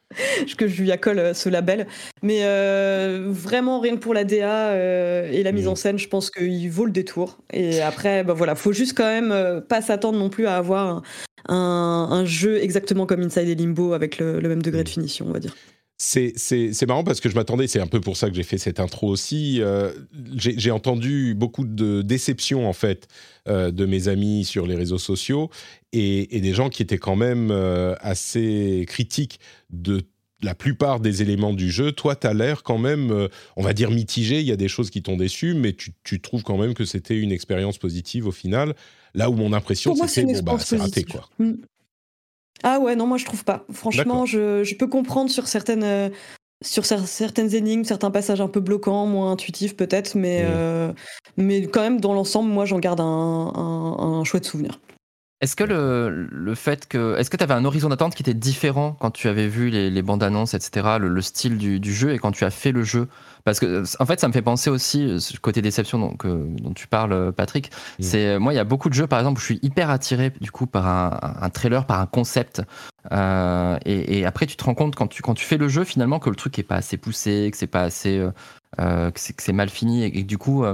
que 0.57 0.67
je 0.67 0.81
lui 0.81 0.91
accole 0.91 1.19
euh, 1.19 1.33
ce 1.33 1.47
label. 1.47 1.87
Mais 2.23 2.39
euh, 2.41 3.27
vraiment, 3.29 3.79
rien 3.79 3.95
que 3.95 4.01
pour 4.01 4.13
la 4.13 4.25
DA 4.25 4.71
euh, 4.71 5.31
et 5.31 5.43
la 5.43 5.53
mise 5.53 5.65
mm. 5.65 5.69
en 5.69 5.75
scène, 5.75 5.97
je 5.97 6.09
pense 6.09 6.29
qu'il 6.29 6.69
vaut 6.69 6.85
le 6.85 6.91
détour. 6.91 7.37
Et 7.53 7.81
après, 7.81 8.25
bah 8.25 8.33
voilà, 8.33 8.55
faut 8.55 8.73
juste 8.73 8.97
quand 8.97 9.05
même 9.05 9.61
pas 9.61 9.81
s'attendre 9.81 10.19
non 10.19 10.29
plus 10.29 10.47
à 10.47 10.57
avoir 10.57 11.03
un, 11.47 12.25
jeu 12.25 12.61
exactement 12.61 13.05
comme 13.05 13.21
Inside 13.21 13.47
et 13.47 13.55
Limbo 13.55 13.93
avec 13.93 14.19
le 14.19 14.41
même 14.41 14.61
degré 14.61 14.83
de 14.83 14.89
mm. 14.89 14.91
finition, 14.91 15.25
on 15.29 15.31
va 15.31 15.39
dire. 15.39 15.55
C'est 15.99 16.85
marrant 16.87 17.03
parce 17.03 17.19
que 17.19 17.27
je 17.27 17.33
m'attendais, 17.33 17.67
c'est 17.67 17.79
un 17.79 17.87
peu 17.87 17.99
pour 17.99 18.17
ça 18.17 18.29
que 18.29 18.35
j'ai 18.35 18.43
fait 18.43 18.59
cette 18.59 18.79
intro 18.79 19.07
aussi. 19.07 19.61
Euh, 19.61 19.91
j'ai 20.35 20.69
entendu 20.69 21.33
beaucoup 21.33 21.65
de 21.65 22.03
déceptions 22.03 22.69
en 22.69 22.73
fait 22.73 23.07
euh, 23.47 23.71
de 23.71 23.85
mes 23.87 24.07
amis 24.07 24.45
sur 24.45 24.67
les 24.67 24.75
réseaux 24.75 24.99
sociaux 24.99 25.49
et, 25.93 26.39
des 26.39 26.53
gens 26.53 26.69
qui 26.69 26.83
étaient 26.83 26.99
quand 26.99 27.15
même 27.15 27.49
euh, 27.49 27.95
assez 27.99 28.85
critiques 28.87 29.39
de 29.71 30.03
la 30.43 30.53
plupart 30.53 30.99
des 30.99 31.23
éléments 31.23 31.53
du 31.53 31.71
jeu. 31.71 31.91
Toi, 31.91 32.15
tu 32.15 32.27
as 32.27 32.33
l'air 32.35 32.61
quand 32.61 32.77
même, 32.77 33.27
on 33.55 33.63
va 33.63 33.73
dire 33.73 33.89
mitigé, 33.89 34.39
il 34.39 34.45
y 34.45 34.51
a 34.51 34.55
des 34.55 34.67
choses 34.67 34.91
qui 34.91 35.01
t'ont 35.01 35.17
déçu, 35.17 35.55
mais 35.55 35.73
tu, 35.73 36.21
trouves 36.21 36.43
quand 36.43 36.59
même 36.59 36.75
que 36.75 36.85
c'était 36.85 37.17
une 37.17 37.31
expérience 37.31 37.79
positive 37.79 38.27
au 38.27 38.31
final. 38.31 38.75
Là 39.15 39.31
où 39.31 39.33
mon 39.33 39.51
impression, 39.51 39.95
c'était 39.95 40.41
bon, 40.43 40.53
bah, 40.53 40.59
c'est 40.59 40.77
raté 40.77 41.05
quoi. 41.05 41.27
Ah 42.63 42.79
ouais, 42.79 42.95
non, 42.95 43.07
moi 43.07 43.17
je 43.17 43.25
trouve 43.25 43.43
pas. 43.43 43.65
Franchement, 43.71 44.25
je, 44.25 44.75
peux 44.75 44.87
comprendre 44.87 45.29
sur 45.29 45.47
certaines, 45.47 45.83
euh, 45.83 46.09
sur 46.63 46.85
certaines 46.85 47.53
énigmes, 47.53 47.83
certains 47.83 48.11
passages 48.11 48.41
un 48.41 48.47
peu 48.47 48.59
bloquants, 48.59 49.05
moins 49.05 49.31
intuitifs 49.31 49.75
peut-être, 49.75 50.15
mais, 50.15 50.41
euh, 50.43 50.91
mais 51.37 51.67
quand 51.67 51.81
même, 51.81 52.01
dans 52.01 52.13
l'ensemble, 52.13 52.49
moi 52.49 52.65
j'en 52.65 52.79
garde 52.79 53.01
un, 53.01 53.05
un, 53.05 54.23
chouette 54.23 54.45
souvenir. 54.45 54.79
Est-ce 55.39 55.55
que 55.55 55.63
le, 55.63 56.27
le, 56.31 56.55
fait 56.55 56.87
que. 56.87 57.15
Est-ce 57.17 57.29
que 57.29 57.37
tu 57.37 57.43
avais 57.43 57.53
un 57.53 57.63
horizon 57.63 57.89
d'attente 57.89 58.15
qui 58.15 58.23
était 58.23 58.33
différent 58.33 58.97
quand 58.99 59.11
tu 59.11 59.27
avais 59.27 59.47
vu 59.47 59.69
les, 59.69 59.91
les 59.91 60.01
bandes 60.01 60.23
annonces, 60.23 60.55
etc., 60.55 60.97
le, 60.99 61.21
style 61.21 61.59
du, 61.59 61.79
du, 61.79 61.93
jeu 61.93 62.11
et 62.11 62.17
quand 62.17 62.31
tu 62.31 62.43
as 62.43 62.49
fait 62.49 62.71
le 62.71 62.83
jeu? 62.83 63.07
Parce 63.47 63.61
que, 63.61 63.83
en 64.01 64.05
fait, 64.05 64.19
ça 64.19 64.27
me 64.27 64.33
fait 64.33 64.41
penser 64.41 64.69
aussi, 64.69 65.05
euh, 65.05 65.19
ce 65.19 65.37
côté 65.39 65.61
déception 65.61 65.99
dont, 65.99 66.17
dont 66.21 66.73
tu 66.73 66.85
parles, 66.85 67.13
euh, 67.13 67.31
Patrick. 67.31 67.71
Mm. 67.97 68.03
C'est, 68.03 68.27
euh, 68.27 68.39
moi, 68.39 68.51
il 68.51 68.57
y 68.57 68.59
a 68.59 68.65
beaucoup 68.65 68.89
de 68.89 68.93
jeux, 68.93 69.07
par 69.07 69.19
exemple, 69.19 69.37
où 69.37 69.39
je 69.39 69.45
suis 69.45 69.59
hyper 69.63 69.89
attiré, 69.89 70.33
du 70.41 70.51
coup, 70.51 70.67
par 70.67 70.85
un, 71.41 71.49
trailer, 71.49 71.85
par 71.85 72.01
un 72.01 72.07
concept. 72.07 72.61
et, 73.09 74.25
après, 74.25 74.47
tu 74.47 74.57
te 74.57 74.65
rends 74.65 74.75
compte, 74.75 74.97
quand 74.97 75.07
tu, 75.07 75.21
quand 75.21 75.33
tu 75.33 75.45
fais 75.45 75.55
le 75.55 75.69
jeu, 75.69 75.85
finalement, 75.85 76.19
que 76.19 76.29
le 76.29 76.35
truc 76.35 76.59
est 76.59 76.63
pas 76.63 76.75
assez 76.75 76.97
poussé, 76.97 77.47
que 77.49 77.57
c'est 77.57 77.67
pas 77.67 77.83
assez. 77.83 78.21
que 78.77 79.11
c'est 79.15 79.53
mal 79.53 79.69
fini, 79.69 80.03
et, 80.03 80.11
que 80.11 80.27
du 80.27 80.37
coup. 80.37 80.65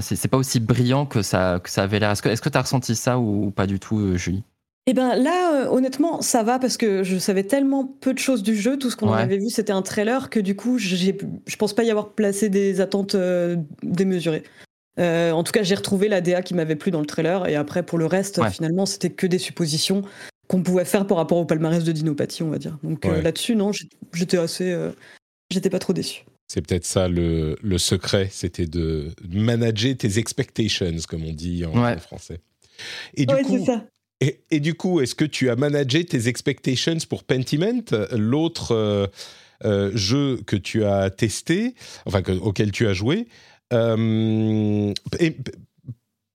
c'est 0.00 0.28
pas 0.28 0.38
aussi 0.38 0.58
brillant 0.58 1.06
que 1.06 1.22
ça, 1.22 1.60
que 1.62 1.70
ça 1.70 1.84
avait 1.84 2.00
l'air. 2.00 2.10
Est-ce 2.10 2.42
que 2.42 2.48
tu 2.48 2.58
as 2.58 2.62
ressenti 2.62 2.96
ça 2.96 3.20
ou 3.20 3.52
pas 3.52 3.68
du 3.68 3.78
tout, 3.78 4.16
Julie? 4.16 4.42
Eh 4.86 4.94
ben 4.94 5.14
là, 5.14 5.62
euh, 5.62 5.68
honnêtement, 5.68 6.22
ça 6.22 6.42
va 6.42 6.58
parce 6.58 6.76
que 6.76 7.04
je 7.04 7.16
savais 7.16 7.44
tellement 7.44 7.86
peu 7.86 8.12
de 8.12 8.18
choses 8.18 8.42
du 8.42 8.56
jeu. 8.56 8.76
Tout 8.76 8.90
ce 8.90 8.96
qu'on 8.96 9.12
avait 9.12 9.38
vu, 9.38 9.48
c'était 9.48 9.72
un 9.72 9.82
trailer 9.82 10.28
que 10.28 10.40
du 10.40 10.56
coup, 10.56 10.78
je 10.78 11.56
pense 11.56 11.72
pas 11.72 11.84
y 11.84 11.90
avoir 11.90 12.14
placé 12.14 12.48
des 12.48 12.80
attentes 12.80 13.14
euh, 13.14 13.56
démesurées. 13.84 14.42
Euh, 14.98 15.30
en 15.30 15.44
tout 15.44 15.52
cas, 15.52 15.62
j'ai 15.62 15.76
retrouvé 15.76 16.08
la 16.08 16.20
DA 16.20 16.42
qui 16.42 16.54
m'avait 16.54 16.74
plu 16.74 16.90
dans 16.90 16.98
le 16.98 17.06
trailer. 17.06 17.48
Et 17.48 17.54
après, 17.54 17.84
pour 17.84 17.96
le 17.96 18.06
reste, 18.06 18.42
finalement, 18.50 18.84
c'était 18.84 19.10
que 19.10 19.26
des 19.26 19.38
suppositions 19.38 20.02
qu'on 20.48 20.62
pouvait 20.64 20.84
faire 20.84 21.06
par 21.06 21.16
rapport 21.16 21.38
au 21.38 21.44
palmarès 21.44 21.84
de 21.84 21.92
Dinopathie, 21.92 22.42
on 22.42 22.50
va 22.50 22.58
dire. 22.58 22.76
Donc 22.82 23.04
là-dessus, 23.04 23.54
non, 23.54 23.70
j'étais 24.12 24.36
assez. 24.36 24.76
j'étais 25.50 25.70
pas 25.70 25.78
trop 25.78 25.92
déçu. 25.92 26.24
C'est 26.48 26.60
peut-être 26.60 26.84
ça 26.84 27.06
le, 27.06 27.56
secret, 27.78 28.28
c'était 28.32 28.66
de 28.66 29.12
manager 29.30 29.96
tes 29.96 30.18
expectations, 30.18 30.92
comme 31.08 31.22
on 31.24 31.32
dit 31.32 31.64
en, 31.64 31.96
français. 31.98 32.40
Et 33.14 33.26
du 33.26 33.34
coup, 33.36 33.64
ça. 33.64 33.84
Et, 34.50 34.60
du 34.60 34.74
coup, 34.74 35.00
est-ce 35.00 35.14
que 35.14 35.24
tu 35.24 35.50
as 35.50 35.56
managé 35.56 36.04
tes 36.04 36.28
expectations 36.28 36.98
pour 37.08 37.24
Pentiment, 37.24 37.82
l'autre 38.12 38.72
euh, 38.72 39.06
euh, 39.64 39.90
jeu 39.94 40.40
que 40.46 40.56
tu 40.56 40.84
as 40.84 41.10
testé, 41.10 41.74
enfin 42.06 42.22
auquel 42.40 42.70
tu 42.70 42.86
as 42.86 42.92
joué 42.92 43.26
euh, 43.72 44.92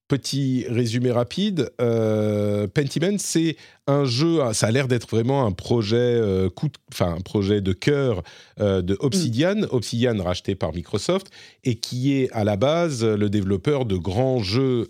Petit 0.08 0.66
résumé 0.70 1.12
rapide, 1.12 1.70
euh, 1.82 2.66
Pentiment, 2.68 3.18
c'est 3.18 3.58
un 3.88 4.05
jeu, 4.05 4.39
ça 4.53 4.68
a 4.68 4.72
l'air 4.72 4.88
d'être 4.88 5.10
vraiment 5.10 5.45
un 5.45 5.51
projet, 5.51 5.97
euh, 5.97 6.49
enfin 6.93 7.16
un 7.18 7.20
projet 7.20 7.60
de 7.60 7.74
cœur 7.74 8.24
euh, 8.62 8.82
de 8.82 8.95
Obsidian, 9.01 9.55
mm. 9.55 9.68
Obsidian 9.72 10.24
racheté 10.24 10.55
par 10.55 10.74
Microsoft, 10.74 11.28
et 11.66 11.76
qui 11.76 12.14
est 12.14 12.32
à 12.32 12.45
la 12.45 12.55
base 12.55 13.03
le 13.03 13.30
développeur 13.30 13.84
de 13.84 13.97
grands 13.97 14.41
jeux 14.41 14.89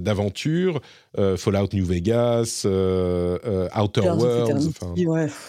d'aventure, 0.00 0.80
Fallout 1.16 1.68
New 1.72 1.84
Vegas, 1.84 2.64
Outer 2.64 4.00
Worlds, 4.00 4.70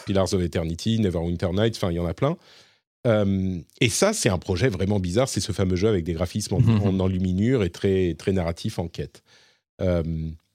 Pillars 0.07 0.33
of 0.33 0.41
Eternity, 0.41 0.99
Neverwinter 0.99 1.49
Nights, 1.53 1.75
enfin 1.77 1.91
il 1.91 1.97
y 1.97 1.99
en 1.99 2.07
a 2.07 2.15
plein. 2.15 2.35
Euh, 3.07 3.59
et 3.79 3.89
ça, 3.89 4.13
c'est 4.13 4.29
un 4.29 4.37
projet 4.37 4.69
vraiment 4.69 4.99
bizarre. 4.99 5.29
C'est 5.29 5.39
ce 5.39 5.51
fameux 5.51 5.75
jeu 5.75 5.87
avec 5.87 6.03
des 6.03 6.13
graphismes 6.13 6.55
en, 6.55 6.59
mhm. 6.59 7.01
enluminure 7.01 7.63
et 7.63 7.69
très, 7.69 8.15
très 8.17 8.33
narratif 8.33 8.79
en 8.79 8.87
quête. 8.87 9.23
Euh, 9.81 10.03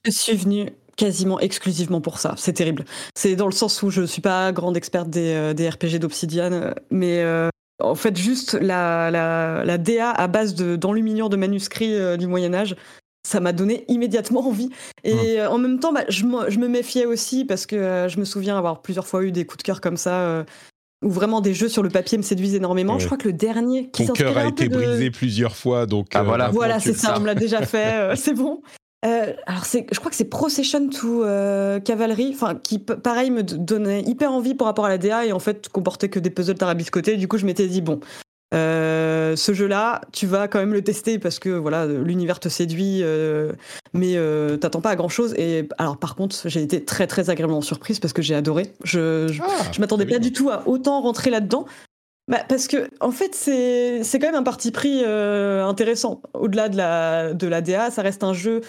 je 0.05 0.11
suis 0.11 0.35
venue 0.35 0.69
quasiment 0.95 1.39
exclusivement 1.39 2.01
pour 2.01 2.19
ça. 2.19 2.35
C'est 2.37 2.53
terrible. 2.53 2.85
C'est 3.15 3.35
dans 3.35 3.47
le 3.47 3.53
sens 3.53 3.81
où 3.81 3.89
je 3.89 4.01
ne 4.01 4.05
suis 4.05 4.21
pas 4.21 4.51
grande 4.51 4.77
experte 4.77 5.09
des, 5.09 5.33
euh, 5.33 5.53
des 5.53 5.67
RPG 5.67 5.99
d'Obsidian, 5.99 6.73
mais 6.91 7.23
en 7.81 7.95
fait, 7.95 8.15
juste 8.15 8.53
la, 8.53 9.09
la, 9.09 9.65
la 9.65 9.77
DA 9.77 10.11
à 10.11 10.27
base 10.27 10.53
d'enluminure 10.55 11.29
de, 11.29 11.35
manuscrits 11.35 12.17
du 12.17 12.27
Moyen-Âge, 12.27 12.75
ça 13.27 13.39
m'a 13.39 13.53
donné 13.53 13.85
immédiatement 13.87 14.47
envie. 14.47 14.69
Et 15.03 15.39
mhm. 15.39 15.47
en 15.47 15.57
même 15.57 15.79
temps, 15.79 15.91
bah, 15.91 16.03
je, 16.09 16.23
je, 16.49 16.59
me 16.59 16.67
méfiais 16.67 17.05
aussi 17.05 17.45
parce 17.45 17.65
que 17.65 18.07
je 18.07 18.19
me 18.19 18.25
souviens 18.25 18.57
avoir 18.57 18.83
plusieurs 18.83 19.07
fois 19.07 19.23
eu 19.23 19.31
des 19.31 19.45
coups 19.45 19.57
de 19.57 19.63
cœur 19.63 19.81
comme 19.81 19.97
ça 19.97 20.45
où 21.03 21.09
vraiment 21.09 21.41
des 21.41 21.53
jeux 21.53 21.69
sur 21.69 21.83
le 21.83 21.89
papier 21.89 22.17
me 22.17 22.23
séduisent 22.23 22.55
énormément. 22.55 22.99
Je 22.99 23.05
crois 23.05 23.17
que 23.17 23.27
le 23.27 23.33
dernier 23.33 23.89
qui 23.89 24.05
Ton 24.05 24.13
cœur 24.13 24.37
a 24.37 24.47
été 24.47 24.69
brisé 24.69 25.11
plusieurs 25.11 25.55
fois, 25.55 25.85
donc 25.85 26.07
ah, 26.13 26.23
voilà. 26.23 26.47
Euh, 26.47 26.51
voilà, 26.51 26.79
c'est 26.79 26.93
ça, 26.93 27.15
on 27.17 27.21
me 27.21 27.25
l'a 27.25 27.35
déjà 27.35 27.65
fait, 27.65 27.93
euh, 27.93 28.15
c'est 28.15 28.33
bon. 28.33 28.61
Euh, 29.05 29.33
alors 29.47 29.65
c'est, 29.65 29.85
je 29.91 29.99
crois 29.99 30.09
que 30.09 30.15
c'est 30.15 30.29
Procession 30.29 30.87
to 30.87 31.25
Cavalry, 31.83 32.31
enfin 32.33 32.55
qui 32.55 32.79
pareil 32.79 33.31
me 33.31 33.43
donnait 33.43 34.01
hyper 34.01 34.31
envie 34.31 34.55
par 34.55 34.67
rapport 34.67 34.85
à 34.85 34.89
la 34.89 34.97
DA 34.97 35.25
et 35.25 35.33
en 35.33 35.39
fait 35.39 35.67
comportait 35.67 36.07
que 36.07 36.19
des 36.19 36.29
puzzles 36.29 36.55
tarabiscotés. 36.55 37.17
Du 37.17 37.27
coup 37.27 37.37
je 37.37 37.45
m'étais 37.45 37.67
dit 37.67 37.81
bon, 37.81 37.99
Euh, 38.53 39.35
ce 39.35 39.53
jeu-là, 39.53 40.01
tu 40.11 40.27
vas 40.27 40.47
quand 40.47 40.59
même 40.59 40.73
le 40.73 40.83
tester 40.83 41.17
parce 41.19 41.39
que 41.39 41.49
voilà, 41.49 41.85
l'univers 41.87 42.39
te 42.39 42.49
séduit, 42.49 42.99
euh, 43.01 43.51
mais 43.93 44.13
euh, 44.15 44.57
t'attends 44.57 44.81
pas 44.81 44.91
à 44.91 44.95
grand-chose. 44.95 45.33
Et 45.37 45.67
alors, 45.77 45.97
par 45.97 46.15
contre, 46.15 46.35
j'ai 46.45 46.61
été 46.61 46.83
très 46.85 47.07
très 47.07 47.29
agréablement 47.29 47.61
surprise 47.61 47.99
parce 47.99 48.13
que 48.13 48.21
j'ai 48.21 48.35
adoré. 48.35 48.71
Je 48.83 49.27
je, 49.31 49.41
Ah, 49.43 49.47
je 49.71 49.79
m'attendais 49.81 50.05
pas 50.05 50.19
du 50.19 50.31
tout 50.31 50.49
à 50.49 50.63
autant 50.67 51.01
rentrer 51.01 51.29
là-dedans. 51.31 51.65
Bah, 52.29 52.39
parce 52.47 52.67
que 52.67 52.87
en 53.01 53.11
fait, 53.11 53.35
c'est 53.35 54.03
c'est 54.03 54.19
quand 54.19 54.27
même 54.27 54.35
un 54.35 54.43
parti 54.43 54.71
pris 54.71 55.01
euh, 55.03 55.65
intéressant. 55.65 56.21
Au-delà 56.33 56.69
de 56.69 56.77
la 56.77 57.33
de 57.33 57.47
la 57.47 57.61
DA, 57.61 57.91
ça 57.91 58.01
reste 58.01 58.23
un 58.23 58.33
jeu 58.33 58.61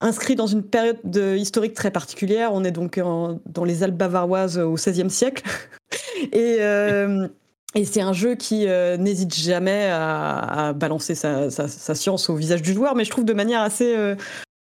inscrit 0.00 0.34
dans 0.36 0.46
une 0.46 0.62
période 0.62 0.98
de- 1.04 1.36
historique 1.36 1.74
très 1.74 1.90
particulière. 1.90 2.50
On 2.52 2.64
est 2.64 2.70
donc 2.70 2.98
en- 2.98 3.40
dans 3.46 3.64
les 3.64 3.82
Alpes 3.82 3.96
bavaroises 3.96 4.58
au 4.58 4.74
XVIe 4.74 5.10
siècle. 5.10 5.42
Et, 6.32 6.58
et 7.74 7.84
c'est 7.84 8.00
un 8.00 8.12
jeu 8.12 8.34
qui 8.34 8.66
euh, 8.68 8.96
n'hésite 8.96 9.34
jamais 9.34 9.88
à, 9.90 10.72
balancer 10.74 11.14
sa 11.14 11.50
science 11.50 12.28
au 12.28 12.34
visage 12.34 12.62
du 12.62 12.72
joueur, 12.72 12.94
mais 12.94 13.04
je 13.04 13.10
trouve 13.10 13.24
de 13.24 13.32
manière 13.32 13.62
assez, 13.62 13.96
euh, 13.96 14.14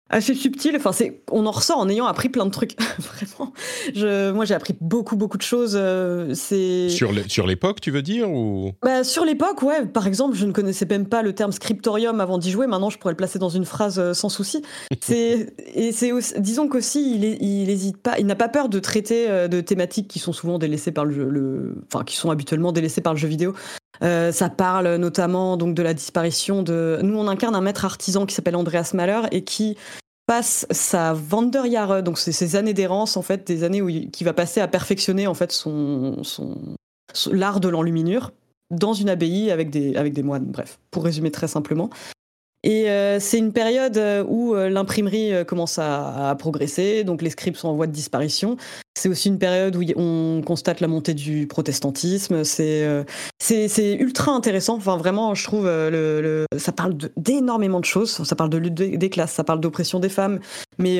assez 0.09 0.33
subtile. 0.33 0.75
Enfin, 0.77 0.91
c'est, 0.91 1.21
on 1.31 1.45
en 1.45 1.51
ressort 1.51 1.77
en 1.79 1.89
ayant 1.89 2.05
appris 2.05 2.29
plein 2.29 2.45
de 2.45 2.51
trucs. 2.51 2.75
Vraiment. 2.99 3.53
Je, 3.93 4.31
moi, 4.31 4.45
j'ai 4.45 4.53
appris 4.53 4.75
beaucoup, 4.79 5.15
beaucoup 5.15 5.37
de 5.37 5.43
choses. 5.43 5.73
euh, 5.75 6.33
c'est... 6.33 6.89
Sur 6.89 7.11
le- 7.11 7.27
sur 7.27 7.47
l'époque, 7.47 7.81
tu 7.81 7.91
veux 7.91 8.01
dire 8.01 8.29
ou? 8.31 8.71
Bah, 8.83 9.03
sur 9.03 9.25
l'époque, 9.25 9.61
ouais. 9.63 9.85
Par 9.85 10.07
exemple, 10.07 10.35
je 10.35 10.45
ne 10.45 10.51
connaissais 10.51 10.85
même 10.89 11.07
pas 11.07 11.21
le 11.21 11.33
terme 11.33 11.51
scriptorium 11.51 12.19
avant 12.21 12.37
d'y 12.37 12.51
jouer. 12.51 12.67
Maintenant, 12.67 12.89
je 12.89 12.97
pourrais 12.97 13.13
le 13.13 13.17
placer 13.17 13.39
dans 13.39 13.49
une 13.49 13.65
phrase 13.65 13.99
euh, 13.99 14.13
sans 14.13 14.29
souci. 14.29 14.61
C'est 15.01 15.53
et 15.75 15.91
c'est 15.91 16.11
aussi- 16.11 16.33
disons 16.39 16.67
qu'aussi, 16.67 17.13
il, 17.15 17.23
est- 17.25 17.37
il 17.41 17.69
hésite 17.69 17.97
pas, 17.97 18.17
il 18.19 18.25
n'a 18.25 18.35
pas 18.35 18.49
peur 18.49 18.67
de 18.69 18.79
traiter 18.79 19.29
euh, 19.29 19.47
de 19.47 19.61
thématiques 19.61 20.07
qui 20.07 20.19
sont 20.19 20.33
souvent 20.33 20.57
délaissées 20.59 20.91
par 20.91 21.05
le, 21.05 21.11
jeu, 21.13 21.25
le 21.29 21.75
enfin 21.93 22.03
qui 22.03 22.15
sont 22.15 22.29
habituellement 22.31 22.71
délaissées 22.71 23.01
par 23.01 23.13
le 23.13 23.19
jeu 23.19 23.27
vidéo. 23.27 23.53
Euh, 24.03 24.31
ça 24.31 24.49
parle 24.49 24.95
notamment 24.95 25.57
donc 25.57 25.73
de 25.75 25.81
la 25.83 25.93
disparition 25.93 26.63
de. 26.63 26.99
Nous, 27.03 27.17
on 27.17 27.27
incarne 27.27 27.55
un 27.55 27.61
maître 27.61 27.85
artisan 27.85 28.25
qui 28.25 28.35
s'appelle 28.35 28.55
Andreas 28.55 28.91
Mahler 28.93 29.21
et 29.31 29.43
qui 29.43 29.77
passe 30.27 30.65
sa 30.71 31.15
Wanderjahre, 31.31 32.03
donc 32.03 32.19
c'est 32.19 32.33
ses 32.33 32.55
années 32.57 32.73
d'errance 32.73 33.15
en 33.15 33.21
fait, 33.21 33.47
des 33.47 33.63
années 33.63 33.81
où 33.81 33.87
il, 33.87 34.11
qui 34.11 34.23
va 34.25 34.33
passer 34.33 34.59
à 34.59 34.67
perfectionner 34.67 35.25
en 35.25 35.33
fait 35.33 35.53
son, 35.53 36.21
son, 36.23 36.57
son- 37.13 37.31
l'art 37.31 37.61
de 37.61 37.69
l'enluminure 37.69 38.31
dans 38.69 38.91
une 38.91 39.09
abbaye 39.09 39.49
avec 39.51 39.69
des, 39.69 39.95
avec 39.95 40.11
des 40.13 40.23
moines, 40.23 40.43
bref, 40.45 40.79
pour 40.91 41.05
résumer 41.05 41.31
très 41.31 41.47
simplement. 41.47 41.89
Et 42.67 42.89
euh, 42.89 43.17
c'est 43.21 43.37
une 43.37 43.53
période 43.53 43.95
euh, 43.95 44.25
où 44.27 44.53
euh, 44.53 44.69
l'imprimerie 44.69 45.31
commence 45.45 45.79
à, 45.79 46.35
progresser, 46.37 47.05
donc 47.05 47.21
les 47.21 47.29
scripts 47.29 47.55
sont 47.55 47.69
en 47.69 47.75
voie 47.75 47.87
de 47.87 47.93
disparition. 47.93 48.57
C'est 48.93 49.07
aussi 49.07 49.29
une 49.29 49.39
période 49.39 49.77
où 49.77 49.83
on 49.95 50.41
constate 50.45 50.81
la 50.81 50.89
montée 50.89 51.13
du 51.13 51.47
protestantisme. 51.47 52.43
C'est 52.43 53.05
ultra 53.99 54.33
intéressant. 54.33 54.75
Enfin, 54.75 54.97
vraiment, 54.97 55.33
je 55.33 55.45
trouve, 55.45 55.65
le, 55.65 56.45
ça 56.57 56.73
parle 56.73 56.95
d'énormément 57.15 57.79
de 57.79 57.85
choses. 57.85 58.11
Ça 58.11 58.35
parle 58.35 58.49
de 58.49 58.57
lutte 58.57 58.73
des 58.73 59.09
classes, 59.09 59.31
ça 59.31 59.45
parle 59.45 59.61
d'oppression 59.61 60.01
des 60.01 60.09
femmes, 60.09 60.39
mais 60.77 60.99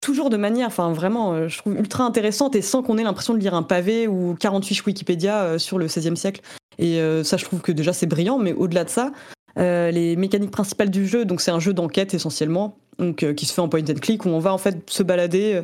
toujours 0.00 0.30
de 0.30 0.36
manière, 0.36 0.66
enfin 0.66 0.92
vraiment, 0.92 1.48
je 1.48 1.58
trouve 1.58 1.76
ultra 1.76 2.04
intéressante 2.04 2.56
et 2.56 2.62
sans 2.62 2.82
qu'on 2.82 2.98
ait 2.98 3.04
l'impression 3.04 3.34
de 3.34 3.38
lire 3.38 3.54
un 3.54 3.62
pavé 3.62 4.08
ou 4.08 4.34
48 4.40 4.66
fiches 4.66 4.86
Wikipédia 4.86 5.58
sur 5.58 5.78
le 5.78 5.86
XVIe 5.86 6.16
siècle. 6.16 6.40
Et 6.78 6.98
ça, 7.22 7.36
je 7.36 7.44
trouve 7.44 7.60
que 7.60 7.72
déjà 7.72 7.92
c'est 7.92 8.06
brillant, 8.06 8.38
mais 8.38 8.52
au-delà 8.52 8.84
de 8.84 8.90
ça, 8.90 9.12
euh, 9.58 9.90
les 9.90 10.16
mécaniques 10.16 10.50
principales 10.50 10.90
du 10.90 11.06
jeu, 11.06 11.24
donc 11.24 11.40
c'est 11.40 11.50
un 11.50 11.60
jeu 11.60 11.72
d'enquête 11.72 12.14
essentiellement, 12.14 12.76
donc 12.98 13.22
euh, 13.22 13.34
qui 13.34 13.46
se 13.46 13.52
fait 13.52 13.60
en 13.60 13.68
point 13.68 13.82
and 13.82 14.00
click 14.00 14.24
où 14.24 14.28
on 14.28 14.38
va 14.38 14.52
en 14.52 14.58
fait 14.58 14.78
se 14.90 15.02
balader 15.02 15.62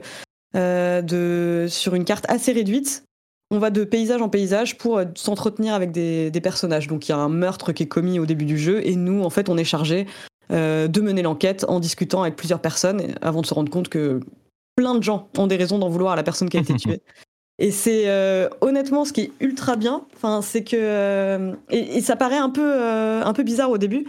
euh, 0.57 1.03
de 1.03 1.67
sur 1.69 1.95
une 1.95 2.05
carte 2.05 2.27
assez 2.29 2.53
réduite. 2.53 3.05
On 3.51 3.59
va 3.59 3.71
de 3.71 3.85
paysage 3.85 4.21
en 4.21 4.29
paysage 4.29 4.77
pour 4.77 5.01
s'entretenir 5.15 5.75
avec 5.75 5.91
des, 5.91 6.31
des 6.31 6.41
personnages. 6.41 6.87
Donc 6.87 7.09
il 7.09 7.13
y 7.13 7.15
a 7.15 7.19
un 7.19 7.31
meurtre 7.31 7.73
qui 7.73 7.85
est 7.85 7.89
commis 7.89 8.19
au 8.19 8.27
début 8.27 8.45
du 8.45 8.59
jeu 8.59 8.87
et 8.87 8.95
nous 8.95 9.23
en 9.23 9.31
fait 9.31 9.49
on 9.49 9.57
est 9.57 9.65
chargé 9.65 10.07
de 10.51 11.01
mener 11.01 11.21
l'enquête 11.23 11.65
en 11.69 11.79
discutant 11.79 12.23
avec 12.23 12.37
plusieurs 12.37 12.61
personnes 12.61 13.15
avant 13.21 13.43
de 13.43 13.47
se 13.47 13.53
rendre 13.53 13.71
compte 13.71 13.89
que 13.89 14.21
plein 14.77 14.95
de 14.95 15.03
gens 15.03 15.29
ont 15.37 15.47
des 15.47 15.57
raisons 15.57 15.79
d'en 15.79 15.89
vouloir 15.89 16.13
à 16.13 16.17
la 16.17 16.23
personne 16.23 16.49
qui 16.49 16.57
a 16.57 16.61
été 16.61 16.75
tuée. 16.77 17.03
Et 17.59 17.73
c'est 17.73 18.05
euh, 18.07 18.49
honnêtement 18.61 19.05
ce 19.05 19.13
qui 19.13 19.23
est 19.23 19.33
ultra 19.41 19.77
bien. 19.77 20.05
Enfin, 20.15 20.43
c'est 20.43 20.63
que 20.63 20.77
euh, 20.77 21.55
et, 21.71 22.01
ça 22.01 22.15
paraît 22.17 22.37
un 22.37 22.51
peu 22.51 22.63
euh, 22.65 23.23
un 23.25 23.33
peu 23.33 23.43
bizarre 23.43 23.71
au 23.71 23.79
début, 23.79 24.07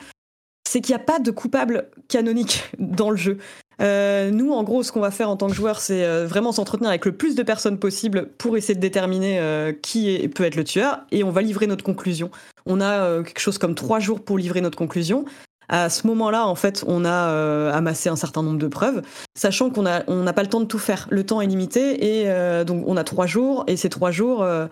c'est 0.68 0.82
qu'il 0.82 0.96
n'y 0.96 1.02
a 1.02 1.04
pas 1.04 1.20
de 1.20 1.32
coupable 1.32 1.90
canonique 2.08 2.70
dans 2.80 3.10
le 3.10 3.18
jeu. 3.18 3.38
Euh, 3.82 4.30
nous, 4.30 4.52
en 4.52 4.64
gros, 4.64 4.84
ce 4.84 4.92
qu'on 4.92 5.00
va 5.00 5.12
faire 5.12 5.30
en 5.30 5.38
tant 5.38 5.48
que 5.48 5.54
joueur, 5.54 5.80
c'est 5.80 6.04
euh, 6.04 6.28
vraiment 6.28 6.52
s'entretenir 6.52 6.90
avec 6.90 7.06
le 7.06 7.14
plus 7.14 7.36
de 7.36 7.44
personnes 7.44 7.80
possible 7.80 8.30
pour 8.38 8.58
essayer 8.58 8.76
de 8.76 8.80
déterminer 8.80 9.40
euh, 9.40 9.72
qui 9.74 10.28
peut 10.30 10.44
être 10.44 10.56
le 10.56 10.64
tueur, 10.64 11.02
et 11.12 11.24
on 11.24 11.32
va 11.32 11.42
livrer 11.42 11.68
notre 11.68 11.84
conclusion. 11.84 12.30
On 12.66 12.82
a 12.82 13.24
quelque 13.24 13.40
chose 13.40 13.58
comme 13.58 13.74
trois 13.74 14.00
jours 14.00 14.22
pour 14.22 14.38
livrer 14.38 14.62
notre 14.62 14.78
conclusion. 14.78 15.26
À 15.70 15.90
ce 15.90 16.08
moment-là, 16.08 16.48
en 16.48 16.56
fait, 16.56 16.84
on 16.88 17.06
a 17.06 17.30
euh, 17.30 17.72
amassé 17.72 18.10
un 18.10 18.16
certain 18.16 18.42
nombre 18.42 18.58
de 18.58 18.68
preuves, 18.68 19.04
sachant 19.38 19.70
qu'on 19.70 19.86
a- 19.86 20.04
on 20.08 20.24
n'a 20.24 20.34
pas 20.34 20.42
le 20.42 20.50
temps 20.50 20.60
de 20.62 20.66
tout 20.66 20.80
faire. 20.80 21.08
Le 21.12 21.24
temps 21.24 21.42
est 21.42 21.48
limité, 21.48 22.22
et 22.22 22.30
euh, 22.30 22.64
donc 22.64 22.84
on 22.88 22.98
a 22.98 23.04
trois 23.04 23.28
jours, 23.28 23.64
et 23.68 23.78
ces 23.78 23.90
trois 23.90 24.10
jours 24.10 24.42
euh, 24.42 24.66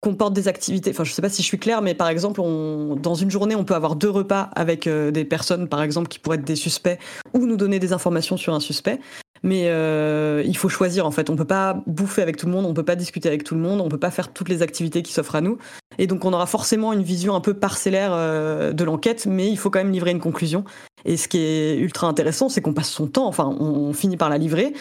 comportent 0.00 0.34
des 0.34 0.46
activités. 0.46 0.90
Enfin, 0.90 1.02
je 1.02 1.12
sais 1.12 1.22
pas 1.22 1.28
si 1.28 1.42
je 1.42 1.46
suis 1.48 1.58
claire, 1.58 1.82
mais 1.82 1.94
par 1.94 2.08
exemple, 2.08 2.40
on, 2.40 2.94
dans 2.94 3.16
une 3.16 3.30
journée, 3.30 3.56
on 3.56 3.64
peut 3.64 3.74
avoir 3.74 3.96
deux 3.96 4.10
repas 4.10 4.50
avec 4.54 4.86
euh, 4.86 5.10
des 5.10 5.24
personnes, 5.24 5.68
par 5.68 5.82
exemple, 5.82 6.06
qui 6.06 6.20
pourraient 6.20 6.36
être 6.36 6.44
des 6.44 6.54
suspects 6.54 6.98
ou 7.34 7.44
nous 7.44 7.56
donner 7.56 7.80
des 7.80 7.92
informations 7.92 8.36
sur 8.36 8.54
un 8.54 8.60
suspect. 8.60 9.00
Mais 9.46 9.68
euh, 9.68 10.42
il 10.44 10.56
faut 10.56 10.68
choisir 10.68 11.06
en 11.06 11.12
fait. 11.12 11.30
On 11.30 11.36
peut 11.36 11.44
pas 11.44 11.80
bouffer 11.86 12.20
avec 12.20 12.36
tout 12.36 12.46
le 12.46 12.52
monde, 12.52 12.66
on 12.66 12.74
peut 12.74 12.84
pas 12.84 12.96
discuter 12.96 13.28
avec 13.28 13.44
tout 13.44 13.54
le 13.54 13.60
monde, 13.60 13.80
on 13.80 13.88
peut 13.88 13.96
pas 13.96 14.10
faire 14.10 14.32
toutes 14.32 14.48
les 14.48 14.60
activités 14.60 15.02
qui 15.02 15.12
s'offrent 15.12 15.36
à 15.36 15.40
nous. 15.40 15.56
Et 15.98 16.08
donc 16.08 16.24
on 16.24 16.32
aura 16.32 16.46
forcément 16.46 16.92
une 16.92 17.04
vision 17.04 17.36
un 17.36 17.40
peu 17.40 17.54
parcellaire 17.54 18.10
euh, 18.12 18.72
de 18.72 18.82
l'enquête, 18.82 19.24
mais 19.26 19.48
il 19.48 19.56
faut 19.56 19.70
quand 19.70 19.78
même 19.78 19.92
livrer 19.92 20.10
une 20.10 20.20
conclusion. 20.20 20.64
Et 21.04 21.16
ce 21.16 21.28
qui 21.28 21.38
est 21.38 21.76
ultra 21.76 22.08
intéressant, 22.08 22.48
c'est 22.48 22.60
qu'on 22.60 22.74
passe 22.74 22.90
son 22.90 23.06
temps, 23.06 23.28
enfin 23.28 23.46
on 23.46 23.92
finit 23.92 24.16
par 24.16 24.30
la 24.30 24.38
livrer. 24.38 24.72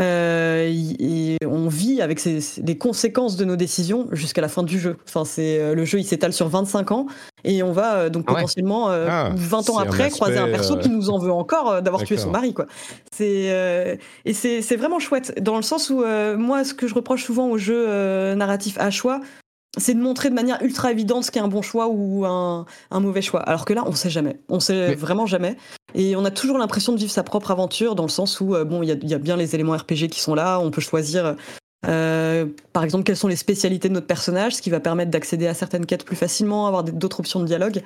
Euh, 0.00 0.70
et 0.98 1.36
on 1.46 1.68
vit 1.68 2.00
avec 2.00 2.18
ces- 2.18 2.40
ces- 2.40 2.62
les 2.62 2.78
conséquences 2.78 3.36
de 3.36 3.44
nos 3.44 3.56
décisions 3.56 4.08
jusqu'à 4.12 4.40
la 4.40 4.48
fin 4.48 4.62
du 4.62 4.78
jeu. 4.78 4.96
Enfin, 5.06 5.24
c'est 5.24 5.58
euh, 5.60 5.74
le 5.74 5.84
jeu, 5.84 5.98
il 5.98 6.04
s'étale 6.04 6.32
sur 6.32 6.48
25 6.48 6.92
ans 6.92 7.06
et 7.44 7.62
on 7.62 7.72
va 7.72 7.94
euh, 7.96 8.08
donc 8.08 8.24
Ah 8.26 8.32
ouais. 8.32 8.36
potentiellement 8.40 8.90
euh, 8.90 9.06
Ah, 9.10 9.30
20 9.34 9.58
ans 9.58 9.62
c'est 9.62 9.72
un 9.72 9.82
après 9.82 10.08
croiser 10.10 10.38
un 10.38 10.48
perso 10.48 10.76
euh, 10.76 10.80
qui 10.80 10.88
nous 10.88 11.10
en 11.10 11.18
veut 11.18 11.32
encore 11.32 11.70
euh, 11.72 11.80
d'avoir 11.82 12.04
tué 12.04 12.16
son 12.16 12.30
mari, 12.30 12.54
quoi. 12.54 12.66
C'est 13.14 13.50
euh, 13.52 13.96
et 14.24 14.32
c'est 14.32 14.62
c'est 14.62 14.76
vraiment 14.76 14.98
chouette 14.98 15.34
dans 15.42 15.56
le 15.56 15.62
sens 15.62 15.90
où 15.90 16.02
euh, 16.02 16.36
moi, 16.38 16.64
ce 16.64 16.72
que 16.72 16.86
je 16.86 16.94
reproche 16.94 17.24
souvent 17.24 17.48
aux 17.48 17.58
jeux 17.58 17.84
euh, 17.86 18.34
narratifs 18.34 18.78
à 18.78 18.90
choix, 18.90 19.20
c'est 19.78 19.94
de 19.94 20.00
montrer 20.00 20.28
de 20.28 20.34
manière 20.34 20.60
ultra 20.62 20.90
évidente 20.92 21.24
ce 21.24 21.30
qui 21.30 21.38
est 21.38 21.42
un 21.42 21.48
bon 21.48 21.62
choix 21.62 21.88
ou 21.88 22.26
un, 22.26 22.66
un 22.90 23.00
mauvais 23.00 23.22
choix. 23.22 23.40
Alors 23.40 23.64
que 23.64 23.72
là, 23.72 23.82
on 23.86 23.92
sait 23.94 24.10
jamais. 24.10 24.38
On 24.48 24.60
sait 24.60 24.88
Mais- 24.88 24.94
vraiment 24.94 25.26
jamais. 25.26 25.56
Et 25.94 26.14
on 26.16 26.24
a 26.24 26.30
toujours 26.30 26.58
l'impression 26.58 26.92
de 26.92 26.98
vivre 26.98 27.10
sa 27.12 27.22
propre 27.22 27.50
aventure 27.50 27.94
dans 27.94 28.02
le 28.04 28.08
sens 28.10 28.40
où, 28.40 28.54
euh, 28.54 28.64
bon, 28.64 28.82
il 28.82 28.88
y 28.88 28.92
a, 28.92 28.96
il 29.00 29.08
y 29.08 29.14
a 29.14 29.18
bien 29.18 29.36
les 29.36 29.54
éléments 29.54 29.76
RPG 29.76 30.08
qui 30.10 30.20
sont 30.20 30.34
là. 30.34 30.58
On 30.60 30.70
peut 30.70 30.80
choisir, 30.80 31.36
euh, 31.86 32.46
par 32.72 32.84
exemple, 32.84 33.04
quelles 33.04 33.16
sont 33.16 33.28
les 33.28 33.36
spécialités 33.36 33.88
de 33.88 33.94
notre 33.94 34.06
personnage, 34.06 34.54
ce 34.56 34.62
qui 34.62 34.70
va 34.70 34.80
permettre 34.80 35.10
d'accéder 35.10 35.46
à 35.46 35.54
certaines 35.54 35.86
quêtes 35.86 36.04
plus 36.04 36.16
facilement, 36.16 36.66
avoir 36.66 36.84
d'autres 36.84 37.20
options 37.20 37.40
de 37.40 37.46
dialogue. 37.46 37.82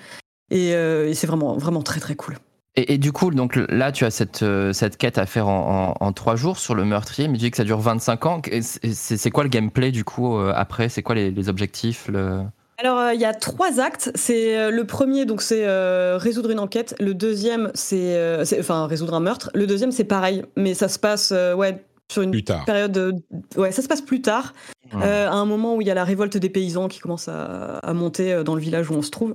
Et, 0.51 0.75
euh, 0.75 1.09
et 1.09 1.15
c'est 1.15 1.27
vraiment, 1.27 1.57
vraiment 1.57 1.83
très, 1.83 2.01
très 2.01 2.15
cool. 2.15 2.37
Et, 2.77 2.95
et 2.95 2.99
du 2.99 3.11
coup, 3.13 3.31
donc 3.31 3.57
là, 3.71 3.91
tu 3.93 4.05
as 4.05 4.11
cette, 4.11 4.43
euh, 4.43 4.73
cette 4.73 4.97
quête 4.99 5.17
à 5.19 5.25
faire 5.27 5.49
en, 5.49 5.95
en, 6.01 6.07
en 6.07 6.13
trois 6.13 6.37
jours 6.37 6.59
sur 6.59 6.75
le 6.75 6.85
meurtrier, 6.85 7.27
mais 7.29 7.35
tu 7.39 7.45
dis 7.45 7.51
que 7.51 7.57
ça 7.57 7.65
dure 7.65 7.79
25 7.81 8.27
ans. 8.27 8.43
C'est 8.63 9.31
quoi 9.31 9.45
le 9.45 9.49
gameplay 9.49 9.91
du 9.93 10.05
coup 10.05 10.37
euh, 10.37 10.53
après? 10.55 10.89
C'est 10.89 11.03
quoi 11.03 11.15
les, 11.15 11.31
les 11.31 11.49
objectifs 11.49 12.09
le... 12.09 12.43
Alors, 12.79 12.99
euh, 12.99 13.15
il 13.15 13.21
y 13.21 13.25
a 13.25 13.33
trois 13.33 13.81
actes. 13.81 14.11
C'est 14.15 14.59
euh, 14.59 14.71
le 14.71 14.85
premier, 14.85 15.25
donc 15.25 15.41
c'est 15.41 15.67
euh, 15.67 16.19
résoudre 16.19 16.51
une 16.51 16.59
enquête. 16.59 16.95
Le 17.01 17.15
deuxième, 17.15 17.71
c'est 17.73 18.15
euh, 18.17 18.45
enfin 18.61 18.87
résoudre 18.87 19.15
un 19.15 19.21
meurtre. 19.21 19.51
Le 19.55 19.67
deuxième, 19.67 19.93
c'est 19.93 20.05
pareil, 20.05 20.43
mais 20.57 20.75
ça 20.75 20.89
se 20.89 20.99
passe 20.99 21.33
euh, 21.33 21.55
ouais 21.55 21.83
sur 22.13 22.21
une 22.23 22.31
plus 22.31 22.45
tard 22.45 22.67
période. 22.67 22.93
de- 22.93 23.15
ouais, 23.57 23.73
ça 23.73 23.81
se 23.81 23.89
passe 23.89 24.03
plus 24.03 24.21
tard, 24.21 24.53
à 24.93 25.33
un 25.33 25.45
moment 25.47 25.75
où 25.75 25.81
il 25.81 25.87
y 25.89 25.91
a 25.91 25.95
la 25.95 26.05
révolte 26.05 26.37
des 26.37 26.51
paysans 26.51 26.87
qui 26.89 27.01
commence 27.01 27.29
à, 27.29 27.79
à 27.79 27.93
monter 27.95 28.33
euh, 28.33 28.43
dans 28.45 28.55
le 28.55 28.61
village 28.61 28.91
où 28.91 28.95
on 28.95 29.03
se 29.03 29.11
trouve. 29.11 29.35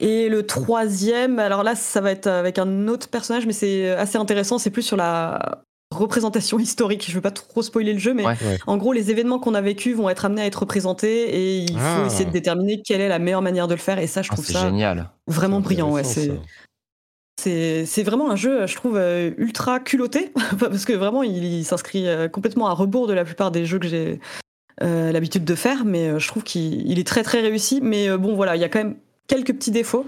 Et 0.00 0.28
le 0.28 0.46
troisième, 0.46 1.38
alors 1.38 1.62
là, 1.64 1.74
ça 1.74 2.00
va 2.00 2.10
être 2.12 2.28
avec 2.28 2.58
un 2.58 2.86
autre 2.88 3.08
personnage, 3.08 3.46
mais 3.46 3.52
c'est 3.52 3.90
assez 3.90 4.16
intéressant. 4.16 4.58
C'est 4.58 4.70
plus 4.70 4.82
sur 4.82 4.96
la 4.96 5.62
représentation 5.90 6.58
historique. 6.58 7.06
Je 7.08 7.14
veux 7.14 7.20
pas 7.20 7.30
trop 7.32 7.62
spoiler 7.62 7.94
le 7.94 7.98
jeu, 7.98 8.14
mais 8.14 8.24
Ouais. 8.24 8.36
Ouais. 8.44 8.58
en 8.66 8.76
gros, 8.76 8.92
les 8.92 9.10
événements 9.10 9.38
qu'on 9.38 9.54
a 9.54 9.60
vécus 9.60 9.96
vont 9.96 10.08
être 10.08 10.24
amenés 10.26 10.42
à 10.42 10.46
être 10.46 10.60
représentés 10.60 11.30
et 11.34 11.58
il 11.58 11.72
faut 11.72 12.02
Ah. 12.02 12.06
essayer 12.06 12.26
de 12.26 12.30
déterminer 12.30 12.80
quelle 12.82 13.00
est 13.00 13.08
la 13.08 13.18
meilleure 13.18 13.42
manière 13.42 13.66
de 13.66 13.74
le 13.74 13.80
faire. 13.80 13.98
Et 13.98 14.06
ça, 14.06 14.22
je 14.22 14.28
Ah, 14.30 14.34
trouve 14.34 14.44
c'est 14.46 14.52
ça 14.52 14.66
génial. 14.66 15.08
vraiment 15.26 15.60
brillant. 15.60 15.90
Ouais, 15.90 16.04
c'est 17.40 18.02
vraiment 18.02 18.30
un 18.30 18.36
jeu, 18.36 18.66
je 18.66 18.74
trouve, 18.76 18.96
euh, 18.96 19.30
ultra 19.38 19.80
culotté, 19.80 20.32
parce 20.60 20.84
que 20.84 20.92
vraiment, 20.92 21.22
il, 21.22 21.42
il 21.44 21.64
s'inscrit 21.64 22.06
euh, 22.06 22.28
complètement 22.28 22.68
à 22.68 22.72
rebours 22.72 23.06
de 23.06 23.12
la 23.14 23.24
plupart 23.24 23.50
des 23.50 23.64
jeux 23.64 23.78
que 23.78 23.86
j'ai 23.88 24.20
euh, 24.82 25.10
l'habitude 25.12 25.44
de 25.44 25.54
faire, 25.54 25.84
mais 25.84 26.18
je 26.20 26.28
trouve 26.28 26.42
qu'il 26.42 26.88
il 26.88 26.98
est 26.98 27.06
très 27.06 27.22
très 27.22 27.40
réussi. 27.40 27.80
Mais 27.82 28.16
bon, 28.16 28.34
voilà, 28.34 28.56
il 28.56 28.60
y 28.60 28.64
a 28.64 28.68
quand 28.68 28.78
même 28.80 28.96
quelques 29.28 29.54
petits 29.54 29.70
défauts. 29.70 30.06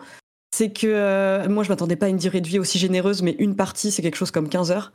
C'est 0.52 0.70
que 0.70 0.88
euh, 0.88 1.48
moi, 1.48 1.62
je 1.62 1.68
m'attendais 1.68 1.94
pas 1.94 2.06
à 2.06 2.08
une 2.08 2.16
durée 2.16 2.40
de 2.40 2.48
vie 2.48 2.58
aussi 2.58 2.78
généreuse, 2.78 3.22
mais 3.22 3.36
une 3.38 3.54
partie, 3.54 3.92
c'est 3.92 4.02
quelque 4.02 4.16
chose 4.16 4.32
comme 4.32 4.48
15 4.48 4.72
heures. 4.72 4.92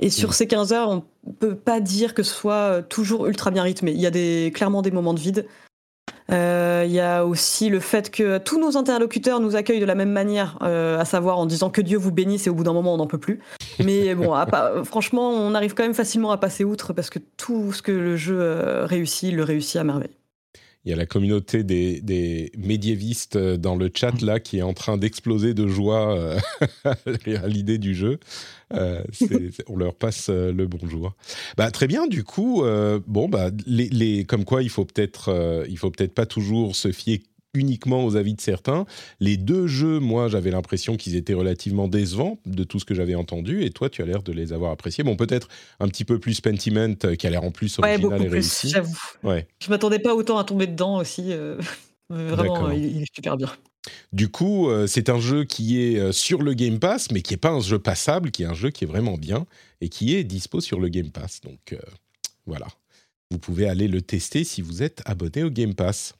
Et 0.00 0.10
sur 0.10 0.28
Mm. 0.28 0.32
ces 0.32 0.46
15 0.46 0.72
heures, 0.74 0.90
on 0.90 1.02
peut 1.32 1.54
pas 1.56 1.80
dire 1.80 2.12
que 2.14 2.22
ce 2.22 2.32
soit 2.34 2.52
euh, 2.54 2.82
toujours 2.82 3.26
ultra 3.26 3.50
bien 3.50 3.62
rythmé. 3.62 3.92
Il 3.92 4.00
y 4.00 4.06
a 4.06 4.10
des, 4.10 4.52
clairement 4.54 4.82
des 4.82 4.90
moments 4.90 5.14
de 5.14 5.18
vide. 5.20 5.46
Euh, 6.30 6.84
Il 6.86 6.92
y 6.92 7.00
a 7.00 7.24
aussi 7.26 7.68
le 7.70 7.80
fait 7.80 8.10
que 8.10 8.36
tous 8.38 8.60
nos 8.60 8.76
interlocuteurs 8.76 9.40
nous 9.40 9.56
accueillent 9.56 9.80
de 9.80 9.86
la 9.86 9.94
même 9.94 10.12
manière, 10.12 10.58
euh, 10.62 10.98
à 10.98 11.04
savoir 11.06 11.38
en 11.38 11.46
disant 11.46 11.70
que 11.70 11.80
Dieu 11.80 11.96
vous 11.98 12.12
bénisse 12.12 12.46
et 12.46 12.50
au 12.50 12.54
bout 12.54 12.64
d'un 12.64 12.72
moment 12.74 12.94
on 12.94 12.98
n'en 12.98 13.06
peut 13.06 13.18
plus. 13.18 13.40
Mais 13.82 14.14
bon, 14.14 14.34
à 14.34 14.44
pas- 14.46 14.84
franchement, 14.84 15.30
on 15.30 15.54
arrive 15.54 15.72
quand 15.74 15.82
même 15.84 15.94
facilement 15.94 16.30
à 16.30 16.36
passer 16.36 16.64
outre 16.64 16.92
parce 16.92 17.08
que 17.10 17.18
tout 17.38 17.72
ce 17.72 17.80
que 17.82 17.92
le 17.92 18.16
jeu 18.16 18.38
réussit, 18.84 19.30
il 19.30 19.36
le 19.36 19.42
réussit 19.44 19.76
à 19.76 19.84
merveille. 19.84 20.10
Il 20.84 20.90
y 20.90 20.94
a 20.94 20.96
la 20.96 21.06
communauté 21.06 21.64
des, 21.64 22.52
médiévistes 22.56 23.36
euh, 23.36 23.56
dans 23.56 23.76
le 23.76 23.90
chat 23.94 24.22
là 24.22 24.40
qui 24.40 24.58
est 24.58 24.62
en 24.62 24.74
train 24.74 24.96
d'exploser 24.96 25.52
de 25.52 25.66
joie 25.66 26.16
euh, 26.16 26.38
à 26.84 27.46
l'idée 27.46 27.78
du 27.78 27.94
jeu. 27.94 28.18
Euh, 28.72 29.02
on 29.66 29.76
leur 29.76 29.94
passe 29.94 30.28
euh, 30.30 30.52
le 30.52 30.66
bonjour. 30.66 31.14
Bah, 31.56 31.70
très 31.70 31.88
bien, 31.88 32.06
du 32.06 32.24
coup, 32.24 32.62
bon, 33.06 33.28
bah, 33.28 33.50
les, 33.66 33.88
les- 33.88 34.24
comme 34.24 34.44
quoi 34.44 34.62
il 34.62 34.70
faut 34.70 34.84
peut-être 34.84 35.64
il 35.68 35.76
faut 35.78 35.90
peut-être 35.90 36.14
pas 36.14 36.26
toujours 36.26 36.76
se 36.76 36.92
fier 36.92 37.22
uniquement 37.58 38.04
aux 38.04 38.16
avis 38.16 38.34
de 38.34 38.40
certains. 38.40 38.86
Les 39.20 39.36
deux 39.36 39.66
jeux, 39.66 39.98
moi, 39.98 40.28
j'avais 40.28 40.50
l'impression 40.50 40.96
qu'ils 40.96 41.16
étaient 41.16 41.34
relativement 41.34 41.88
décevants 41.88 42.38
de 42.46 42.64
tout 42.64 42.78
ce 42.78 42.84
que 42.84 42.94
j'avais 42.94 43.14
entendu, 43.14 43.64
et 43.64 43.70
toi, 43.70 43.90
tu 43.90 44.02
as 44.02 44.06
l'air 44.06 44.22
de 44.22 44.32
les 44.32 44.52
avoir 44.52 44.70
appréciés. 44.72 45.04
Bon, 45.04 45.16
peut-être 45.16 45.48
un 45.80 45.88
petit 45.88 46.04
peu 46.04 46.18
plus 46.18 46.40
Pentiment, 46.40 46.94
euh, 47.04 47.14
qui 47.16 47.26
a 47.26 47.30
l'air 47.30 47.44
en 47.44 47.50
plus 47.50 47.78
Ouais, 47.78 47.90
original 47.94 48.00
beaucoup 48.00 48.14
et 48.22 48.26
plus, 48.26 48.32
réussi. 48.34 48.68
j'avoue. 48.70 48.96
Ouais. 49.22 49.46
Je 49.62 49.70
m'attendais 49.70 49.98
pas 49.98 50.14
autant 50.14 50.38
à 50.38 50.44
tomber 50.44 50.66
dedans 50.66 50.96
aussi. 50.98 51.32
euh, 51.32 51.60
Vraiment, 52.10 52.70
il, 52.70 52.84
il 52.96 53.02
est 53.02 53.14
super 53.14 53.36
bien. 53.36 53.50
Du 54.12 54.28
coup, 54.28 54.68
euh, 54.68 54.86
c'est 54.86 55.08
un 55.08 55.20
jeu 55.20 55.44
qui 55.44 55.80
est 55.82 55.98
euh, 55.98 56.12
sur 56.12 56.42
le 56.42 56.54
Game 56.54 56.78
Pass, 56.78 57.10
mais 57.10 57.22
qui 57.22 57.32
n'est 57.32 57.38
pas 57.38 57.50
un 57.50 57.60
jeu 57.60 57.78
passable, 57.78 58.30
qui 58.30 58.42
est 58.42 58.46
un 58.46 58.54
jeu 58.54 58.70
qui 58.70 58.84
est 58.84 58.86
vraiment 58.86 59.16
bien 59.16 59.46
et 59.80 59.88
qui 59.88 60.14
est 60.14 60.24
dispo 60.24 60.60
sur 60.60 60.80
le 60.80 60.88
Game 60.88 61.10
Pass. 61.10 61.40
Donc 61.42 61.72
euh, 61.72 61.78
voilà, 62.46 62.66
vous 63.30 63.38
pouvez 63.38 63.68
aller 63.68 63.88
le 63.88 64.00
tester 64.02 64.44
si 64.44 64.62
vous 64.62 64.82
êtes 64.82 65.00
abonné 65.04 65.42
au 65.42 65.50
Game 65.50 65.74
Pass. 65.74 66.14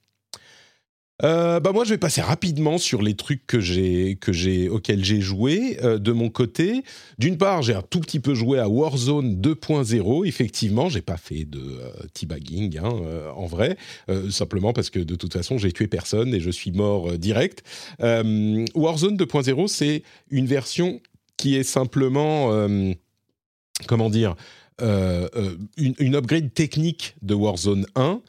Euh, 1.25 1.59
bah 1.59 1.73
moi, 1.73 1.85
je 1.85 1.91
vais 1.91 1.99
passer 1.99 2.21
rapidement 2.21 2.79
sur 2.79 3.03
les 3.03 3.15
trucs 3.15 3.45
que 3.47 3.59
j'ai, 3.59 4.17
que 4.17 4.33
j'ai, 4.33 4.69
auxquels 4.69 5.05
j'ai 5.05 5.21
joué 5.21 5.79
euh, 5.83 5.99
de 5.99 6.13
mon 6.13 6.31
côté. 6.31 6.85
D'une 7.19 7.37
part, 7.37 7.63
j'ai 7.63 7.75
un 7.75 7.83
tout 7.83 8.01
petit 8.01 8.21
peu 8.21 8.35
joué 8.35 8.61
à 8.61 8.69
Warzone 8.69 9.41
2.0. 9.41 10.27
Effectivement, 10.27 10.89
j'ai 10.89 11.03
pas 11.03 11.17
fait 11.17 11.45
de 11.45 11.59
euh, 11.59 11.91
teabagging 12.15 12.79
hein, 12.79 12.93
euh, 13.03 13.31
en 13.33 13.47
vrai, 13.47 13.77
euh, 14.09 14.31
simplement 14.31 14.73
parce 14.73 14.91
que 14.91 15.01
de 15.01 15.17
toute 15.17 15.33
façon, 15.33 15.59
j'ai 15.59 15.73
tué 15.73 15.89
personne 15.89 16.33
et 16.35 16.41
je 16.41 16.51
suis 16.51 16.71
mort 16.71 17.19
direct. 17.19 17.65
Warzone 17.99 19.17
2.0, 19.17 19.67
c'est 19.67 20.03
une 20.31 20.47
version 20.47 21.01
qui 21.37 21.57
est 21.57 21.65
simplement, 21.65 22.53
comment 23.87 24.11
dire, 24.11 24.35
une, 24.81 25.95
une 25.99 26.15
upgrade 26.15 26.53
technique 26.55 27.17
de 27.23 27.35
Warzone 27.35 27.87
1. 27.95 28.21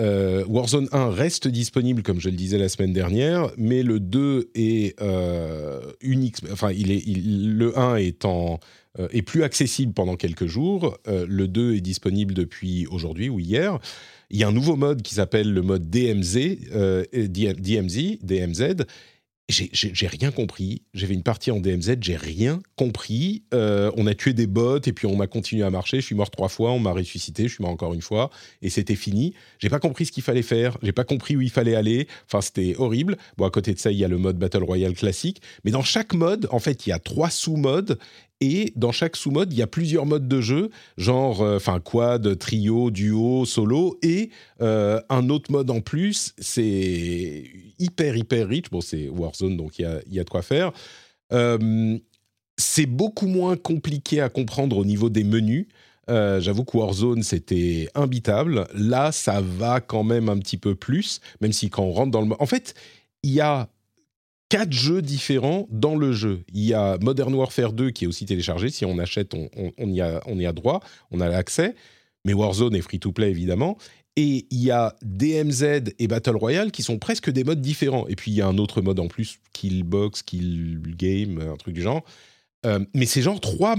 Euh, 0.00 0.44
Warzone 0.46 0.88
1 0.92 1.10
reste 1.10 1.48
disponible, 1.48 2.02
comme 2.02 2.20
je 2.20 2.28
le 2.28 2.36
disais 2.36 2.58
la 2.58 2.68
semaine 2.68 2.92
dernière, 2.92 3.50
mais 3.56 3.82
le 3.82 4.00
2 4.00 4.50
est 4.54 5.00
euh, 5.00 5.80
unique. 6.00 6.36
Enfin, 6.52 6.70
le 6.72 7.78
1 7.78 7.96
est, 7.96 8.24
euh, 8.24 9.08
est 9.10 9.22
plus 9.22 9.42
accessible 9.42 9.92
pendant 9.92 10.16
quelques 10.16 10.46
jours. 10.46 10.96
Le 11.06 11.48
2 11.48 11.76
est 11.76 11.80
disponible 11.80 12.34
depuis 12.34 12.86
aujourd'hui 12.86 13.28
ou 13.28 13.40
hier. 13.40 13.78
Il 14.30 14.38
y 14.38 14.44
a 14.44 14.48
un 14.48 14.52
nouveau 14.52 14.76
mode 14.76 15.02
qui 15.02 15.14
s'appelle 15.14 15.52
le 15.52 15.62
mode 15.62 15.88
DMZ, 15.88 16.58
DMZ, 17.12 18.18
DMZ. 18.22 18.84
J'ai- 19.48 20.06
rien 20.08 20.30
compris. 20.30 20.82
J'ai 20.92 21.06
fait 21.06 21.14
une 21.14 21.22
partie 21.22 21.50
en 21.50 21.58
DMZ, 21.58 21.96
j'ai 22.02 22.16
rien 22.16 22.60
compris. 22.76 23.44
Euh, 23.54 23.90
on 23.96 24.06
a 24.06 24.14
tué 24.14 24.34
des 24.34 24.46
bots 24.46 24.78
et 24.80 24.92
puis 24.92 25.06
on 25.06 25.16
m'a 25.16 25.26
continué 25.26 25.64
à 25.64 25.70
marcher. 25.70 26.00
Je 26.02 26.06
suis 26.06 26.14
mort 26.14 26.30
trois 26.30 26.50
fois, 26.50 26.72
on 26.72 26.78
m'a 26.78 26.92
ressuscité, 26.92 27.44
je 27.48 27.54
suis 27.54 27.62
mort 27.62 27.70
encore 27.70 27.94
une 27.94 28.02
fois 28.02 28.28
et 28.60 28.68
c'était 28.68 28.94
fini. 28.94 29.32
J'ai 29.58 29.70
pas 29.70 29.80
compris 29.80 30.04
ce 30.04 30.12
qu'il 30.12 30.22
fallait 30.22 30.42
faire, 30.42 30.76
j'ai 30.82 30.92
pas 30.92 31.04
compris 31.04 31.34
où 31.34 31.40
il 31.40 31.48
fallait 31.50 31.76
aller. 31.76 32.08
Enfin, 32.26 32.42
c'était 32.42 32.74
horrible. 32.76 33.16
Bon, 33.38 33.46
à 33.46 33.50
côté 33.50 33.72
de 33.72 33.78
ça, 33.78 33.90
il 33.90 33.96
y 33.96 34.04
a 34.04 34.08
le 34.08 34.18
mode 34.18 34.36
Battle 34.38 34.64
Royale 34.64 34.92
classique. 34.92 35.40
Mais 35.64 35.70
dans 35.70 35.82
chaque 35.82 36.12
mode, 36.12 36.46
en 36.50 36.58
fait, 36.58 36.86
il 36.86 36.90
y 36.90 36.92
a 36.92 36.98
trois 36.98 37.30
sous-modes. 37.30 37.98
Et 38.40 38.72
dans 38.76 38.92
chaque 38.92 39.16
sous-mode, 39.16 39.52
il 39.52 39.58
y 39.58 39.62
a 39.62 39.66
plusieurs 39.66 40.06
modes 40.06 40.28
de 40.28 40.40
jeu, 40.40 40.70
genre 40.96 41.42
euh, 41.42 41.56
enfin 41.56 41.80
quad, 41.80 42.38
trio, 42.38 42.90
duo, 42.92 43.44
solo, 43.44 43.98
et 44.02 44.30
euh, 44.60 45.00
un 45.08 45.28
autre 45.28 45.50
mode 45.50 45.70
en 45.70 45.80
plus. 45.80 46.34
C'est 46.38 47.44
hyper, 47.80 48.16
hyper 48.16 48.46
riche. 48.46 48.70
Bon, 48.70 48.80
c'est 48.80 49.08
Warzone, 49.08 49.56
donc 49.56 49.78
il 49.78 49.82
y 49.82 49.84
a, 49.86 50.00
y 50.08 50.20
a 50.20 50.24
de 50.24 50.30
quoi 50.30 50.42
faire. 50.42 50.72
Euh, 51.32 51.98
c'est 52.56 52.86
beaucoup 52.86 53.26
moins 53.26 53.56
compliqué 53.56 54.20
à 54.20 54.28
comprendre 54.28 54.76
au 54.78 54.84
niveau 54.84 55.10
des 55.10 55.24
menus. 55.24 55.66
J'avoue 56.08 56.64
que 56.64 56.74
Warzone, 56.76 57.22
c'était 57.22 57.88
imbitable. 57.94 58.66
Là, 58.72 59.12
ça 59.12 59.42
va 59.42 59.80
quand 59.80 60.04
même 60.04 60.30
un 60.30 60.38
petit 60.38 60.56
peu 60.56 60.74
plus, 60.74 61.20
même 61.42 61.52
si 61.52 61.68
quand 61.68 61.82
on 61.82 61.92
rentre 61.92 62.10
dans 62.12 62.22
le... 62.22 62.34
En 62.38 62.46
fait, 62.46 62.74
il 63.22 63.32
y 63.32 63.42
a 63.42 63.68
quatre 64.48 64.72
jeux 64.72 65.02
différents 65.02 65.66
dans 65.70 65.96
le 65.96 66.12
jeu. 66.12 66.44
Il 66.52 66.64
y 66.64 66.74
a 66.74 66.98
Modern 67.00 67.34
Warfare 67.34 67.72
2 67.72 67.90
qui 67.90 68.04
est 68.04 68.06
aussi 68.08 68.26
téléchargé. 68.26 68.70
Si 68.70 68.84
on 68.84 68.98
achète, 68.98 69.34
on, 69.34 69.92
y, 69.92 70.00
a, 70.00 70.52
droit, 70.52 70.80
on 71.10 71.20
a 71.20 71.28
l'accès. 71.28 71.74
Mais 72.24 72.32
Warzone 72.32 72.74
est 72.74 72.80
free-to-play, 72.80 73.30
évidemment. 73.30 73.78
Et 74.16 74.46
il 74.50 74.62
y 74.64 74.70
a 74.70 74.96
DMZ 75.02 75.92
et 75.98 76.08
Battle 76.08 76.36
Royale 76.36 76.72
qui 76.72 76.82
sont 76.82 76.98
presque 76.98 77.30
des 77.30 77.44
modes 77.44 77.60
différents. 77.60 78.06
Et 78.08 78.16
puis 78.16 78.32
il 78.32 78.34
y 78.34 78.40
a 78.40 78.46
un 78.46 78.58
autre 78.58 78.80
mode 78.80 78.98
en 78.98 79.06
plus, 79.06 79.38
Killbox, 79.52 80.22
Kill 80.22 80.80
Game, 80.96 81.40
un 81.40 81.56
truc 81.56 81.74
du 81.74 81.82
genre. 81.82 82.02
Euh, 82.66 82.80
mais 82.92 83.06
c'est 83.06 83.22
genre 83.22 83.40
trois, 83.40 83.76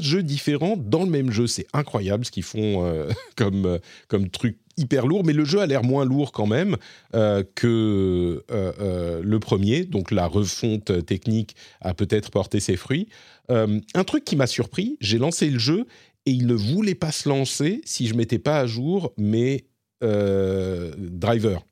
jeux 0.00 0.22
différents 0.22 0.76
dans 0.76 1.04
le 1.04 1.10
même 1.10 1.30
jeu. 1.30 1.46
C'est 1.46 1.66
incroyable 1.72 2.26
ce 2.26 2.30
qu'ils 2.30 2.42
font 2.42 2.84
euh, 2.84 3.08
euh, 3.40 3.78
comme 4.08 4.28
truc 4.28 4.58
hyper 4.78 5.06
lourd. 5.06 5.24
Mais 5.24 5.32
le 5.32 5.44
jeu 5.44 5.60
a 5.60 5.66
l'air 5.66 5.82
moins 5.82 6.04
lourd 6.04 6.32
quand 6.32 6.46
même 6.46 6.76
euh, 7.14 7.42
que 7.54 8.44
euh, 8.50 8.72
euh, 8.80 9.20
le 9.22 9.40
premier. 9.40 9.84
Donc 9.84 10.10
la 10.10 10.26
refonte 10.26 11.04
technique 11.04 11.56
a 11.80 11.94
peut-être 11.94 12.30
porté 12.30 12.60
ses 12.60 12.76
fruits. 12.76 13.08
Un 13.50 14.04
truc 14.04 14.24
qui 14.24 14.36
m'a 14.36 14.46
surpris, 14.46 14.98
j'ai 15.00 15.16
lancé 15.16 15.48
le 15.48 15.58
jeu 15.58 15.86
et 16.26 16.32
il 16.32 16.46
ne 16.46 16.52
voulait 16.52 16.94
pas 16.94 17.12
se 17.12 17.30
lancer 17.30 17.80
si 17.86 18.06
je 18.06 18.12
mettais 18.12 18.38
pas 18.38 18.58
à 18.58 18.66
jour 18.66 19.14
mes 19.16 19.64
drivers. 20.02 21.62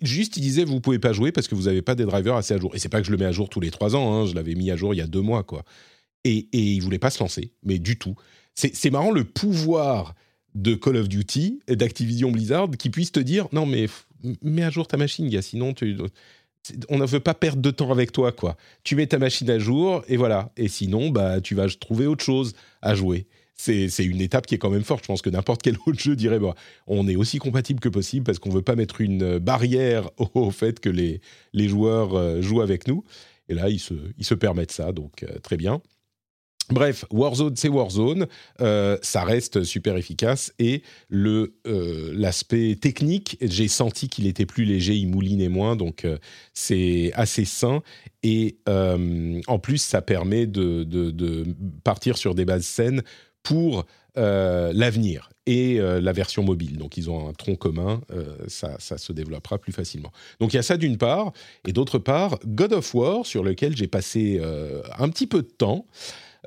Juste, 0.00 0.38
il 0.38 0.40
disait 0.40 0.64
vous 0.64 0.80
pouvez 0.80 0.98
pas 0.98 1.12
jouer 1.12 1.30
parce 1.30 1.46
que 1.46 1.54
vous 1.54 1.64
n'avez 1.64 1.82
pas 1.82 1.94
des 1.94 2.06
drivers 2.06 2.36
assez 2.36 2.54
à 2.54 2.58
jour. 2.58 2.74
Et 2.74 2.78
c'est 2.78 2.88
pas 2.88 3.00
que 3.00 3.06
je 3.06 3.10
le 3.10 3.18
mets 3.18 3.26
à 3.26 3.32
jour 3.32 3.50
tous 3.50 3.60
les 3.60 3.70
trois 3.70 3.96
ans. 3.96 4.14
hein, 4.14 4.26
je 4.26 4.34
l'avais 4.34 4.54
mis 4.54 4.70
à 4.70 4.76
jour 4.76 4.94
il 4.94 4.96
y 4.96 5.02
a 5.02 5.06
deux 5.06 5.20
mois, 5.20 5.42
quoi. 5.42 5.62
Et, 6.24 6.48
et 6.52 6.72
il 6.72 6.80
voulait 6.80 6.98
pas 6.98 7.10
se 7.10 7.20
lancer, 7.20 7.52
mais 7.62 7.78
du 7.78 7.98
tout. 7.98 8.14
C'est 8.54 8.90
marrant 8.90 9.12
le 9.12 9.24
pouvoir 9.24 10.14
de 10.62 10.74
Call 10.74 10.96
of 10.96 11.08
Duty 11.08 11.60
et 11.68 11.76
d'Activision 11.76 12.30
Blizzard 12.30 12.70
qui 12.78 12.90
puisse 12.90 13.12
te 13.12 13.20
dire 13.20 13.46
non 13.52 13.66
mais 13.66 13.86
mets 14.42 14.64
à 14.64 14.70
jour 14.70 14.86
ta 14.86 14.96
machine, 14.96 15.28
gars. 15.28 15.42
Sinon 15.42 15.74
on 16.88 16.98
ne 16.98 17.06
veut 17.06 17.20
pas 17.20 17.34
perdre 17.34 17.62
de 17.62 17.70
temps 17.70 17.90
avec 17.90 18.12
toi, 18.12 18.32
quoi. 18.32 18.56
Tu 18.84 18.96
mets 18.96 19.06
ta 19.06 19.18
machine 19.18 19.48
à 19.50 19.58
jour 19.58 20.04
et 20.08 20.16
voilà. 20.16 20.52
Et 20.56 20.68
sinon, 20.68 21.10
bah, 21.10 21.40
tu 21.40 21.54
vas 21.54 21.68
trouver 21.68 22.06
autre 22.06 22.24
chose 22.24 22.52
à 22.82 22.94
jouer. 22.94 23.26
C'est 23.54 23.88
une 24.04 24.20
étape 24.20 24.46
qui 24.46 24.54
est 24.54 24.58
quand 24.58 24.70
même 24.70 24.84
forte. 24.84 25.02
Je 25.02 25.08
pense 25.08 25.22
que 25.22 25.30
n'importe 25.30 25.62
quel 25.62 25.76
autre 25.86 25.98
jeu 25.98 26.14
dirait, 26.14 26.38
bah, 26.38 26.54
on 26.86 27.08
est 27.08 27.16
aussi 27.16 27.38
compatible 27.38 27.80
que 27.80 27.88
possible 27.88 28.24
parce 28.24 28.38
qu'on 28.38 28.50
veut 28.50 28.62
pas 28.62 28.76
mettre 28.76 29.00
une 29.00 29.38
barrière 29.38 30.10
au, 30.18 30.28
au 30.34 30.50
fait 30.50 30.80
que 30.80 30.90
les, 30.90 31.20
les 31.52 31.68
joueurs 31.68 32.14
euh, 32.14 32.42
jouent 32.42 32.62
avec 32.62 32.86
nous. 32.86 33.04
Et 33.48 33.54
là, 33.54 33.70
ils 33.70 33.80
se, 33.80 33.94
ils 34.18 34.26
se 34.26 34.34
permettent 34.34 34.72
ça, 34.72 34.92
donc 34.92 35.22
euh, 35.22 35.38
très 35.38 35.56
bien. 35.56 35.80
Bref, 36.70 37.04
Warzone, 37.10 37.56
c'est 37.56 37.68
Warzone, 37.68 38.26
Euh, 38.60 38.98
ça 39.02 39.24
reste 39.24 39.64
super 39.64 39.96
efficace 39.96 40.52
et 40.58 40.82
le 41.08 41.54
euh, 41.66 42.12
l'aspect 42.14 42.76
technique, 42.80 43.36
j'ai 43.40 43.68
senti 43.68 44.08
qu'il 44.08 44.26
était 44.26 44.46
plus 44.46 44.64
léger, 44.64 44.94
il 44.94 45.08
moulinait 45.08 45.48
moins, 45.48 45.76
donc 45.76 46.04
euh, 46.04 46.18
c'est 46.52 47.10
assez 47.14 47.44
sain 47.44 47.82
et 48.22 48.58
en 48.66 49.58
plus 49.58 49.78
ça 49.78 50.02
permet 50.02 50.46
de, 50.46 50.84
de- 50.84 51.10
de 51.10 51.44
partir 51.84 52.18
sur 52.18 52.34
des 52.34 52.44
bases 52.44 52.64
saines 52.66 53.02
pour 53.42 53.84
l'avenir 54.16 55.30
et 55.46 55.78
la 55.78 56.12
version 56.12 56.42
mobile. 56.42 56.76
Donc 56.76 56.96
ils 56.96 57.08
ont 57.08 57.28
un 57.28 57.32
tronc 57.32 57.54
commun, 57.54 58.00
ça, 58.48 58.74
ça 58.80 58.98
se 58.98 59.12
développera 59.12 59.58
plus 59.58 59.72
facilement. 59.72 60.10
Donc 60.40 60.52
il 60.52 60.56
y 60.56 60.58
a 60.58 60.62
ça 60.62 60.76
d'une 60.76 60.98
part, 60.98 61.32
et 61.66 61.72
d'autre 61.72 61.98
part, 61.98 62.38
God 62.44 62.72
of 62.72 62.92
War, 62.94 63.24
sur 63.24 63.44
lequel 63.44 63.76
j'ai 63.76 63.86
passé 63.86 64.40
un 64.98 65.08
petit 65.08 65.28
peu 65.28 65.42
de 65.42 65.48
temps. 65.48 65.86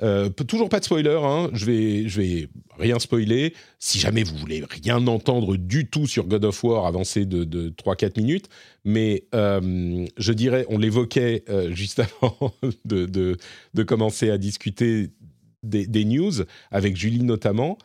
Euh, 0.00 0.30
toujours 0.30 0.68
pas 0.70 0.80
de 0.80 0.84
spoiler, 0.84 1.18
hein. 1.22 1.50
je, 1.52 1.66
vais, 1.66 2.08
je 2.08 2.20
vais 2.20 2.48
rien 2.78 2.98
spoiler. 2.98 3.54
Si 3.78 3.98
jamais 3.98 4.22
vous 4.22 4.36
voulez 4.36 4.64
rien 4.68 5.06
entendre 5.06 5.56
du 5.56 5.86
tout 5.86 6.06
sur 6.06 6.24
God 6.26 6.44
of 6.46 6.64
War, 6.64 6.86
avancez 6.86 7.26
de, 7.26 7.44
de 7.44 7.68
3-4 7.70 8.18
minutes. 8.18 8.48
Mais 8.84 9.24
euh, 9.34 10.06
je 10.16 10.32
dirais, 10.32 10.64
on 10.70 10.78
l'évoquait 10.78 11.44
euh, 11.50 11.70
juste 11.74 12.00
avant 12.00 12.54
de, 12.84 13.04
de- 13.04 13.36
de 13.74 13.82
commencer 13.82 14.30
à 14.30 14.38
discuter 14.38 15.10
des, 15.62 15.86
des 15.86 16.04
news, 16.06 16.32
avec 16.70 16.96
Julie 16.96 17.22
notamment. 17.22 17.76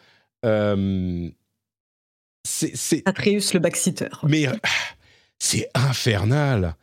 C'est- 2.45 2.75
c'est 2.75 3.01
Atreus 3.05 3.53
le 3.53 3.59
backseater. 3.59 4.21
mais 4.27 4.45
ah, 4.47 4.55
c'est 5.39 5.69
infernal. 5.75 6.75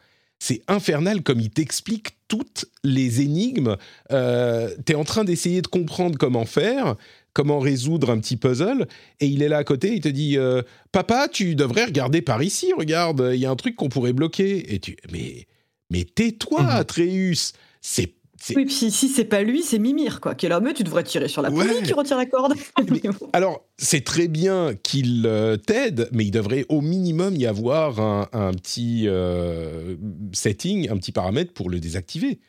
C'est 0.46 0.60
infernal 0.68 1.22
comme 1.22 1.40
il 1.40 1.48
t'explique 1.48 2.18
toutes 2.28 2.66
les 2.82 3.22
énigmes. 3.22 3.76
Euh, 4.12 4.68
tu 4.84 4.92
es 4.92 4.94
en 4.94 5.04
train 5.04 5.24
d'essayer 5.24 5.62
de 5.62 5.68
comprendre 5.68 6.18
comment 6.18 6.44
faire. 6.44 6.96
comment 7.32 7.58
résoudre 7.58 8.10
un 8.10 8.18
petit 8.20 8.36
puzzle, 8.36 8.86
et 9.20 9.26
il 9.26 9.42
est 9.42 9.48
là 9.48 9.56
à 9.56 9.64
côté, 9.64 9.94
il 9.94 10.00
te 10.02 10.08
dit 10.08 10.36
euh, 10.36 10.60
Papa, 10.92 11.28
tu 11.32 11.54
devrais 11.54 11.86
regarder 11.86 12.20
par 12.22 12.42
ici, 12.42 12.72
regarde, 12.76 13.30
il 13.32 13.40
y 13.40 13.46
a 13.46 13.50
un 13.50 13.56
truc 13.56 13.74
qu'on 13.74 13.88
pourrait 13.88 14.12
bloquer. 14.12 14.74
Et 14.74 14.78
tu 14.80 14.96
Mais, 15.10 15.46
mais 15.90 16.04
tais-toi, 16.04 16.62
Mhm. 16.62 16.68
Atreus 16.68 17.52
C'est. 17.80 18.12
Oui, 18.54 18.64
puis 18.66 18.90
si 18.90 19.08
c'est 19.08 19.24
pas 19.24 19.42
lui, 19.42 19.62
c'est 19.62 19.78
Mimir, 19.78 20.20
quoi. 20.20 20.34
Qui 20.34 20.46
est 20.46 20.48
là, 20.48 20.60
mais 20.60 20.74
tu 20.74 20.84
devrais 20.84 21.04
tirer 21.04 21.28
sur 21.28 21.40
la 21.42 21.50
Ouais. 21.50 21.82
qui 21.82 21.92
retire 21.92 22.16
la 22.16 22.26
corde. 22.26 22.54
Alors, 23.32 23.64
c'est 23.78 24.04
très 24.04 24.28
bien 24.28 24.74
qu'il 24.82 25.24
euh, 25.26 25.56
t'aide, 25.56 26.08
mais 26.12 26.24
il 26.24 26.30
devrait 26.30 26.66
au 26.68 26.80
minimum 26.80 27.36
y 27.36 27.46
avoir 27.46 28.00
un, 28.00 28.28
un 28.32 28.52
petit 28.52 29.04
euh, 29.06 29.96
setting, 30.32 30.90
un 30.90 30.96
petit 30.96 31.12
paramètre 31.12 31.52
pour 31.52 31.70
le 31.70 31.80
désactiver. 31.80 32.40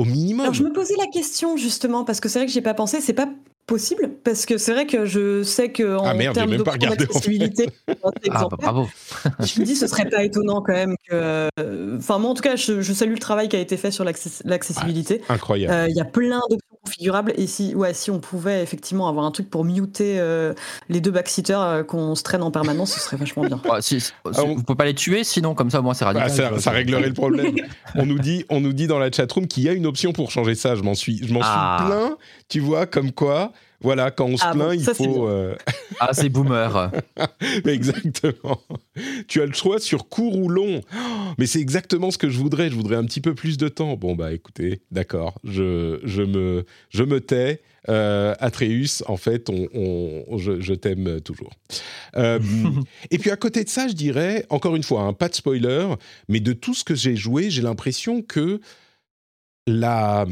Au 0.00 0.04
minimum. 0.04 0.40
Alors 0.40 0.54
je 0.54 0.62
me 0.62 0.72
posais 0.72 0.96
la 0.96 1.06
question 1.06 1.56
justement 1.56 2.04
parce 2.04 2.20
que 2.20 2.28
c'est 2.28 2.38
vrai 2.38 2.46
que 2.46 2.52
j'ai 2.52 2.62
pas 2.62 2.74
pensé, 2.74 3.00
c'est 3.00 3.12
pas 3.12 3.28
possible 3.66 4.10
parce 4.24 4.46
que 4.46 4.58
c'est 4.58 4.72
vrai 4.72 4.86
que 4.86 5.04
je 5.04 5.42
sais 5.44 5.70
que 5.70 5.96
en 5.96 6.04
Ah 6.04 6.14
merde, 6.14 6.34
termes 6.34 6.54
en 6.54 6.64
fait. 6.64 6.78
d'accessibilité, 6.96 7.68
c'est 7.86 8.30
Ah, 8.32 8.48
bah, 8.58 8.86
je 9.44 9.60
me 9.60 9.64
dis 9.64 9.76
ce 9.76 9.86
serait 9.86 10.08
pas 10.08 10.24
étonnant 10.24 10.60
quand 10.62 10.72
même 10.72 10.94
que, 11.08 11.48
enfin 11.96 12.18
moi 12.18 12.30
en 12.30 12.34
tout 12.34 12.42
cas 12.42 12.56
je, 12.56 12.80
je 12.80 12.92
salue 12.92 13.12
le 13.12 13.18
travail 13.18 13.48
qui 13.48 13.56
a 13.56 13.60
été 13.60 13.76
fait 13.76 13.90
sur 13.90 14.04
l'access- 14.04 14.42
l'accessibilité. 14.44 15.20
Incroyable. 15.28 15.72
Euh, 15.72 15.86
Il 15.88 15.96
y 15.96 16.00
a 16.00 16.04
plein 16.04 16.40
d'options 16.50 16.69
configurables 16.84 17.32
et 17.36 17.46
si 17.46 17.74
ouais 17.74 17.92
si 17.92 18.10
on 18.10 18.20
pouvait 18.20 18.62
effectivement 18.62 19.08
avoir 19.08 19.24
un 19.26 19.30
truc 19.30 19.50
pour 19.50 19.64
muter 19.64 20.18
euh, 20.18 20.54
les 20.88 21.00
deux 21.00 21.10
backseaters 21.10 21.60
euh, 21.60 21.82
qu'on 21.82 22.14
se 22.14 22.22
traîne 22.22 22.42
en 22.42 22.50
permanence, 22.50 22.92
ce 22.92 23.00
serait 23.00 23.16
vachement 23.16 23.44
bien. 23.44 23.60
Ouais, 23.70 23.82
si- 23.82 24.00
si- 24.00 24.12
Ah, 24.24 24.42
on- 24.44 24.54
Vous 24.54 24.62
pouvez 24.62 24.76
pas 24.76 24.84
les 24.86 24.94
tuer, 24.94 25.22
sinon 25.24 25.54
comme 25.54 25.70
ça, 25.70 25.80
moi, 25.82 25.94
c'est 25.94 26.04
Ah, 26.06 26.28
ça, 26.28 26.58
ça 26.58 26.70
réglerait 26.70 27.08
le 27.08 27.12
problème. 27.14 27.54
on, 27.94 28.06
nous 28.06 28.18
dit, 28.18 28.44
on 28.48 28.60
nous 28.60 28.72
dit 28.72 28.86
dans 28.86 28.98
la 28.98 29.12
chatroom 29.12 29.46
qu'il 29.46 29.62
y 29.64 29.68
a 29.68 29.72
une 29.72 29.86
option 29.86 30.12
pour 30.12 30.30
changer 30.30 30.54
ça. 30.54 30.74
Je 30.74 30.82
m'en 30.82 30.94
suis, 30.94 31.20
je 31.26 31.32
m'en 31.32 31.40
Ah. 31.42 31.76
suis 31.80 31.86
plaint. 31.90 32.16
Tu 32.48 32.60
vois, 32.60 32.86
comme 32.86 33.12
quoi, 33.12 33.52
voilà, 33.80 34.10
quand 34.10 34.26
on 34.26 34.36
se 34.36 34.44
Ah 34.44 34.52
bon, 34.52 34.58
plaint, 34.68 34.80
il 34.80 34.94
faut. 34.94 35.26
euh, 35.28 35.54
Ah, 36.00 36.10
c'est 36.12 36.28
boomer. 36.28 36.90
exactement. 37.66 38.60
Tu 39.28 39.40
as 39.40 39.46
le 39.46 39.52
choix 39.52 39.78
sur 39.80 40.08
court 40.08 40.36
ou 40.36 40.48
long. 40.48 40.80
Oh, 40.94 40.98
mais 41.38 41.46
c'est 41.46 41.60
exactement 41.60 42.10
ce 42.10 42.18
que 42.18 42.28
je 42.28 42.38
voudrais. 42.38 42.68
Je 42.70 42.74
voudrais 42.74 42.96
un 42.96 43.04
petit 43.04 43.20
peu 43.20 43.34
plus 43.34 43.56
de 43.58 43.68
temps. 43.68 43.96
Bon, 43.96 44.14
bah 44.14 44.32
écoutez, 44.32 44.82
d'accord. 44.90 45.34
Je, 45.44 46.00
je, 46.04 46.22
me, 46.22 46.64
je 46.90 47.02
me 47.04 47.20
tais. 47.20 47.62
Euh, 47.88 48.34
Atreus, 48.40 49.02
en 49.06 49.16
fait, 49.16 49.48
on, 49.48 49.66
on- 49.74 50.36
je, 50.38 50.60
je 50.60 50.74
t'aime 50.74 51.20
toujours. 51.22 51.52
Euh, 52.16 52.38
et 53.10 53.16
puis 53.18 53.30
à 53.30 53.36
côté 53.36 53.64
de 53.64 53.70
ça, 53.70 53.88
je 53.88 53.94
dirais, 53.94 54.44
encore 54.50 54.76
une 54.76 54.82
fois, 54.82 55.02
hein, 55.02 55.14
pas 55.14 55.28
de 55.30 55.34
spoiler, 55.34 55.86
mais 56.28 56.40
de 56.40 56.52
tout 56.52 56.74
ce 56.74 56.84
que 56.84 56.94
j'ai 56.94 57.16
joué, 57.16 57.48
j'ai 57.50 57.62
l'impression 57.62 58.20
que 58.20 58.60
la, 59.66 60.26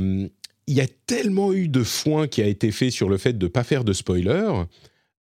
il 0.69 0.75
y 0.75 0.81
a 0.81 0.87
tellement 1.07 1.53
eu 1.53 1.69
de 1.69 1.83
foin 1.83 2.29
qui 2.29 2.43
a 2.43 2.47
été 2.47 2.71
fait 2.71 2.91
sur 2.91 3.09
le 3.09 3.17
fait 3.19 3.33
de 3.37 3.47
ne 3.47 3.51
pas 3.51 3.65
faire 3.65 3.85
de 3.85 3.93
spoiler. 3.93 4.49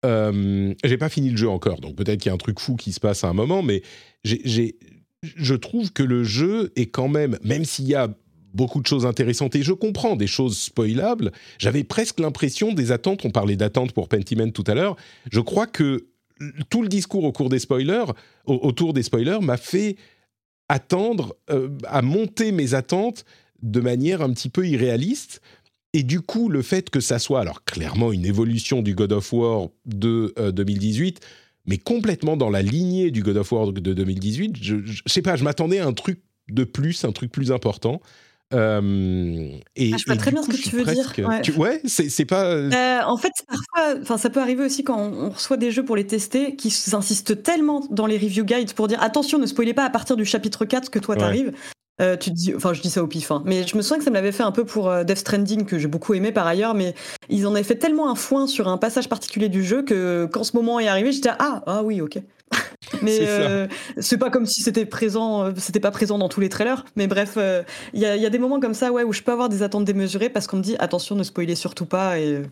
Euh, 0.05 0.75
j'ai 0.85 0.97
pas 0.99 1.09
fini 1.09 1.31
le 1.31 1.37
jeu 1.37 1.49
encore, 1.49 1.81
donc 1.81 1.97
peut-être 1.97 2.21
qu'il 2.21 2.31
y 2.31 2.33
a 2.33 2.35
un 2.35 2.39
truc 2.39 2.59
fou 2.61 2.77
qui 2.77 2.93
se 2.93 3.01
passe 3.01 3.25
à 3.25 3.29
un 3.29 3.33
moment, 3.35 3.63
mais 3.63 3.83
je 4.25 5.55
trouve 5.55 5.93
que 5.93 6.03
le 6.03 6.25
jeu 6.25 6.73
est 6.77 6.87
quand 6.87 7.09
même, 7.09 7.39
même 7.45 7.65
s'il 7.65 7.87
y 7.87 7.95
a 7.95 8.09
beaucoup 8.55 8.81
de 8.81 8.87
choses 8.87 9.07
intéressantes 9.07 9.57
et 9.57 9.63
je 9.63 9.73
comprends 9.73 10.17
des 10.17 10.27
choses 10.27 10.59
spoilables, 10.59 11.33
j'avais 11.59 11.85
presque 11.85 12.21
l'impression 12.21 12.73
des 12.73 12.93
attentes. 12.93 13.25
On 13.25 13.31
parlait 13.31 13.57
d'attentes 13.57 13.93
pour 13.93 14.09
Pentiment 14.09 14.51
tout 14.51 14.65
à 14.67 14.75
l'heure. 14.75 14.97
Je 15.31 15.41
crois 15.41 15.67
que 15.67 16.07
tout 16.69 16.83
le 16.83 16.89
discours 16.89 17.25
au 17.25 17.33
cours 17.33 17.49
des 17.49 17.61
spoilers, 17.61 18.05
au- 18.47 18.61
autour 18.63 18.93
des 18.93 19.03
spoilers, 19.03 19.39
m'a 19.41 19.57
fait 19.57 19.97
attendre 20.69 21.37
euh, 21.51 21.69
à 21.87 22.03
monter 22.03 22.53
mes 22.53 22.75
attentes 22.75 23.25
de 23.63 23.81
manière 23.81 24.23
un 24.23 24.33
petit 24.33 24.49
peu 24.49 24.67
irréaliste. 24.67 25.41
Et 25.95 26.03
du 26.03 26.21
coup, 26.21 26.49
le 26.49 26.63
fait 26.63 26.89
que 26.91 27.01
ça 27.01 27.19
soit, 27.19 27.41
alors 27.41 27.65
clairement, 27.65 28.13
une 28.13 28.25
évolution 28.25 28.81
du 28.83 28.95
God 28.95 29.13
of 29.13 29.33
War 29.33 29.69
de 29.87 30.33
euh, 30.39 30.51
2018, 30.51 31.21
mais 31.67 31.77
complètement 31.79 32.37
dans 32.37 32.49
la 32.51 32.63
lignée 32.63 33.11
du 33.11 33.23
God 33.23 33.37
of 33.37 33.53
War 33.53 33.73
de 33.73 33.93
2018, 33.93 34.57
je, 34.61 34.77
je, 34.85 34.93
je 34.93 35.03
sais 35.07 35.23
pas, 35.23 35.37
je 35.37 35.45
m'attendais 35.45 35.79
à 35.81 35.87
un 35.87 35.93
truc 35.93 36.21
de 36.49 36.65
plus, 36.65 37.05
un 37.05 37.13
truc 37.13 37.31
plus 37.31 37.53
important. 37.53 38.01
Euh, 38.55 39.49
et, 39.77 39.93
Ah, 39.95 39.97
je 39.99 40.05
vois 40.07 40.17
très 40.17 40.31
bien 40.31 40.43
ce 40.43 40.49
que 40.49 40.57
tu 40.57 40.77
veux 40.77 40.85
dire, 40.85 41.13
ouais. 41.27 41.41
tu- 41.43 41.53
ouais, 41.53 41.81
c'est 41.87 42.25
pas. 42.25 42.45
euh, 42.45 42.71
Euh, 42.71 43.01
en 43.07 43.17
fait, 43.17 43.33
parfois, 43.49 44.01
enfin, 44.03 44.19
ça 44.19 44.31
peut 44.31 44.41
arriver 44.41 44.65
aussi 44.65 44.85
quand 44.85 44.99
on 44.99 45.27
on 45.27 45.31
reçoit 45.31 45.57
des 45.57 45.71
jeux 45.71 45.85
pour 45.85 45.97
les 45.97 46.07
tester, 46.07 46.57
qui 46.57 46.73
insistent 46.93 47.43
tellement 47.43 47.87
dans 47.91 48.07
les 48.07 48.19
review 48.19 48.45
guides 48.45 48.73
pour 48.75 48.89
dire 48.89 49.03
attention, 49.03 49.39
ne 49.39 49.47
spoilez 49.47 49.75
pas 49.75 49.85
à 49.85 49.91
partir 49.91 50.17
du 50.17 50.25
chapitre 50.25 50.65
4 50.65 50.91
que 50.91 50.99
toi 50.99 51.17
Ouais. 51.17 51.23
Euh, 52.01 52.17
tu 52.17 52.31
te 52.31 52.35
dis, 52.35 52.55
enfin, 52.55 52.73
je 52.73 52.81
dis 52.81 52.91
ça 52.91 53.03
au 53.03 53.07
pif, 53.07 53.31
hein. 53.31 53.43
mais 53.45 53.67
je 53.67 53.77
me 53.77 53.83
souviens 53.83 53.99
que 53.99 54.05
ça 54.05 54.11
me 54.11 54.15
l'avait 54.15 54.33
fait 54.33 54.43
un 54.43 54.51
peu 54.51 54.65
pour 54.65 54.89
euh, 54.89 55.05
Death 55.05 55.19
Stranding, 55.19 55.67
que 55.67 55.79
j'ai 55.79 55.89
beaucoup 55.89 56.15
aimé 56.15 56.33
par 56.33 56.47
ailleurs, 56.47 56.75
mais 56.75 56.95
ils 57.29 57.47
en 57.47 57.55
avaient 57.55 57.63
fait 57.63 57.77
tellement 57.77 58.11
un 58.11 58.15
foin 58.15 58.47
sur 58.47 58.69
un 58.69 58.79
passage 58.79 59.09
particulier 59.11 59.51
du 59.51 59.63
jeu 59.63 59.83
que 59.83 60.27
quand 60.33 60.43
ce 60.43 60.57
moment 60.57 60.81
est 60.81 60.89
arrivé, 60.89 61.13
j'étais 61.13 61.31
ah, 61.39 61.63
ah 61.67 61.83
oui, 61.83 62.01
ok. 62.01 62.19
mais 63.03 63.19
euh, 63.23 63.67
c'est 63.99 64.19
pas 64.19 64.31
comme 64.31 64.47
si 64.47 64.63
c'était 64.63 64.87
présent, 64.87 65.55
c'était 65.57 65.81
pas 65.81 65.91
présent 65.91 66.19
dans 66.19 66.29
tous 66.29 66.41
les 66.41 66.49
trailers, 66.49 66.85
mais 66.97 67.07
bref, 67.07 67.35
euh, 67.37 67.63
il 67.93 68.01
y, 68.01 68.07
a, 68.07 68.17
y 68.17 68.27
a 68.27 68.31
des 68.31 68.39
moments 68.39 68.61
comme 68.61 68.75
ça, 68.75 68.91
ouais, 68.91 69.05
où 69.05 69.13
je 69.13 69.23
peux 69.23 69.33
avoir 69.33 69.49
des 69.49 69.63
attentes 69.63 69.85
démesurées 69.85 70.31
parce 70.31 70.47
qu'on 70.47 70.59
me 70.59 70.63
dit 70.63 70.77
attention, 70.79 71.15
ne 71.15 71.23
spoilez 71.23 71.55
surtout 71.55 71.87
pas, 71.87 72.19
et 72.19 72.43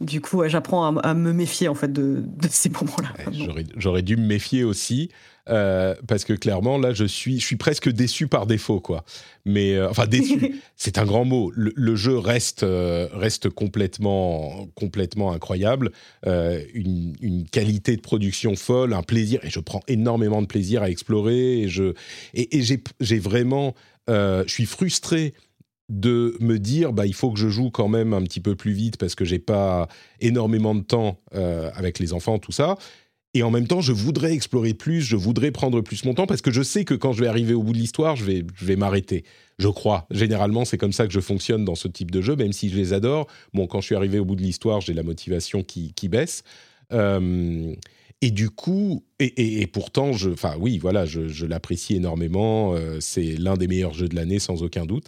du 0.00 0.20
coup, 0.20 0.38
ouais, 0.38 0.48
j'apprends 0.50 0.96
à, 0.98 1.00
à 1.00 1.14
me 1.14 1.32
méfier 1.32 1.68
en 1.68 1.74
fait 1.74 1.92
de, 1.92 2.22
de 2.24 2.48
ces 2.48 2.70
moments-là. 2.70 3.12
Ouais, 3.18 3.64
j'aurais- 3.76 4.02
dû 4.02 4.16
me 4.16 4.26
méfier 4.26 4.64
aussi. 4.64 5.10
euh, 5.48 5.94
parce 6.06 6.24
que 6.24 6.32
clairement, 6.32 6.78
là, 6.78 6.92
je 6.92 7.04
suis, 7.04 7.40
je 7.40 7.44
suis 7.46 7.56
presque 7.56 7.88
déçu 7.90 8.28
par 8.28 8.46
défaut, 8.46 8.80
quoi. 8.80 9.04
Mais 9.44 9.74
euh, 9.74 9.90
enfin, 9.90 10.06
déçu, 10.06 10.62
c'est 10.76 10.96
un 10.98 11.04
grand 11.04 11.24
mot. 11.24 11.50
Le, 11.56 11.72
le 11.74 11.96
jeu 11.96 12.16
reste, 12.18 12.62
euh, 12.62 13.08
reste 13.12 13.48
complètement, 13.50 14.68
complètement 14.74 15.32
incroyable. 15.32 15.90
Une, 16.26 17.14
une 17.20 17.44
qualité 17.48 17.96
de 17.96 18.00
production 18.00 18.54
folle, 18.56 18.92
un 18.94 19.02
plaisir. 19.02 19.40
Et 19.44 19.50
je 19.50 19.60
prends 19.60 19.82
énormément 19.88 20.40
de 20.40 20.46
plaisir 20.46 20.82
à 20.82 20.90
explorer. 20.90 21.62
Et 21.62 21.68
je, 21.68 21.94
et, 22.34 22.58
et 22.58 22.62
j'ai, 22.62 23.18
vraiment, 23.18 23.74
je 24.08 24.44
suis 24.46 24.66
frustré 24.66 25.34
de 25.90 26.36
me 26.40 26.58
dire 26.58 26.92
bah 26.92 27.04
il 27.06 27.14
faut 27.14 27.30
que 27.32 27.38
je 27.38 27.48
joue 27.48 27.70
quand 27.70 27.88
même 27.88 28.14
un 28.14 28.22
petit 28.22 28.40
peu 28.40 28.54
plus 28.56 28.72
vite 28.72 28.96
parce 28.96 29.14
que 29.14 29.24
j'ai 29.24 29.38
pas 29.40 29.88
énormément 30.20 30.74
de 30.74 30.82
temps 30.82 31.20
euh, 31.34 31.70
avec 31.74 31.98
les 31.98 32.12
enfants 32.14 32.38
tout 32.38 32.52
ça. 32.52 32.76
Et 33.34 33.42
en 33.42 33.50
même 33.50 33.66
temps 33.68 33.80
je 33.80 33.92
voudrais 33.92 34.32
explorer 34.32 34.72
plus 34.74 35.00
je 35.02 35.16
voudrais 35.16 35.50
prendre 35.50 35.80
plus 35.82 36.04
mon 36.04 36.14
temps 36.14 36.26
parce 36.26 36.40
que 36.42 36.50
je 36.50 36.62
sais 36.62 36.84
que 36.84 36.94
quand 36.94 37.12
je 37.12 37.20
vais 37.20 37.26
arriver 37.28 37.54
au 37.54 37.62
bout 37.62 37.72
de 37.72 37.78
l'histoire 37.78 38.16
je 38.16 38.24
vais 38.24 38.44
je 38.56 38.64
vais 38.64 38.76
m'arrêter. 38.76 39.24
Je 39.58 39.68
crois. 39.68 40.06
Généralement 40.10 40.64
c'est 40.64 40.78
comme 40.78 40.92
ça 40.92 41.06
que 41.06 41.12
je 41.12 41.20
fonctionne 41.20 41.64
dans 41.64 41.74
ce 41.76 41.88
type 41.88 42.10
de 42.10 42.20
jeu 42.22 42.36
même 42.36 42.52
si 42.52 42.70
je 42.70 42.76
les 42.76 42.92
adore. 42.92 43.26
Bon 43.52 43.66
quand 43.66 43.80
je 43.80 43.86
suis 43.86 43.94
arrivé 43.96 44.18
au 44.18 44.24
bout 44.24 44.36
de 44.36 44.42
l'histoire 44.42 44.80
j'ai 44.80 44.94
la 44.94 45.02
motivation 45.02 45.62
qui, 45.62 45.92
qui 45.94 46.08
baisse. 46.08 46.42
Euh, 46.92 47.74
et 48.22 48.30
du 48.30 48.50
coup, 48.50 49.02
et, 49.18 49.24
et- 49.24 49.62
et 49.62 49.66
pourtant, 49.66 50.12
je, 50.12 50.28
enfin 50.30 50.54
oui, 50.60 50.76
voilà, 50.78 51.06
je, 51.06 51.28
je 51.28 51.46
l'apprécie 51.46 51.94
énormément. 51.96 52.74
euh, 52.74 52.98
c'est 53.00 53.36
l'un 53.38 53.54
des 53.56 53.66
meilleurs 53.66 53.94
jeux 53.94 54.08
de 54.08 54.14
l'année, 54.16 54.38
sans 54.38 54.62
aucun 54.62 54.84
doute. 54.84 55.06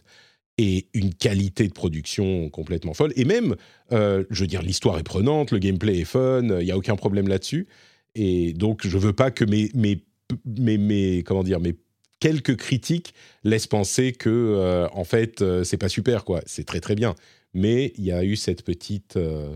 Et 0.59 0.87
une 0.93 1.15
qualité 1.15 1.67
de 1.67 1.73
production 1.73 2.51
complètement 2.51 2.93
folle. 2.93 3.13
Et 3.17 3.25
même, 3.25 3.57
euh, 3.91 4.25
je 4.31 4.43
veux 4.43 4.47
dire, 4.47 4.63
l'histoire 4.63 4.99
est 4.99 5.03
prenante, 5.03 5.51
le 5.51 5.59
gameplay 5.59 5.99
est 6.01 6.05
fun, 6.05 6.43
il 6.61 6.65
n'y 6.65 6.71
a 6.71 6.77
aucun 6.77 6.95
problème 6.95 7.27
là-dessus. 7.27 7.67
Et 8.15 8.53
donc, 8.53 8.87
je 8.87 8.99
veux 8.99 9.15
pas 9.15 9.31
que 9.31 9.45
mes, 9.47 9.71
mes, 9.75 10.05
mes, 10.45 10.77
mes- 10.77 11.23
comment 11.23 11.43
dire, 11.43 11.59
mes 11.59 11.75
quelques 12.21 12.57
critiques 12.57 13.15
laissent 13.45 13.67
penser 13.67 14.13
que, 14.13 14.29
euh, 14.29 14.89
en 14.93 15.05
fait, 15.05 15.43
euh, 15.43 15.65
c'est 15.65 15.79
pas 15.79 15.89
super, 15.89 16.25
quoi. 16.25 16.43
C'est 16.47 16.65
très 16.65 16.81
très 16.81 16.95
bien. 16.95 17.15
Mais 17.55 17.93
il 17.97 18.05
y 18.05 18.13
a 18.13 18.23
eu 18.23 18.37
cette 18.37 18.63
petite, 18.63 19.17
euh, 19.17 19.55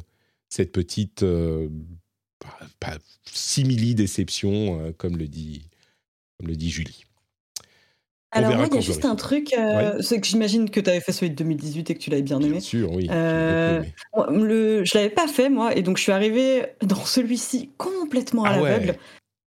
cette 0.49 0.73
petite 0.73 1.25
pas- 2.39 2.59
pas 2.81 2.99
simili-déception, 3.31 4.93
comme, 4.99 5.13
comme 5.13 5.19
le 5.19 5.27
dit 6.57 6.71
Julie. 6.71 7.06
Alors 8.33 8.55
moi, 8.55 8.67
il 8.71 8.75
y 8.75 8.79
a 8.79 8.81
juste 8.81 9.05
un 9.05 9.15
truc, 9.15 9.55
euh, 9.57 10.01
c'est 10.01 10.21
que 10.21 10.27
j'imagine 10.27 10.69
que 10.69 10.81
tu 10.81 10.91
avais 10.91 11.01
fait 11.01 11.13
celui 11.13 11.31
de 11.31 11.37
2018 11.37 11.91
et 11.91 11.95
que 11.95 12.01
tu 12.01 12.11
l'avais 12.11 12.23
bien 12.23 12.41
aimé. 12.41 12.53
Bien 12.53 12.61
sûr, 12.61 12.93
oui. 12.93 13.09
Euh. 13.11 13.83
Moi, 14.15 14.29
le, 14.31 14.85
je 14.85 14.99
l'avais 14.99 15.11
pas 15.11 15.29
fait 15.29 15.49
moi, 15.49 15.75
et 15.77 15.83
donc 15.83 15.97
je 15.97 16.03
suis 16.03 16.13
arrivée 16.13 16.67
dans 16.83 17.05
celui-ci 17.05 17.71
complètement 17.79 18.45
à 18.45 18.55
Ah 18.55 18.61
ouais. 18.61 18.99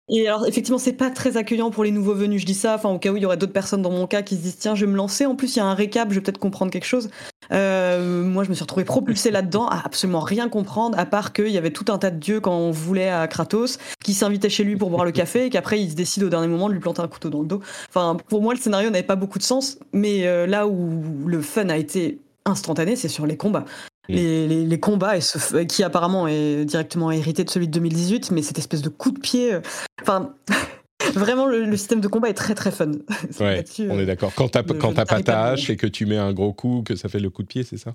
Et 0.08 0.28
alors 0.28 0.46
effectivement, 0.46 0.78
c'est 0.78 0.94
pas 0.94 1.10
très 1.10 1.36
accueillant 1.36 1.72
pour 1.72 1.84
les 1.84 1.92
nouveaux 1.92 2.14
venus. 2.14 2.42
Je 2.42 2.46
dis 2.46 2.54
ça, 2.54 2.76
enfin 2.76 2.90
au 2.90 3.00
cas 3.00 3.12
où 3.12 3.18
il 3.18 3.24
y 3.24 3.26
aurait 3.26 3.38
d'autres 3.38 3.54
personnes 3.54 3.82
dans 3.82 3.92
mon 3.92 4.06
cas 4.06 4.22
qui 4.22 4.36
se 4.36 4.42
disent 4.42 4.58
tiens, 4.58 4.76
je 4.76 4.86
vais 4.86 4.92
me 4.92 4.98
lancer. 4.98 5.26
En 5.26 5.36
plus, 5.36 5.56
il 5.56 5.60
y 5.60 5.62
a 5.62 5.66
un 5.66 5.74
récap, 5.74 6.10
je 6.10 6.16
vais 6.16 6.22
peut-être 6.22 6.38
comprendre 6.38 6.72
quelque 6.72 6.86
chose. 6.86 7.10
Euh, 7.52 8.24
moi, 8.24 8.44
je 8.44 8.50
me 8.50 8.56
suis 8.56 8.64
retrouvée 8.64 8.86
propulsée 8.86 9.32
là-dedans, 9.32 9.68
à 9.68 9.82
absolument 9.84 10.20
rien 10.20 10.48
comprendre, 10.48 10.98
à 10.98 11.06
part 11.06 11.34
qu'il 11.34 11.50
y 11.50 11.58
avait 11.58 11.72
tout 11.72 11.86
un 11.92 11.98
tas 11.98 12.12
de 12.12 12.20
dieux 12.20 12.40
quand 12.40 12.56
on 12.56 12.72
voulait 12.72 13.10
à 13.10 13.28
Kratos, 13.28 13.80
qui 14.04 14.14
s'invitaient 14.14 14.50
chez 14.50 14.64
lui 14.64 14.76
pour 14.76 14.90
boire 14.90 15.06
le 15.06 15.12
café, 15.12 15.46
et 15.46 15.50
qu'après 15.50 15.82
il 15.82 15.90
se 15.90 15.96
décide 15.96 16.24
au 16.24 16.30
dernier 16.30 16.48
moment 16.48 16.68
de 16.70 16.74
lui 16.74 16.80
planter 16.80 17.02
un 17.02 17.08
couteau 17.08 17.30
dans 17.30 17.42
le 17.42 17.48
dos. 17.48 17.62
Enfin, 17.90 18.18
pour 18.30 18.42
moi, 18.42 18.54
le 18.54 18.60
scénario 18.60 18.90
n'avait 18.90 19.04
pas 19.04 19.16
beaucoup 19.16 19.40
de 19.40 19.44
sens, 19.44 19.80
mais 19.92 20.28
euh, 20.28 20.46
là 20.46 20.68
où 20.68 21.04
le 21.26 21.42
fun 21.42 21.70
a 21.70 21.78
été 21.78 22.20
instantané, 22.46 22.96
c'est 22.96 23.10
sur 23.10 23.26
les 23.26 23.38
combats. 23.38 23.66
Les, 24.10 24.48
les- 24.48 24.66
les 24.66 24.80
combats, 24.80 25.18
et 25.18 25.22
ce 25.22 25.38
f- 25.38 25.66
qui 25.68 25.84
apparemment 25.84 26.28
est 26.28 26.66
directement 26.66 27.12
hérité 27.12 27.44
de 27.44 27.50
celui 27.50 27.68
de 27.68 27.72
2018, 27.74 28.32
mais 28.32 28.42
cette 28.42 28.60
espèce 28.60 28.82
de 28.82 28.90
coup 28.90 29.12
de 29.12 29.20
pied. 29.20 29.54
euh, 29.54 29.62
Enfin, 30.02 30.36
vraiment, 31.16 31.46
le, 31.48 31.66
le 31.66 31.78
système 31.78 32.02
de 32.02 32.08
combat 32.08 32.30
est 32.30 32.34
très 32.34 32.56
très 32.56 32.72
fun. 32.72 32.92
Ouais, 33.40 33.64
on 33.80 33.98
euh, 33.98 34.02
est 34.02 34.06
d'accord. 34.06 34.34
Quand 34.36 34.50
t'as 34.50 34.62
je- 34.62 34.74
je 34.74 35.04
pas 35.06 35.22
ta 35.24 35.44
hache 35.46 35.70
et 35.70 35.76
que 35.78 35.88
tu 35.88 36.06
mets 36.06 36.18
un 36.18 36.34
gros 36.34 36.54
coup, 36.54 36.84
que 36.86 36.96
ça 36.96 37.10
fait 37.10 37.20
le 37.20 37.30
coup 37.30 37.44
de 37.44 37.48
pied, 37.48 37.64
c'est 37.64 37.78
ça? 37.78 37.94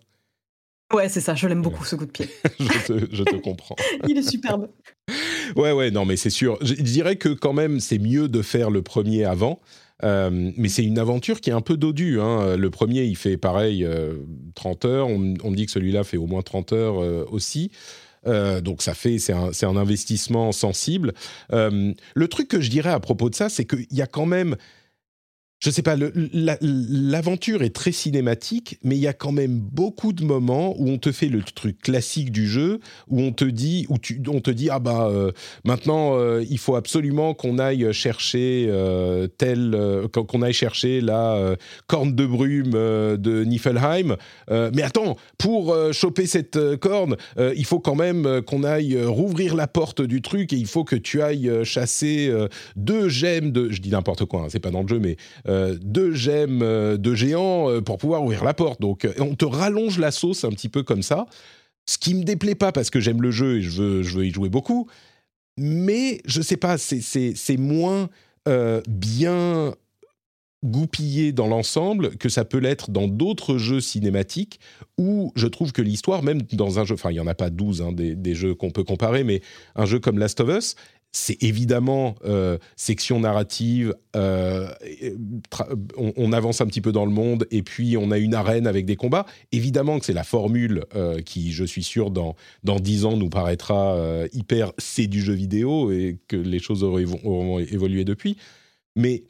Ouais, 0.92 1.08
c'est 1.08 1.20
ça, 1.20 1.36
je 1.36 1.46
l'aime 1.46 1.62
beaucoup 1.62 1.84
ce 1.84 1.94
coup 1.94 2.04
de 2.06 2.10
pied. 2.10 2.28
je, 2.58 3.22
te, 3.22 3.36
comprends. 3.36 3.76
Il 4.08 4.18
est 4.18 4.28
superbe. 4.28 4.68
Ouais, 5.54 5.70
ouais, 5.70 5.92
non, 5.92 6.04
mais 6.04 6.16
c'est 6.16 6.30
sûr. 6.30 6.58
Je, 6.62 6.74
dirais 6.74 7.14
que 7.14 7.28
quand 7.28 7.52
même, 7.52 7.78
c'est 7.78 7.98
mieux 7.98 8.26
de 8.26 8.42
faire 8.42 8.70
le 8.70 8.82
premier 8.82 9.24
avant. 9.24 9.60
Euh, 10.02 10.50
mais 10.56 10.68
c'est 10.68 10.84
une 10.84 10.98
aventure 10.98 11.40
qui 11.40 11.50
est 11.50 11.54
un 11.54 11.60
peu 11.60 11.76
dodue. 11.76 12.20
Hein. 12.20 12.56
Le 12.56 12.70
premier, 12.70 13.04
il 13.04 13.16
fait 13.16 13.36
pareil, 13.36 13.86
30 14.54 14.84
heures. 14.84 15.08
On, 15.08 15.18
me 15.18 15.54
dit 15.54 15.66
que 15.66 15.72
celui-là 15.72 16.04
fait 16.04 16.16
au 16.16 16.26
moins 16.26 16.42
30 16.42 16.72
heures 16.72 17.32
aussi. 17.32 17.70
donc 18.24 18.82
ça 18.82 18.94
fait, 18.94 19.18
c'est 19.18 19.32
un, 19.32 19.76
investissement 19.76 20.52
sensible. 20.52 21.12
le 21.50 22.28
truc 22.28 22.48
que 22.48 22.60
je 22.60 22.70
dirais 22.70 22.90
à 22.90 23.00
propos 23.00 23.30
de 23.30 23.34
ça, 23.34 23.48
c'est 23.48 23.64
qu'il 23.64 23.86
y 23.90 24.02
a 24.02 24.06
quand 24.06 24.26
même 24.26 24.56
je 25.62 25.68
sais 25.68 25.82
pas, 25.82 25.94
l'aventure 25.94 27.62
est 27.62 27.74
très 27.74 27.92
cinématique, 27.92 28.78
mais 28.82 28.96
il 28.96 29.00
y 29.00 29.06
a 29.06 29.12
quand 29.12 29.30
même 29.30 29.60
beaucoup 29.60 30.14
de 30.14 30.24
moments 30.24 30.74
où 30.78 30.88
on 30.88 30.96
te 30.96 31.12
fait 31.12 31.28
le 31.28 31.42
truc 31.42 31.78
classique 31.82 32.32
du 32.32 32.48
jeu, 32.48 32.80
où 33.08 33.20
on 33.20 33.30
te 33.32 33.44
dit, 33.44 33.86
où 33.90 33.96
on 34.28 34.40
te 34.40 34.50
dit, 34.50 34.70
ah 34.70 34.78
bah 34.78 35.10
euh, 35.10 35.32
maintenant 35.64 36.16
euh, 36.16 36.42
il 36.48 36.56
faut 36.56 36.76
absolument 36.76 37.34
qu'on 37.34 37.58
aille 37.58 37.92
chercher 37.92 38.68
euh, 38.70 39.26
tel, 39.26 39.76
qu'on 40.14 40.40
aille 40.40 40.54
chercher 40.54 41.02
la 41.02 41.56
corne 41.86 42.14
de 42.14 42.24
brume 42.24 42.72
de 42.72 43.44
Niflheim. 43.44 44.16
mais 44.48 44.82
attends, 44.82 45.16
pour 45.36 45.76
choper 45.92 46.24
cette 46.24 46.76
corne, 46.76 47.16
il 47.38 47.66
faut 47.66 47.80
quand 47.80 47.94
même 47.94 48.40
qu'on 48.46 48.64
aille 48.64 48.98
rouvrir 49.04 49.54
la 49.54 49.66
porte 49.66 50.00
du 50.00 50.22
truc 50.22 50.54
et 50.54 50.56
il 50.56 50.66
faut 50.66 50.84
que 50.84 50.96
tu 50.96 51.20
ailles 51.20 51.50
chasser 51.64 52.32
deux 52.76 53.10
gemmes 53.10 53.52
de, 53.52 53.70
je 53.70 53.82
dis 53.82 53.90
n'importe 53.90 54.24
quoi, 54.24 54.44
hein, 54.44 54.46
c'est 54.48 54.58
pas 54.58 54.70
dans 54.70 54.82
le 54.82 54.88
jeu, 54.88 54.98
mais 54.98 55.18
deux 55.80 56.12
gemmes 56.12 56.62
euh, 56.62 56.96
de 56.96 57.14
géants 57.14 57.70
euh, 57.70 57.80
pour 57.80 57.98
pouvoir 57.98 58.22
ouvrir 58.22 58.44
la 58.44 58.54
porte. 58.54 58.80
Donc 58.80 59.08
on 59.18 59.34
te 59.34 59.44
rallonge 59.44 59.98
la 59.98 60.10
sauce 60.10 60.44
un 60.44 60.50
petit 60.50 60.68
peu 60.68 60.82
comme 60.82 61.02
ça. 61.02 61.26
Ce 61.86 61.98
qui 61.98 62.14
me 62.14 62.24
déplaît 62.24 62.54
pas 62.54 62.72
parce 62.72 62.90
que 62.90 63.00
j'aime 63.00 63.22
le 63.22 63.30
jeu 63.30 63.58
et 63.58 63.62
je 63.62 63.70
veux, 63.70 64.02
je 64.02 64.16
veux 64.16 64.26
y 64.26 64.30
jouer 64.30 64.48
beaucoup. 64.48 64.88
Mais 65.58 66.20
je 66.24 66.40
sais 66.40 66.56
pas, 66.56 66.78
c'est 66.78 67.56
moins 67.56 68.08
bien 68.88 69.74
goupillé 70.64 71.32
dans 71.32 71.46
l'ensemble 71.46 72.16
que 72.16 72.28
ça 72.28 72.44
peut 72.44 72.58
l'être 72.58 72.90
dans 72.90 73.08
d'autres 73.08 73.56
jeux 73.56 73.80
cinématiques 73.80 74.60
où 74.98 75.32
je 75.34 75.46
trouve 75.46 75.72
que 75.72 75.80
l'histoire, 75.80 76.22
même 76.22 76.42
dans 76.52 76.78
un 76.78 76.84
jeu, 76.84 76.94
enfin 76.94 77.10
il 77.10 77.14
n'y 77.14 77.20
en 77.20 77.26
a 77.26 77.34
pas 77.34 77.50
12 77.50 77.82
hein, 77.82 77.92
des, 77.92 78.14
des, 78.14 78.34
jeux 78.34 78.54
qu'on 78.54 78.70
peut 78.70 78.84
comparer, 78.84 79.24
mais 79.24 79.40
un 79.74 79.86
jeu 79.86 79.98
comme 79.98 80.18
Last 80.18 80.40
of 80.40 80.50
Us, 80.50 80.76
c'est 81.12 81.42
évidemment 81.42 82.14
euh, 82.24 82.58
section 82.76 83.20
narrative, 83.20 83.94
euh, 84.14 84.68
on, 85.96 86.32
avance 86.32 86.60
un 86.60 86.66
petit 86.66 86.80
peu 86.80 86.92
dans 86.92 87.04
le 87.04 87.10
monde 87.10 87.46
et 87.50 87.62
puis 87.62 87.96
on 87.96 88.12
a 88.12 88.18
une 88.18 88.34
arène 88.34 88.66
avec 88.66 88.86
des 88.86 88.96
combats. 88.96 89.26
Évidemment 89.50 89.98
que 89.98 90.04
c'est 90.04 90.12
la 90.12 90.22
formule 90.22 90.84
euh, 90.94 91.20
qui, 91.20 91.52
je 91.52 91.64
suis 91.64 91.82
sûr, 91.82 92.10
dans, 92.10 92.36
dans 92.62 92.78
10 92.78 93.04
ans 93.06 93.16
nous 93.16 93.28
paraîtra 93.28 93.96
hyper 94.32 94.72
c'est 94.78 95.08
du 95.08 95.20
jeu 95.20 95.32
vidéo 95.32 95.90
et 95.90 96.18
que 96.28 96.36
les 96.36 96.60
choses 96.60 96.84
auront 96.84 97.58
évolué 97.58 98.04
depuis. 98.04 98.36
Mais 98.94 99.24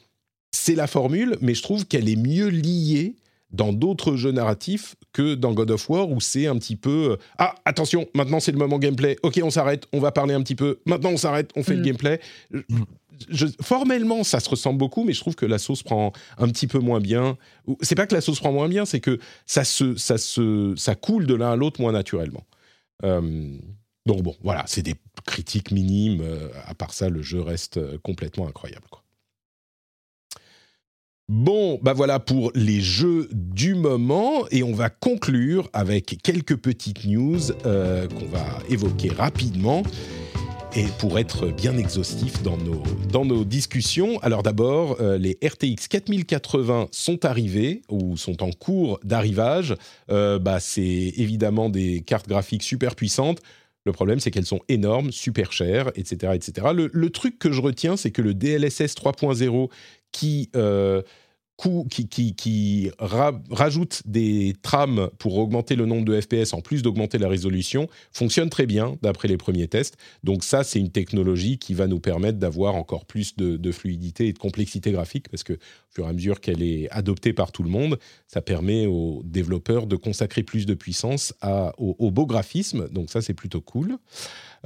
c'est 0.53 0.75
la 0.75 0.87
formule, 0.87 1.37
mais 1.41 1.55
je 1.55 1.63
trouve 1.63 1.87
qu'elle 1.87 2.09
est 2.09 2.17
mieux 2.17 2.49
liée 2.49 3.15
dans 3.53 3.73
d'autres 3.73 4.17
jeux 4.17 4.31
narratifs 4.33 4.97
que 5.13 5.35
dans 5.35 5.53
God 5.53 5.71
of 5.71 5.89
War 5.91 6.11
où 6.11 6.21
c'est 6.21 6.47
un 6.47 6.57
petit 6.57 6.77
peu 6.77 7.13
euh, 7.13 7.17
ah 7.39 7.55
attention 7.65 8.07
maintenant 8.15 8.41
c'est 8.41 8.53
le 8.53 8.59
moment 8.59 8.79
gameplay. 8.79 9.17
Ok 9.23 9.41
on 9.43 9.51
s'arrête 9.51 9.87
on 9.93 10.01
va 10.01 10.13
parler 10.13 10.35
un 10.35 10.43
petit 10.43 10.55
peu. 10.55 10.81
Maintenant 10.87 11.11
on 11.11 11.17
s'arrête 11.17 11.51
on 11.57 11.63
fait 11.63 11.75
le 11.75 11.81
mm. 11.81 11.85
gameplay. 11.85 12.21
Formellement 13.61 14.25
ça 14.25 14.41
se 14.41 14.49
ressemble 14.49 14.79
beaucoup 14.79 15.05
mais 15.05 15.13
je 15.13 15.21
trouve 15.21 15.35
que 15.35 15.47
la 15.47 15.59
sauce 15.59 15.83
prend 15.83 16.13
un 16.39 16.49
petit 16.49 16.67
peu 16.67 16.79
moins 16.79 17.01
bien. 17.01 17.37
C'est 17.83 17.95
pas 17.95 18.07
que 18.07 18.15
la 18.15 18.21
sauce 18.21 18.41
prend 18.41 18.53
moins 18.53 18.69
bien 18.69 18.85
c'est 18.85 19.01
que 19.01 19.19
ça 19.47 19.65
se 19.65 19.97
ça 19.97 20.19
se 20.19 20.75
ça 20.77 20.95
coule 20.95 21.27
de 21.27 21.35
l'un 21.35 21.53
à 21.53 21.57
l'autre 21.57 21.81
moins 21.81 21.93
naturellement. 21.93 22.45
Euh, 23.05 23.57
donc 24.07 24.23
bon 24.23 24.37
voilà 24.43 24.65
c'est 24.67 24.83
des 24.83 24.95
critiques 25.27 25.73
minimes 25.73 26.21
euh, 26.23 26.49
à 26.67 26.75
part 26.75 26.93
ça 26.93 27.09
le 27.09 27.23
jeu 27.23 27.41
reste 27.41 27.81
complètement 28.03 28.47
incroyable 28.47 28.87
quoi. 28.91 29.00
Bon, 31.31 31.79
bah 31.81 31.93
voilà 31.93 32.19
pour 32.19 32.51
les 32.57 32.81
jeux 32.81 33.29
du 33.31 33.77
moment 33.77 34.49
et 34.51 34.65
on 34.65 34.73
va 34.73 34.91
conclure 34.91 35.71
avec 35.73 36.19
quelques 36.25 36.57
petites 36.57 37.05
news 37.05 37.39
euh, 37.67 38.09
qu'on 38.09 38.27
va 38.27 38.59
évoquer 38.69 39.11
rapidement 39.11 39.85
et 40.75 40.87
pour 40.99 41.21
être 41.21 41.47
bien 41.47 41.79
exhaustif 41.79 42.43
dans 42.43 43.25
nos, 43.25 43.45
discussions. 43.45 44.19
Alors 44.23 44.43
d'abord, 44.43 44.97
euh, 45.01 45.19
les 45.19 45.39
RTX 45.41 45.87
4080 45.89 46.89
sont 46.91 47.25
arrivés 47.25 47.83
ou 47.89 48.17
sont 48.17 48.43
en 48.43 48.51
cours 48.51 48.99
d'arrivage. 49.05 49.77
Euh, 50.11 50.41
bah, 50.41 50.59
c'est 50.59 50.83
évidemment 51.17 51.71
des 51.71 52.01
cartes 52.01 52.27
graphiques 52.27 52.65
super 52.65 52.97
puissantes. 52.97 53.39
Le 53.87 53.93
problème, 53.93 54.21
c'est 54.21 54.31
qu'elles 54.31 54.47
sont 54.47 54.61
énormes, 54.69 55.11
super 55.11 55.53
chères, 55.53 55.91
etc. 55.95 56.33
etc. 56.35 56.67
Le, 56.75 56.91
le 56.93 57.11
truc 57.11 57.39
que 57.39 57.51
je 57.51 57.63
retiens, 57.63 57.97
c'est 57.97 58.11
que 58.11 58.21
le 58.21 58.35
DLSS 58.35 58.95
3.0 58.95 59.71
qui 60.13 60.51
qui, 62.37 62.91
rajoute 62.99 64.03
des 64.07 64.55
trames 64.63 65.11
pour 65.19 65.37
augmenter 65.39 65.77
le 65.77 65.87
nombre 65.87 66.05
de 66.05 66.21
FPS 66.21 66.53
en 66.55 66.61
plus 66.61 66.83
d'augmenter 66.83 67.19
la 67.19 67.29
résolution, 67.29 67.89
fonctionne 68.13 68.51
très 68.51 68.67
bien 68.67 68.97
d'après 69.03 69.29
les 69.29 69.37
premiers 69.37 69.69
tests. 69.69 69.97
Donc 70.25 70.45
ça, 70.45 70.65
c'est 70.65 70.79
une 70.79 70.91
technologie 70.91 71.59
qui 71.59 71.75
va 71.75 71.87
nous 71.87 72.01
permettre 72.01 72.39
d'avoir 72.39 72.75
encore 72.75 73.05
plus 73.05 73.37
de, 73.37 73.73
fluidité 73.73 74.29
et 74.29 74.33
de 74.33 74.39
complexité 74.39 74.91
graphique 74.91 75.29
parce 75.29 75.45
que 75.45 75.53
au 75.53 75.93
fur 75.95 76.07
et 76.07 76.09
à 76.09 76.13
mesure 76.13 76.41
qu'elle 76.41 76.63
est 76.63 76.89
adoptée 76.91 77.33
par 77.33 77.53
tout 77.53 77.63
le 77.63 77.71
monde, 77.71 77.99
ça 78.27 78.41
permet 78.41 78.87
aux 78.87 79.23
développeurs 79.25 79.87
de 79.87 79.97
consacrer 79.97 80.43
plus 80.43 80.67
de 80.67 80.75
puissance 80.75 81.35
au, 81.79 82.11
beau 82.11 82.27
graphisme. 82.27 82.89
Donc 82.89 83.11
ça, 83.11 83.23
c'est 83.23 83.35
plutôt 83.35 83.61
cool. 83.61 83.97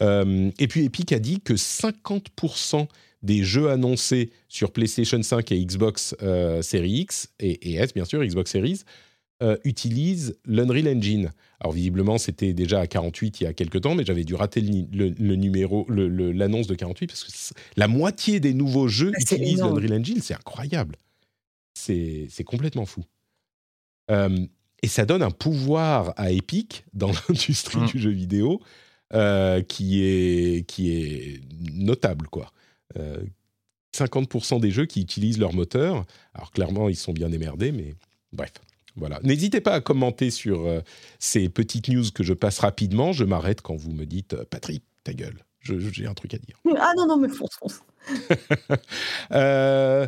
Euh, 0.00 0.50
et 0.58 0.68
puis 0.68 0.84
Epic 0.84 1.12
a 1.12 1.18
dit 1.18 1.40
que 1.40 1.54
50% 1.54 2.86
des 3.24 3.42
jeux 3.42 3.70
annoncés 3.70 4.30
sur 4.48 4.70
PlayStation 4.70 5.20
5 5.20 5.50
et 5.50 5.64
Xbox 5.64 6.14
euh, 6.22 6.62
Series 6.62 7.00
X 7.00 7.30
et, 7.40 7.74
S, 7.74 7.94
bien 7.94 8.04
sûr, 8.04 8.22
Xbox 8.22 8.50
Series, 8.52 8.82
euh, 9.42 9.56
utilisent 9.64 10.38
l'Unreal 10.44 10.86
Engine. 10.88 11.32
Alors 11.58 11.72
visiblement, 11.72 12.18
c'était 12.18 12.52
déjà 12.52 12.80
à 12.80 12.86
48 12.86 13.40
il 13.40 13.44
y 13.44 13.46
a 13.46 13.54
quelques 13.54 13.80
temps, 13.80 13.94
mais 13.94 14.04
j'avais 14.04 14.24
dû 14.24 14.34
rater 14.34 14.60
le, 14.60 15.34
numéro, 15.36 15.86
l'annonce 15.88 16.66
de 16.66 16.74
48 16.74 17.06
parce 17.06 17.24
que 17.24 17.54
la 17.76 17.88
moitié 17.88 18.40
des 18.40 18.52
nouveaux 18.52 18.88
jeux 18.88 19.12
utilisent 19.18 19.62
l'Unreal 19.62 19.94
Engine. 19.94 20.20
C'est 20.20 20.34
incroyable. 20.34 20.96
C'est 21.72 22.44
complètement 22.44 22.84
fou. 22.84 23.04
Euh, 24.10 24.46
et 24.82 24.86
ça 24.86 25.06
donne 25.06 25.22
un 25.22 25.30
pouvoir 25.30 26.12
à 26.16 26.30
Epic 26.30 26.84
dans 26.92 27.10
l'industrie 27.28 27.80
mm. 27.80 27.86
du 27.86 27.98
jeu 27.98 28.10
vidéo 28.10 28.60
qui, 29.68 30.02
est, 30.02 30.66
qui 30.66 30.90
est 30.90 31.40
notable, 31.72 32.26
quoi. 32.28 32.52
50% 33.94 34.60
des 34.60 34.70
jeux 34.70 34.86
qui 34.86 35.00
utilisent 35.00 35.38
leur 35.38 35.54
moteur. 35.54 36.04
Alors 36.34 36.50
clairement, 36.50 36.88
ils 36.88 36.96
sont 36.96 37.12
bien 37.12 37.30
émerdés, 37.32 37.72
mais 37.72 37.94
bref. 38.32 38.52
Voilà. 38.96 39.18
N'hésitez 39.22 39.60
pas 39.60 39.74
à 39.74 39.80
commenter 39.80 40.30
sur 40.30 40.66
euh, 40.66 40.80
ces 41.18 41.48
petites 41.48 41.88
news 41.88 42.04
que 42.14 42.22
je 42.22 42.32
passe 42.32 42.60
rapidement. 42.60 43.12
Je 43.12 43.24
m'arrête 43.24 43.60
quand 43.60 43.74
vous 43.74 43.90
me 43.90 44.04
dites 44.04 44.34
euh, 44.34 44.44
Patrick, 44.48 44.84
ta 45.02 45.12
gueule. 45.12 45.44
J'ai 45.62 46.06
un 46.06 46.14
truc 46.14 46.34
à 46.34 46.38
dire. 46.38 46.56
Ah 46.78 46.92
non, 46.96 47.06
non, 47.06 47.16
mais 47.16 47.28
fonce, 47.28 47.54
fonce. 47.58 47.80
euh, 49.32 50.06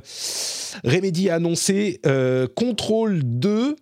Remedy 0.84 1.30
a 1.30 1.36
annoncé 1.36 1.98
euh, 2.04 2.46
Control 2.46 3.22
2, 3.24 3.74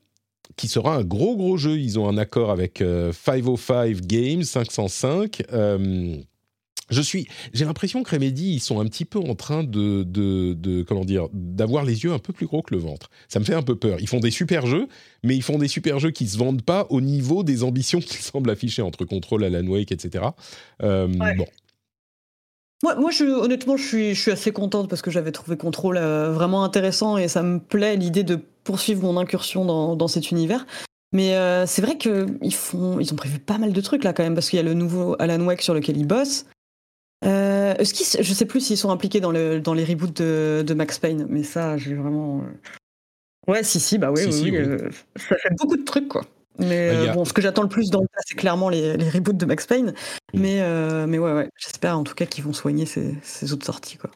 qui 0.54 0.68
sera 0.68 0.94
un 0.94 1.02
gros, 1.02 1.36
gros 1.36 1.56
jeu. 1.56 1.76
Ils 1.76 1.98
ont 1.98 2.08
un 2.08 2.16
accord 2.16 2.52
avec 2.52 2.78
505 2.78 4.00
Games, 4.02 4.44
505 4.44 5.42
je 6.90 7.00
suis, 7.00 7.26
j'ai 7.52 7.64
l'impression 7.64 8.02
que 8.02 8.10
Remedy, 8.10 8.54
ils 8.54 8.60
sont 8.60 8.80
un 8.80 8.84
petit 8.86 9.04
peu 9.04 9.18
en 9.18 9.34
train 9.34 9.64
de, 9.64 10.02
de, 10.02 10.82
comment 10.82 11.04
dire, 11.04 11.28
d'avoir 11.32 11.84
les 11.84 12.04
yeux 12.04 12.12
un 12.12 12.18
peu 12.18 12.32
plus 12.32 12.46
gros 12.46 12.62
que 12.62 12.74
le 12.74 12.80
ventre. 12.80 13.10
Ça 13.28 13.40
me 13.40 13.44
fait 13.44 13.54
un 13.54 13.62
peu 13.62 13.76
peur. 13.76 13.98
Ils 14.00 14.08
font 14.08 14.20
des 14.20 14.30
super 14.30 14.66
jeux, 14.66 14.88
mais 15.22 15.34
ils 15.34 15.42
font 15.42 15.58
des 15.58 15.68
super 15.68 15.98
jeux 15.98 16.10
qui 16.10 16.26
se 16.26 16.36
vendent 16.36 16.62
pas 16.62 16.86
au 16.90 17.00
niveau 17.00 17.42
des 17.42 17.62
ambitions 17.62 17.98
qu'ils 18.00 18.20
semblent 18.20 18.50
afficher 18.50 18.82
entre 18.82 19.04
Control, 19.04 19.44
Alan 19.44 19.66
Wake, 19.66 19.92
etc. 19.92 20.26
Euh, 20.82 21.08
bon. 21.08 21.46
Moi, 22.82 22.96
moi 22.96 23.10
je, 23.10 23.24
honnêtement, 23.24 23.78
je 23.78 23.86
suis, 23.86 24.14
je 24.14 24.20
suis 24.20 24.30
assez 24.30 24.52
contente 24.52 24.90
parce 24.90 25.00
que 25.00 25.10
j'avais 25.10 25.32
trouvé 25.32 25.56
Control 25.56 25.96
euh, 25.96 26.30
vraiment 26.32 26.64
intéressant 26.64 27.16
et 27.16 27.28
ça 27.28 27.42
me 27.42 27.58
plaît 27.58 27.96
l'idée 27.96 28.24
de 28.24 28.38
poursuivre 28.64 29.02
mon 29.02 29.16
incursion 29.16 29.64
dans, 29.64 29.96
dans 29.96 30.08
cet 30.08 30.30
univers. 30.30 30.66
Mais 31.12 31.36
euh, 31.36 31.64
c'est 31.64 31.80
vrai 31.80 31.96
qu'ils 31.96 32.54
font, 32.54 32.98
ils 32.98 33.10
ont 33.12 33.16
prévu 33.16 33.38
pas 33.38 33.56
mal 33.56 33.72
de 33.72 33.80
trucs 33.80 34.04
là 34.04 34.12
quand 34.12 34.24
même 34.24 34.34
parce 34.34 34.50
qu'il 34.50 34.56
y 34.56 34.60
a 34.60 34.64
le 34.64 34.74
nouveau 34.74 35.16
Alan 35.20 35.40
Wake 35.46 35.62
sur 35.62 35.72
lequel 35.72 35.96
ils 35.96 36.06
bossent. 36.06 36.44
Euh, 37.24 37.74
ce 37.82 38.22
je 38.22 38.34
sais 38.34 38.44
plus 38.44 38.60
s'ils 38.60 38.76
sont 38.76 38.90
impliqués 38.90 39.20
dans, 39.20 39.30
le, 39.30 39.60
dans 39.60 39.74
les 39.74 39.84
reboots 39.84 40.20
de, 40.20 40.74
Max 40.74 40.98
Payne, 40.98 41.26
mais 41.28 41.42
ça, 41.42 41.76
j'ai 41.76 41.94
vraiment. 41.94 42.40
Euh, 42.40 43.52
ouais, 43.52 43.62
si, 43.62 43.80
si, 43.80 43.98
bah 43.98 44.10
oui, 44.12 44.22
oui, 44.26 44.56
euh, 44.56 44.90
ça 45.16 45.36
fait 45.36 45.54
beaucoup 45.58 45.76
de 45.76 45.84
trucs, 45.84 46.08
quoi. 46.08 46.22
Mais 46.58 47.12
bon, 47.12 47.24
ce 47.24 47.32
que 47.32 47.42
j'attends 47.42 47.62
le 47.62 47.68
plus 47.68 47.90
dans 47.90 48.00
le 48.00 48.06
cas, 48.06 48.20
c'est 48.26 48.36
clairement 48.36 48.68
les, 48.68 48.96
les, 48.96 49.10
reboots 49.10 49.36
de 49.36 49.46
Max 49.46 49.66
Payne. 49.66 49.94
Mm. 50.32 50.40
Mais, 50.40 51.06
mais 51.06 51.18
ouais, 51.18 51.32
ouais, 51.32 51.48
j'espère 51.56 51.98
en 51.98 52.04
tout 52.04 52.14
cas 52.14 52.26
qu'ils 52.26 52.44
vont 52.44 52.52
soigner 52.52 52.86
ces, 52.86 53.14
ces, 53.22 53.52
autres 53.52 53.66
sorties, 53.66 53.96
quoi. 53.96 54.10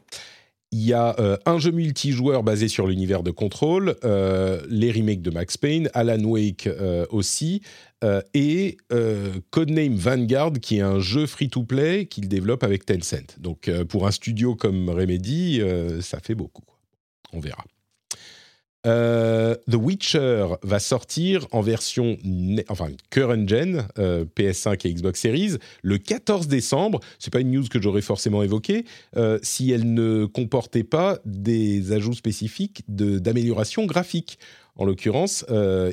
il 0.71 0.85
y 0.85 0.93
a 0.93 1.19
euh, 1.19 1.37
un 1.47 1.59
jeu 1.59 1.71
multijoueur 1.71 2.43
basé 2.43 2.69
sur 2.69 2.87
l'univers 2.87 3.23
de 3.23 3.31
Control, 3.31 3.97
euh, 4.05 4.61
les 4.69 4.93
remakes 4.93 5.23
de 5.23 5.31
Max 5.31 5.57
Payne, 5.57 5.91
Alan 5.95 6.23
Wake 6.23 6.67
euh, 6.67 7.07
aussi, 7.11 7.63
et 8.35 8.77
Codename 9.51 9.97
Vanguard, 9.97 10.53
qui 10.63 10.79
est 10.79 10.83
un 10.83 11.01
jeu 11.01 11.27
free-to-play 11.27 12.07
qu'il 12.07 12.29
développe 12.29 12.63
avec 12.63 12.87
Tencent. 12.87 13.39
Donc 13.39 13.71
pour 13.89 14.07
un 14.07 14.13
studio 14.13 14.55
comme 14.55 14.89
Remedy, 14.89 15.61
ça 16.01 16.21
fait 16.21 16.35
beaucoup. 16.35 16.65
On 17.33 17.41
verra. 17.41 17.65
Euh, 18.87 19.57
The 19.71 19.75
Witcher 19.75 20.47
va 20.63 20.79
sortir 20.79 21.47
en 21.51 21.61
version 21.61 22.17
enfin 22.69 22.89
current 23.11 23.47
gen 23.47 23.87
euh, 23.99 24.25
PS5 24.37 24.87
et 24.87 24.95
Xbox 24.95 25.21
Series 25.21 25.57
le 25.83 25.99
14 25.99 26.47
décembre. 26.47 27.01
C'est 27.19 27.33
pas 27.33 27.41
une 27.41 27.51
news 27.51 27.65
que 27.69 27.83
j'aurais 27.83 28.03
forcément 28.03 28.43
évoquée 28.43 28.85
euh, 29.17 29.39
si 29.43 29.73
elle 29.73 29.93
ne 29.93 30.27
comportait 30.27 30.85
pas 30.85 31.19
des 31.25 31.93
ajouts 31.93 32.15
spécifiques 32.15 32.85
d'amélioration 32.89 33.85
graphique. 33.85 34.39
En 34.79 34.85
l'occurrence, 34.85 35.45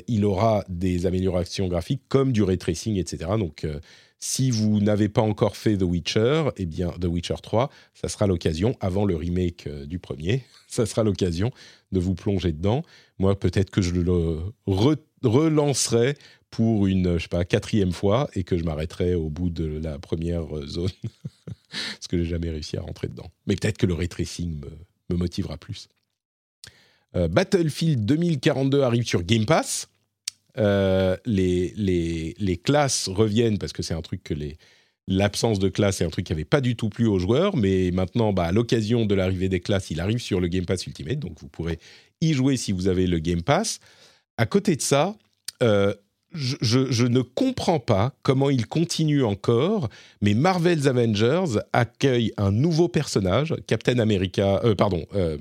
il 0.08 0.24
aura 0.24 0.64
des 0.68 1.06
améliorations 1.06 1.68
graphiques 1.68 2.02
comme 2.08 2.32
du 2.32 2.42
ray 2.42 2.56
tracing, 2.56 2.96
etc. 2.96 3.32
Donc 3.38 3.66
si 4.18 4.50
vous 4.50 4.80
n'avez 4.80 5.08
pas 5.08 5.20
encore 5.20 5.56
fait 5.56 5.76
The 5.76 5.82
Witcher, 5.82 6.50
eh 6.56 6.66
bien 6.66 6.90
The 7.00 7.04
Witcher 7.04 7.36
3, 7.42 7.70
ça 7.94 8.08
sera 8.08 8.26
l'occasion, 8.26 8.76
avant 8.80 9.04
le 9.04 9.14
remake 9.14 9.68
du 9.68 9.98
premier, 9.98 10.42
ça 10.68 10.86
sera 10.86 11.04
l'occasion 11.04 11.50
de 11.92 12.00
vous 12.00 12.14
plonger 12.14 12.52
dedans. 12.52 12.82
Moi, 13.18 13.38
peut-être 13.38 13.70
que 13.70 13.82
je 13.82 13.92
le 13.92 14.38
relancerai 15.22 16.16
pour 16.50 16.86
une, 16.86 17.18
je 17.18 17.22
sais 17.24 17.28
pas, 17.28 17.44
quatrième 17.44 17.92
fois 17.92 18.30
et 18.34 18.44
que 18.44 18.56
je 18.56 18.64
m'arrêterai 18.64 19.14
au 19.14 19.28
bout 19.28 19.50
de 19.50 19.66
la 19.66 19.98
première 19.98 20.44
zone. 20.66 20.90
Parce 21.70 22.08
que 22.08 22.18
j'ai 22.18 22.30
jamais 22.30 22.50
réussi 22.50 22.76
à 22.76 22.80
rentrer 22.80 23.08
dedans. 23.08 23.30
Mais 23.46 23.56
peut-être 23.56 23.76
que 23.76 23.86
le 23.86 23.94
ray 23.94 24.08
tracing 24.08 24.60
me, 25.10 25.16
motivera 25.16 25.56
plus. 25.56 25.88
Euh, 27.16 27.28
Battlefield 27.28 28.04
2042 28.04 28.82
arrive 28.82 29.06
sur 29.06 29.22
Game 29.22 29.46
Pass. 29.46 29.88
Euh, 30.58 31.16
les, 31.26 31.72
les, 31.76 32.34
les, 32.38 32.56
classes 32.56 33.08
reviennent 33.08 33.58
parce 33.58 33.72
que 33.72 33.82
c'est 33.82 33.92
un 33.92 34.00
truc 34.00 34.22
que 34.22 34.32
les, 34.32 34.56
L'absence 35.08 35.60
de 35.60 35.68
classe 35.68 36.00
est 36.00 36.04
un 36.04 36.10
truc 36.10 36.26
qui 36.26 36.32
n'avait 36.32 36.44
pas 36.44 36.60
du 36.60 36.74
tout 36.74 36.88
plu 36.88 37.06
aux 37.06 37.20
joueurs, 37.20 37.56
mais 37.56 37.92
maintenant, 37.92 38.32
bah, 38.32 38.46
à 38.46 38.52
l'occasion 38.52 39.06
de 39.06 39.14
l'arrivée 39.14 39.48
des 39.48 39.60
classes, 39.60 39.90
il 39.90 40.00
arrive 40.00 40.18
sur 40.18 40.40
le 40.40 40.48
Game 40.48 40.66
Pass 40.66 40.84
Ultimate, 40.86 41.20
donc 41.20 41.38
vous 41.40 41.48
pourrez 41.48 41.78
y 42.20 42.32
jouer 42.32 42.56
si 42.56 42.72
vous 42.72 42.88
avez 42.88 43.06
le 43.06 43.20
Game 43.20 43.42
Pass. 43.42 43.78
À 44.36 44.46
côté 44.46 44.74
de 44.74 44.82
ça, 44.82 45.14
euh, 45.62 45.94
je, 46.36 47.06
ne 47.06 47.20
comprends 47.22 47.80
pas 47.80 48.14
comment 48.22 48.50
il 48.50 48.66
continue 48.66 49.24
encore, 49.24 49.88
mais 50.20 50.34
Marvel's 50.34 50.86
Avengers 50.86 51.60
accueille 51.72 52.32
un 52.36 52.52
nouveau 52.52 52.88
personnage, 52.88 53.54
Captain 53.66 53.98
America, 53.98 54.60
euh, 54.64 54.74
pardon, 54.74 55.04
euh, 55.14 55.36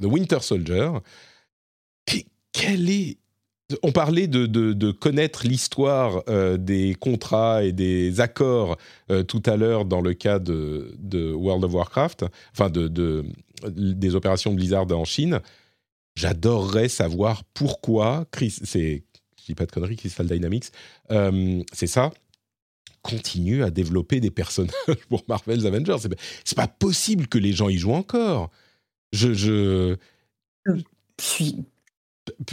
The 0.00 0.06
Winter 0.06 0.38
Soldier. 0.40 0.90
quel 2.52 2.90
est 2.90 3.18
on 3.82 3.92
parlait 3.92 4.26
de, 4.26 4.90
connaître 4.90 5.46
l'histoire 5.46 6.22
euh, 6.28 6.56
des 6.56 6.94
contrats 6.98 7.64
et 7.64 7.72
des 7.72 8.20
accords 8.20 8.76
euh, 9.10 9.22
tout 9.22 9.42
à 9.46 9.56
l'heure 9.56 9.84
dans 9.84 10.00
le 10.00 10.14
cas 10.14 10.38
de, 10.38 10.94
World 11.34 11.64
of 11.64 11.74
Warcraft, 11.74 12.26
enfin 12.52 12.70
de, 12.70 13.24
des 13.68 14.14
opérations 14.14 14.52
Blizzard 14.52 14.90
en 14.92 15.04
Chine. 15.04 15.40
J'adorerais 16.14 16.88
savoir 16.88 17.42
pourquoi, 17.54 18.26
je 19.42 19.46
dis 19.46 19.54
pas 19.54 19.66
de 19.66 19.72
conneries, 19.72 19.96
Crystal 19.96 20.26
Dynamics, 20.26 20.66
euh, 21.10 21.62
c'est 21.72 21.86
ça, 21.86 22.12
continue 23.02 23.64
à 23.64 23.70
développer 23.70 24.20
des 24.20 24.30
personnages 24.30 24.72
pour 25.08 25.24
Marvel's 25.28 25.64
Avengers. 25.64 25.96
C'est, 26.44 26.56
pas 26.56 26.68
possible 26.68 27.26
que 27.26 27.38
les 27.38 27.52
gens 27.52 27.68
y 27.68 27.76
jouent 27.76 27.94
encore. 27.94 28.50
Je, 29.12 29.34
je... 29.34 29.96
je 30.66 30.72
suis 31.20 31.56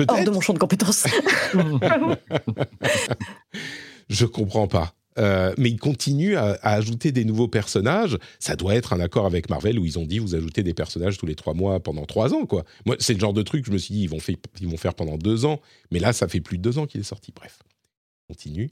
Hors 0.07 0.23
de 0.23 0.31
mon 0.31 0.41
champ 0.41 0.53
de 0.53 0.59
compétences. 0.59 1.05
je 4.09 4.25
comprends 4.25 4.67
pas. 4.67 4.95
Euh, 5.19 5.53
mais 5.57 5.69
ils 5.69 5.79
continuent 5.79 6.35
à, 6.35 6.57
ajouter 6.61 7.11
des 7.11 7.25
nouveaux 7.25 7.47
personnages. 7.47 8.17
Ça 8.39 8.55
doit 8.55 8.75
être 8.75 8.93
un 8.93 8.99
accord 8.99 9.25
avec 9.25 9.49
Marvel 9.49 9.79
où 9.79 9.85
ils 9.85 9.99
ont 9.99 10.05
dit 10.05 10.19
vous 10.19 10.35
ajoutez 10.35 10.63
des 10.63 10.73
personnages 10.73 11.17
tous 11.17 11.25
les 11.25 11.35
trois 11.35 11.53
mois 11.53 11.79
pendant 11.79 12.05
trois 12.05 12.33
ans. 12.33 12.45
quoi. 12.45 12.63
Moi, 12.85 12.95
c'est 12.99 13.13
le 13.13 13.19
genre 13.19 13.33
de 13.33 13.41
truc, 13.41 13.65
je 13.65 13.71
me 13.71 13.77
suis 13.77 13.93
dit, 13.93 14.01
ils 14.03 14.09
vont, 14.09 14.19
ils 14.61 14.67
vont 14.67 14.77
faire 14.77 14.93
pendant 14.93 15.17
deux 15.17 15.45
ans. 15.45 15.59
Mais 15.91 15.99
là, 15.99 16.13
ça 16.13 16.27
fait 16.27 16.41
plus 16.41 16.57
de 16.57 16.63
deux 16.63 16.77
ans 16.77 16.85
qu'il 16.85 17.01
est 17.01 17.05
sorti. 17.05 17.31
Bref, 17.35 17.59
continue. 18.27 18.71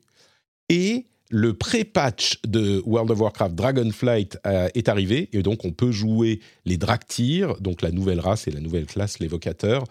Et 0.70 1.06
le 1.30 1.54
pré-patch 1.54 2.40
de 2.48 2.82
World 2.86 3.12
of 3.12 3.20
Warcraft 3.20 3.56
Dragonflight 3.56 4.38
euh, 4.46 4.70
est 4.74 4.88
arrivé. 4.88 5.30
Et 5.34 5.42
donc, 5.44 5.66
on 5.66 5.72
peut 5.72 5.92
jouer 5.92 6.40
les 6.66 6.78
Draktyr, 6.78 7.60
donc 7.60 7.82
la 7.82 7.92
nouvelle 7.92 8.20
race 8.20 8.48
et 8.48 8.52
la 8.52 8.62
nouvelle 8.62 8.86
classe, 8.86 9.20
l'évocateur 9.20 9.84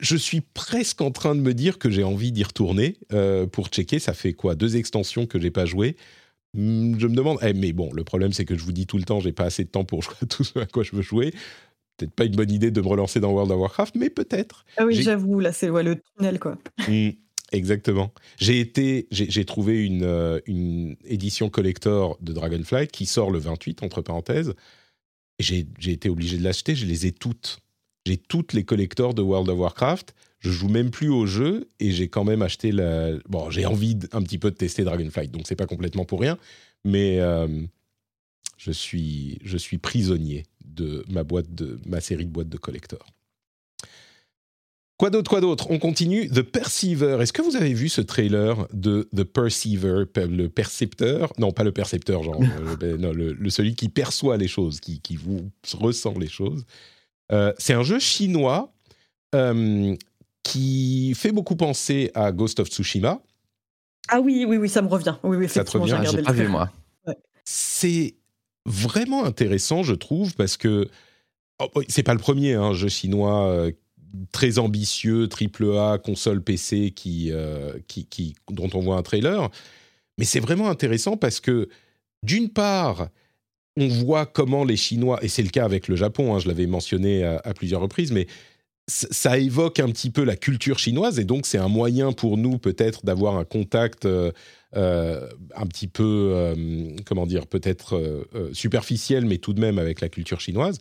je, 0.00 0.16
suis 0.16 0.40
presque 0.40 1.00
en 1.00 1.10
train 1.10 1.34
de 1.34 1.40
me 1.40 1.54
dire 1.54 1.78
que 1.78 1.90
j'ai 1.90 2.04
envie 2.04 2.32
d'y 2.32 2.42
retourner 2.42 2.96
euh, 3.12 3.46
pour 3.46 3.68
checker. 3.68 3.98
Ça 3.98 4.14
fait 4.14 4.32
quoi? 4.32 4.54
Deux 4.54 4.76
extensions 4.76 5.26
que 5.26 5.40
j'ai 5.40 5.50
pas 5.50 5.66
joué. 5.66 5.96
Hmm, 6.54 6.98
je 6.98 7.06
me 7.06 7.14
demande. 7.14 7.38
Eh, 7.42 7.52
mais 7.52 7.72
bon, 7.72 7.92
le 7.92 8.04
problème 8.04 8.32
c'est 8.32 8.44
que 8.44 8.56
je 8.56 8.64
vous 8.64 8.72
dis 8.72 8.86
tout 8.86 8.98
le 8.98 9.04
temps, 9.04 9.20
j'ai 9.20 9.32
pas 9.32 9.44
assez 9.44 9.64
de 9.64 9.68
temps 9.68 9.84
pour 9.84 10.02
jouer 10.02 10.14
à 10.22 10.26
tout 10.26 10.44
ce 10.44 10.58
à 10.58 10.66
quoi 10.66 10.82
je 10.82 10.94
veux 10.94 11.02
jouer. 11.02 11.32
Peut-être 11.96 12.12
pas 12.12 12.24
une 12.24 12.36
bonne 12.36 12.50
idée 12.50 12.70
de 12.70 12.80
me 12.80 12.88
relancer 12.88 13.20
dans 13.20 13.32
World 13.32 13.50
of 13.50 13.58
Warcraft, 13.58 13.94
mais 13.94 14.10
peut-être. 14.10 14.64
Ah 14.76 14.84
oui, 14.84 14.94
j'avoue, 14.94 15.40
là 15.40 15.52
c'est 15.52 15.68
le 15.68 16.00
tunnel 16.16 16.38
quoi. 16.38 16.58
Hmm, 16.88 17.10
exactement. 17.52 18.12
J'ai 18.38 18.60
été, 18.60 19.08
j'ai 19.10 19.44
trouvé 19.44 19.84
une, 19.84 20.04
euh, 20.04 20.40
une 20.46 20.96
édition 21.04 21.48
collector 21.48 22.18
de 22.20 22.32
Dragonflight 22.32 22.92
qui 22.92 23.06
sort 23.06 23.30
le 23.30 23.38
28 23.38 23.82
entre 23.82 24.02
parenthèses. 24.02 24.54
J'ai 25.38 25.66
été 25.84 26.08
obligé 26.08 26.38
de 26.38 26.44
l'acheter. 26.44 26.74
Je 26.74 26.86
les 26.86 27.06
ai 27.06 27.12
toutes 27.12 27.60
j'ai 28.06 28.16
toutes 28.16 28.52
les 28.52 28.62
collectors 28.62 29.14
de 29.14 29.22
World 29.22 29.48
of 29.48 29.58
Warcraft. 29.58 30.14
Je 30.38 30.52
joue 30.52 30.68
même 30.68 30.92
plus 30.92 31.08
au 31.08 31.26
jeu 31.26 31.68
et 31.80 31.90
j'ai 31.90 32.06
quand 32.08 32.22
même 32.22 32.40
acheté 32.40 32.70
la. 32.70 33.10
Bon, 33.28 33.50
j'ai 33.50 33.66
envie 33.66 33.98
un 34.12 34.22
petit 34.22 34.38
peu 34.38 34.52
de 34.52 34.56
tester 34.56 34.84
Dragonflight, 34.84 35.32
donc 35.32 35.42
c'est 35.48 35.56
pas 35.56 35.66
complètement 35.66 36.04
pour 36.04 36.20
rien, 36.20 36.38
mais 36.84 37.18
euh, 37.18 37.48
je 38.58 38.70
suis 38.70 39.38
je 39.42 39.56
suis 39.56 39.78
prisonnier 39.78 40.44
de 40.64 41.04
ma 41.08 41.24
boîte 41.24 41.52
de 41.52 41.80
ma 41.84 42.00
série 42.00 42.26
de 42.26 42.30
boîtes 42.30 42.48
de 42.48 42.58
collectors. 42.58 43.06
Quoi 44.98 45.10
d'autre, 45.10 45.28
quoi 45.28 45.40
d'autre? 45.40 45.66
On 45.70 45.80
continue. 45.80 46.28
The 46.28 46.42
Perceiver. 46.42 47.18
Est-ce 47.20 47.32
que 47.32 47.42
vous 47.42 47.56
avez 47.56 47.74
vu 47.74 47.88
ce 47.88 48.00
trailer 48.00 48.68
de 48.72 49.08
The 49.14 49.24
Perceiver, 49.24 50.04
le 50.14 50.46
percepteur? 50.46 51.32
Non, 51.38 51.50
pas 51.50 51.64
le 51.64 51.72
percepteur, 51.72 52.22
genre, 52.22 52.40
euh, 52.60 52.76
ben, 52.76 52.96
non, 52.98 53.12
le, 53.12 53.50
celui 53.50 53.74
qui 53.74 53.88
perçoit 53.88 54.36
les 54.36 54.48
choses, 54.48 54.80
qui, 54.80 55.00
qui 55.00 55.16
vous 55.16 55.50
ressent 55.74 56.14
les 56.18 56.28
choses. 56.28 56.64
Euh, 57.32 57.52
c'est 57.58 57.72
un 57.72 57.82
jeu 57.82 57.98
chinois 57.98 58.72
euh, 59.34 59.94
qui 60.42 61.12
fait 61.14 61.32
beaucoup 61.32 61.56
penser 61.56 62.10
à 62.14 62.32
Ghost 62.32 62.60
of 62.60 62.68
Tsushima. 62.68 63.20
Ah 64.08 64.20
oui, 64.20 64.44
oui, 64.46 64.56
oui, 64.56 64.68
ça 64.68 64.82
me 64.82 64.88
revient. 64.88 65.16
Oui, 65.22 65.36
oui, 65.36 65.48
ça 65.48 65.64
te 65.64 65.76
revient. 65.76 66.00
J'ai 66.10 66.22
pas 66.22 66.32
vu 66.32 66.48
moi. 66.48 66.70
C'est 67.44 68.14
vraiment 68.64 69.24
intéressant, 69.24 69.82
je 69.82 69.94
trouve, 69.94 70.34
parce 70.34 70.56
que 70.56 70.88
oh, 71.60 71.68
c'est 71.88 72.02
pas 72.02 72.14
le 72.14 72.20
premier 72.20 72.54
hein, 72.54 72.72
jeu 72.72 72.88
chinois 72.88 73.46
euh, 73.48 73.72
très 74.32 74.58
ambitieux, 74.58 75.28
triple 75.28 75.76
A, 75.76 75.98
console 75.98 76.42
PC, 76.42 76.92
qui, 76.92 77.32
qui, 77.88 78.06
qui, 78.06 78.34
dont 78.50 78.70
on 78.74 78.80
voit 78.80 78.96
un 78.96 79.02
trailer. 79.02 79.50
Mais 80.18 80.24
c'est 80.24 80.40
vraiment 80.40 80.68
intéressant 80.68 81.16
parce 81.16 81.40
que, 81.40 81.68
d'une 82.22 82.48
part, 82.48 83.08
on 83.76 83.88
voit 83.88 84.26
comment 84.26 84.64
les 84.64 84.76
Chinois, 84.76 85.18
et 85.22 85.28
c'est 85.28 85.42
le 85.42 85.50
cas 85.50 85.64
avec 85.64 85.88
le 85.88 85.96
Japon, 85.96 86.34
hein, 86.34 86.38
je 86.38 86.48
l'avais 86.48 86.66
mentionné 86.66 87.24
à, 87.24 87.54
plusieurs 87.54 87.80
reprises, 87.80 88.12
mais 88.12 88.26
ça 88.88 89.36
évoque 89.36 89.80
un 89.80 89.88
petit 89.88 90.10
peu 90.10 90.22
la 90.22 90.36
culture 90.36 90.78
chinoise, 90.78 91.18
et 91.18 91.24
donc 91.24 91.44
c'est 91.46 91.58
un 91.58 91.68
moyen 91.68 92.12
pour 92.12 92.36
nous 92.36 92.58
peut-être 92.58 93.04
d'avoir 93.04 93.36
un 93.36 93.44
contact 93.44 94.06
euh, 94.06 94.30
euh, 94.76 95.28
un 95.56 95.66
petit 95.66 95.88
peu, 95.88 96.30
euh, 96.32 96.96
comment 97.04 97.26
dire, 97.26 97.46
peut-être 97.46 98.28
superficiel, 98.52 99.26
mais 99.26 99.38
tout 99.38 99.52
de 99.52 99.60
même 99.60 99.78
avec 99.78 100.00
la 100.00 100.08
culture 100.08 100.40
chinoise. 100.40 100.78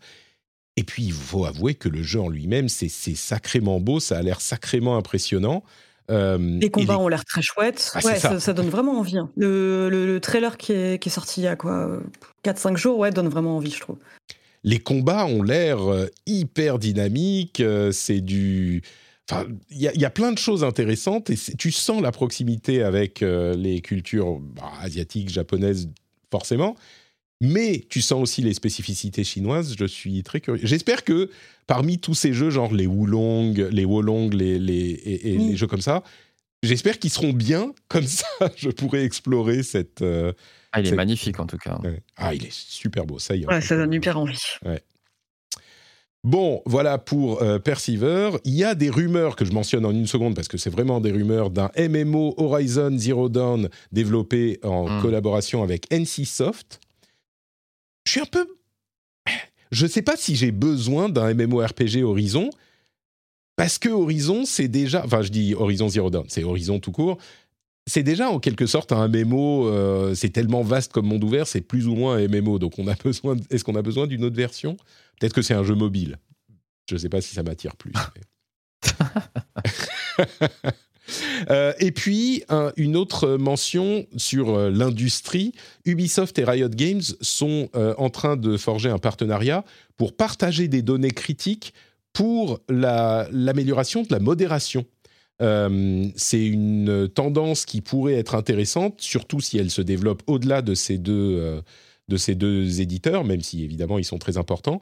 Et 0.78 0.84
puis, 0.84 1.04
il 1.04 1.14
faut 1.14 1.46
avouer 1.46 1.74
que 1.74 1.88
le 1.88 2.04
jeu 2.04 2.20
en 2.20 2.28
lui-même, 2.28 2.68
c'est 2.68 2.90
sacrément 2.90 3.80
beau, 3.80 4.00
ça 4.00 4.18
a 4.18 4.22
l'air 4.22 4.42
sacrément 4.42 4.98
impressionnant. 4.98 5.64
Euh, 6.12 6.38
les 6.38 6.70
combats 6.70 7.00
ont 7.00 7.08
l'air 7.08 7.26
très 7.26 7.42
chouettes. 7.42 7.92
Ah, 7.96 8.00
ouais, 8.04 8.20
ça. 8.20 8.54
donne 8.54 8.70
vraiment 8.70 9.00
envie. 9.00 9.18
Hein. 9.18 9.30
Le, 9.36 10.18
trailer 10.20 10.58
qui 10.58 10.72
est, 10.74 11.10
sorti 11.10 11.42
il 11.42 11.46
y 11.46 11.48
a 11.48 11.56
quoi 11.56 12.00
4-5 12.44 12.78
jours, 12.78 13.00
ouais, 13.00 13.12
donne 13.12 13.30
vraiment 13.30 13.58
envie, 13.58 13.72
je 13.72 13.80
trouve. 13.80 13.98
Les 14.64 14.80
combats 14.80 15.26
ont 15.26 15.44
l'air 15.44 15.82
euh, 15.82 16.08
hyper 16.26 16.80
dynamiques. 16.80 17.60
Euh, 17.60 17.92
c'est 17.92 18.22
du. 18.22 18.82
Enfin, 19.30 19.48
il 19.72 19.82
y, 19.82 20.06
a 20.06 20.10
plein 20.12 20.32
de 20.32 20.38
choses 20.38 20.64
intéressantes 20.64 21.32
et 21.32 21.36
tu 21.58 21.72
sens 21.72 22.00
la 22.00 22.12
proximité 22.12 22.84
avec 22.84 23.22
les 23.22 23.82
cultures 23.82 24.40
bah, 24.40 24.72
asiatiques, 24.82 25.30
japonaises, 25.30 25.90
forcément. 26.30 26.76
Mais 27.42 27.84
tu 27.90 28.02
sens 28.02 28.22
aussi 28.22 28.42
les 28.42 28.54
spécificités 28.54 29.24
chinoises. 29.24 29.76
Je 29.78 29.86
suis 29.86 30.24
très 30.24 30.40
curieux. 30.40 30.66
J'espère 30.66 31.04
que 31.04 31.30
parmi 31.68 32.00
tous 32.00 32.14
ces 32.14 32.32
jeux, 32.34 32.50
genre 32.50 32.74
les 32.74 32.88
Wulong, 32.88 33.54
les 33.72 33.86
Wolong, 33.86 34.34
les, 34.34 34.58
les, 34.58 34.92
et, 35.06 35.38
les 35.38 35.56
jeux 35.58 35.68
comme 35.68 35.82
ça, 35.82 36.02
j'espère 36.64 36.98
qu'ils 36.98 37.10
seront 37.12 37.34
bien. 37.34 37.74
Comme 37.90 38.08
ça, 38.08 38.26
je 38.56 38.70
pourrais 38.70 39.04
explorer 39.04 39.64
cette. 39.64 40.02
Euh, 40.02 40.32
ah, 40.72 40.80
il 40.80 40.88
est 40.88 40.96
magnifique 40.96 41.40
en 41.40 41.46
tout 41.46 41.58
cas. 41.58 41.78
Ah, 42.18 42.34
il 42.34 42.46
est 42.46 42.54
super 42.54 43.06
beau. 43.06 43.20
Ça 43.20 43.36
y 43.36 43.44
est. 43.44 43.48
Ouais, 43.48 43.62
ça 43.62 43.76
donne 43.76 43.94
hyper 43.94 44.18
envie. 44.18 44.38
Ouais. 44.66 44.82
Bon, 46.24 46.64
voilà 46.66 46.98
pour 46.98 47.44
euh, 47.44 47.60
Perceiver. 47.60 48.32
Il 48.46 48.56
y 48.56 48.64
a 48.64 48.74
des 48.74 48.90
rumeurs 48.90 49.36
que 49.36 49.46
je 49.46 49.52
mentionne 49.52 49.86
en 49.86 49.92
une 49.92 50.08
seconde 50.08 50.34
parce 50.36 50.48
que 50.48 50.58
c'est 50.58 50.72
vraiment 50.72 51.00
des 51.00 51.12
rumeurs 51.12 51.52
d'un 51.52 51.70
MMO 51.78 52.34
Horizon 52.38 52.98
Zero 52.98 53.30
Dawn 53.30 53.70
développé 53.92 54.60
en 54.64 54.90
Mm. 54.90 55.02
collaboration 55.02 55.62
avec 55.64 55.86
NCSoft. 55.92 56.80
Je 58.06 58.12
suis 58.12 58.22
un 58.22 58.26
peu. 58.26 58.48
Je 59.72 59.86
ne 59.86 59.92
sais 59.92 60.02
pas 60.02 60.16
si 60.16 60.36
j'ai 60.36 60.52
besoin 60.52 61.10
d'un 61.10 61.34
MMORPG 61.34 62.04
Horizon 62.04 62.50
parce 63.56 63.78
que 63.78 63.90
Horizon, 63.90 64.46
c'est 64.46 64.68
déjà. 64.68 65.04
Enfin, 65.06 65.22
je 65.22 65.30
dis 65.30 65.56
Horizon 65.56 65.90
Zero 65.90 66.10
Dawn, 66.10 66.26
c'est 66.28 66.44
Horizon 66.44 66.80
tout 66.80 66.92
court. 66.92 67.18
C'est 67.88 68.04
déjà 68.04 68.30
en 68.30 68.40
quelque 68.40 68.66
sorte 68.66 68.92
un 68.92 69.08
MMO. 69.08 69.68
euh, 69.68 70.16
c'est 70.16 70.30
tellement 70.30 70.64
vaste 70.64 70.92
comme 70.92 71.06
monde 71.06 71.24
ouvert, 71.24 71.48
c'est 71.48 71.62
plus 71.62 71.88
ou 71.88 71.96
moins 71.96 72.18
un 72.18 72.28
MMO. 72.28 72.60
Donc, 72.60 72.80
on 72.80 72.88
a 72.88 72.96
besoin. 73.04 73.36
Est-ce 73.50 73.64
qu'on 73.64 73.76
a 73.76 73.82
besoin 73.82 74.08
d'une 74.08 74.24
autre 74.24 74.36
version? 74.36 74.76
Peut-être 75.20 75.34
que 75.34 75.42
c'est 75.42 75.54
un 75.54 75.64
jeu 75.64 75.76
mobile. 75.76 76.18
Je 76.90 76.96
ne 76.96 77.00
sais 77.00 77.10
pas 77.10 77.22
si 77.22 77.34
ça 77.34 77.44
m'attire 77.44 77.76
plus. 77.76 77.94
Euh, 81.50 81.74
et 81.80 81.92
puis, 81.92 82.44
un- 82.50 82.72
une 82.78 82.96
autre 82.96 83.38
mention 83.38 84.06
sur 84.18 84.50
euh, 84.56 84.70
l'industrie. 84.72 85.52
Ubisoft 85.86 86.38
et 86.40 86.44
Riot 86.44 86.70
Games 86.70 87.02
sont 87.22 87.70
euh, 87.76 87.94
en 87.98 88.10
train 88.10 88.38
de 88.38 88.58
forger 88.58 88.90
un 88.90 88.98
partenariat 88.98 89.64
pour 89.98 90.16
partager 90.16 90.68
des 90.68 90.82
données 90.82 91.12
critiques 91.12 91.74
pour 92.14 92.60
la- 92.70 93.28
l'amélioration 93.32 94.02
de 94.04 94.08
la 94.12 94.20
modération. 94.20 94.86
C'est 95.40 96.46
une 96.46 97.10
tendance 97.14 97.66
qui 97.66 97.82
pourrait 97.82 98.14
être 98.14 98.36
intéressante, 98.36 99.02
surtout 99.02 99.42
si 99.42 99.58
elle 99.58 99.70
se 99.70 99.82
développe 99.82 100.24
au-delà 100.28 100.62
de 100.62 100.74
ces 100.76 100.98
deux 100.98 101.62
éditeurs, 102.82 103.26
même 103.26 103.42
si 103.42 103.62
évidemment 103.64 104.00
ils 104.00 104.06
sont 104.06 104.18
très 104.18 104.38
importants. 104.38 104.80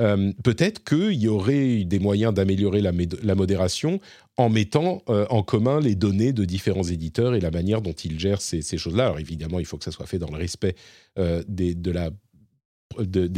Euh, 0.00 0.32
Peut-être 0.42 0.84
qu'il 0.84 1.14
y 1.14 1.28
aurait 1.28 1.84
des 1.84 1.98
moyens 1.98 2.34
d'améliorer 2.34 2.80
la, 2.80 2.92
modération 3.34 4.00
en 4.36 4.48
mettant 4.48 5.02
euh, 5.08 5.26
en 5.30 5.42
commun 5.42 5.80
les 5.80 5.94
données 5.94 6.32
de 6.32 6.44
différents 6.44 6.84
éditeurs 6.84 7.34
et 7.34 7.40
la 7.40 7.50
manière 7.50 7.80
dont 7.82 7.92
ils 7.92 8.18
gèrent 8.18 8.42
ces, 8.42 8.62
choses-là. 8.62 9.06
Alors 9.06 9.18
évidemment, 9.18 9.58
il 9.58 9.66
faut 9.66 9.78
que 9.78 9.84
ça 9.84 9.92
soit 9.92 10.06
fait 10.06 10.18
dans 10.18 10.30
le 10.30 10.36
respect 10.36 10.74
euh, 11.18 11.42
des, 11.48 11.74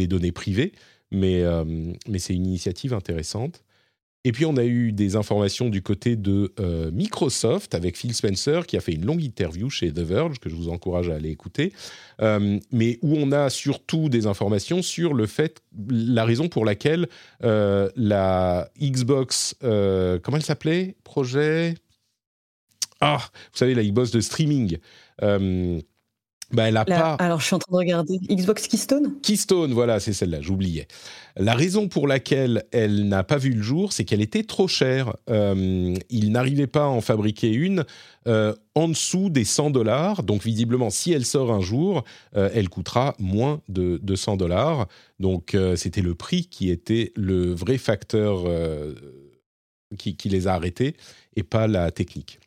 données 0.06 0.32
privées, 0.32 0.72
mais 1.10 1.43
c'est 2.18 2.35
une 2.35 2.47
initiative 2.47 2.94
intéressante. 2.94 3.62
Et 4.24 4.32
puis 4.32 4.45
on 4.45 4.57
a 4.57 4.65
eu 4.65 4.93
des 4.93 5.15
informations 5.16 5.69
du 5.69 5.81
côté 5.81 6.16
de 6.16 6.53
euh, 6.59 6.90
Microsoft 6.90 7.74
avec 7.74 7.97
Phil 7.97 8.12
Spencer 8.15 8.66
qui 8.66 8.77
a 8.77 8.81
fait 8.81 8.93
une 8.93 9.07
longue 9.07 9.23
interview 9.23 9.70
chez 9.70 9.93
The 9.93 10.01
Verge 10.01 10.39
que 10.40 10.51
je 10.51 10.57
vous 10.57 10.69
encourage 10.69 11.09
à 11.09 11.15
aller 11.15 11.31
écouter, 11.31 11.73
euh, 12.20 12.59
mais 12.73 12.99
où 13.03 13.15
on 13.16 13.31
a 13.31 13.49
surtout 13.49 14.09
des 14.09 14.27
informations 14.27 14.82
sur 14.82 15.15
le 15.15 15.27
fait, 15.27 15.62
la 15.89 16.24
raison 16.24 16.49
pour 16.49 16.65
laquelle 16.65 17.09
euh, 17.45 17.90
la 17.95 18.69
Xbox, 18.81 19.55
comment 19.61 20.36
elle 20.36 20.43
s'appelait? 20.43 20.97
Projet? 21.05 21.74
Ah, 23.01 23.20
vous 23.53 23.59
savez 23.59 23.74
la 23.74 23.85
Xbox 23.85 24.11
de 24.11 24.20
streaming. 24.20 24.78
Bah, 26.50 26.68
elle 26.68 26.76
a 26.78 26.84
pas. 26.84 27.14
Alors, 27.14 27.40
je 27.40 27.46
suis 27.46 27.54
en 27.54 27.58
train 27.58 27.72
de 27.72 27.76
regarder. 27.76 28.18
Xbox 28.30 28.66
Keystone? 28.68 29.14
Keystone, 29.22 29.72
voilà, 29.72 30.00
c'est 30.00 30.14
celle-là, 30.14 30.40
j'oubliais. 30.40 30.88
La 31.36 31.54
raison 31.54 31.88
pour 31.88 32.08
laquelle 32.08 32.64
elle 32.72 33.06
n'a 33.06 33.22
pas 33.22 33.36
vu 33.36 33.52
le 33.52 33.62
jour, 33.62 33.92
c'est 33.92 34.04
qu'elle 34.04 34.22
était 34.22 34.44
trop 34.44 34.66
chère. 34.66 35.14
Euh, 35.28 35.94
il 36.08 36.32
n'arrivait 36.32 36.66
pas 36.66 36.84
à 36.84 36.88
en 36.88 37.02
fabriquer 37.02 37.52
une 37.52 37.84
euh, 38.26 38.54
en 38.74 38.88
dessous 38.88 39.28
des 39.28 39.44
100 39.44 39.70
dollars. 39.70 40.22
Donc, 40.22 40.42
visiblement, 40.42 40.88
si 40.88 41.12
elle 41.12 41.26
sort 41.26 41.52
un 41.52 41.60
jour, 41.60 42.04
euh, 42.34 42.48
elle 42.54 42.70
coûtera 42.70 43.14
moins 43.18 43.60
de, 43.68 44.00
de 44.02 44.16
100 44.16 44.36
dollars. 44.38 44.88
Donc, 45.20 45.54
euh, 45.54 45.76
c'était 45.76 46.02
le 46.02 46.14
prix 46.14 46.46
qui 46.46 46.70
était 46.70 47.12
le 47.14 47.52
vrai 47.52 47.76
facteur 47.76 48.44
qui, 49.96 50.16
qui 50.16 50.28
les 50.28 50.46
a 50.46 50.54
arrêtés 50.54 50.96
et 51.36 51.42
pas 51.42 51.66
la 51.66 51.90
technique. 51.90 52.40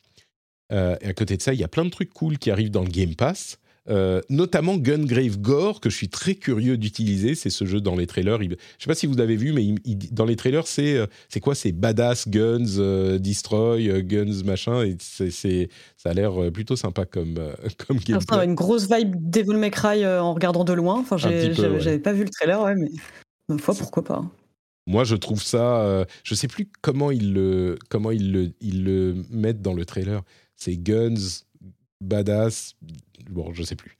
Euh, 0.71 0.95
et 1.01 1.07
à 1.07 1.13
côté 1.13 1.37
de 1.37 1.41
ça, 1.41 1.53
il 1.53 1.59
y 1.59 1.63
a 1.63 1.67
plein 1.67 1.85
de 1.85 1.89
trucs 1.89 2.13
cool 2.13 2.37
qui 2.37 2.51
arrivent 2.51 2.71
dans 2.71 2.83
le 2.83 2.89
Game 2.89 3.15
Pass. 3.15 3.57
Euh, 3.89 4.21
notamment 4.29 4.77
Gungrave 4.77 5.39
Gore, 5.39 5.81
que 5.81 5.89
je 5.89 5.95
suis 5.95 6.07
très 6.09 6.35
curieux 6.35 6.77
d'utiliser. 6.77 7.33
C'est 7.33 7.49
ce 7.49 7.65
jeu 7.65 7.81
dans 7.81 7.95
les 7.95 8.05
trailers. 8.05 8.43
Il- 8.43 8.51
je 8.77 8.83
sais 8.83 8.87
pas 8.87 8.93
si 8.93 9.07
vous 9.07 9.15
l'avez 9.15 9.35
vu, 9.35 9.53
mais 9.53 9.63
il- 9.65 9.79
il- 9.85 10.13
dans 10.13 10.25
les 10.25 10.35
trailers, 10.35 10.67
c'est 10.67 10.97
euh, 10.97 11.07
c'est 11.29 11.39
quoi? 11.39 11.55
C'est 11.55 11.71
badass, 11.71 12.27
guns, 12.27 12.77
euh, 12.77 13.17
destroy, 13.17 13.89
euh, 13.89 14.01
guns, 14.01 14.43
machin. 14.45 14.83
Et 14.83 14.95
c'est 14.99 15.69
ça 15.97 16.09
a 16.11 16.13
l'air 16.13 16.51
plutôt 16.53 16.75
sympa 16.75 17.05
comme, 17.05 17.33
comme 17.87 17.97
Alors, 18.07 18.21
ça 18.21 18.35
a 18.35 18.37
gameplay. 18.37 18.45
une 18.45 18.55
grosse 18.55 18.87
vibe 18.87 19.15
Devil 19.19 19.55
May 19.55 19.71
Cry 19.71 20.05
en 20.05 20.33
regardant 20.35 20.63
de 20.63 20.73
loin. 20.73 20.99
Enfin, 20.99 21.17
j'avais 21.17 21.49
ouais. 21.57 21.99
pas 21.99 22.13
vu 22.13 22.23
le 22.23 22.29
trailer, 22.29 22.61
ouais, 22.61 22.75
mais 22.75 22.89
une 23.49 23.59
fois, 23.59 23.73
pourquoi 23.73 24.03
pas. 24.03 24.23
Moi, 24.87 25.03
je 25.05 25.15
trouve 25.15 25.41
ça. 25.41 25.81
euh, 25.81 26.05
je 26.23 26.35
sais 26.35 26.47
plus 26.47 26.69
comment 26.81 27.09
ils 27.11 27.33
le, 27.33 27.77
comment 27.89 28.11
ils 28.11 28.31
le, 28.31 28.51
ils 28.61 28.83
le 28.83 29.15
mettent 29.31 29.61
dans 29.61 29.73
le 29.73 29.85
trailer. 29.85 30.21
C'est 30.55 30.77
guns, 30.77 31.15
badass. 32.01 32.75
Bon, 33.29 33.53
je 33.53 33.63
sais 33.63 33.75
plus. 33.75 33.95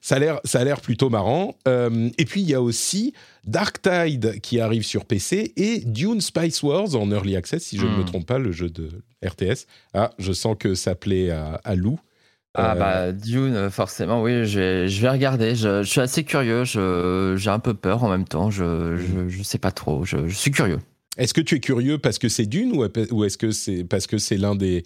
Ça 0.00 0.16
a 0.16 0.18
l'air, 0.20 0.40
ça 0.44 0.60
a 0.60 0.64
l'air 0.64 0.80
plutôt 0.80 1.10
marrant. 1.10 1.56
Euh, 1.66 2.10
et 2.18 2.24
puis 2.24 2.42
il 2.42 2.48
y 2.48 2.54
a 2.54 2.62
aussi 2.62 3.12
Dark 3.44 3.80
Tide 3.82 4.40
qui 4.40 4.60
arrive 4.60 4.84
sur 4.84 5.04
PC 5.04 5.52
et 5.56 5.80
Dune 5.80 6.20
Spice 6.20 6.62
Wars 6.62 6.94
en 6.94 7.10
early 7.10 7.34
access, 7.34 7.64
si 7.64 7.78
je 7.78 7.86
ne 7.86 7.96
me 7.96 8.02
Hmm. 8.02 8.04
trompe 8.04 8.26
pas, 8.26 8.38
le 8.38 8.52
jeu 8.52 8.68
de 8.70 8.90
RTS. 9.24 9.66
Ah, 9.94 10.10
je 10.18 10.32
sens 10.32 10.54
que 10.58 10.74
ça 10.74 10.94
plaît 10.94 11.30
à, 11.30 11.60
à 11.64 11.74
Lou. 11.74 11.98
Ah 12.54 12.72
Euh, 12.72 12.74
bah 12.78 13.12
Dune, 13.12 13.54
euh, 13.54 13.70
forcément, 13.70 14.22
oui, 14.22 14.44
je 14.46 14.58
vais, 15.00 15.08
regarder. 15.10 15.54
Je, 15.54 15.82
je 15.82 15.88
suis 15.88 16.00
assez 16.00 16.24
curieux, 16.24 16.64
j'ai 16.64 17.50
un 17.50 17.58
peu 17.58 17.74
peur 17.74 18.04
en 18.04 18.08
même 18.10 18.24
temps, 18.26 18.50
je, 18.50 18.96
je, 18.96 19.28
je 19.28 19.42
sais 19.42 19.58
pas 19.58 19.70
trop, 19.72 20.04
je 20.04 20.28
suis 20.28 20.50
curieux. 20.50 20.78
Est-ce 21.18 21.34
que 21.34 21.40
tu 21.40 21.56
es 21.56 21.60
curieux 21.60 21.98
parce 21.98 22.18
que 22.18 22.28
c'est 22.28 22.46
Dune 22.46 22.72
ou, 22.72 23.24
est-ce 23.24 23.36
que 23.36 23.50
c'est 23.50 23.84
parce 23.84 24.06
que 24.06 24.18
c'est 24.18 24.36
l'un 24.38 24.54
des, 24.54 24.84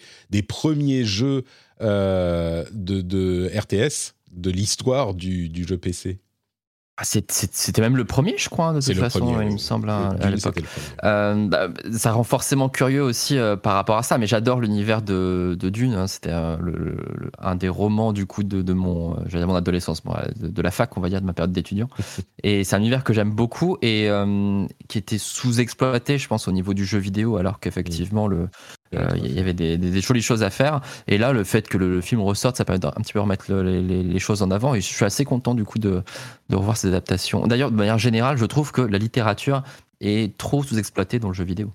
premiers 0.48 1.04
jeux 1.04 1.44
euh, 1.80 2.64
de, 2.72 3.50
RTS 3.54 4.14
de 4.32 4.50
l'histoire 4.50 5.14
du 5.14 5.66
jeu 5.66 5.78
PC 5.78 6.18
Ah, 7.02 7.20
C'était 7.28 7.82
même 7.82 7.96
le 7.96 8.04
premier, 8.04 8.36
je 8.38 8.48
crois, 8.48 8.72
de 8.72 8.80
toute 8.80 8.94
façon, 8.94 9.18
premier, 9.18 9.46
il 9.46 9.52
me 9.54 9.58
semble, 9.58 9.90
à, 9.90 10.10
à 10.20 10.30
l'époque. 10.30 10.62
Euh, 11.02 11.48
bah, 11.48 11.68
ça 11.92 12.12
rend 12.12 12.22
forcément 12.22 12.68
curieux 12.68 13.02
aussi 13.02 13.36
euh, 13.36 13.56
par 13.56 13.74
rapport 13.74 13.96
à 13.96 14.04
ça, 14.04 14.18
mais 14.18 14.28
j'adore 14.28 14.60
l'univers 14.60 15.02
de, 15.02 15.56
de 15.58 15.68
Dune. 15.68 15.94
hein. 15.94 16.06
C'était 16.06 16.30
euh, 16.32 16.56
un 17.40 17.56
des 17.56 17.68
romans 17.68 18.12
du 18.12 18.26
coup 18.26 18.44
de, 18.44 18.62
de 18.62 18.72
mon, 18.72 19.16
mon 19.34 19.54
adolescence, 19.56 20.04
moi, 20.04 20.22
de, 20.36 20.46
de 20.46 20.62
la 20.62 20.70
fac, 20.70 20.96
on 20.96 21.00
va 21.00 21.08
dire, 21.08 21.20
de 21.20 21.26
ma 21.26 21.32
période 21.32 21.50
d'étudiant. 21.52 21.88
et 22.44 22.62
c'est 22.62 22.76
un 22.76 22.80
univers 22.80 23.02
que 23.02 23.12
j'aime 23.12 23.32
beaucoup 23.32 23.78
et 23.82 24.08
qui 24.88 24.98
était 24.98 25.18
sous-exploité, 25.18 26.18
je 26.18 26.28
pense, 26.28 26.46
au 26.46 26.52
niveau 26.52 26.72
du 26.72 26.84
jeu 26.84 26.98
vidéo, 26.98 27.36
alors 27.36 27.58
qu'effectivement 27.58 28.28
le 28.28 28.48
euh, 28.94 29.08
il 29.16 29.32
y 29.32 29.40
avait 29.40 29.54
des, 29.54 30.00
jolies 30.00 30.22
choses 30.22 30.42
à 30.42 30.50
faire. 30.50 30.80
Et 31.08 31.18
là, 31.18 31.32
le 31.32 31.44
fait 31.44 31.68
que 31.68 31.78
le, 31.78 32.00
film 32.00 32.20
ressorte, 32.20 32.56
ça 32.56 32.64
permet 32.64 32.78
d'un 32.78 32.88
un 32.88 33.00
petit 33.00 33.12
peu 33.12 33.20
remettre 33.20 33.46
le- 33.48 33.62
les, 33.62 33.82
les- 33.82 34.02
les 34.02 34.18
choses 34.18 34.42
en 34.42 34.50
avant. 34.50 34.74
Et 34.74 34.80
je 34.80 34.86
suis 34.86 35.04
assez 35.04 35.24
content 35.24 35.54
du 35.54 35.64
coup 35.64 35.78
de, 35.78 36.02
de 36.48 36.56
revoir 36.56 36.76
ces 36.76 36.88
adaptations. 36.88 37.46
D'ailleurs, 37.46 37.70
de 37.70 37.76
manière 37.76 37.98
générale, 37.98 38.36
je 38.36 38.44
trouve 38.44 38.72
que 38.72 38.82
la 38.82 38.98
littérature 38.98 39.62
est 40.00 40.36
trop 40.36 40.62
sous-exploitée 40.62 41.18
dans 41.18 41.28
le 41.28 41.34
jeu 41.34 41.44
vidéo. 41.44 41.72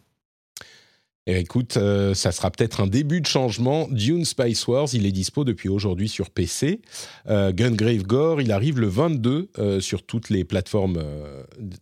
Eh, 1.29 1.39
écoute, 1.39 1.75
euh, 1.75 2.13
ça 2.13 2.31
sera 2.31 2.49
peut-être 2.49 2.79
un 2.79 2.87
début 2.87 3.19
de 3.19 3.25
changement. 3.25 3.89
Dune 3.91 4.23
Spice 4.23 4.65
Wars, 4.65 4.87
il 4.93 5.05
est 5.05 5.11
dispo 5.11 5.43
depuis 5.43 5.67
aujourd'hui 5.67 6.07
sur 6.07 6.29
PC. 6.29 6.79
Euh, 7.27 7.51
Gungrave 7.51 8.03
Gore, 8.03 8.39
il 8.39 8.53
arrive 8.53 8.79
le 8.79 8.87
22 8.87 9.49
euh, 9.59 9.81
sur 9.81 10.03
toutes 10.03 10.29
les 10.29 10.45
plateformes, 10.45 11.03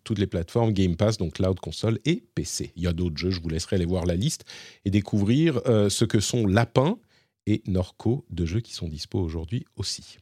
toutes 0.03 0.17
les 0.17 0.25
plateformes 0.25 0.73
Game 0.73 0.95
Pass, 0.95 1.17
donc 1.17 1.33
cloud, 1.33 1.59
console 1.59 1.99
et 2.05 2.23
PC. 2.33 2.71
Il 2.75 2.81
y 2.81 2.87
a 2.87 2.93
d'autres 2.93 3.17
jeux, 3.17 3.29
je 3.29 3.39
vous 3.39 3.49
laisserai 3.49 3.75
aller 3.75 3.85
voir 3.85 4.05
la 4.05 4.15
liste 4.15 4.45
et 4.83 4.89
découvrir 4.89 5.61
ce 5.65 6.05
que 6.05 6.19
sont 6.19 6.47
Lapin 6.47 6.97
et 7.45 7.61
Norco, 7.67 8.25
deux 8.31 8.47
jeux 8.47 8.61
qui 8.61 8.73
sont 8.73 8.87
dispo 8.87 9.19
aujourd'hui 9.19 9.65
aussi. 9.75 10.17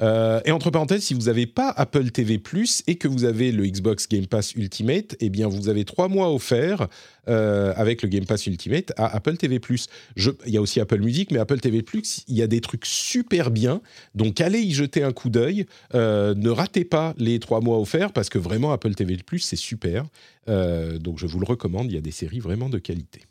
Euh, 0.00 0.40
et 0.44 0.52
entre 0.52 0.70
parenthèses, 0.70 1.04
si 1.04 1.14
vous 1.14 1.22
n'avez 1.22 1.46
pas 1.46 1.70
Apple 1.70 2.10
TV 2.10 2.38
Plus 2.38 2.82
et 2.86 2.96
que 2.96 3.08
vous 3.08 3.24
avez 3.24 3.52
le 3.52 3.66
Xbox 3.66 4.08
Game 4.08 4.26
Pass 4.26 4.54
Ultimate, 4.54 5.16
eh 5.20 5.30
bien 5.30 5.48
vous 5.48 5.68
avez 5.68 5.84
trois 5.84 6.08
mois 6.08 6.32
offerts 6.32 6.88
euh, 7.28 7.72
avec 7.76 8.02
le 8.02 8.08
Game 8.08 8.26
Pass 8.26 8.46
Ultimate 8.46 8.92
à 8.96 9.14
Apple 9.14 9.36
TV 9.36 9.58
Plus. 9.58 9.88
Il 10.16 10.34
y 10.46 10.56
a 10.56 10.60
aussi 10.60 10.80
Apple 10.80 11.00
Music, 11.00 11.30
mais 11.30 11.38
Apple 11.38 11.60
TV 11.60 11.82
Plus, 11.82 12.24
il 12.28 12.36
y 12.36 12.42
a 12.42 12.46
des 12.46 12.60
trucs 12.60 12.84
super 12.84 13.50
bien. 13.50 13.80
Donc 14.14 14.40
allez 14.40 14.60
y 14.60 14.72
jeter 14.72 15.02
un 15.02 15.12
coup 15.12 15.30
d'œil. 15.30 15.66
Euh, 15.94 16.34
ne 16.34 16.50
ratez 16.50 16.84
pas 16.84 17.14
les 17.16 17.38
trois 17.38 17.60
mois 17.60 17.78
offerts 17.78 18.12
parce 18.12 18.28
que 18.28 18.38
vraiment 18.38 18.72
Apple 18.72 18.94
TV 18.94 19.16
Plus 19.16 19.40
c'est 19.40 19.56
super. 19.56 20.04
Donc 20.46 21.18
je 21.18 21.26
vous 21.26 21.40
le 21.40 21.46
recommande. 21.46 21.90
Il 21.90 21.94
y 21.94 21.98
a 21.98 22.02
des 22.02 22.12
séries 22.12 22.38
vraiment 22.38 22.68
de 22.68 22.78
qualité. 22.78 23.22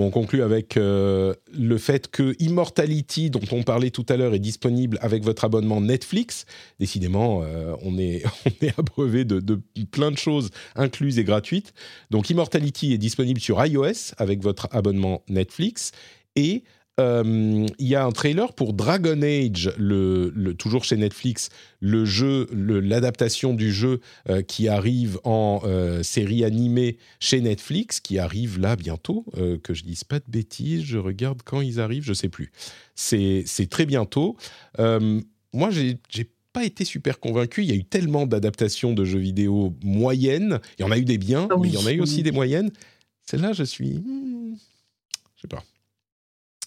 On 0.00 0.10
conclut 0.10 0.42
avec 0.42 0.76
euh, 0.76 1.34
le 1.52 1.76
fait 1.76 2.08
que 2.08 2.36
Immortality, 2.38 3.30
dont 3.30 3.40
on 3.50 3.64
parlait 3.64 3.90
tout 3.90 4.06
à 4.08 4.16
l'heure, 4.16 4.32
est 4.32 4.38
disponible 4.38 4.96
avec 5.02 5.24
votre 5.24 5.44
abonnement 5.44 5.80
Netflix. 5.80 6.46
Décidément, 6.78 7.42
euh, 7.42 7.74
on, 7.82 7.98
est, 7.98 8.22
on 8.46 8.64
est 8.64 8.78
abreuvé 8.78 9.24
de, 9.24 9.40
de 9.40 9.60
plein 9.90 10.12
de 10.12 10.18
choses 10.18 10.50
incluses 10.76 11.18
et 11.18 11.24
gratuites. 11.24 11.74
Donc 12.10 12.30
Immortality 12.30 12.92
est 12.92 12.98
disponible 12.98 13.40
sur 13.40 13.64
iOS 13.64 14.14
avec 14.18 14.40
votre 14.40 14.68
abonnement 14.70 15.22
Netflix 15.28 15.90
et 16.36 16.62
euh, 16.98 17.66
il 17.78 17.86
y 17.86 17.94
a 17.94 18.04
un 18.04 18.10
trailer 18.12 18.52
pour 18.52 18.72
Dragon 18.72 19.20
Age, 19.22 19.72
le, 19.78 20.32
le- 20.34 20.54
toujours 20.54 20.84
chez 20.84 20.96
Netflix, 20.96 21.48
le 21.80 22.04
jeu, 22.04 22.46
l'adaptation 22.52 23.54
du 23.54 23.72
jeu 23.72 24.00
euh, 24.28 24.42
qui 24.42 24.68
arrive 24.68 25.18
en 25.24 25.60
euh, 25.64 26.02
série 26.02 26.44
animée 26.44 26.98
chez 27.20 27.40
Netflix, 27.40 28.00
qui 28.00 28.18
arrive 28.18 28.58
là 28.58 28.76
bientôt. 28.76 29.24
que 29.62 29.74
je 29.74 29.84
dise 29.84 30.04
pas 30.04 30.18
de 30.18 30.24
bêtises, 30.28 30.82
je 30.84 30.98
regarde 30.98 31.42
quand 31.44 31.60
ils 31.60 31.80
arrivent, 31.80 32.04
je 32.04 32.12
sais 32.14 32.28
plus. 32.28 32.50
C'est 32.94 33.44
très 33.70 33.86
bientôt. 33.86 34.36
Moi, 34.78 35.70
j'ai 35.70 35.98
pas 36.52 36.64
été 36.64 36.84
super 36.84 37.20
convaincu. 37.20 37.62
Il 37.62 37.68
y 37.68 37.72
a 37.72 37.76
eu 37.76 37.84
tellement 37.84 38.26
d'adaptations 38.26 38.92
de 38.92 39.04
jeux 39.04 39.18
vidéo 39.18 39.74
moyennes. 39.84 40.60
Il 40.78 40.82
y 40.82 40.84
en 40.84 40.90
a 40.90 40.98
eu 40.98 41.04
des 41.04 41.18
biens, 41.18 41.46
Ah 41.50 41.56
mais 41.60 41.68
il 41.68 41.74
y 41.74 41.76
en 41.76 41.86
a 41.86 41.92
eu 41.92 42.00
aussi 42.00 42.22
des 42.22 42.32
moyennes. 42.32 42.70
Celle-là, 43.24 43.52
je 43.52 43.64
suis. 43.64 43.98
hmm, 43.98 44.56
je 45.36 45.42
sais 45.42 45.48
pas. 45.48 45.62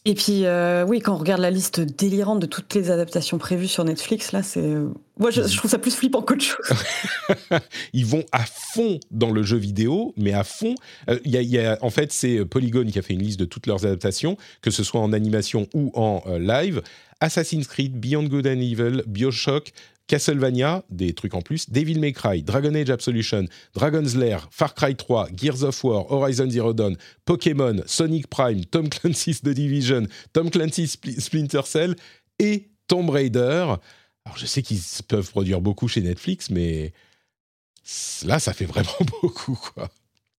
Et 0.04 0.16
puis, 0.16 0.46
euh, 0.46 0.84
oui, 0.84 1.00
quand 1.00 1.14
on 1.14 1.18
regarde 1.18 1.42
la 1.42 1.52
liste 1.52 1.80
délirante 1.80 2.40
de 2.40 2.48
toutes 2.48 2.74
les 2.74 2.90
adaptations 2.90 3.38
prévues 3.38 3.68
sur 3.68 3.84
Netflix, 3.84 4.32
là, 4.32 4.42
c'est. 4.42 4.60
euh, 4.60 4.88
Moi, 5.20 5.30
je, 5.30 5.42
trouve 5.56 5.70
ça 5.70 5.78
plus 5.78 5.94
flippant 5.96 6.24
qu'autre 6.24 6.44
chose. 6.44 6.76
Ils 7.94 8.06
vont 8.08 8.24
à 8.32 8.44
fond 8.74 9.00
dans 9.12 9.30
le 9.30 9.44
jeu 9.44 9.58
vidéo, 9.58 10.14
mais 10.18 10.34
à 10.34 10.44
fond. 10.44 10.74
Euh, 11.08 11.20
y 11.24 11.58
a- 11.60 11.78
en 11.82 11.92
fait, 11.92 12.12
c'est 12.12 12.44
Polygon 12.46 12.86
qui 12.86 12.98
a 12.98 13.04
fait 13.04 13.14
une 13.14 13.22
liste 13.22 13.40
de 13.40 13.46
toutes 13.46 13.68
leurs 13.68 13.86
adaptations, 13.86 14.38
que 14.64 14.72
ce 14.72 14.84
soit 14.84 15.02
en 15.02 15.14
animation 15.14 15.68
ou 15.76 15.92
en 15.94 16.24
euh, 16.26 16.40
live. 16.40 16.82
Assassin's 17.20 17.68
Creed, 17.68 18.00
Beyond 18.00 18.24
Good 18.24 18.48
and 18.48 18.60
Evil, 18.60 19.04
Bioshock, 19.06 19.72
Castlevania, 20.08 20.84
des 20.90 21.14
trucs 21.14 21.34
en 21.34 21.42
plus, 21.42 21.70
Devil 21.70 22.00
May 22.00 22.12
Cry, 22.12 22.44
Dragon 22.44 22.74
Age 22.76 22.90
Absolution, 22.90 23.46
Dragon's 23.74 24.16
Lair, 24.16 24.48
Far 24.52 24.74
Cry 24.74 24.96
3, 24.96 25.30
Gears 25.36 25.64
of 25.64 25.84
War, 25.84 26.12
Horizon 26.12 26.50
Zero 26.50 26.74
Dawn, 26.74 26.98
Pokémon, 27.26 27.82
Sonic 27.86 28.28
Prime, 28.28 28.66
Tom 28.66 28.90
Clancy's 28.90 29.42
The 29.42 29.50
Division, 29.50 30.08
Tom 30.34 30.50
Clancy's 30.50 30.98
Spl- 30.98 31.20
Splinter 31.20 31.62
Cell 31.66 31.96
et 32.40 32.70
Tomb 32.88 33.10
Raider. 33.10 33.76
Alors 34.26 34.38
je 34.38 34.46
sais 34.46 34.62
qu'ils 34.62 34.82
peuvent 35.08 35.30
produire 35.30 35.62
beaucoup 35.62 35.88
chez 35.88 36.02
Netflix, 36.02 36.50
mais 36.50 36.94
là 38.26 38.40
ça 38.40 38.54
fait 38.54 38.66
vraiment 38.66 38.90
beaucoup 39.22 39.56
quoi. 39.56 39.90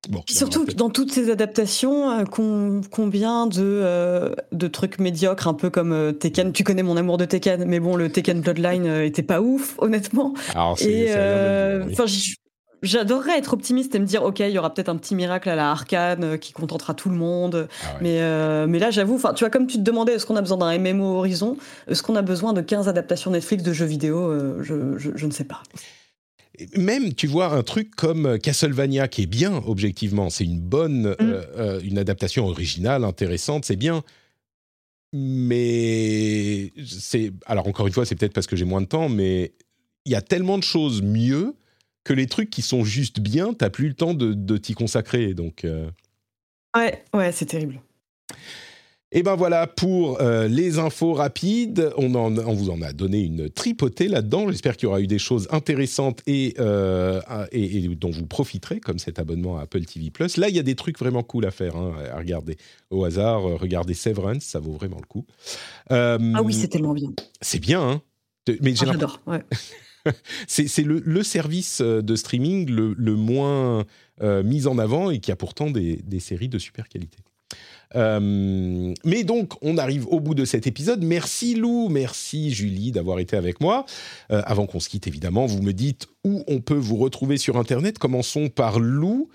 Bon, 0.08 0.24
surtout, 0.28 0.64
dans 0.64 0.90
toutes 0.90 1.12
ces 1.12 1.30
adaptations, 1.30 2.10
euh, 2.10 2.24
com- 2.24 2.82
combien 2.90 3.46
de, 3.46 3.60
euh, 3.62 4.34
de 4.50 4.66
trucs 4.66 4.98
médiocres, 4.98 5.46
un 5.46 5.54
peu 5.54 5.70
comme 5.70 5.92
euh, 5.92 6.10
Tekken. 6.10 6.52
Tu 6.52 6.64
connais 6.64 6.82
mon 6.82 6.96
amour 6.96 7.18
de 7.18 7.24
Tekken, 7.24 7.64
mais 7.66 7.78
bon, 7.78 7.94
le 7.94 8.10
Tekken 8.10 8.40
Bloodline 8.40 8.86
euh, 8.86 9.04
était 9.06 9.22
pas 9.22 9.40
ouf, 9.40 9.76
honnêtement. 9.78 10.34
Alors 10.56 10.76
Et 10.80 11.04
oui. 11.86 12.34
j'adorerais 12.82 13.38
être 13.38 13.52
optimiste 13.54 13.94
et 13.94 14.00
me 14.00 14.04
dire, 14.04 14.24
ok, 14.24 14.40
il 14.40 14.50
y 14.50 14.58
aura 14.58 14.74
peut-être 14.74 14.88
un 14.88 14.96
petit 14.96 15.14
miracle 15.14 15.48
à 15.48 15.54
la 15.54 15.70
Arcane 15.70 16.36
qui 16.36 16.52
contentera 16.52 16.94
tout 16.94 17.08
le 17.08 17.14
monde. 17.16 17.68
Ah 17.70 17.86
ouais. 17.94 17.98
Mais, 18.00 18.66
mais 18.66 18.80
là, 18.80 18.90
j'avoue, 18.90 19.14
enfin, 19.14 19.34
tu 19.34 19.44
vois, 19.44 19.50
comme 19.50 19.68
tu 19.68 19.76
te 19.76 19.82
demandais, 19.82 20.14
est-ce 20.14 20.26
qu'on 20.26 20.34
a 20.36 20.40
besoin 20.42 20.58
d'un 20.58 20.76
MMO 20.78 21.18
Horizon 21.18 21.56
Est-ce 21.86 22.02
qu'on 22.02 22.16
a 22.16 22.22
besoin 22.22 22.52
de 22.54 22.60
15 22.60 22.88
adaptations 22.88 23.30
Netflix 23.30 23.62
de 23.62 23.72
jeux 23.72 23.86
vidéo 23.86 24.32
je, 24.62 24.98
je, 24.98 25.10
je 25.14 25.26
ne 25.26 25.30
sais 25.30 25.44
pas. 25.44 25.62
Même, 26.76 27.14
tu 27.14 27.26
vois, 27.26 27.54
un 27.54 27.62
truc 27.62 27.94
comme 27.96 28.38
Castlevania, 28.38 29.08
qui 29.08 29.22
est 29.22 29.26
bien, 29.26 29.62
objectivement, 29.66 30.28
c'est 30.30 30.44
une 30.44 30.60
bonne, 30.60 31.08
Mm. 31.08 31.16
euh, 31.20 31.42
euh, 31.56 31.80
une 31.82 31.98
adaptation 31.98 32.46
originale, 32.46 33.04
intéressante, 33.04 33.64
c'est 33.64 33.76
bien. 33.76 34.02
Mais 35.14 36.72
c'est. 36.86 37.32
Alors, 37.46 37.66
encore 37.68 37.86
une 37.86 37.92
fois, 37.92 38.04
c'est 38.06 38.14
peut-être 38.16 38.32
parce 38.32 38.46
que 38.46 38.56
j'ai 38.56 38.64
moins 38.64 38.80
de 38.80 38.86
temps, 38.86 39.08
mais 39.08 39.52
il 40.04 40.12
y 40.12 40.14
a 40.14 40.22
tellement 40.22 40.58
de 40.58 40.62
choses 40.64 41.02
mieux 41.02 41.54
que 42.04 42.12
les 42.12 42.26
trucs 42.26 42.50
qui 42.50 42.62
sont 42.62 42.84
juste 42.84 43.20
bien, 43.20 43.54
t'as 43.54 43.70
plus 43.70 43.88
le 43.88 43.94
temps 43.94 44.14
de, 44.14 44.32
de 44.34 44.56
t'y 44.56 44.74
consacrer. 44.74 45.34
Donc. 45.34 45.64
euh, 45.64 45.88
Ouais, 46.74 47.04
ouais, 47.14 47.30
c'est 47.32 47.44
terrible. 47.46 47.80
Et 49.14 49.22
ben 49.22 49.34
voilà 49.36 49.66
pour 49.66 50.22
euh, 50.22 50.48
les 50.48 50.78
infos 50.78 51.12
rapides. 51.12 51.92
On, 51.98 52.14
en- 52.14 52.34
on 52.38 52.54
vous 52.54 52.70
en 52.70 52.80
a 52.80 52.94
donné 52.94 53.20
une 53.20 53.50
tripotée 53.50 54.08
là-dedans. 54.08 54.48
J'espère 54.50 54.76
qu'il 54.76 54.86
y 54.86 54.88
aura 54.88 55.02
eu 55.02 55.06
des 55.06 55.18
choses 55.18 55.48
intéressantes 55.50 56.20
et, 56.26 56.54
euh, 56.58 57.20
et- 57.52 57.84
et 57.84 57.88
dont 57.94 58.10
vous 58.10 58.26
profiterez, 58.26 58.80
comme 58.80 58.98
cet 58.98 59.18
abonnement 59.18 59.58
à 59.58 59.62
Apple 59.64 59.84
TV+. 59.84 60.10
Là, 60.38 60.48
il 60.48 60.56
y 60.56 60.58
a 60.58 60.62
des 60.62 60.74
trucs 60.76 60.98
vraiment 60.98 61.22
cool 61.22 61.44
à 61.44 61.50
faire, 61.50 61.76
hein, 61.76 61.92
à 62.10 62.16
regarder 62.18 62.56
au 62.90 63.04
hasard. 63.04 63.46
euh, 63.46 63.56
Regardez 63.56 63.92
Severance, 63.92 64.44
ça 64.44 64.60
vaut 64.60 64.72
vraiment 64.72 64.96
le 64.98 65.06
coup. 65.06 65.26
Euh, 65.90 66.18
Ah 66.34 66.42
oui, 66.42 66.54
c'est 66.54 66.68
tellement 66.68 66.94
bien. 66.94 67.12
c'est 67.42 67.60
bien, 67.60 67.82
hein 67.82 68.02
mais 68.62 68.72
Ah, 68.80 68.84
J'adore. 68.86 69.20
Ouais. 69.26 69.42
c'est 70.48 70.82
le, 70.84 71.00
le 71.04 71.22
service 71.22 71.80
de 71.82 72.16
streaming 72.16 72.68
le, 72.70 72.94
le 72.96 73.14
moins 73.14 73.84
mis 74.42 74.66
en 74.66 74.78
avant 74.78 75.10
et 75.10 75.18
qui 75.20 75.30
a 75.32 75.36
pourtant 75.36 75.70
des, 75.70 75.96
des 76.02 76.18
séries 76.20 76.48
de 76.48 76.58
super 76.58 76.88
qualité. 76.88 77.18
Euh, 77.94 78.94
mais 79.04 79.24
donc, 79.24 79.52
on 79.62 79.78
arrive 79.78 80.06
au 80.08 80.20
bout 80.20 80.34
de 80.34 80.44
cet 80.44 80.66
épisode. 80.66 81.02
Merci 81.02 81.54
Lou, 81.54 81.88
merci 81.88 82.52
Julie 82.52 82.92
d'avoir 82.92 83.18
été 83.18 83.36
avec 83.36 83.60
moi. 83.60 83.86
Euh, 84.30 84.42
avant 84.44 84.66
qu'on 84.66 84.80
se 84.80 84.88
quitte, 84.88 85.06
évidemment, 85.06 85.46
vous 85.46 85.62
me 85.62 85.72
dites 85.72 86.08
où 86.24 86.44
on 86.46 86.60
peut 86.60 86.74
vous 86.74 86.96
retrouver 86.96 87.36
sur 87.36 87.56
Internet. 87.56 87.98
Commençons 87.98 88.48
par 88.48 88.78
Lou. 88.80 89.28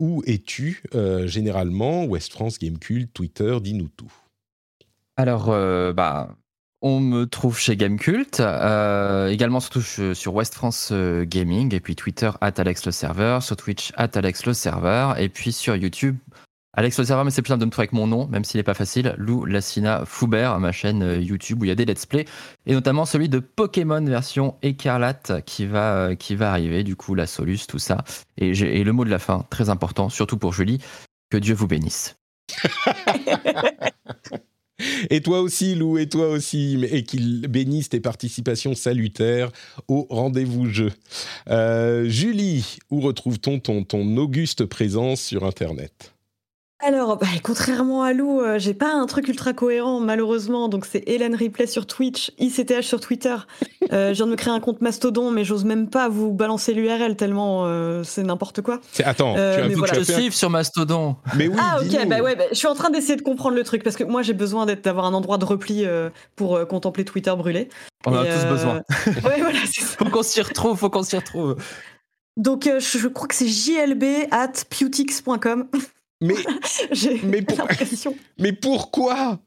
Où 0.00 0.22
es-tu 0.26 0.84
euh, 0.94 1.26
généralement? 1.26 2.04
West 2.04 2.32
France, 2.32 2.60
Gamecult, 2.60 3.12
Twitter, 3.12 3.58
dis-nous 3.60 3.88
tout. 3.88 4.12
Alors, 5.16 5.46
bah, 5.94 6.36
on 6.80 7.00
me 7.00 7.26
trouve 7.26 7.58
chez 7.58 7.76
Gamecult, 7.76 8.38
euh, 8.38 9.26
également 9.28 9.58
surtout 9.58 9.82
sur 9.82 10.34
West 10.34 10.54
France 10.54 10.92
Gaming, 10.92 11.74
et 11.74 11.80
puis 11.80 11.96
Twitter, 11.96 12.30
at 12.40 12.52
Alex 12.58 12.86
le 12.86 12.92
serveur, 12.92 13.42
sur 13.42 13.56
Twitch, 13.56 13.92
at 13.96 14.10
Alex 14.14 14.46
le 14.46 14.54
serveur, 14.54 15.18
et 15.18 15.28
puis 15.28 15.50
sur 15.50 15.74
YouTube, 15.74 16.16
Alex 16.78 16.96
le 16.96 17.04
serveur, 17.04 17.24
mais 17.24 17.32
c'est 17.32 17.42
plus 17.42 17.48
simple 17.48 17.68
trouver 17.70 17.86
avec 17.86 17.92
mon 17.92 18.06
nom, 18.06 18.28
même 18.28 18.44
s'il 18.44 18.60
n'est 18.60 18.62
pas 18.62 18.72
facile, 18.72 19.16
Lou 19.18 19.44
Lassina 19.44 20.04
Foubert, 20.06 20.60
ma 20.60 20.70
chaîne 20.70 21.02
euh, 21.02 21.20
YouTube 21.20 21.60
où 21.60 21.64
il 21.64 21.68
y 21.68 21.72
a 21.72 21.74
des 21.74 21.84
let's 21.84 22.06
play, 22.06 22.24
et 22.66 22.72
notamment 22.72 23.04
celui 23.04 23.28
de 23.28 23.40
Pokémon 23.40 24.00
version 24.00 24.54
écarlate 24.62 25.44
qui 25.44 25.66
va, 25.66 26.08
euh, 26.10 26.40
arriver, 26.40 26.84
du 26.84 26.94
coup, 26.94 27.16
la 27.16 27.26
Solus, 27.26 27.66
tout 27.66 27.80
ça. 27.80 28.04
Et, 28.36 28.84
le 28.84 28.92
mot 28.92 29.04
de 29.04 29.10
la 29.10 29.18
fin, 29.18 29.44
très 29.50 29.70
important, 29.70 30.08
surtout 30.08 30.36
pour 30.36 30.52
Julie, 30.52 30.78
que 31.30 31.36
Dieu 31.36 31.52
vous 31.52 31.66
bénisse. 31.66 32.14
Et 35.10 35.20
toi 35.20 35.40
aussi, 35.40 35.74
Lou, 35.74 35.98
et 35.98 36.08
toi 36.08 36.28
aussi, 36.28 36.80
et 36.88 37.02
qu'il 37.02 37.48
bénisse 37.48 37.88
tes 37.88 37.98
participations 37.98 38.76
salutaires 38.76 39.50
au 39.88 40.06
rendez-vous 40.08 40.66
jeu. 40.66 40.92
Euh, 41.50 42.08
Julie, 42.08 42.78
où 42.88 43.00
retrouve-t-on 43.00 43.58
ton, 43.58 43.82
ton 43.82 44.16
auguste 44.16 44.66
présence 44.66 45.20
sur 45.20 45.44
Internet? 45.44 46.14
Alors, 46.80 47.16
bah, 47.16 47.26
contrairement 47.42 48.04
à 48.04 48.12
Lou, 48.12 48.40
euh, 48.40 48.56
j'ai 48.60 48.72
pas 48.72 48.92
un 48.92 49.06
truc 49.06 49.26
ultra 49.26 49.52
cohérent, 49.52 49.98
malheureusement. 49.98 50.68
Donc, 50.68 50.86
c'est 50.86 51.02
Hélène 51.08 51.34
Ripley 51.34 51.66
sur 51.66 51.86
Twitch, 51.86 52.30
ICTH 52.38 52.82
sur 52.82 53.00
Twitter. 53.00 53.34
Euh, 53.92 54.10
je 54.10 54.14
viens 54.14 54.26
de 54.26 54.30
me 54.30 54.36
créer 54.36 54.52
un 54.52 54.60
compte 54.60 54.80
Mastodon, 54.80 55.32
mais 55.32 55.42
j'ose 55.42 55.64
même 55.64 55.90
pas 55.90 56.08
vous 56.08 56.32
balancer 56.32 56.74
l'URL 56.74 57.16
tellement 57.16 57.66
euh, 57.66 58.04
c'est 58.04 58.22
n'importe 58.22 58.62
quoi. 58.62 58.80
Attends, 59.04 59.34
Euh, 59.36 59.56
tu 59.56 59.60
as, 59.60 59.64
mais 59.64 59.70
tu 59.70 59.78
voilà. 59.78 59.94
Je 59.94 60.02
suis 60.04 60.30
sur 60.30 60.50
Mastodon. 60.50 61.16
Mais 61.34 61.48
oui, 61.48 61.56
ah, 61.58 61.78
ok, 61.80 62.06
bah 62.06 62.20
ouais, 62.20 62.36
bah, 62.36 62.44
je 62.52 62.56
suis 62.56 62.68
en 62.68 62.74
train 62.74 62.90
d'essayer 62.90 63.16
de 63.16 63.22
comprendre 63.22 63.56
le 63.56 63.64
truc 63.64 63.82
parce 63.82 63.96
que 63.96 64.04
moi, 64.04 64.22
j'ai 64.22 64.34
besoin 64.34 64.64
d'avoir 64.64 65.04
un 65.06 65.14
endroit 65.14 65.38
de 65.38 65.44
repli 65.44 65.84
euh, 65.84 66.10
pour 66.36 66.54
euh, 66.54 66.64
contempler 66.64 67.04
Twitter 67.04 67.34
brûlé. 67.36 67.70
On 68.06 68.12
en 68.12 68.18
a 68.20 68.24
tous 68.24 68.44
euh, 68.44 68.50
besoin. 68.50 68.82
Ouais, 69.24 69.40
voilà, 69.40 69.58
c'est 69.66 69.80
ça. 69.80 69.96
Faut 69.98 70.04
qu'on 70.04 70.22
s'y 70.22 70.40
retrouve, 70.42 70.78
faut 70.78 70.90
qu'on 70.90 71.02
s'y 71.02 71.16
retrouve. 71.16 71.56
Donc, 72.36 72.68
euh, 72.68 72.78
je, 72.78 72.98
je 72.98 73.08
crois 73.08 73.26
que 73.26 73.34
c'est 73.34 73.48
jlb 73.48 74.04
at 74.30 74.52
pewtix.com. 74.70 75.66
Mais, 76.20 76.34
Mais 77.24 77.42
pour- 77.42 77.68
mais 78.38 78.52
pourquoi? 78.52 79.38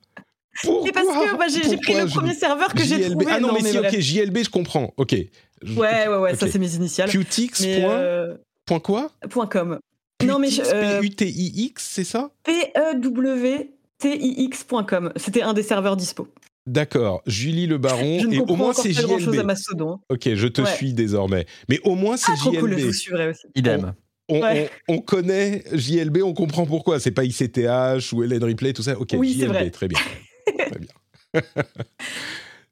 Pourquoi? 0.63 0.83
Mais 0.85 0.91
parce 0.91 1.07
que 1.07 1.37
bah, 1.37 1.45
j'ai 1.47 1.61
pris 1.61 1.75
Pourquoi, 1.77 2.03
le 2.03 2.09
premier 2.09 2.33
serveur 2.33 2.73
que 2.73 2.83
j'ai 2.83 2.97
JLB. 3.03 3.11
trouvé. 3.11 3.25
Ah 3.29 3.39
non, 3.39 3.53
mais 3.53 3.61
si, 3.63 3.77
bref. 3.77 3.93
ok, 3.93 3.99
JLB, 3.99 4.37
je 4.43 4.49
comprends. 4.49 4.93
Ok. 4.97 5.15
Je- 5.61 5.73
Ouais, 5.79 6.07
ouais, 6.07 6.17
ouais, 6.17 6.35
ça 6.35 6.45
Ok. 6.45 6.51
c'est 6.51 6.59
mes 6.59 6.75
initiales. 6.75 7.09
Qtix. 7.09 7.61
Mais, 7.61 7.81
point- 7.81 7.91
euh, 7.93 8.35
point 8.65 8.79
quoi? 8.79 9.11
Point 9.29 9.47
.com. 9.47 9.79
Non, 10.25 10.39
mais 10.39 10.49
je- 10.49 10.61
Qtix, 10.61 10.73
euh, 10.73 10.99
P-U-T-I-X, 11.01 11.89
c'est 11.93 12.03
ça? 12.03 12.31
P-E-W-T-I-X.com. 14.03 15.11
C'était 15.15 15.41
un 15.41 15.53
des 15.53 15.63
serveurs 15.63 15.95
dispo. 15.97 16.27
D'accord. 16.67 17.21
Julie 17.25 17.65
Le 17.67 17.77
Baron. 17.77 18.19
Je 18.19 18.27
ne 18.27 18.33
et 18.35 18.39
au 18.39 18.55
moins, 18.55 18.73
c'est 18.73 18.93
pas 18.93 19.01
grand 19.03 19.17
chose 19.19 19.29
à 19.29 19.37
JLB. 19.37 19.45
Mastodon. 19.45 19.99
Ok, 20.09 20.29
je 20.35 20.47
te 20.47 20.61
Ouais. 20.61 20.75
suis 20.75 20.93
désormais. 20.93 21.45
Mais 21.69 21.79
au 21.83 21.95
moins, 21.95 22.17
c'est 22.17 22.31
Ah, 22.33 22.37
trop 22.37 22.51
cool, 22.51 22.71
je 22.71 22.77
JLB. 22.77 22.87
vous 22.87 22.93
suivrai 22.93 23.29
aussi. 23.29 23.47
Idem. 23.55 23.81
on, 23.85 23.93
Ouais. 24.39 24.69
on- 24.87 24.95
on 24.95 25.01
connaît 25.01 25.63
JLB, 25.73 26.21
on 26.23 26.33
comprend 26.33 26.65
pourquoi. 26.65 26.99
C'est 26.99 27.11
pas 27.11 27.23
ICTH 27.23 28.13
ou 28.13 28.23
Hélène 28.23 28.43
Ripley, 28.43 28.73
tout 28.73 28.83
ça. 28.83 28.97
Ok, 28.99 29.09
Oui, 29.17 29.33
JLB, 29.37 29.71
très 29.71 29.87
bien. 29.87 29.99
très 30.57 30.79
bien. 30.79 30.91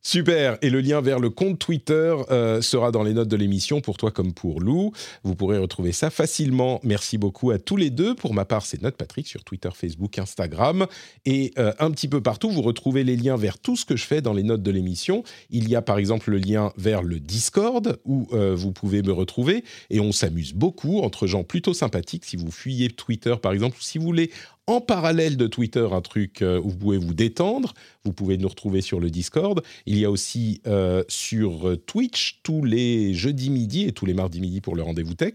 Super. 0.01 0.57
Et 0.61 0.69
le 0.69 0.79
lien 0.79 1.01
vers 1.01 1.19
le 1.19 1.29
compte 1.29 1.59
Twitter 1.59 2.15
euh, 2.31 2.61
sera 2.61 2.89
dans 2.91 3.03
les 3.03 3.13
notes 3.13 3.27
de 3.27 3.35
l'émission 3.35 3.81
pour 3.81 3.97
toi 3.97 4.11
comme 4.11 4.33
pour 4.33 4.61
Lou. 4.61 4.93
Vous 5.23 5.35
pourrez 5.35 5.57
retrouver 5.57 5.91
ça 5.91 6.09
facilement. 6.09 6.79
Merci 6.83 7.17
beaucoup 7.17 7.51
à 7.51 7.59
tous 7.59 7.75
les 7.75 7.89
deux. 7.89 8.15
Pour 8.15 8.33
ma 8.33 8.45
part, 8.45 8.65
c'est 8.65 8.81
Note 8.81 8.95
Patrick 8.95 9.27
sur 9.27 9.43
Twitter, 9.43 9.69
Facebook, 9.73 10.17
Instagram 10.17 10.87
et 11.25 11.51
euh, 11.57 11.73
un 11.79 11.91
petit 11.91 12.07
peu 12.07 12.21
partout. 12.21 12.49
Vous 12.49 12.61
retrouvez 12.61 13.03
les 13.03 13.17
liens 13.17 13.35
vers 13.35 13.59
tout 13.59 13.75
ce 13.75 13.83
que 13.83 13.97
je 13.97 14.05
fais 14.05 14.21
dans 14.21 14.31
les 14.31 14.43
notes 14.43 14.63
de 14.63 14.71
l'émission. 14.71 15.23
Il 15.49 15.67
y 15.67 15.75
a 15.75 15.81
par 15.81 15.97
exemple 15.97 16.31
le 16.31 16.37
lien 16.37 16.71
vers 16.77 17.03
le 17.03 17.19
Discord 17.19 17.99
où 18.05 18.29
euh, 18.31 18.55
vous 18.55 18.71
pouvez 18.71 19.01
me 19.01 19.11
retrouver 19.11 19.65
et 19.89 19.99
on 19.99 20.13
s'amuse 20.13 20.53
beaucoup 20.53 20.99
entre 21.01 21.27
gens 21.27 21.43
plutôt 21.43 21.73
sympathiques. 21.73 22.23
Si 22.23 22.37
vous 22.37 22.51
fuyez 22.51 22.87
Twitter 22.87 23.35
par 23.41 23.51
exemple, 23.51 23.75
ou 23.77 23.81
si 23.81 23.97
vous 23.97 24.05
voulez 24.05 24.31
en 24.69 24.81
parallèle 24.81 25.35
de 25.35 25.47
Twitter 25.47 25.87
un 25.91 26.01
truc 26.01 26.43
euh, 26.43 26.59
où 26.59 26.69
vous 26.69 26.77
pouvez 26.77 26.97
vous 26.99 27.15
détendre. 27.15 27.73
Vous 28.05 28.13
pouvez 28.13 28.37
nous 28.37 28.47
retrouver 28.47 28.81
sur 28.81 28.99
le 28.99 29.09
Discord. 29.09 29.63
Il 29.87 29.97
y 29.97 30.05
a 30.05 30.11
aussi 30.11 30.61
euh, 30.67 31.03
sur 31.07 31.75
Twitch 31.87 32.39
tous 32.43 32.63
les 32.63 33.15
jeudis 33.15 33.49
midi 33.49 33.85
et 33.85 33.91
tous 33.91 34.05
les 34.05 34.13
mardis 34.13 34.39
midi 34.39 34.61
pour 34.61 34.75
le 34.75 34.83
rendez-vous 34.83 35.15
tech 35.15 35.33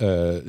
euh, 0.00 0.40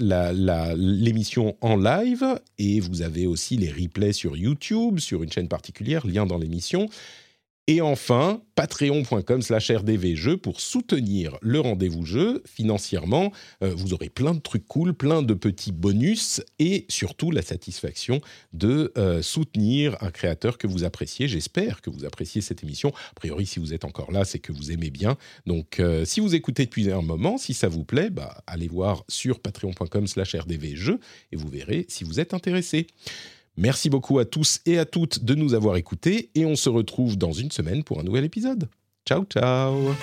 l'émission 0.77 1.57
en 1.61 1.75
live 1.75 2.39
et 2.59 2.79
vous 2.79 3.01
avez 3.01 3.25
aussi 3.25 3.57
les 3.57 3.71
replays 3.71 4.13
sur 4.13 4.37
YouTube 4.37 4.99
sur 4.99 5.23
une 5.23 5.31
chaîne 5.31 5.47
particulière, 5.47 6.05
lien 6.05 6.27
dans 6.27 6.37
l'émission. 6.37 6.87
Et 7.69 7.81
enfin, 7.81 8.41
patreon.com 8.55 9.43
slash 9.43 9.69
rdvjeux 9.69 10.37
pour 10.37 10.59
soutenir 10.59 11.37
le 11.43 11.59
rendez-vous 11.59 12.03
jeu 12.03 12.41
financièrement. 12.47 13.31
Euh, 13.61 13.75
vous 13.75 13.93
aurez 13.93 14.09
plein 14.09 14.33
de 14.33 14.39
trucs 14.39 14.65
cool, 14.65 14.95
plein 14.95 15.21
de 15.21 15.35
petits 15.35 15.71
bonus 15.71 16.41
et 16.57 16.87
surtout 16.89 17.29
la 17.29 17.43
satisfaction 17.43 18.21
de 18.53 18.91
euh, 18.97 19.21
soutenir 19.21 19.95
un 20.01 20.09
créateur 20.09 20.57
que 20.57 20.65
vous 20.65 20.83
appréciez. 20.83 21.27
J'espère 21.27 21.81
que 21.81 21.91
vous 21.91 22.05
appréciez 22.05 22.41
cette 22.41 22.63
émission. 22.63 22.91
A 23.11 23.13
priori, 23.13 23.45
si 23.45 23.59
vous 23.59 23.71
êtes 23.71 23.85
encore 23.85 24.11
là, 24.11 24.25
c'est 24.25 24.39
que 24.39 24.51
vous 24.51 24.71
aimez 24.71 24.89
bien. 24.89 25.15
Donc, 25.45 25.79
euh, 25.79 26.05
si 26.05 26.21
vous 26.21 26.33
écoutez 26.33 26.65
depuis 26.65 26.89
un 26.89 27.03
moment, 27.03 27.37
si 27.37 27.53
ça 27.53 27.67
vous 27.67 27.83
plaît, 27.83 28.09
bah, 28.09 28.41
allez 28.47 28.67
voir 28.67 29.03
sur 29.07 29.39
patreon.com 29.39 30.07
slash 30.07 30.33
rdvjeux 30.33 30.99
et 31.31 31.35
vous 31.35 31.49
verrez 31.49 31.85
si 31.87 32.03
vous 32.03 32.19
êtes 32.19 32.33
intéressé. 32.33 32.87
Merci 33.59 33.89
beaucoup 33.89 34.19
à 34.19 34.25
tous 34.25 34.61
et 34.65 34.79
à 34.79 34.85
toutes 34.85 35.25
de 35.25 35.35
nous 35.35 35.53
avoir 35.53 35.75
écoutés 35.75 36.29
et 36.33 36.45
on 36.45 36.55
se 36.55 36.69
retrouve 36.69 37.17
dans 37.17 37.33
une 37.33 37.51
semaine 37.51 37.83
pour 37.83 37.99
un 37.99 38.03
nouvel 38.03 38.23
épisode. 38.23 38.69
Ciao 39.05 39.25
ciao 39.25 39.93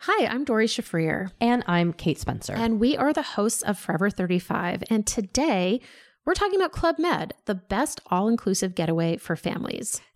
Hi, 0.00 0.24
I'm 0.24 0.44
Dory 0.44 0.66
Shafrir. 0.66 1.30
And 1.42 1.62
I'm 1.68 1.92
Kate 1.92 2.18
Spencer. 2.18 2.54
And 2.56 2.80
we 2.80 2.96
are 2.96 3.12
the 3.12 3.36
hosts 3.36 3.62
of 3.62 3.78
Forever 3.78 4.08
35. 4.08 4.82
And 4.88 5.06
today, 5.06 5.80
we're 6.24 6.32
talking 6.32 6.58
about 6.58 6.72
Club 6.72 6.98
Med, 6.98 7.34
the 7.44 7.54
best 7.54 8.00
all 8.10 8.28
inclusive 8.28 8.74
getaway 8.74 9.18
for 9.18 9.36
families. 9.36 10.00